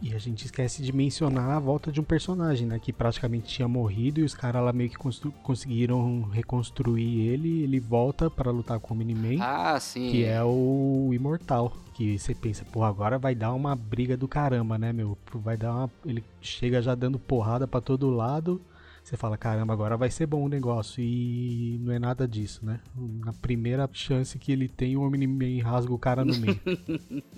E 0.00 0.14
a 0.14 0.18
gente 0.18 0.44
esquece 0.46 0.82
de 0.82 0.92
mencionar 0.94 1.50
a 1.50 1.58
volta 1.58 1.90
de 1.92 2.00
um 2.00 2.04
personagem, 2.04 2.66
né? 2.66 2.78
Que 2.78 2.92
praticamente 2.92 3.46
tinha 3.46 3.68
morrido 3.68 4.20
e 4.20 4.24
os 4.24 4.34
caras 4.34 4.62
lá 4.64 4.72
meio 4.72 4.90
que 4.90 4.96
conseguiram 5.42 6.22
reconstruir 6.32 7.28
ele. 7.28 7.62
Ele 7.62 7.80
volta 7.80 8.30
para 8.30 8.50
lutar 8.50 8.78
com 8.80 8.94
o 8.94 8.96
Miniman, 8.96 9.38
Ah, 9.42 9.78
sim. 9.80 10.10
que 10.10 10.24
é 10.24 10.42
o 10.42 11.10
Imortal. 11.12 11.72
Que 11.94 12.18
você 12.18 12.34
pensa, 12.34 12.64
pô, 12.72 12.82
agora 12.82 13.18
vai 13.18 13.36
dar 13.36 13.52
uma 13.52 13.76
briga 13.76 14.16
do 14.16 14.26
caramba, 14.26 14.76
né, 14.76 14.92
meu? 14.92 15.16
Vai 15.34 15.56
dar 15.56 15.72
uma. 15.72 15.90
Ele 16.04 16.24
chega 16.40 16.82
já 16.82 16.92
dando 16.94 17.18
porrada 17.20 17.68
pra 17.68 17.80
todo 17.80 18.10
lado. 18.10 18.60
Você 19.04 19.18
fala, 19.18 19.36
caramba, 19.36 19.70
agora 19.74 19.98
vai 19.98 20.10
ser 20.10 20.24
bom 20.24 20.42
o 20.42 20.48
negócio. 20.48 21.04
E 21.04 21.76
não 21.82 21.92
é 21.92 21.98
nada 21.98 22.26
disso, 22.26 22.64
né? 22.64 22.80
Na 22.96 23.34
primeira 23.34 23.86
chance 23.92 24.38
que 24.38 24.50
ele 24.50 24.66
tem, 24.66 24.96
o 24.96 25.02
Omni-Man 25.02 25.62
rasga 25.62 25.92
o 25.92 25.98
cara 25.98 26.24
no 26.24 26.34
meio. 26.36 26.58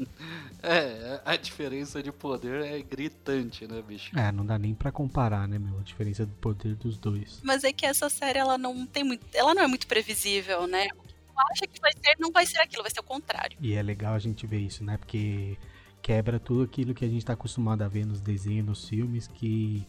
É, 0.62 1.20
a 1.24 1.36
diferença 1.36 2.02
de 2.02 2.10
poder 2.10 2.64
é 2.64 2.82
gritante, 2.82 3.68
né, 3.68 3.80
bicho? 3.86 4.18
é, 4.18 4.32
não 4.32 4.44
dá 4.44 4.58
nem 4.58 4.74
pra 4.74 4.90
comparar, 4.90 5.46
né, 5.46 5.58
meu? 5.60 5.78
A 5.78 5.82
diferença 5.82 6.26
do 6.26 6.34
poder 6.34 6.74
dos 6.74 6.98
dois. 6.98 7.40
mas 7.44 7.62
é 7.62 7.72
que 7.72 7.86
essa 7.86 8.08
série 8.08 8.38
ela 8.38 8.58
não 8.58 8.84
tem 8.84 9.04
muito, 9.04 9.24
ela 9.32 9.54
não 9.54 9.62
é 9.62 9.66
muito 9.68 9.86
previsível, 9.86 10.66
né? 10.66 10.88
O 10.96 11.02
que 11.02 11.14
tu 11.14 11.32
acha 11.52 11.66
que 11.68 11.80
vai 11.80 11.92
ser, 11.92 12.16
não 12.18 12.32
vai 12.32 12.46
ser 12.46 12.58
aquilo, 12.58 12.82
vai 12.82 12.90
ser 12.90 12.98
o 12.98 13.04
contrário. 13.04 13.56
E 13.60 13.74
é 13.74 13.82
legal 13.82 14.14
a 14.14 14.18
gente 14.18 14.44
ver 14.44 14.58
isso, 14.58 14.82
né? 14.82 14.96
Porque 14.96 15.56
quebra 16.02 16.40
tudo 16.40 16.62
aquilo 16.62 16.94
que 16.94 17.04
a 17.04 17.08
gente 17.08 17.24
tá 17.24 17.34
acostumado 17.34 17.82
a 17.82 17.88
ver 17.88 18.04
nos 18.04 18.20
desenhos, 18.20 18.66
nos 18.66 18.88
filmes, 18.88 19.28
que 19.28 19.86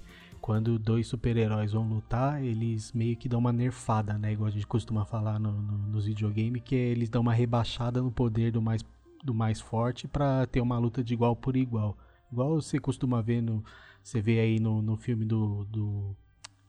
quando 0.47 0.79
dois 0.79 1.05
super-heróis 1.07 1.73
vão 1.73 1.85
lutar, 1.89 2.41
eles 2.41 2.93
meio 2.93 3.17
que 3.17 3.27
dão 3.27 3.37
uma 3.37 3.51
nerfada, 3.51 4.17
né? 4.17 4.31
Igual 4.31 4.47
a 4.47 4.51
gente 4.51 4.65
costuma 4.65 5.03
falar 5.03 5.37
no, 5.37 5.51
no- 5.51 5.77
nos 5.89 6.05
videogames, 6.05 6.61
que 6.63 6.73
é 6.73 6.79
eles 6.79 7.09
dão 7.09 7.21
uma 7.21 7.33
rebaixada 7.33 8.01
no 8.01 8.09
poder 8.09 8.49
do 8.53 8.61
mais, 8.61 8.81
do 9.21 9.33
mais 9.33 9.59
forte 9.59 10.07
pra 10.07 10.45
ter 10.45 10.61
uma 10.61 10.79
luta 10.79 11.03
de 11.03 11.13
igual 11.13 11.35
por 11.35 11.57
igual. 11.57 11.97
Igual 12.31 12.61
você 12.61 12.79
costuma 12.79 13.21
ver 13.21 13.41
no. 13.41 13.61
Você 14.01 14.21
vê 14.21 14.39
aí 14.39 14.57
no, 14.57 14.81
no 14.81 14.95
filme 14.95 15.25
do, 15.25 15.65
do. 15.65 16.15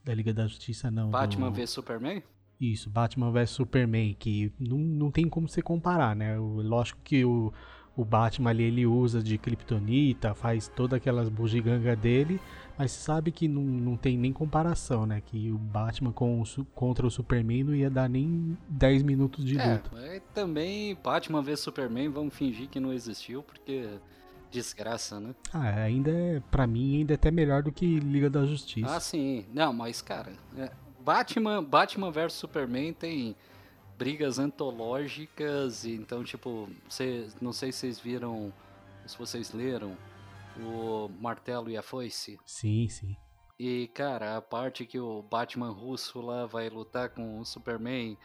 Da 0.04 0.12
Liga 0.12 0.34
da 0.34 0.48
Justiça, 0.48 0.90
não. 0.90 1.10
Batman 1.10 1.48
do, 1.48 1.54
vs 1.54 1.70
Superman? 1.70 2.20
isso, 2.60 2.90
Batman 2.90 3.30
vs 3.30 3.50
Superman, 3.50 4.12
que 4.18 4.52
não, 4.58 4.76
não 4.76 5.10
tem 5.12 5.28
como 5.28 5.48
você 5.48 5.62
comparar, 5.62 6.16
né? 6.16 6.36
O- 6.36 6.60
lógico 6.62 6.98
que 7.04 7.24
o, 7.24 7.52
o 7.96 8.04
Batman 8.04 8.50
ali 8.50 8.64
ele 8.64 8.86
usa 8.86 9.22
de 9.22 9.38
Kryptonita, 9.38 10.34
faz 10.34 10.66
todas 10.66 10.96
aquelas 10.96 11.28
bugiganga 11.28 11.94
dele, 11.94 12.40
mas 12.78 12.92
sabe 12.92 13.32
que 13.32 13.48
não, 13.48 13.62
não 13.62 13.96
tem 13.96 14.16
nem 14.16 14.32
comparação, 14.32 15.04
né? 15.04 15.20
Que 15.24 15.50
o 15.50 15.58
Batman 15.58 16.12
com 16.12 16.40
o 16.40 16.64
contra 16.74 17.06
o 17.06 17.10
Superman 17.10 17.64
não 17.64 17.74
ia 17.74 17.90
dar 17.90 18.08
nem 18.08 18.56
10 18.68 19.02
minutos 19.02 19.44
de 19.44 19.58
É, 19.58 19.72
luta. 19.74 19.90
mas 19.92 20.22
também 20.32 20.94
Batman 21.02 21.42
vs 21.42 21.60
Superman, 21.60 22.08
vamos 22.08 22.34
fingir 22.34 22.68
que 22.68 22.78
não 22.78 22.92
existiu, 22.92 23.42
porque 23.42 23.88
desgraça, 24.50 25.18
né? 25.20 25.34
Ah, 25.52 25.82
ainda 25.82 26.10
é, 26.10 26.40
pra 26.50 26.66
mim, 26.66 26.98
ainda 26.98 27.14
é 27.14 27.16
até 27.16 27.30
melhor 27.30 27.62
do 27.62 27.72
que 27.72 27.98
Liga 28.00 28.30
da 28.30 28.46
Justiça. 28.46 28.94
Ah, 28.96 29.00
sim. 29.00 29.44
Não, 29.52 29.72
mas, 29.72 30.00
cara, 30.00 30.32
é, 30.56 30.70
Batman, 31.04 31.62
Batman 31.62 32.10
vs 32.10 32.32
Superman 32.34 32.92
tem 32.92 33.34
brigas 33.98 34.38
antológicas, 34.38 35.84
então, 35.84 36.22
tipo, 36.22 36.68
cê, 36.88 37.26
não 37.40 37.52
sei 37.52 37.72
se 37.72 37.78
vocês 37.80 37.98
viram, 38.00 38.52
se 39.04 39.18
vocês 39.18 39.52
leram, 39.52 39.96
o 40.60 41.08
Martelo 41.20 41.70
e 41.70 41.76
a 41.76 41.82
Foice. 41.82 42.38
Sim, 42.46 42.88
sim. 42.88 43.16
E, 43.58 43.88
cara, 43.88 44.36
a 44.36 44.42
parte 44.42 44.86
que 44.86 45.00
o 45.00 45.22
Batman 45.22 45.70
russo 45.70 46.20
lá 46.20 46.46
vai 46.46 46.68
lutar 46.68 47.10
com 47.10 47.40
o 47.40 47.44
Superman 47.44 48.16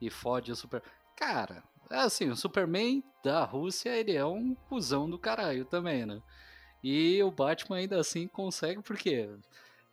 e 0.00 0.10
fode 0.10 0.50
o 0.50 0.56
Super... 0.56 0.82
Cara, 1.16 1.62
assim, 1.88 2.28
o 2.28 2.36
Superman 2.36 3.04
da 3.22 3.44
Rússia, 3.44 3.90
ele 3.90 4.16
é 4.16 4.24
um 4.24 4.54
cuzão 4.54 5.08
do 5.08 5.18
caralho 5.18 5.64
também, 5.64 6.04
né? 6.06 6.20
E 6.82 7.22
o 7.22 7.30
Batman 7.30 7.76
ainda 7.76 8.00
assim 8.00 8.26
consegue, 8.26 8.82
porque 8.82 9.28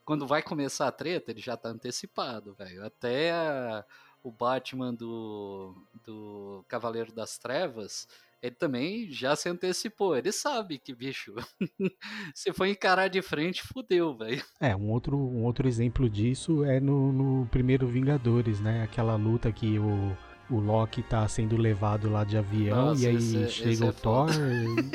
quando 0.06 0.26
vai 0.26 0.42
começar 0.42 0.88
a 0.88 0.92
treta, 0.92 1.32
ele 1.32 1.42
já 1.42 1.58
tá 1.58 1.70
antecipado, 1.70 2.54
velho. 2.54 2.86
Até 2.86 3.32
a- 3.34 3.84
o 4.24 4.32
Batman 4.32 4.94
do, 4.94 5.76
do 6.06 6.66
Cavaleiro 6.68 7.12
das 7.12 7.38
Trevas, 7.38 8.08
ele 8.42 8.56
também 8.56 9.10
já 9.12 9.36
se 9.36 9.50
antecipou. 9.50 10.16
Ele 10.16 10.32
sabe 10.32 10.78
que, 10.80 10.94
bicho, 10.94 11.34
se 12.36 12.54
for 12.54 12.66
encarar 12.66 13.08
de 13.08 13.22
frente, 13.22 13.64
fudeu, 13.64 14.16
velho. 14.18 14.44
É, 14.60 14.76
um 14.76 14.90
outro, 14.92 15.18
um 15.18 15.44
outro 15.44 15.68
exemplo 15.68 16.10
disso 16.10 16.64
é 16.64 16.80
no, 16.80 17.12
no 17.12 17.46
primeiro 17.48 17.88
Vingadores, 17.88 18.60
né? 18.60 18.84
Aquela 18.84 19.16
luta 19.16 19.52
que 19.52 19.80
o, 19.80 20.16
o 20.50 20.60
Loki 20.60 21.02
tá 21.04 21.28
sendo 21.28 21.58
levado 21.58 22.10
lá 22.10 22.24
de 22.24 22.38
avião 22.38 22.88
Nossa, 22.88 23.04
e 23.04 23.08
aí 23.08 23.44
é- 23.44 23.48
chega 23.48 23.86
é 23.86 23.90
o 23.90 23.94
Thor 23.94 24.30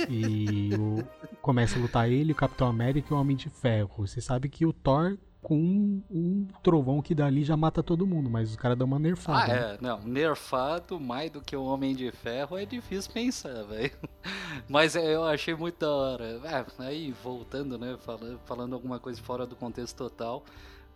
e, 0.09 0.70
e 0.70 0.74
o- 0.74 1.05
começa 1.40 1.78
a 1.78 1.82
lutar 1.82 2.10
ele, 2.10 2.32
o 2.32 2.36
Capitão 2.36 2.69
América 2.69 3.09
e 3.10 3.14
o 3.16 3.20
Homem 3.20 3.36
de 3.36 3.51
Ferro. 3.51 4.06
Você 4.06 4.20
sabe 4.20 4.48
que 4.48 4.64
o 4.64 4.73
Thor 4.73 5.19
com 5.43 5.56
um, 5.59 6.02
um 6.10 6.47
trovão 6.62 7.02
que 7.02 7.14
dali 7.14 7.43
já 7.44 7.56
mata 7.56 7.82
todo 7.82 8.06
mundo, 8.06 8.31
mas 8.31 8.51
os 8.51 8.56
caras 8.56 8.78
dão 8.78 8.86
uma 8.86 8.97
Ah, 8.97 9.01
nerfada. 9.01 9.47
né? 9.48 9.74
é, 9.74 9.78
não, 9.81 10.01
nerfado 10.02 11.01
mais 11.01 11.31
do 11.32 11.40
que 11.40 11.56
o 11.56 11.64
Homem 11.64 11.94
de 11.97 12.10
Ferro 12.12 12.56
é 12.56 12.64
difícil 12.64 13.12
pensar, 13.12 13.64
velho. 13.64 13.90
Mas 14.69 14.94
é, 14.94 15.14
eu 15.14 15.24
achei 15.24 15.55
muito 15.55 15.81
da 15.81 15.90
hora. 15.90 16.24
É, 16.44 16.64
aí, 16.85 17.10
voltando, 17.24 17.77
né, 17.77 17.97
falando, 18.01 18.39
falando 18.47 18.73
alguma 18.74 19.01
coisa 19.01 19.20
fora 19.20 19.44
do 19.44 19.56
contexto 19.56 19.97
total, 19.97 20.44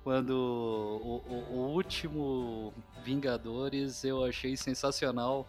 quando 0.04 0.30
o, 0.30 1.22
o- 1.28 1.54
o 1.56 1.72
último 1.74 2.72
Vingadores 3.04 4.04
eu 4.04 4.24
achei 4.24 4.56
sensacional 4.56 5.46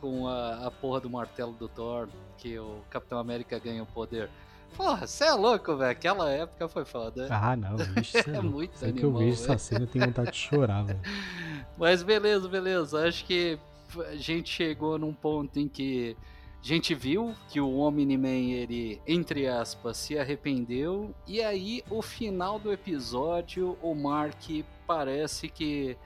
com 0.00 0.26
a, 0.26 0.66
a 0.66 0.70
porra 0.70 1.00
do 1.00 1.08
martelo 1.10 1.52
do 1.52 1.68
Thor, 1.68 2.08
que 2.36 2.58
o 2.58 2.80
Capitão 2.90 3.18
América 3.18 3.58
ganha 3.58 3.82
o 3.82 3.86
poder. 3.86 4.28
Porra, 4.76 5.06
você 5.06 5.24
é 5.24 5.32
louco, 5.32 5.76
velho. 5.76 5.90
Aquela 5.90 6.30
época 6.30 6.68
foi 6.68 6.84
foda. 6.84 7.28
Ah, 7.30 7.56
não, 7.56 7.76
cê 8.04 8.18
é 8.30 8.36
É 8.36 8.40
muito 8.40 8.76
Sempre 8.76 9.00
que 9.00 9.04
eu 9.04 9.10
animal, 9.10 9.28
vejo 9.28 9.42
essa 9.42 9.58
cena 9.58 9.82
eu 9.82 9.86
tenho 9.86 10.06
vontade 10.06 10.30
de 10.30 10.36
chorar, 10.36 10.84
velho. 10.84 11.00
Mas 11.76 12.02
beleza, 12.02 12.48
beleza. 12.48 13.06
Acho 13.06 13.24
que 13.24 13.58
a 14.06 14.16
gente 14.16 14.50
chegou 14.50 14.98
num 14.98 15.12
ponto 15.12 15.58
em 15.58 15.68
que 15.68 16.16
a 16.62 16.66
gente 16.66 16.94
viu 16.94 17.34
que 17.48 17.60
o 17.60 17.78
Omni-Man, 17.78 18.52
ele, 18.52 19.00
entre 19.06 19.46
aspas, 19.46 19.96
se 19.96 20.18
arrependeu. 20.18 21.14
E 21.26 21.40
aí, 21.40 21.82
o 21.88 22.02
final 22.02 22.58
do 22.58 22.72
episódio, 22.72 23.78
o 23.80 23.94
Mark 23.94 24.42
parece 24.86 25.48
que 25.48 25.96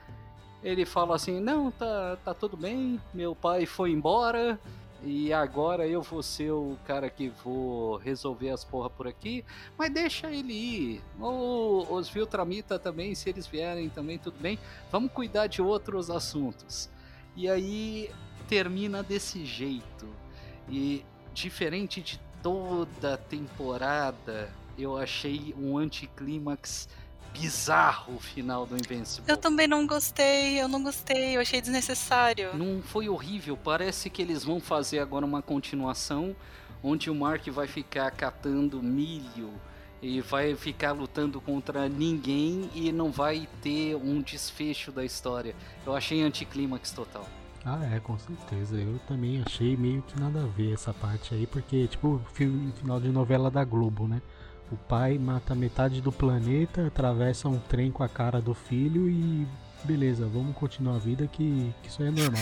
ele 0.63 0.85
fala 0.85 1.15
assim: 1.15 1.39
Não, 1.39 1.71
tá, 1.71 2.17
tá 2.23 2.33
tudo 2.33 2.55
bem, 2.55 3.01
meu 3.13 3.35
pai 3.35 3.65
foi 3.65 3.91
embora. 3.91 4.59
E 5.05 5.33
agora 5.33 5.85
eu 5.85 6.01
vou 6.01 6.23
ser 6.23 6.51
o 6.51 6.77
cara 6.85 7.09
que 7.09 7.27
vou 7.43 7.97
resolver 7.97 8.49
as 8.51 8.63
porra 8.63 8.89
por 8.89 9.05
aqui. 9.05 9.43
Mas 9.77 9.93
deixa 9.93 10.31
ele 10.31 10.53
ir. 10.53 11.01
Ou 11.19 11.93
os 11.93 12.07
Viltramita 12.07 12.79
também, 12.79 13.13
se 13.13 13.29
eles 13.29 13.45
vierem 13.45 13.89
também, 13.89 14.17
tudo 14.17 14.39
bem. 14.39 14.57
Vamos 14.89 15.11
cuidar 15.11 15.47
de 15.47 15.61
outros 15.61 16.09
assuntos. 16.09 16.89
E 17.35 17.49
aí 17.49 18.09
termina 18.47 19.03
desse 19.03 19.45
jeito. 19.45 20.07
E 20.69 21.03
diferente 21.33 22.01
de 22.01 22.19
toda 22.41 23.15
a 23.15 23.17
temporada, 23.17 24.49
eu 24.77 24.97
achei 24.97 25.53
um 25.57 25.77
anticlímax 25.77 26.87
bizarro 27.33 28.15
o 28.15 28.19
final 28.19 28.65
do 28.65 28.75
Invincible. 28.75 29.29
Eu 29.29 29.37
também 29.37 29.67
não 29.67 29.85
gostei, 29.85 30.61
eu 30.61 30.67
não 30.67 30.81
gostei, 30.81 31.35
eu 31.35 31.41
achei 31.41 31.59
desnecessário. 31.59 32.55
Não 32.55 32.81
foi 32.81 33.09
horrível, 33.09 33.57
parece 33.57 34.09
que 34.09 34.21
eles 34.21 34.43
vão 34.43 34.59
fazer 34.59 34.99
agora 34.99 35.25
uma 35.25 35.41
continuação 35.41 36.35
onde 36.83 37.09
o 37.09 37.15
Mark 37.15 37.47
vai 37.47 37.67
ficar 37.67 38.11
catando 38.11 38.81
milho 38.83 39.49
e 40.01 40.19
vai 40.19 40.53
ficar 40.53 40.91
lutando 40.91 41.39
contra 41.39 41.87
ninguém 41.87 42.69
e 42.75 42.91
não 42.91 43.09
vai 43.09 43.47
ter 43.61 43.95
um 43.95 44.21
desfecho 44.21 44.91
da 44.91 45.03
história. 45.03 45.55
Eu 45.85 45.95
achei 45.95 46.21
anticlímax 46.21 46.91
total. 46.91 47.25
Ah, 47.65 47.79
é, 47.93 47.99
com 48.01 48.19
certeza. 48.19 48.75
Eu 48.75 48.99
também 49.07 49.41
achei 49.45 49.77
meio 49.77 50.01
que 50.01 50.19
nada 50.19 50.43
a 50.43 50.47
ver 50.47 50.73
essa 50.73 50.93
parte 50.93 51.33
aí, 51.33 51.47
porque, 51.47 51.87
tipo, 51.87 52.21
final 52.33 52.99
de 52.99 53.07
novela 53.07 53.49
da 53.49 53.63
Globo, 53.63 54.05
né? 54.05 54.21
O 54.73 54.77
pai 54.87 55.19
mata 55.19 55.53
metade 55.53 56.01
do 56.01 56.11
planeta, 56.11 56.87
atravessa 56.87 57.47
um 57.47 57.59
trem 57.59 57.91
com 57.91 58.01
a 58.01 58.09
cara 58.09 58.41
do 58.41 58.55
filho 58.55 59.07
e 59.07 59.45
beleza, 59.83 60.25
vamos 60.25 60.55
continuar 60.55 60.95
a 60.95 60.99
vida 60.99 61.27
que, 61.27 61.71
que 61.83 61.89
isso 61.89 62.01
aí 62.01 62.07
é 62.07 62.11
normal. 62.11 62.41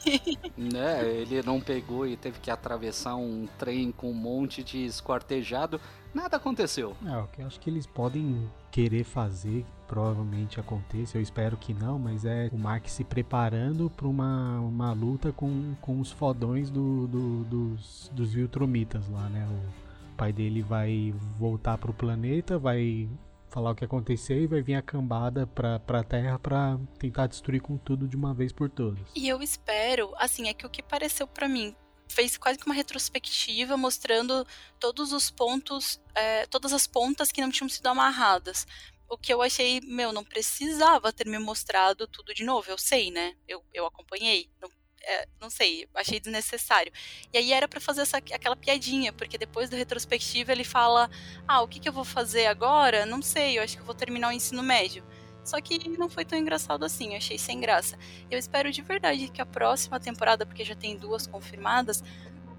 né, 0.56 1.06
ele 1.06 1.42
não 1.42 1.60
pegou 1.60 2.06
e 2.06 2.16
teve 2.16 2.38
que 2.38 2.50
atravessar 2.50 3.16
um 3.16 3.46
trem 3.58 3.92
com 3.92 4.10
um 4.10 4.14
monte 4.14 4.62
de 4.62 4.84
esquartejado, 4.84 5.80
nada 6.14 6.36
aconteceu. 6.36 6.96
É, 7.04 7.16
o 7.18 7.26
que 7.26 7.42
eu 7.42 7.46
acho 7.46 7.60
que 7.60 7.68
eles 7.68 7.86
podem 7.86 8.48
querer 8.70 9.04
fazer, 9.04 9.66
provavelmente 9.86 10.58
aconteça, 10.58 11.18
eu 11.18 11.22
espero 11.22 11.56
que 11.56 11.74
não, 11.74 11.98
mas 11.98 12.24
é 12.24 12.48
o 12.50 12.56
Mark 12.56 12.88
se 12.88 13.04
preparando 13.04 13.90
para 13.90 14.06
uma, 14.06 14.58
uma 14.60 14.92
luta 14.92 15.32
com, 15.32 15.74
com 15.80 16.00
os 16.00 16.10
fodões 16.10 16.70
do, 16.70 17.06
do 17.06 17.44
dos, 17.44 18.10
dos 18.14 18.32
Viltromitas 18.32 19.06
lá, 19.08 19.28
né? 19.28 19.46
O, 19.46 19.81
pai 20.12 20.32
dele 20.32 20.62
vai 20.62 21.14
voltar 21.38 21.78
pro 21.78 21.92
planeta, 21.92 22.58
vai 22.58 23.08
falar 23.48 23.72
o 23.72 23.74
que 23.74 23.84
aconteceu 23.84 24.38
e 24.38 24.46
vai 24.46 24.62
vir 24.62 24.74
a 24.74 24.82
cambada 24.82 25.46
pra, 25.46 25.78
pra 25.80 26.02
Terra 26.02 26.38
pra 26.38 26.78
tentar 26.98 27.26
destruir 27.26 27.60
com 27.60 27.76
tudo 27.76 28.08
de 28.08 28.16
uma 28.16 28.32
vez 28.32 28.50
por 28.50 28.70
todas. 28.70 29.06
E 29.14 29.28
eu 29.28 29.42
espero, 29.42 30.12
assim, 30.16 30.48
é 30.48 30.54
que 30.54 30.64
o 30.64 30.70
que 30.70 30.82
pareceu 30.82 31.26
para 31.26 31.46
mim 31.48 31.74
fez 32.08 32.36
quase 32.36 32.58
que 32.58 32.66
uma 32.66 32.74
retrospectiva 32.74 33.76
mostrando 33.76 34.46
todos 34.78 35.12
os 35.12 35.30
pontos, 35.30 36.00
é, 36.14 36.46
todas 36.46 36.72
as 36.72 36.86
pontas 36.86 37.30
que 37.30 37.40
não 37.40 37.50
tinham 37.50 37.68
sido 37.68 37.86
amarradas. 37.86 38.66
O 39.08 39.18
que 39.18 39.32
eu 39.32 39.42
achei, 39.42 39.80
meu, 39.82 40.12
não 40.12 40.24
precisava 40.24 41.12
ter 41.12 41.26
me 41.26 41.38
mostrado 41.38 42.06
tudo 42.06 42.34
de 42.34 42.44
novo. 42.44 42.70
Eu 42.70 42.78
sei, 42.78 43.10
né? 43.10 43.34
Eu, 43.46 43.62
eu 43.74 43.84
acompanhei. 43.86 44.48
Não 44.60 44.70
é, 45.04 45.28
não 45.40 45.50
sei, 45.50 45.88
achei 45.94 46.20
desnecessário. 46.20 46.92
E 47.32 47.38
aí 47.38 47.52
era 47.52 47.68
para 47.68 47.80
fazer 47.80 48.02
essa, 48.02 48.18
aquela 48.18 48.56
piadinha, 48.56 49.12
porque 49.12 49.36
depois 49.38 49.68
do 49.68 49.76
retrospectivo 49.76 50.50
ele 50.50 50.64
fala: 50.64 51.10
Ah, 51.46 51.62
o 51.62 51.68
que, 51.68 51.80
que 51.80 51.88
eu 51.88 51.92
vou 51.92 52.04
fazer 52.04 52.46
agora? 52.46 53.06
Não 53.06 53.22
sei, 53.22 53.58
eu 53.58 53.62
acho 53.62 53.76
que 53.76 53.82
eu 53.82 53.86
vou 53.86 53.94
terminar 53.94 54.28
o 54.28 54.32
ensino 54.32 54.62
médio. 54.62 55.04
Só 55.44 55.60
que 55.60 55.88
não 55.88 56.08
foi 56.08 56.24
tão 56.24 56.38
engraçado 56.38 56.84
assim, 56.84 57.10
eu 57.10 57.16
achei 57.16 57.36
sem 57.36 57.58
graça. 57.60 57.98
Eu 58.30 58.38
espero 58.38 58.70
de 58.70 58.80
verdade 58.80 59.28
que 59.28 59.42
a 59.42 59.46
próxima 59.46 59.98
temporada, 59.98 60.46
porque 60.46 60.64
já 60.64 60.76
tem 60.76 60.96
duas 60.96 61.26
confirmadas, 61.26 62.02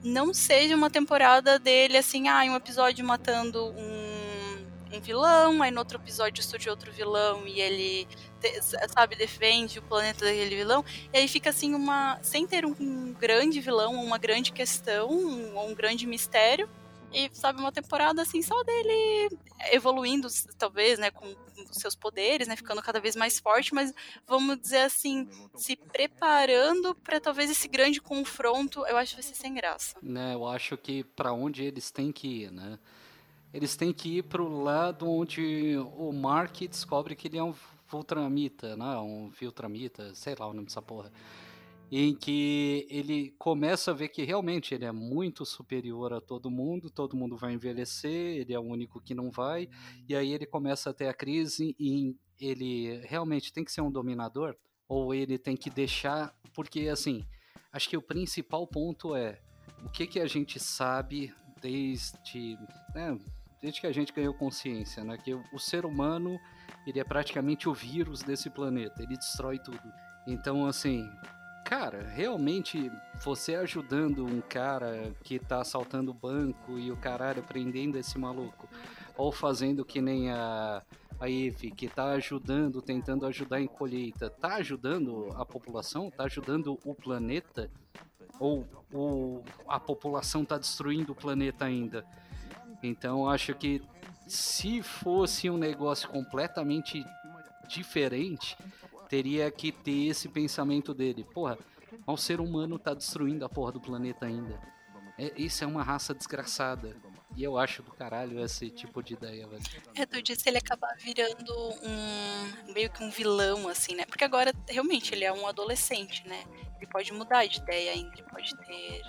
não 0.04 0.34
seja 0.34 0.76
uma 0.76 0.90
temporada 0.90 1.58
dele 1.58 1.98
assim, 1.98 2.28
ah, 2.28 2.44
um 2.44 2.56
episódio 2.56 3.06
matando 3.06 3.72
um 3.72 4.33
um 4.94 5.02
vilão, 5.02 5.62
aí 5.62 5.72
no 5.72 5.80
outro 5.80 5.98
episódio 5.98 6.44
surge 6.44 6.70
outro 6.70 6.92
vilão 6.92 7.48
e 7.48 7.60
ele, 7.60 8.08
sabe, 8.90 9.16
defende 9.16 9.80
o 9.80 9.82
planeta 9.82 10.26
daquele 10.26 10.56
vilão. 10.56 10.86
E 11.12 11.18
aí 11.18 11.28
fica 11.28 11.50
assim 11.50 11.74
uma. 11.74 12.20
sem 12.22 12.46
ter 12.46 12.66
um 12.66 13.14
grande 13.14 13.60
vilão, 13.60 13.94
uma 13.94 14.18
grande 14.18 14.52
questão, 14.52 15.10
um, 15.10 15.70
um 15.70 15.74
grande 15.74 16.06
mistério. 16.06 16.70
E, 17.12 17.30
sabe, 17.32 17.60
uma 17.60 17.72
temporada 17.72 18.24
assim 18.24 18.42
só 18.42 18.64
dele 18.64 19.30
evoluindo, 19.72 20.28
talvez, 20.58 20.98
né, 20.98 21.12
com 21.12 21.36
seus 21.72 21.96
poderes, 21.96 22.48
né, 22.48 22.56
ficando 22.56 22.82
cada 22.82 23.00
vez 23.00 23.16
mais 23.16 23.40
forte, 23.40 23.74
mas 23.74 23.94
vamos 24.26 24.60
dizer 24.60 24.80
assim, 24.80 25.30
se 25.56 25.76
preparando 25.76 26.96
para 26.96 27.20
talvez 27.20 27.52
esse 27.52 27.68
grande 27.68 28.02
confronto, 28.02 28.84
eu 28.88 28.98
acho 28.98 29.12
que 29.16 29.22
vai 29.22 29.32
ser 29.32 29.36
sem 29.36 29.54
graça. 29.54 29.96
Né, 30.02 30.34
eu 30.34 30.48
acho 30.48 30.76
que 30.76 31.04
para 31.04 31.32
onde 31.32 31.64
eles 31.64 31.92
têm 31.92 32.12
que 32.12 32.46
ir, 32.46 32.52
né? 32.52 32.80
Eles 33.54 33.76
têm 33.76 33.94
que 33.94 34.18
ir 34.18 34.24
para 34.24 34.42
o 34.42 34.64
lado 34.64 35.08
onde 35.08 35.78
o 35.96 36.12
Mark 36.12 36.60
descobre 36.62 37.16
que 37.16 37.28
ele 37.28 37.38
é 37.38 37.44
um 37.44 37.54
Vultramita, 37.88 38.76
né? 38.76 38.98
um 38.98 39.30
Filtramita, 39.32 40.16
sei 40.16 40.36
lá 40.38 40.48
o 40.48 40.54
nome 40.54 40.66
dessa 40.66 40.82
porra. 40.82 41.12
Em 41.92 42.16
que 42.16 42.88
ele 42.90 43.36
começa 43.38 43.92
a 43.92 43.94
ver 43.94 44.08
que 44.08 44.24
realmente 44.24 44.74
ele 44.74 44.86
é 44.86 44.92
muito 44.92 45.46
superior 45.46 46.12
a 46.12 46.20
todo 46.20 46.50
mundo, 46.50 46.90
todo 46.90 47.16
mundo 47.16 47.38
vai 47.38 47.54
envelhecer, 47.54 48.38
ele 48.38 48.52
é 48.52 48.60
o 48.60 48.64
único 48.64 49.00
que 49.00 49.14
não 49.14 49.30
vai, 49.30 49.70
e 50.10 50.16
aí 50.16 50.34
ele 50.34 50.48
começa 50.48 50.90
a 50.90 50.94
ter 50.94 51.08
a 51.08 51.14
crise 51.14 51.76
em 51.80 52.18
ele 52.40 52.98
realmente 53.06 53.54
tem 53.54 53.64
que 53.64 53.72
ser 53.72 53.82
um 53.82 53.92
dominador, 53.92 54.56
ou 54.88 55.14
ele 55.14 55.38
tem 55.38 55.56
que 55.56 55.70
deixar, 55.70 56.36
porque 56.56 56.88
assim, 56.88 57.24
acho 57.72 57.88
que 57.88 57.96
o 57.96 58.02
principal 58.02 58.66
ponto 58.66 59.16
é 59.16 59.40
o 59.86 59.90
que, 59.90 60.08
que 60.08 60.20
a 60.20 60.28
gente 60.28 60.60
sabe 60.60 61.32
desde. 61.62 62.58
Né, 62.94 63.18
desde 63.64 63.80
que 63.80 63.88
a 63.88 63.94
gente 63.94 64.12
ganhou 64.12 64.34
consciência, 64.34 65.06
né? 65.06 65.18
Que 65.18 65.34
o 65.34 65.58
ser 65.58 65.86
humano, 65.86 66.38
ele 66.86 67.00
é 67.00 67.04
praticamente 67.04 67.70
o 67.70 67.74
vírus 67.74 68.22
desse 68.22 68.50
planeta, 68.50 69.02
ele 69.02 69.16
destrói 69.16 69.58
tudo. 69.58 69.82
Então, 70.28 70.68
assim, 70.68 71.10
cara, 71.64 72.04
realmente 72.04 72.92
você 73.24 73.56
ajudando 73.56 74.26
um 74.26 74.42
cara 74.42 75.16
que 75.24 75.40
tá 75.40 75.62
assaltando 75.62 76.12
o 76.12 76.14
banco 76.14 76.78
e 76.78 76.92
o 76.92 76.98
caralho 76.98 77.42
prendendo 77.42 77.98
esse 77.98 78.20
maluco, 78.20 78.68
ou 79.16 79.32
fazendo 79.32 79.86
que 79.86 80.02
nem 80.02 80.30
a 80.30 80.84
a 81.20 81.30
Eve, 81.30 81.72
que 81.72 81.88
tá 81.88 82.12
ajudando, 82.12 82.82
tentando 82.82 83.26
ajudar 83.26 83.62
em 83.62 83.68
colheita, 83.68 84.30
tá 84.30 84.56
ajudando 84.56 85.30
a 85.38 85.46
população, 85.46 86.12
tá 86.12 86.26
ajudando 86.26 86.78
o 86.84 86.94
planeta, 86.94 87.72
ou, 88.40 88.68
ou 88.92 89.46
a 89.68 89.80
população 89.80 90.44
tá 90.44 90.58
destruindo 90.58 91.14
o 91.14 91.16
planeta 91.16 91.64
ainda. 91.64 92.06
Então 92.84 93.30
acho 93.30 93.56
que 93.56 93.82
se 94.28 94.84
fosse 94.84 95.50
um 95.50 95.58
negócio 95.58 96.10
completamente 96.10 97.04
diferente, 97.68 98.58
teria 99.10 99.50
que 99.50 99.72
ter 99.72 100.08
esse 100.08 100.28
pensamento 100.28 100.94
dele. 100.94 101.26
Porra, 101.34 101.58
o 102.06 102.18
ser 102.18 102.40
humano 102.40 102.78
tá 102.78 102.94
destruindo 102.94 103.46
a 103.46 103.50
porra 103.50 103.72
do 103.72 103.80
planeta 103.80 104.26
ainda. 104.26 104.60
É, 105.18 105.32
isso 105.38 105.64
é 105.64 105.68
uma 105.68 105.84
raça 105.84 106.14
desgraçada. 106.14 106.96
E 107.36 107.44
eu 107.44 107.58
acho 107.58 107.82
do 107.82 107.92
caralho 107.92 108.44
esse 108.44 108.70
tipo 108.70 109.02
de 109.02 109.14
ideia, 109.14 109.48
velho. 109.48 109.64
É, 109.96 110.06
tu 110.06 110.22
disse 110.22 110.48
ele 110.48 110.58
acabar 110.58 110.96
virando 110.98 111.54
um. 111.82 112.74
meio 112.74 112.92
que 112.92 113.04
um 113.04 113.10
vilão, 113.10 113.68
assim, 113.68 113.96
né? 113.96 114.06
Porque 114.06 114.24
agora, 114.24 114.54
realmente, 114.68 115.16
ele 115.16 115.26
é 115.26 115.34
um 115.34 115.48
adolescente, 115.48 116.28
né? 116.28 116.44
Ele 116.78 116.86
pode 116.88 117.12
mudar 117.12 117.46
de 117.48 117.60
ideia 117.60 117.94
ainda, 117.94 118.14
ele 118.14 118.30
pode 118.30 118.56
ter 118.58 119.02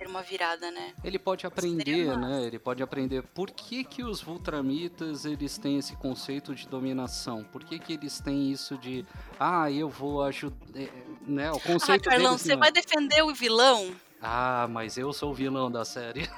ter 0.00 0.08
uma 0.08 0.22
virada, 0.22 0.70
né? 0.70 0.94
Ele 1.04 1.18
pode 1.18 1.46
aprender, 1.46 2.16
né? 2.16 2.44
Ele 2.44 2.58
pode 2.58 2.82
aprender 2.82 3.22
por 3.22 3.50
que 3.50 3.84
que 3.84 4.02
os 4.02 4.22
Vultramitas 4.22 5.26
eles 5.26 5.58
têm 5.58 5.76
esse 5.76 5.94
conceito 5.94 6.54
de 6.54 6.66
dominação. 6.66 7.44
Por 7.44 7.62
que 7.62 7.78
que 7.78 7.92
eles 7.92 8.18
têm 8.18 8.50
isso 8.50 8.78
de, 8.78 9.04
ah, 9.38 9.70
eu 9.70 9.90
vou 9.90 10.22
ajudar, 10.22 10.56
é, 10.74 10.88
né? 11.26 11.52
O 11.52 11.60
conceito 11.60 12.08
ah, 12.08 12.12
Carlão, 12.12 12.38
você 12.38 12.56
vai 12.56 12.72
defender 12.72 13.22
o 13.22 13.34
vilão? 13.34 13.94
Ah, 14.22 14.66
mas 14.70 14.96
eu 14.96 15.12
sou 15.12 15.32
o 15.32 15.34
vilão 15.34 15.70
da 15.70 15.84
série. 15.84 16.26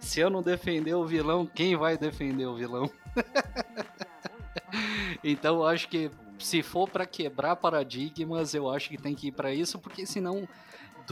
Se 0.00 0.18
eu 0.18 0.28
não 0.28 0.42
defender 0.42 0.94
o 0.94 1.06
vilão, 1.06 1.46
quem 1.46 1.76
vai 1.76 1.96
defender 1.96 2.46
o 2.46 2.56
vilão? 2.56 2.90
então 5.22 5.58
eu 5.58 5.66
acho 5.66 5.88
que 5.88 6.10
se 6.40 6.60
for 6.60 6.88
para 6.88 7.06
quebrar 7.06 7.54
paradigmas, 7.54 8.52
eu 8.52 8.68
acho 8.68 8.90
que 8.90 8.98
tem 8.98 9.14
que 9.14 9.28
ir 9.28 9.32
para 9.32 9.54
isso, 9.54 9.78
porque 9.78 10.04
senão 10.04 10.48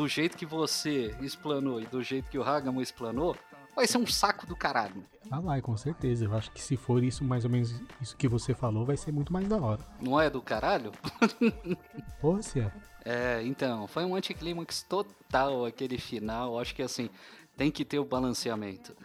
do 0.00 0.08
jeito 0.08 0.34
que 0.34 0.46
você 0.46 1.14
explanou 1.20 1.78
e 1.78 1.84
do 1.84 2.02
jeito 2.02 2.30
que 2.30 2.38
o 2.38 2.42
Hagamo 2.42 2.80
explanou, 2.80 3.36
vai 3.76 3.86
ser 3.86 3.98
um 3.98 4.06
saco 4.06 4.46
do 4.46 4.56
caralho. 4.56 5.04
Ah, 5.30 5.40
vai, 5.40 5.60
com 5.60 5.76
certeza. 5.76 6.24
Eu 6.24 6.34
acho 6.34 6.50
que 6.52 6.62
se 6.62 6.74
for 6.74 7.04
isso, 7.04 7.22
mais 7.22 7.44
ou 7.44 7.50
menos 7.50 7.78
isso 8.00 8.16
que 8.16 8.26
você 8.26 8.54
falou, 8.54 8.86
vai 8.86 8.96
ser 8.96 9.12
muito 9.12 9.30
mais 9.30 9.46
da 9.46 9.58
hora. 9.58 9.86
Não 10.00 10.18
é 10.18 10.30
do 10.30 10.40
caralho? 10.40 10.90
Porra, 12.18 12.40
se 12.40 12.60
é. 12.60 12.72
É, 13.04 13.42
então, 13.44 13.86
foi 13.86 14.06
um 14.06 14.14
anticlímax 14.14 14.82
total 14.84 15.66
aquele 15.66 15.98
final. 15.98 16.58
Acho 16.58 16.74
que 16.74 16.82
assim, 16.82 17.10
tem 17.54 17.70
que 17.70 17.84
ter 17.84 17.98
o 17.98 18.04
balanceamento. 18.04 18.96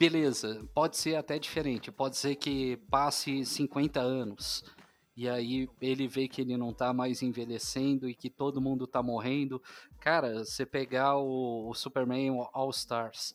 Beleza, 0.00 0.64
pode 0.74 0.96
ser 0.96 1.14
até 1.14 1.38
diferente. 1.38 1.92
Pode 1.92 2.16
ser 2.16 2.34
que 2.34 2.76
passe 2.90 3.44
50 3.44 4.00
anos. 4.00 4.64
E 5.18 5.28
aí 5.28 5.68
ele 5.80 6.06
vê 6.06 6.28
que 6.28 6.42
ele 6.42 6.56
não 6.56 6.72
tá 6.72 6.92
mais 6.92 7.22
envelhecendo 7.22 8.08
e 8.08 8.14
que 8.14 8.30
todo 8.30 8.60
mundo 8.60 8.86
tá 8.86 9.02
morrendo. 9.02 9.60
Cara, 9.98 10.44
você 10.44 10.64
pegar 10.64 11.16
o, 11.16 11.68
o 11.68 11.74
Superman 11.74 12.30
All 12.52 12.70
Stars, 12.70 13.34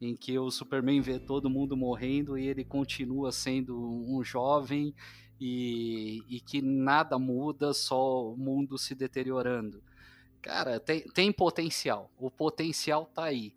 em 0.00 0.16
que 0.16 0.36
o 0.36 0.50
Superman 0.50 1.00
vê 1.00 1.20
todo 1.20 1.48
mundo 1.48 1.76
morrendo 1.76 2.36
e 2.36 2.48
ele 2.48 2.64
continua 2.64 3.30
sendo 3.30 3.78
um 3.78 4.24
jovem 4.24 4.92
e, 5.40 6.24
e 6.28 6.40
que 6.40 6.60
nada 6.60 7.16
muda, 7.16 7.72
só 7.72 8.32
o 8.32 8.36
mundo 8.36 8.76
se 8.76 8.92
deteriorando. 8.96 9.80
Cara, 10.42 10.80
tem, 10.80 11.02
tem 11.14 11.30
potencial. 11.30 12.10
O 12.18 12.28
potencial 12.28 13.06
tá 13.06 13.26
aí. 13.26 13.54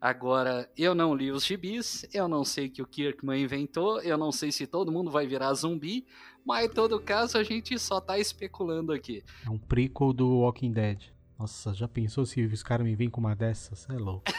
Agora, 0.00 0.68
eu 0.76 0.94
não 0.94 1.14
li 1.14 1.30
os 1.30 1.44
gibis, 1.44 2.06
eu 2.12 2.28
não 2.28 2.44
sei 2.44 2.66
o 2.66 2.70
que 2.70 2.82
o 2.82 2.86
Kirkman 2.86 3.42
inventou, 3.42 4.00
eu 4.02 4.18
não 4.18 4.30
sei 4.30 4.52
se 4.52 4.66
todo 4.66 4.92
mundo 4.92 5.10
vai 5.10 5.26
virar 5.26 5.54
zumbi, 5.54 6.06
mas 6.44 6.66
em 6.66 6.68
todo 6.68 7.00
caso 7.00 7.38
a 7.38 7.42
gente 7.42 7.78
só 7.78 7.98
tá 8.00 8.18
especulando 8.18 8.92
aqui. 8.92 9.24
É 9.44 9.50
um 9.50 9.58
prequel 9.58 10.12
do 10.12 10.40
Walking 10.40 10.72
Dead. 10.72 11.02
Nossa, 11.38 11.72
já 11.74 11.88
pensou 11.88 12.26
se 12.26 12.44
os 12.44 12.62
caras 12.62 12.86
me 12.86 12.94
vêm 12.94 13.10
com 13.10 13.20
uma 13.20 13.34
dessas? 13.34 13.88
É 13.90 13.94
louco. 13.94 14.24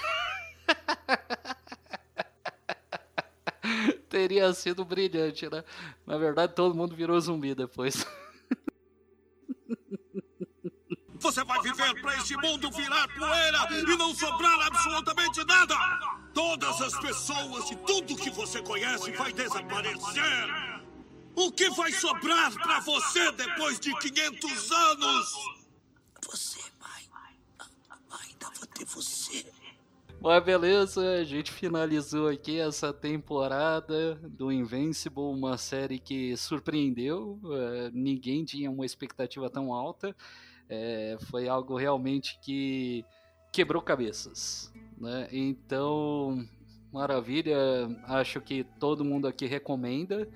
Teria 4.10 4.54
sido 4.54 4.86
brilhante, 4.86 5.50
né? 5.50 5.64
Na 6.06 6.18
verdade, 6.18 6.54
todo 6.56 6.76
mundo 6.76 6.96
virou 6.96 7.20
zumbi 7.20 7.54
depois. 7.54 8.08
Você 11.28 11.44
vai 11.44 11.62
viver 11.62 12.02
para 12.02 12.16
este 12.16 12.38
mundo 12.38 12.72
virar 12.72 13.06
poeira 13.10 13.68
e 13.70 13.98
não 13.98 14.16
sobrar 14.16 14.62
absolutamente 14.66 15.44
nada! 15.44 15.76
Todas 16.34 16.82
as 16.82 16.98
pessoas 17.02 17.70
e 17.70 17.76
tudo 17.76 18.16
que 18.16 18.30
você 18.30 18.62
conhece 18.62 19.12
vai 19.12 19.34
desaparecer! 19.34 20.82
O 21.36 21.52
que 21.52 21.70
vai 21.72 21.92
sobrar 21.92 22.54
para 22.54 22.80
você 22.80 23.30
depois 23.34 23.78
de 23.78 23.94
500 24.00 24.72
anos? 24.72 25.34
Você 26.28 26.62
vai. 26.80 27.04
Ainda 28.22 28.50
vou 28.58 28.68
ter 28.68 28.86
você. 28.86 29.46
Mas 30.22 30.44
beleza, 30.46 31.02
a 31.20 31.26
gente 31.26 31.52
finalizou 31.52 32.30
aqui 32.30 32.58
essa 32.58 32.94
temporada 32.94 34.16
do 34.16 34.50
Invincible, 34.50 35.24
uma 35.24 35.58
série 35.58 36.00
que 36.00 36.38
surpreendeu, 36.38 37.38
uh, 37.44 37.92
ninguém 37.94 38.46
tinha 38.46 38.72
uma 38.72 38.86
expectativa 38.86 39.50
tão 39.50 39.74
alta, 39.74 40.16
é, 40.70 41.18
foi 41.30 41.48
algo 41.48 41.76
realmente 41.76 42.40
que 42.42 43.06
quebrou 43.52 43.82
cabeças, 43.82 44.72
né? 44.98 45.28
Então, 45.32 46.46
maravilha, 46.92 47.58
acho 48.06 48.42
que 48.42 48.64
todo 48.80 49.06
mundo 49.06 49.28
aqui 49.28 49.46
recomenda, 49.46 50.28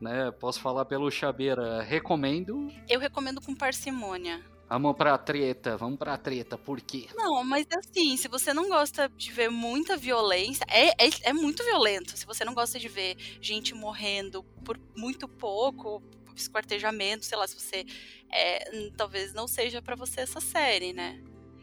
né? 0.00 0.30
Posso 0.30 0.60
falar 0.60 0.84
pelo 0.84 1.10
Chabeira, 1.10 1.82
recomendo. 1.82 2.68
Eu 2.88 3.00
recomendo 3.00 3.40
com 3.40 3.54
parcimônia. 3.54 4.42
Vamos 4.70 4.96
pra 4.96 5.18
treta, 5.18 5.76
vamos 5.76 5.98
pra 5.98 6.16
treta, 6.16 6.56
por 6.56 6.80
quê? 6.80 7.08
Não, 7.16 7.42
mas 7.42 7.66
assim, 7.76 8.16
se 8.16 8.28
você 8.28 8.54
não 8.54 8.68
gosta 8.68 9.08
de 9.08 9.32
ver 9.32 9.50
muita 9.50 9.96
violência, 9.96 10.64
é, 10.68 10.90
é, 10.90 11.10
é, 11.24 11.32
muito 11.32 11.64
violento. 11.64 12.16
Se 12.16 12.24
você 12.24 12.44
não 12.44 12.54
gosta 12.54 12.78
de 12.78 12.86
ver 12.86 13.16
gente 13.40 13.74
morrendo 13.74 14.44
por 14.64 14.78
muito 14.96 15.26
pouco, 15.26 16.00
esquartejamento, 16.40 17.24
sei 17.24 17.38
lá, 17.38 17.46
se 17.46 17.58
você. 17.58 17.84
É, 18.32 18.90
talvez 18.96 19.32
não 19.32 19.48
seja 19.48 19.82
para 19.82 19.96
você 19.96 20.20
essa 20.20 20.40
série, 20.40 20.92
né? 20.92 21.20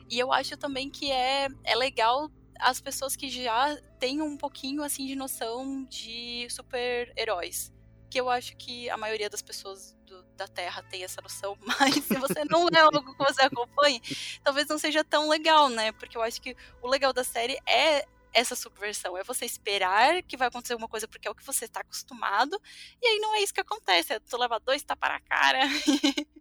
E 0.09 0.19
eu 0.19 0.31
acho 0.31 0.55
também 0.57 0.89
que 0.89 1.11
é, 1.11 1.47
é 1.63 1.75
legal 1.75 2.29
as 2.59 2.81
pessoas 2.81 3.15
que 3.15 3.29
já 3.29 3.75
têm 3.99 4.21
um 4.21 4.37
pouquinho 4.37 4.83
assim 4.83 5.05
de 5.05 5.15
noção 5.15 5.85
de 5.85 6.47
super-heróis. 6.49 7.71
Que 8.09 8.19
eu 8.19 8.29
acho 8.29 8.55
que 8.55 8.89
a 8.89 8.97
maioria 8.97 9.29
das 9.29 9.41
pessoas 9.41 9.97
do, 10.05 10.23
da 10.35 10.47
Terra 10.47 10.81
tem 10.83 11.03
essa 11.03 11.21
noção, 11.21 11.57
mas 11.61 11.95
se 11.95 12.15
você 12.15 12.45
não 12.45 12.67
é 12.73 12.79
algo 12.79 13.03
que 13.03 13.23
você 13.23 13.41
acompanhe, 13.41 14.01
talvez 14.43 14.67
não 14.67 14.77
seja 14.77 15.03
tão 15.03 15.29
legal, 15.29 15.69
né? 15.69 15.91
Porque 15.91 16.17
eu 16.17 16.21
acho 16.21 16.41
que 16.41 16.55
o 16.81 16.87
legal 16.87 17.11
da 17.11 17.23
série 17.23 17.57
é 17.67 18.05
essa 18.33 18.55
subversão, 18.55 19.17
é 19.17 19.23
você 19.23 19.45
esperar 19.45 20.21
que 20.23 20.37
vai 20.37 20.47
acontecer 20.47 20.73
alguma 20.73 20.87
coisa 20.87 21.07
porque 21.07 21.27
é 21.27 21.31
o 21.31 21.35
que 21.35 21.45
você 21.45 21.65
está 21.65 21.81
acostumado, 21.81 22.59
e 23.01 23.07
aí 23.07 23.19
não 23.19 23.35
é 23.35 23.41
isso 23.41 23.53
que 23.53 23.61
acontece, 23.61 24.13
é 24.13 24.19
tu 24.19 24.37
leva 24.37 24.59
dois 24.59 24.83
tapas 24.83 25.09
na 25.09 25.19
cara 25.19 25.59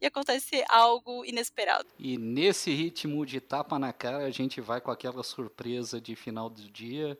e 0.00 0.06
acontece 0.06 0.64
algo 0.68 1.24
inesperado. 1.24 1.88
E 1.98 2.16
nesse 2.18 2.72
ritmo 2.72 3.24
de 3.24 3.40
tapa 3.40 3.78
na 3.78 3.92
cara, 3.92 4.24
a 4.24 4.30
gente 4.30 4.60
vai 4.60 4.80
com 4.80 4.90
aquela 4.90 5.22
surpresa 5.22 6.00
de 6.00 6.16
final 6.16 6.50
do 6.50 6.70
dia. 6.70 7.18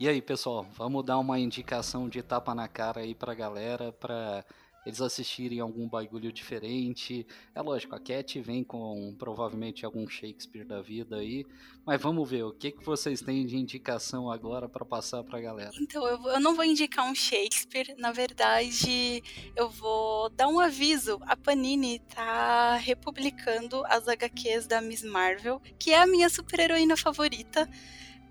E 0.00 0.08
aí, 0.08 0.22
pessoal, 0.22 0.62
vamos 0.74 1.04
dar 1.04 1.18
uma 1.18 1.38
indicação 1.38 2.08
de 2.08 2.22
tapa 2.22 2.54
na 2.54 2.68
cara 2.68 3.00
aí 3.00 3.14
pra 3.14 3.34
galera, 3.34 3.92
pra 3.92 4.44
eles 4.86 5.00
assistirem 5.00 5.60
algum 5.60 5.88
bagulho 5.88 6.32
diferente. 6.32 7.26
É 7.54 7.60
lógico, 7.60 7.94
a 7.94 8.00
Cat 8.00 8.40
vem 8.40 8.64
com 8.64 9.14
provavelmente 9.18 9.84
algum 9.84 10.08
Shakespeare 10.08 10.64
da 10.64 10.80
vida 10.80 11.16
aí, 11.16 11.44
mas 11.84 12.00
vamos 12.00 12.28
ver 12.28 12.44
o 12.44 12.52
que, 12.52 12.70
que 12.70 12.84
vocês 12.84 13.20
têm 13.20 13.46
de 13.46 13.56
indicação 13.56 14.30
agora 14.30 14.68
para 14.68 14.84
passar 14.84 15.22
para 15.24 15.38
a 15.38 15.42
galera. 15.42 15.70
Então, 15.80 16.06
eu, 16.06 16.22
eu 16.28 16.40
não 16.40 16.54
vou 16.54 16.64
indicar 16.64 17.04
um 17.04 17.14
Shakespeare, 17.14 17.94
na 17.98 18.12
verdade, 18.12 19.22
eu 19.54 19.68
vou 19.68 20.30
dar 20.30 20.48
um 20.48 20.58
aviso. 20.58 21.18
A 21.22 21.36
Panini 21.36 21.98
tá 22.00 22.76
republicando 22.76 23.84
as 23.86 24.08
HQs 24.08 24.66
da 24.66 24.80
Miss 24.80 25.02
Marvel, 25.02 25.60
que 25.78 25.90
é 25.90 26.00
a 26.00 26.06
minha 26.06 26.28
super-heroína 26.28 26.96
favorita. 26.96 27.68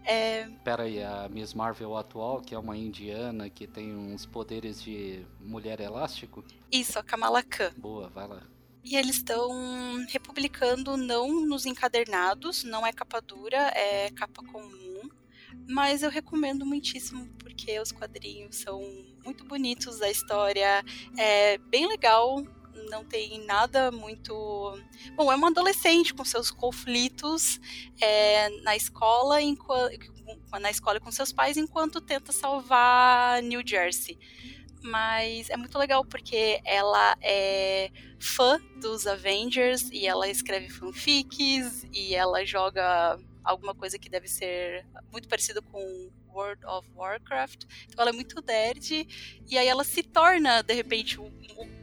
É... 0.07 0.47
Pera 0.63 0.83
aí, 0.83 1.03
a 1.03 1.27
Miss 1.27 1.53
Marvel 1.53 1.97
atual, 1.97 2.39
que 2.39 2.55
é 2.55 2.57
uma 2.57 2.77
indiana 2.77 3.49
que 3.49 3.67
tem 3.67 3.93
uns 3.93 4.25
poderes 4.25 4.81
de 4.81 5.25
mulher 5.41 5.81
elástico? 5.81 6.45
Isso, 6.71 6.97
a 6.97 7.03
Kamala 7.03 7.43
Khan. 7.43 7.73
Boa, 7.77 8.07
vai 8.07 8.25
lá. 8.25 8.41
E 8.85 8.95
eles 8.95 9.17
estão 9.17 9.49
republicando 10.07 10.95
não 10.95 11.45
nos 11.45 11.65
encadernados, 11.65 12.63
não 12.63 12.87
é 12.87 12.93
capa 12.93 13.19
dura, 13.19 13.57
é 13.75 14.09
capa 14.11 14.41
comum. 14.45 15.09
Mas 15.67 16.03
eu 16.03 16.09
recomendo 16.09 16.65
muitíssimo 16.65 17.27
porque 17.37 17.77
os 17.77 17.91
quadrinhos 17.91 18.55
são 18.55 18.81
muito 19.25 19.43
bonitos, 19.43 20.01
a 20.01 20.09
história 20.09 20.85
é 21.17 21.57
bem 21.57 21.85
legal, 21.85 22.41
não 22.89 23.03
tem 23.05 23.45
nada 23.45 23.91
muito. 23.91 24.33
Bom, 25.15 25.31
é 25.31 25.35
uma 25.35 25.47
adolescente 25.47 26.13
com 26.13 26.25
seus 26.25 26.51
conflitos 26.51 27.59
é, 28.01 28.49
na 28.61 28.75
escola, 28.75 29.37
na 30.59 30.71
escola 30.71 30.99
com 30.99 31.11
seus 31.11 31.31
pais, 31.31 31.57
enquanto 31.57 32.01
tenta 32.01 32.31
salvar 32.31 33.41
New 33.43 33.61
Jersey. 33.65 34.17
Mas 34.81 35.49
é 35.49 35.57
muito 35.57 35.77
legal 35.77 36.05
porque 36.05 36.61
ela 36.63 37.17
é 37.21 37.91
fã 38.19 38.59
dos 38.79 39.05
Avengers 39.05 39.89
e 39.91 40.07
ela 40.07 40.27
escreve 40.29 40.69
fanfics 40.69 41.85
e 41.93 42.15
ela 42.15 42.45
joga 42.45 43.19
alguma 43.43 43.73
coisa 43.73 43.97
que 43.97 44.09
deve 44.09 44.27
ser 44.27 44.85
muito 45.11 45.27
parecido 45.27 45.61
com 45.61 46.09
World 46.37 46.63
of 46.65 46.87
Warcraft. 46.95 47.63
Então 47.89 48.01
ela 48.03 48.11
é 48.11 48.13
muito 48.13 48.41
nerd 48.45 49.07
e 49.47 49.57
aí 49.57 49.67
ela 49.67 49.83
se 49.83 50.03
torna, 50.03 50.61
de 50.61 50.73
repente, 50.73 51.17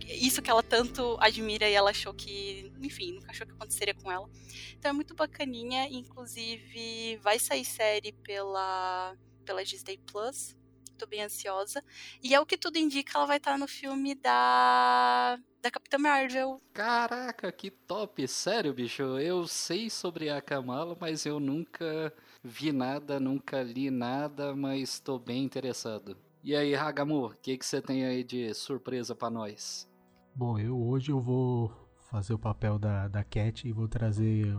isso 0.06 0.40
que 0.40 0.50
ela 0.50 0.62
tanto 0.62 1.16
admira 1.20 1.68
e 1.68 1.72
ela 1.72 1.90
achou 1.90 2.14
que, 2.14 2.72
enfim, 2.80 3.14
nunca 3.14 3.32
achou 3.32 3.46
que 3.46 3.52
aconteceria 3.52 3.94
com 3.94 4.10
ela. 4.10 4.30
Então 4.78 4.90
é 4.90 4.94
muito 4.94 5.14
bacaninha, 5.14 5.88
inclusive 5.90 7.16
vai 7.16 7.38
sair 7.38 7.64
série 7.64 8.12
pela, 8.12 9.16
pela 9.44 9.64
Disney 9.64 9.98
Plus. 9.98 10.56
Tô 10.96 11.06
bem 11.06 11.22
ansiosa. 11.22 11.82
E 12.22 12.32
é 12.34 12.40
o 12.40 12.46
que 12.46 12.56
tudo 12.56 12.78
indica, 12.78 13.18
ela 13.18 13.26
vai 13.26 13.38
estar 13.38 13.58
no 13.58 13.66
filme 13.66 14.14
da 14.14 15.36
da 15.64 15.70
Capitã 15.70 15.96
Marvel. 15.96 16.60
Caraca, 16.74 17.50
que 17.50 17.70
top! 17.70 18.28
Sério, 18.28 18.74
bicho, 18.74 19.02
eu 19.18 19.46
sei 19.46 19.88
sobre 19.88 20.28
a 20.28 20.42
Kamala, 20.42 20.94
mas 21.00 21.24
eu 21.24 21.40
nunca 21.40 22.12
vi 22.44 22.72
nada, 22.72 23.18
nunca 23.18 23.62
li 23.62 23.90
nada, 23.90 24.54
mas 24.54 24.90
estou 24.90 25.18
bem 25.18 25.42
interessado. 25.42 26.16
E 26.42 26.54
aí, 26.54 26.74
Hagamu, 26.74 27.26
o 27.26 27.30
que, 27.30 27.56
que 27.56 27.64
você 27.64 27.80
tem 27.80 28.04
aí 28.04 28.22
de 28.22 28.52
surpresa 28.52 29.14
para 29.14 29.30
nós? 29.30 29.88
Bom, 30.34 30.58
eu 30.58 30.78
hoje 30.78 31.10
eu 31.10 31.20
vou 31.20 31.72
fazer 32.10 32.34
o 32.34 32.38
papel 32.38 32.78
da, 32.78 33.08
da 33.08 33.24
Cat 33.24 33.66
e 33.66 33.72
vou 33.72 33.88
trazer 33.88 34.54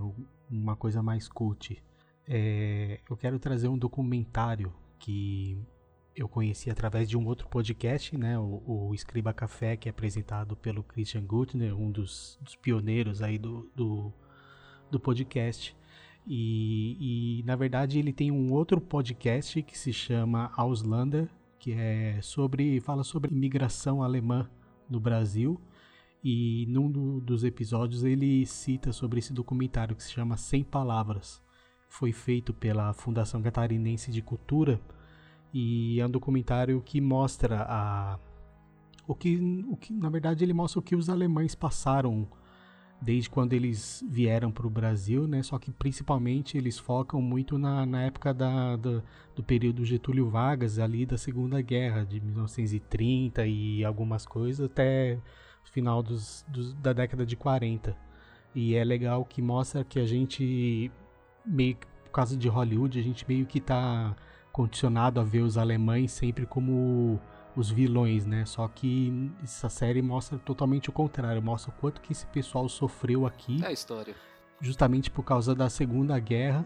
uma 0.50 0.76
coisa 0.76 1.04
mais 1.04 1.28
cult. 1.28 1.82
É, 2.28 3.00
eu 3.08 3.16
quero 3.16 3.38
trazer 3.38 3.68
um 3.68 3.78
documentário 3.78 4.74
que 4.98 5.62
eu 6.16 6.28
conheci 6.28 6.72
através 6.72 7.08
de 7.08 7.18
um 7.18 7.28
outro 7.28 7.48
podcast, 7.48 8.18
né, 8.18 8.40
o, 8.40 8.64
o 8.66 8.96
Escriba 8.96 9.34
Café, 9.34 9.76
que 9.76 9.88
é 9.88 9.92
apresentado 9.92 10.56
pelo 10.56 10.82
Christian 10.82 11.24
Gutner, 11.24 11.78
um 11.78 11.92
dos, 11.92 12.40
dos 12.42 12.56
pioneiros 12.56 13.22
aí 13.22 13.38
do, 13.38 13.70
do, 13.76 14.12
do, 14.90 15.00
podcast. 15.00 15.76
E, 16.28 17.40
e, 17.40 17.44
na 17.44 17.56
verdade 17.56 18.00
ele 18.00 18.12
tem 18.12 18.32
um 18.32 18.52
outro 18.52 18.82
podcast 18.82 19.62
que 19.62 19.78
se 19.78 19.94
chama 19.94 20.52
Auslander, 20.56 21.30
que 21.60 21.72
é 21.72 22.20
sobre 22.22 22.80
fala 22.80 23.04
sobre 23.04 23.34
imigração 23.34 24.02
alemã 24.02 24.50
no 24.90 25.00
Brasil. 25.00 25.60
E 26.24 26.66
num 26.68 26.90
do, 26.90 27.22
dos 27.22 27.44
episódios 27.44 28.04
ele 28.04 28.46
cita 28.48 28.92
sobre 28.92 29.20
esse 29.20 29.32
documentário 29.32 29.96
que 29.96 30.04
se 30.04 30.12
chama 30.12 30.38
Sem 30.38 30.64
Palavras. 30.64 31.42
Foi 31.88 32.12
feito 32.12 32.54
pela 32.54 32.92
Fundação 32.94 33.42
Catarinense 33.44 34.12
de 34.12 34.24
Cultura 34.24 34.82
e 35.54 36.00
é 36.02 36.06
um 36.06 36.10
documentário 36.10 36.82
que 36.82 37.00
mostra 37.00 37.66
a 37.70 38.20
o 39.08 39.14
que, 39.14 39.64
o 39.70 39.78
que 39.78 39.94
na 39.94 40.10
verdade 40.10 40.44
ele 40.44 40.54
mostra 40.54 40.80
o 40.80 40.82
que 40.82 40.96
os 40.96 41.10
alemães 41.10 41.54
passaram 41.54 42.28
desde 43.02 43.30
quando 43.30 43.54
eles 43.54 44.04
vieram 44.08 44.52
para 44.52 44.66
o 44.66 44.70
Brasil, 44.70 45.28
né? 45.28 45.44
Só 45.44 45.60
que 45.60 45.72
principalmente 45.72 46.58
eles 46.58 46.80
focam 46.80 47.22
muito 47.22 47.58
na, 47.58 47.86
na 47.86 48.04
época 48.04 48.34
da, 48.34 48.76
da, 48.76 49.02
do 49.36 49.44
período 49.44 49.86
Getúlio 49.86 50.30
Vargas, 50.30 50.80
ali 50.80 51.06
da 51.06 51.18
Segunda 51.18 51.62
Guerra, 51.62 52.06
de 52.06 52.20
1930 52.20 53.46
e 53.46 53.84
algumas 53.84 54.26
coisas, 54.26 54.66
até 54.66 55.20
o 55.66 55.70
final 55.70 56.02
dos, 56.02 56.46
dos, 56.48 56.74
da 56.74 56.94
década 56.94 57.26
de 57.26 57.36
40. 57.36 57.96
E 58.54 58.76
é 58.76 58.84
legal 58.84 59.26
que 59.26 59.42
mostra 59.42 59.84
que 59.84 60.00
a 60.00 60.06
gente, 60.06 60.92
meio 61.46 61.78
por 62.06 62.12
causa 62.12 62.38
de 62.38 62.48
Hollywood, 62.48 62.98
a 62.98 63.04
gente 63.04 63.28
meio 63.28 63.46
que 63.46 63.58
está 63.58 64.16
condicionado 64.52 65.20
a 65.20 65.24
ver 65.24 65.42
os 65.42 65.58
alemães 65.58 66.14
sempre 66.14 66.46
como 66.46 67.20
os 67.56 67.70
vilões, 67.70 68.26
né? 68.26 68.46
Só 68.46 68.68
que 68.68 69.32
essa 69.44 69.70
série 69.70 70.02
mostra 70.02 70.38
totalmente 70.38 70.90
o 70.90 70.92
contrário, 70.92 71.42
mostra 71.42 71.72
o 71.72 71.80
quanto 71.80 72.02
que 72.02 72.12
esse 72.12 72.26
pessoal 72.28 72.68
sofreu 72.68 73.26
aqui. 73.26 73.64
É 73.64 73.68
a 73.68 73.72
história. 73.72 74.16
Justamente 74.62 75.10
por 75.10 75.24
causa 75.24 75.54
da 75.54 75.70
Segunda 75.70 76.18
Guerra 76.20 76.66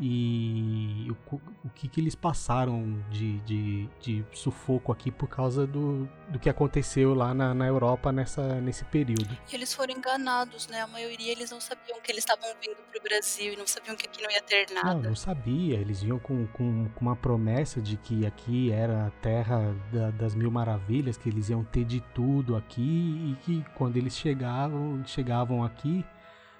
e 0.00 1.10
o, 1.10 1.36
o 1.64 1.70
que, 1.74 1.88
que 1.88 2.00
eles 2.00 2.14
passaram 2.14 3.02
de, 3.10 3.38
de, 3.40 3.88
de, 4.00 4.24
sufoco 4.32 4.92
aqui 4.92 5.10
por 5.10 5.28
causa 5.28 5.66
do, 5.66 6.08
do 6.28 6.38
que 6.38 6.48
aconteceu 6.48 7.14
lá 7.14 7.34
na, 7.34 7.52
na 7.52 7.66
Europa 7.66 8.12
nessa, 8.12 8.60
nesse 8.60 8.84
período. 8.84 9.36
E 9.50 9.54
eles 9.54 9.74
foram 9.74 9.94
enganados, 9.94 10.68
né? 10.68 10.82
A 10.82 10.86
maioria 10.86 11.32
eles 11.32 11.50
não 11.50 11.60
sabiam 11.60 12.00
que 12.00 12.12
eles 12.12 12.24
estavam 12.24 12.48
vindo 12.62 12.76
para 12.76 13.00
o 13.00 13.02
Brasil 13.02 13.54
e 13.54 13.56
não 13.56 13.66
sabiam 13.66 13.96
que 13.96 14.06
aqui 14.06 14.22
não 14.22 14.30
ia 14.30 14.42
ter 14.42 14.70
nada. 14.72 14.94
Não, 14.94 15.02
não 15.02 15.16
sabia. 15.16 15.76
Eles 15.76 16.02
vinham 16.02 16.18
com, 16.18 16.46
com, 16.48 16.88
com 16.88 17.00
uma 17.00 17.16
promessa 17.16 17.80
de 17.80 17.96
que 17.96 18.24
aqui 18.24 18.70
era 18.70 19.06
a 19.06 19.10
terra 19.10 19.74
da, 19.92 20.10
das 20.10 20.34
mil 20.34 20.50
maravilhas, 20.50 21.16
que 21.16 21.28
eles 21.28 21.48
iam 21.48 21.64
ter 21.64 21.84
de 21.84 22.00
tudo 22.14 22.56
aqui 22.56 22.80
e 22.80 23.36
que 23.44 23.64
quando 23.74 23.96
eles 23.96 24.16
chegavam, 24.16 25.02
chegavam 25.04 25.64
aqui 25.64 26.04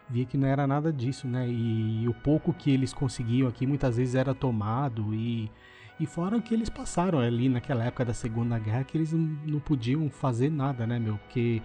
via 0.08 0.24
que 0.24 0.36
não 0.36 0.48
era 0.48 0.66
nada 0.66 0.92
disso, 0.92 1.26
né? 1.26 1.48
E, 1.48 2.02
e 2.02 2.08
o 2.08 2.14
pouco 2.14 2.52
que 2.52 2.70
eles 2.70 2.92
conseguiam 2.92 3.48
aqui 3.48 3.66
muitas 3.66 3.96
vezes 3.96 4.14
era 4.14 4.34
tomado 4.34 5.14
e 5.14 5.50
e 6.00 6.06
fora 6.06 6.36
o 6.36 6.42
que 6.42 6.54
eles 6.54 6.68
passaram 6.68 7.18
ali 7.18 7.48
naquela 7.48 7.84
época 7.84 8.04
da 8.04 8.14
Segunda 8.14 8.58
Guerra 8.58 8.84
que 8.84 8.96
eles 8.96 9.12
não, 9.12 9.58
podiam 9.58 10.08
fazer 10.08 10.48
nada, 10.50 10.86
né, 10.86 10.98
meu? 10.98 11.14
O 11.14 11.18
que 11.28 11.62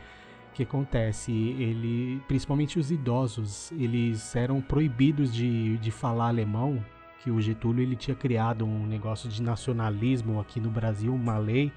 acontece? 0.64 1.32
Ele, 1.32 2.20
principalmente 2.28 2.80
os 2.80 2.90
idosos, 2.90 3.72
eles 3.74 4.36
eram 4.36 4.60
proibidos 4.60 5.32
de, 5.32 5.78
de 5.78 5.92
falar 5.92 6.30
alemão, 6.30 6.84
que 7.24 7.30
o 7.30 7.40
Getúlio 7.40 7.84
ele 7.84 7.96
tinha 7.96 8.16
criado 8.16 8.66
um 8.66 8.88
negócio 8.88 9.30
de 9.30 9.42
nacionalismo 9.42 10.40
aqui 10.40 10.60
no 10.60 10.70
Brasil, 10.70 11.14
uma 11.14 11.38
lei 11.38 11.72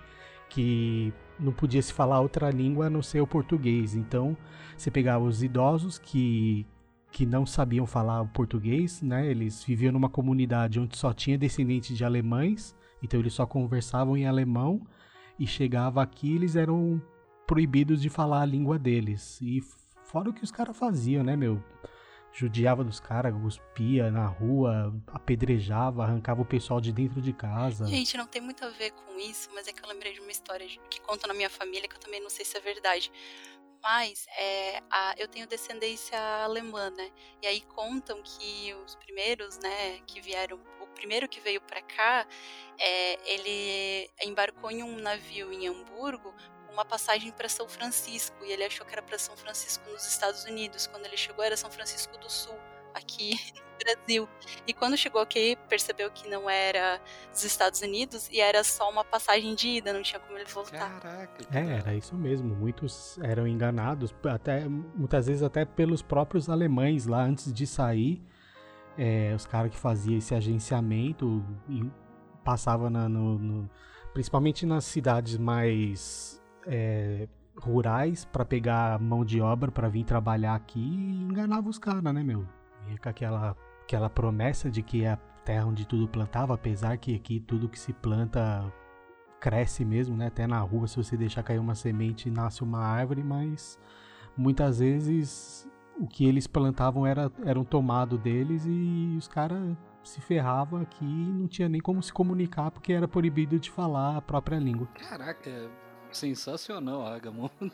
que 0.48 1.12
não 1.38 1.52
podia 1.52 1.82
se 1.82 1.92
falar 1.92 2.20
outra 2.20 2.50
língua 2.50 2.86
a 2.86 2.90
não 2.90 3.02
ser 3.02 3.20
o 3.20 3.26
português. 3.26 3.94
Então, 3.94 4.36
você 4.76 4.90
pegava 4.90 5.24
os 5.24 5.42
idosos 5.42 5.98
que, 5.98 6.66
que 7.10 7.24
não 7.26 7.46
sabiam 7.46 7.86
falar 7.86 8.22
o 8.22 8.28
português, 8.28 9.02
né? 9.02 9.26
Eles 9.26 9.62
viviam 9.64 9.92
numa 9.92 10.08
comunidade 10.08 10.80
onde 10.80 10.96
só 10.96 11.12
tinha 11.12 11.38
descendentes 11.38 11.96
de 11.96 12.04
alemães, 12.04 12.74
então 13.02 13.20
eles 13.20 13.34
só 13.34 13.46
conversavam 13.46 14.16
em 14.16 14.26
alemão 14.26 14.80
e 15.38 15.46
chegava 15.46 16.02
aqui 16.02 16.34
eles 16.34 16.56
eram 16.56 17.00
proibidos 17.46 18.00
de 18.00 18.08
falar 18.08 18.42
a 18.42 18.46
língua 18.46 18.78
deles. 18.78 19.40
E 19.40 19.62
fora 20.04 20.30
o 20.30 20.32
que 20.32 20.44
os 20.44 20.50
caras 20.50 20.76
faziam, 20.76 21.22
né, 21.22 21.36
meu? 21.36 21.62
Judiava 22.36 22.84
dos 22.84 23.00
caras, 23.00 23.32
cuspia 23.32 24.10
na 24.10 24.26
rua, 24.26 24.94
apedrejava, 25.06 26.04
arrancava 26.04 26.42
o 26.42 26.44
pessoal 26.44 26.82
de 26.82 26.92
dentro 26.92 27.22
de 27.22 27.32
casa. 27.32 27.86
Gente, 27.86 28.14
não 28.14 28.26
tem 28.26 28.42
muito 28.42 28.62
a 28.62 28.68
ver 28.68 28.90
com 28.90 29.18
isso, 29.18 29.48
mas 29.54 29.66
é 29.66 29.72
que 29.72 29.82
eu 29.82 29.88
lembrei 29.88 30.12
de 30.12 30.20
uma 30.20 30.30
história 30.30 30.66
que 30.90 31.00
conta 31.00 31.26
na 31.26 31.32
minha 31.32 31.48
família, 31.48 31.88
que 31.88 31.96
eu 31.96 32.00
também 32.00 32.20
não 32.20 32.28
sei 32.28 32.44
se 32.44 32.54
é 32.58 32.60
verdade. 32.60 33.10
Mas 33.82 34.26
é, 34.38 34.82
a, 34.90 35.14
eu 35.16 35.28
tenho 35.28 35.46
descendência 35.46 36.18
alemã, 36.44 36.90
né? 36.90 37.10
E 37.40 37.46
aí 37.46 37.60
contam 37.62 38.20
que 38.22 38.74
os 38.84 38.94
primeiros, 38.96 39.58
né, 39.58 40.00
que 40.06 40.20
vieram, 40.20 40.60
o 40.80 40.86
primeiro 40.88 41.26
que 41.28 41.40
veio 41.40 41.60
para 41.62 41.80
cá, 41.80 42.26
é, 42.78 43.32
ele 43.32 44.10
embarcou 44.24 44.70
em 44.70 44.82
um 44.82 44.98
navio 44.98 45.50
em 45.52 45.68
Hamburgo 45.68 46.34
uma 46.76 46.84
passagem 46.84 47.32
para 47.32 47.48
São 47.48 47.66
Francisco 47.66 48.36
e 48.44 48.52
ele 48.52 48.64
achou 48.64 48.84
que 48.86 48.92
era 48.92 49.02
para 49.02 49.18
São 49.18 49.34
Francisco 49.36 49.88
nos 49.90 50.06
Estados 50.06 50.44
Unidos. 50.44 50.86
Quando 50.86 51.06
ele 51.06 51.16
chegou 51.16 51.42
era 51.42 51.56
São 51.56 51.70
Francisco 51.70 52.16
do 52.18 52.30
Sul, 52.30 52.54
aqui 52.94 53.30
no 53.56 53.78
Brasil. 53.78 54.28
E 54.66 54.74
quando 54.74 54.96
chegou 54.96 55.20
aqui, 55.20 55.56
percebeu 55.68 56.10
que 56.10 56.28
não 56.28 56.48
era 56.48 57.00
dos 57.30 57.44
Estados 57.44 57.80
Unidos 57.80 58.28
e 58.30 58.40
era 58.40 58.62
só 58.62 58.90
uma 58.90 59.04
passagem 59.04 59.54
de 59.54 59.68
ida, 59.68 59.92
não 59.92 60.02
tinha 60.02 60.20
como 60.20 60.36
ele 60.36 60.44
voltar. 60.44 61.00
Caraca. 61.00 61.44
É, 61.50 61.78
era 61.78 61.94
isso 61.94 62.14
mesmo. 62.14 62.54
Muitos 62.54 63.18
eram 63.22 63.46
enganados, 63.46 64.14
até 64.24 64.68
muitas 64.68 65.26
vezes 65.26 65.42
até 65.42 65.64
pelos 65.64 66.02
próprios 66.02 66.50
alemães 66.50 67.06
lá 67.06 67.22
antes 67.22 67.52
de 67.52 67.66
sair. 67.66 68.22
É, 68.98 69.34
os 69.34 69.46
caras 69.46 69.70
que 69.70 69.78
faziam 69.78 70.16
esse 70.16 70.34
agenciamento 70.34 71.44
passavam 72.42 72.88
na, 72.88 73.06
no, 73.08 73.38
no, 73.38 73.70
principalmente 74.14 74.64
nas 74.64 74.84
cidades 74.86 75.36
mais 75.36 76.40
é, 76.66 77.28
rurais 77.58 78.24
para 78.24 78.44
pegar 78.44 78.98
mão 79.00 79.24
de 79.24 79.40
obra 79.40 79.70
para 79.70 79.88
vir 79.88 80.04
trabalhar 80.04 80.54
aqui 80.54 80.80
e 80.80 81.22
enganava 81.22 81.68
os 81.68 81.78
caras, 81.78 82.02
né, 82.02 82.22
meu? 82.22 82.46
Vinha 82.84 82.98
com 82.98 83.08
aquela, 83.08 83.56
aquela 83.82 84.10
promessa 84.10 84.70
de 84.70 84.82
que 84.82 85.04
é 85.04 85.12
a 85.12 85.16
terra 85.44 85.66
onde 85.66 85.86
tudo 85.86 86.08
plantava, 86.08 86.54
apesar 86.54 86.96
que 86.98 87.14
aqui 87.14 87.40
tudo 87.40 87.68
que 87.68 87.78
se 87.78 87.92
planta 87.92 88.64
cresce 89.40 89.84
mesmo, 89.84 90.16
né? 90.16 90.26
Até 90.26 90.46
na 90.46 90.58
rua, 90.60 90.86
se 90.86 90.96
você 90.96 91.16
deixar 91.16 91.42
cair 91.42 91.58
uma 91.58 91.74
semente, 91.74 92.30
nasce 92.30 92.62
uma 92.62 92.80
árvore, 92.80 93.22
mas 93.22 93.78
muitas 94.36 94.80
vezes 94.80 95.68
o 95.98 96.06
que 96.06 96.26
eles 96.26 96.46
plantavam 96.46 97.06
era, 97.06 97.30
era 97.44 97.58
um 97.58 97.64
tomado 97.64 98.18
deles 98.18 98.64
e 98.66 99.14
os 99.16 99.28
caras 99.28 99.76
se 100.02 100.20
ferravam 100.20 100.80
aqui 100.80 101.04
e 101.04 101.32
não 101.32 101.48
tinha 101.48 101.68
nem 101.68 101.80
como 101.80 102.02
se 102.02 102.12
comunicar 102.12 102.70
porque 102.70 102.92
era 102.92 103.08
proibido 103.08 103.58
de 103.58 103.70
falar 103.70 104.16
a 104.16 104.22
própria 104.22 104.58
língua. 104.58 104.86
Caraca, 104.94 105.50
sensacional, 106.12 107.06
Agamon. 107.06 107.48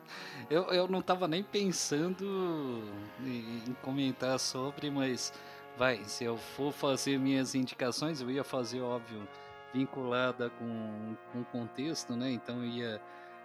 Eu, 0.50 0.64
eu 0.64 0.88
não 0.88 1.00
tava 1.00 1.26
nem 1.26 1.42
pensando 1.42 2.82
em 3.24 3.74
comentar 3.82 4.38
sobre, 4.38 4.90
mas 4.90 5.32
vai, 5.76 6.04
se 6.04 6.24
eu 6.24 6.36
for 6.36 6.72
fazer 6.72 7.18
minhas 7.18 7.54
indicações, 7.54 8.20
eu 8.20 8.30
ia 8.30 8.44
fazer, 8.44 8.80
óbvio, 8.80 9.26
vinculada 9.72 10.50
com, 10.50 11.16
o 11.34 11.44
contexto, 11.46 12.14
né? 12.14 12.30
Então 12.30 12.64
ia, 12.64 13.00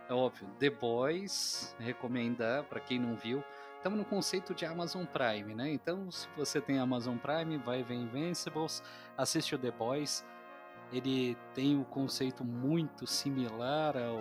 é 0.09 0.13
óbvio, 0.13 0.47
The 0.59 0.69
Boys, 0.69 1.75
recomendar 1.79 2.63
para 2.63 2.79
quem 2.79 2.99
não 2.99 3.15
viu. 3.15 3.43
Estamos 3.77 3.99
no 3.99 4.05
conceito 4.05 4.53
de 4.53 4.65
Amazon 4.65 5.05
Prime, 5.05 5.55
né? 5.55 5.71
Então, 5.71 6.11
se 6.11 6.27
você 6.35 6.59
tem 6.59 6.79
Amazon 6.79 7.17
Prime, 7.17 7.57
vai 7.57 7.83
ver 7.83 7.95
Invincibles, 7.95 8.83
assiste 9.17 9.55
o 9.55 9.57
The 9.57 9.71
Boys 9.71 10.25
ele 10.91 11.37
tem 11.53 11.75
um 11.75 11.83
conceito 11.83 12.43
muito 12.43 13.05
similar 13.05 13.95
ao, 13.97 14.19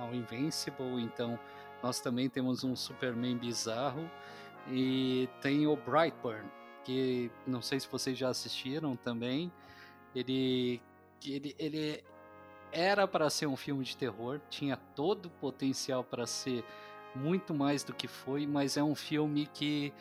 ao 0.00 0.14
Invincible, 0.14 1.00
então 1.00 1.38
nós 1.82 2.00
também 2.00 2.28
temos 2.28 2.64
um 2.64 2.74
Superman 2.74 3.36
bizarro 3.36 4.10
e 4.68 5.28
tem 5.40 5.66
o 5.66 5.76
Brightburn, 5.76 6.48
que 6.84 7.30
não 7.46 7.62
sei 7.62 7.78
se 7.78 7.88
vocês 7.88 8.16
já 8.16 8.28
assistiram 8.28 8.96
também. 8.96 9.52
Ele, 10.14 10.80
ele, 11.24 11.54
ele 11.58 12.04
era 12.72 13.06
para 13.06 13.28
ser 13.30 13.46
um 13.46 13.56
filme 13.56 13.84
de 13.84 13.96
terror, 13.96 14.40
tinha 14.50 14.76
todo 14.76 15.26
o 15.26 15.30
potencial 15.30 16.02
para 16.02 16.26
ser 16.26 16.64
muito 17.14 17.54
mais 17.54 17.84
do 17.84 17.94
que 17.94 18.08
foi, 18.08 18.46
mas 18.46 18.76
é 18.76 18.82
um 18.82 18.94
filme 18.94 19.46
que 19.46 19.92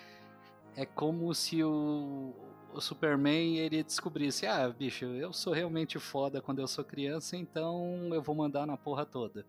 é 0.76 0.86
como 0.86 1.34
se 1.36 1.64
o, 1.64 2.34
o 2.74 2.82
Superman 2.82 3.58
ele 3.58 3.84
descobrisse, 3.84 4.46
ah, 4.46 4.68
bicho, 4.70 5.06
eu 5.06 5.32
sou 5.32 5.54
realmente 5.54 6.00
foda 6.00 6.42
quando 6.42 6.60
eu 6.60 6.68
sou 6.68 6.84
criança, 6.84 7.38
então 7.38 8.10
eu 8.14 8.22
vou 8.22 8.36
mandar 8.36 8.66
na 8.66 8.76
porra 8.76 9.06
toda. 9.06 9.46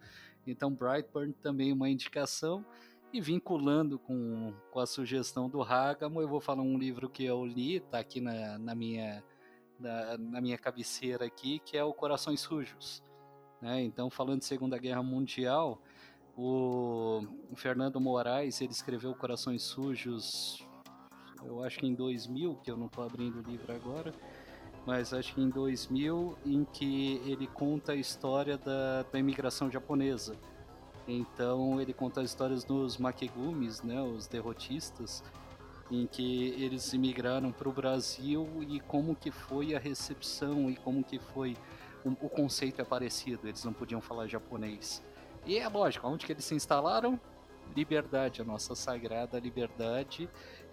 Então 0.47 0.71
Brightburn 0.71 1.33
também 1.33 1.73
uma 1.73 1.89
indicação. 1.89 2.65
E 3.13 3.21
vinculando 3.21 3.97
com, 3.97 4.53
com 4.73 4.81
a 4.81 4.87
sugestão 4.87 5.49
do 5.49 5.63
Hagamo, 5.63 6.21
eu 6.21 6.27
vou 6.27 6.41
falar 6.41 6.63
um 6.63 6.77
livro 6.77 7.09
que 7.09 7.25
eu 7.25 7.47
li, 7.47 7.79
tá 7.79 8.01
aqui 8.01 8.21
na, 8.21 8.59
na 8.59 8.75
minha, 8.75 9.23
na, 9.79 10.19
na 10.19 10.41
minha 10.41 10.59
cabeceira 10.59 11.25
aqui, 11.25 11.61
que 11.61 11.77
é 11.77 11.85
o 11.85 11.95
Corações 11.95 12.41
Sujos. 12.41 13.05
Né? 13.63 13.83
Então, 13.83 14.11
falando 14.11 14.41
de 14.41 14.47
Segunda 14.47 14.77
Guerra 14.79 15.01
Mundial, 15.01 15.81
o 16.37 17.23
Fernando 17.55 18.01
Moraes 18.01 18.61
ele 18.61 18.73
escreveu 18.73 19.15
Corações 19.15 19.63
Sujos 19.63 20.67
eu 21.45 21.63
acho 21.63 21.79
que 21.79 21.87
em 21.87 21.95
2000, 21.95 22.57
que 22.63 22.71
eu 22.71 22.77
não 22.77 22.87
estou 22.87 23.05
abrindo 23.05 23.41
o 23.41 23.43
livro 23.43 23.73
agora, 23.75 24.15
mas 24.87 25.15
acho 25.15 25.35
que 25.35 25.41
em 25.41 25.49
2000, 25.49 26.37
em 26.45 26.65
que 26.65 27.21
ele 27.25 27.47
conta 27.47 27.93
a 27.93 27.97
história 27.97 28.59
da, 28.59 29.03
da 29.03 29.19
imigração 29.19 29.71
japonesa. 29.71 30.37
Então 31.07 31.81
ele 31.81 31.93
conta 31.93 32.21
as 32.21 32.31
histórias 32.31 32.65
dos 32.65 32.97
makegumis, 32.97 33.83
né, 33.83 34.01
os 34.03 34.27
derrotistas, 34.27 35.23
em 35.91 36.07
que 36.07 36.49
eles 36.59 36.93
imigraram 36.93 37.53
para 37.53 37.69
o 37.69 37.73
Brasil 37.73 38.49
e 38.69 38.81
como 38.81 39.15
que 39.15 39.31
foi 39.31 39.75
a 39.75 39.79
recepção 39.79 40.71
e 40.71 40.77
como 40.77 41.05
que 41.05 41.19
foi 41.19 41.57
o, 42.05 42.11
o, 42.11 42.29
conceito 42.29 42.81
é 42.81 42.85
parecido, 42.85 43.49
eles 43.49 43.65
não 43.65 43.73
podiam 43.73 44.01
falar 44.01 44.27
japonês. 44.27 45.03
E 45.47 45.59
é 45.59 45.69
lógico, 45.69 46.07
onde 46.07 46.25
que 46.25 46.33
eles 46.33 46.45
se 46.45 46.55
instalaram? 46.55 47.21
Liberdade, 47.75 48.43
a 48.43 48.45
nossa 48.45 48.75
sagrada 48.75 49.39
liberdade, 49.39 50.29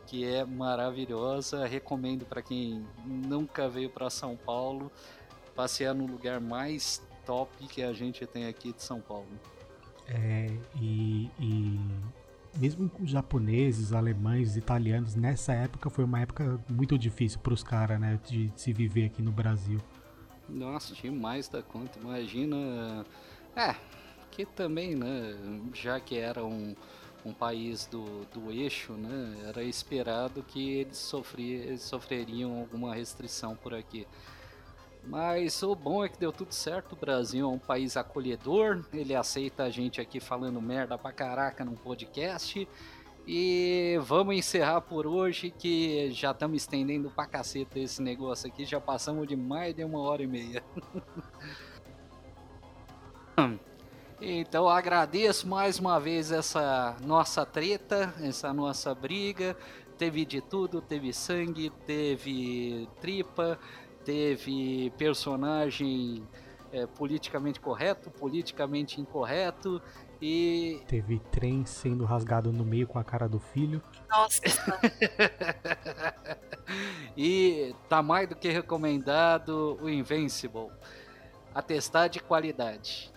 que 0.07 0.25
é 0.25 0.45
maravilhosa. 0.45 1.65
Recomendo 1.65 2.25
para 2.25 2.41
quem 2.41 2.85
nunca 3.05 3.69
veio 3.69 3.89
para 3.89 4.09
São 4.09 4.35
Paulo 4.35 4.91
passear 5.55 5.93
no 5.93 6.05
lugar 6.05 6.39
mais 6.39 7.01
top 7.25 7.67
que 7.67 7.83
a 7.83 7.93
gente 7.93 8.25
tem 8.25 8.47
aqui 8.47 8.73
de 8.73 8.81
São 8.81 8.99
Paulo. 8.99 9.27
É, 10.07 10.47
e, 10.75 11.29
e 11.39 11.79
mesmo 12.57 12.89
com 12.89 13.03
os 13.03 13.09
japoneses, 13.09 13.93
alemães, 13.93 14.57
italianos, 14.57 15.15
nessa 15.15 15.53
época 15.53 15.89
foi 15.89 16.03
uma 16.03 16.19
época 16.19 16.59
muito 16.69 16.97
difícil 16.97 17.39
para 17.39 17.53
os 17.53 17.63
caras, 17.63 17.99
né, 17.99 18.19
de, 18.25 18.47
de, 18.47 18.61
se 18.61 18.73
viver 18.73 19.05
aqui 19.05 19.21
no 19.21 19.31
Brasil. 19.31 19.79
Nossa, 20.49 20.93
demais 20.93 21.47
da 21.47 21.61
conta. 21.61 21.97
Imagina. 21.99 23.05
É, 23.55 23.75
que 24.31 24.45
também, 24.45 24.95
né, 24.95 25.35
já 25.73 25.99
que 25.99 26.17
era 26.17 26.43
um, 26.43 26.75
um 27.25 27.33
país 27.33 27.85
do, 27.85 28.25
do 28.25 28.51
eixo, 28.51 28.93
né, 28.93 29.35
era 29.47 29.63
esperado 29.63 30.43
que 30.43 30.71
eles, 30.71 30.97
sofri, 30.97 31.51
eles 31.51 31.81
sofreriam 31.81 32.59
alguma 32.59 32.95
restrição 32.95 33.55
por 33.55 33.73
aqui. 33.73 34.07
Mas 35.03 35.61
o 35.63 35.75
bom 35.75 36.05
é 36.05 36.09
que 36.09 36.19
deu 36.19 36.31
tudo 36.31 36.53
certo. 36.53 36.93
O 36.93 36.95
Brasil 36.95 37.45
é 37.45 37.49
um 37.49 37.57
país 37.57 37.97
acolhedor. 37.97 38.85
Ele 38.93 39.15
aceita 39.15 39.63
a 39.63 39.69
gente 39.69 39.99
aqui 39.99 40.19
falando 40.19 40.61
merda 40.61 40.97
pra 40.97 41.11
caraca 41.11 41.65
num 41.65 41.75
podcast. 41.75 42.67
E 43.25 43.99
vamos 44.01 44.35
encerrar 44.35 44.81
por 44.81 45.07
hoje, 45.07 45.51
que 45.51 46.11
já 46.11 46.31
estamos 46.31 46.63
estendendo 46.63 47.09
pra 47.09 47.25
caceta 47.25 47.79
esse 47.79 48.01
negócio 48.01 48.47
aqui. 48.47 48.65
Já 48.65 48.79
passamos 48.79 49.27
de 49.27 49.35
mais 49.35 49.75
de 49.75 49.83
uma 49.83 49.99
hora 49.99 50.23
e 50.23 50.27
meia. 50.27 50.63
então 54.21 54.69
agradeço 54.69 55.47
mais 55.47 55.79
uma 55.79 55.99
vez 55.99 56.31
essa 56.31 56.95
nossa 57.03 57.45
treta, 57.45 58.13
essa 58.21 58.53
nossa 58.53 58.93
briga. 58.93 59.57
Teve 59.97 60.25
de 60.25 60.41
tudo, 60.41 60.81
teve 60.81 61.11
sangue, 61.11 61.71
teve 61.85 62.87
tripa, 62.99 63.59
teve 64.05 64.91
personagem 64.97 66.27
é, 66.71 66.85
politicamente 66.85 67.59
correto, 67.59 68.09
politicamente 68.11 69.01
incorreto 69.01 69.81
e. 70.21 70.81
Teve 70.87 71.19
trem 71.31 71.65
sendo 71.65 72.05
rasgado 72.05 72.51
no 72.51 72.63
meio 72.63 72.87
com 72.87 72.99
a 72.99 73.03
cara 73.03 73.27
do 73.27 73.39
filho. 73.39 73.81
Nossa! 74.09 74.41
e 77.17 77.75
tá 77.89 78.01
mais 78.03 78.29
do 78.29 78.35
que 78.35 78.49
recomendado 78.49 79.77
o 79.81 79.89
Invincible. 79.89 80.69
Atestar 81.53 82.07
de 82.07 82.19
qualidade. 82.19 83.10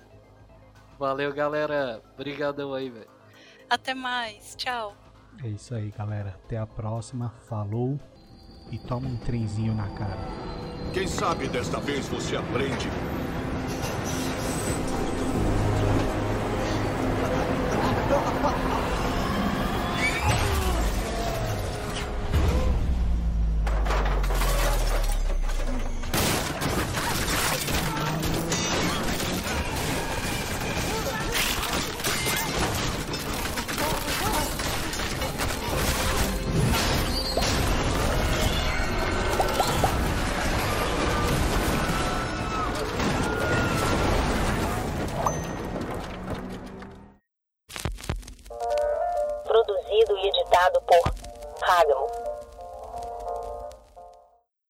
Valeu, 0.99 1.33
galera. 1.33 2.03
Obrigadão 2.15 2.75
aí, 2.75 2.91
velho. 2.91 3.09
Até 3.69 3.95
mais. 3.95 4.55
Tchau. 4.57 4.95
É 5.43 5.49
isso 5.49 5.75
aí, 5.75 5.91
galera. 5.91 6.39
Até 6.45 6.59
a 6.59 6.67
próxima. 6.67 7.33
Falou 7.49 7.99
e 8.71 8.79
toma 8.79 9.09
um 9.09 9.17
trenzinho 9.17 9.75
na 9.75 9.89
cara. 9.97 10.19
Quem 10.93 11.07
sabe 11.07 11.49
desta 11.49 11.81
vez 11.81 12.07
você 12.09 12.37
aprende. 12.37 12.89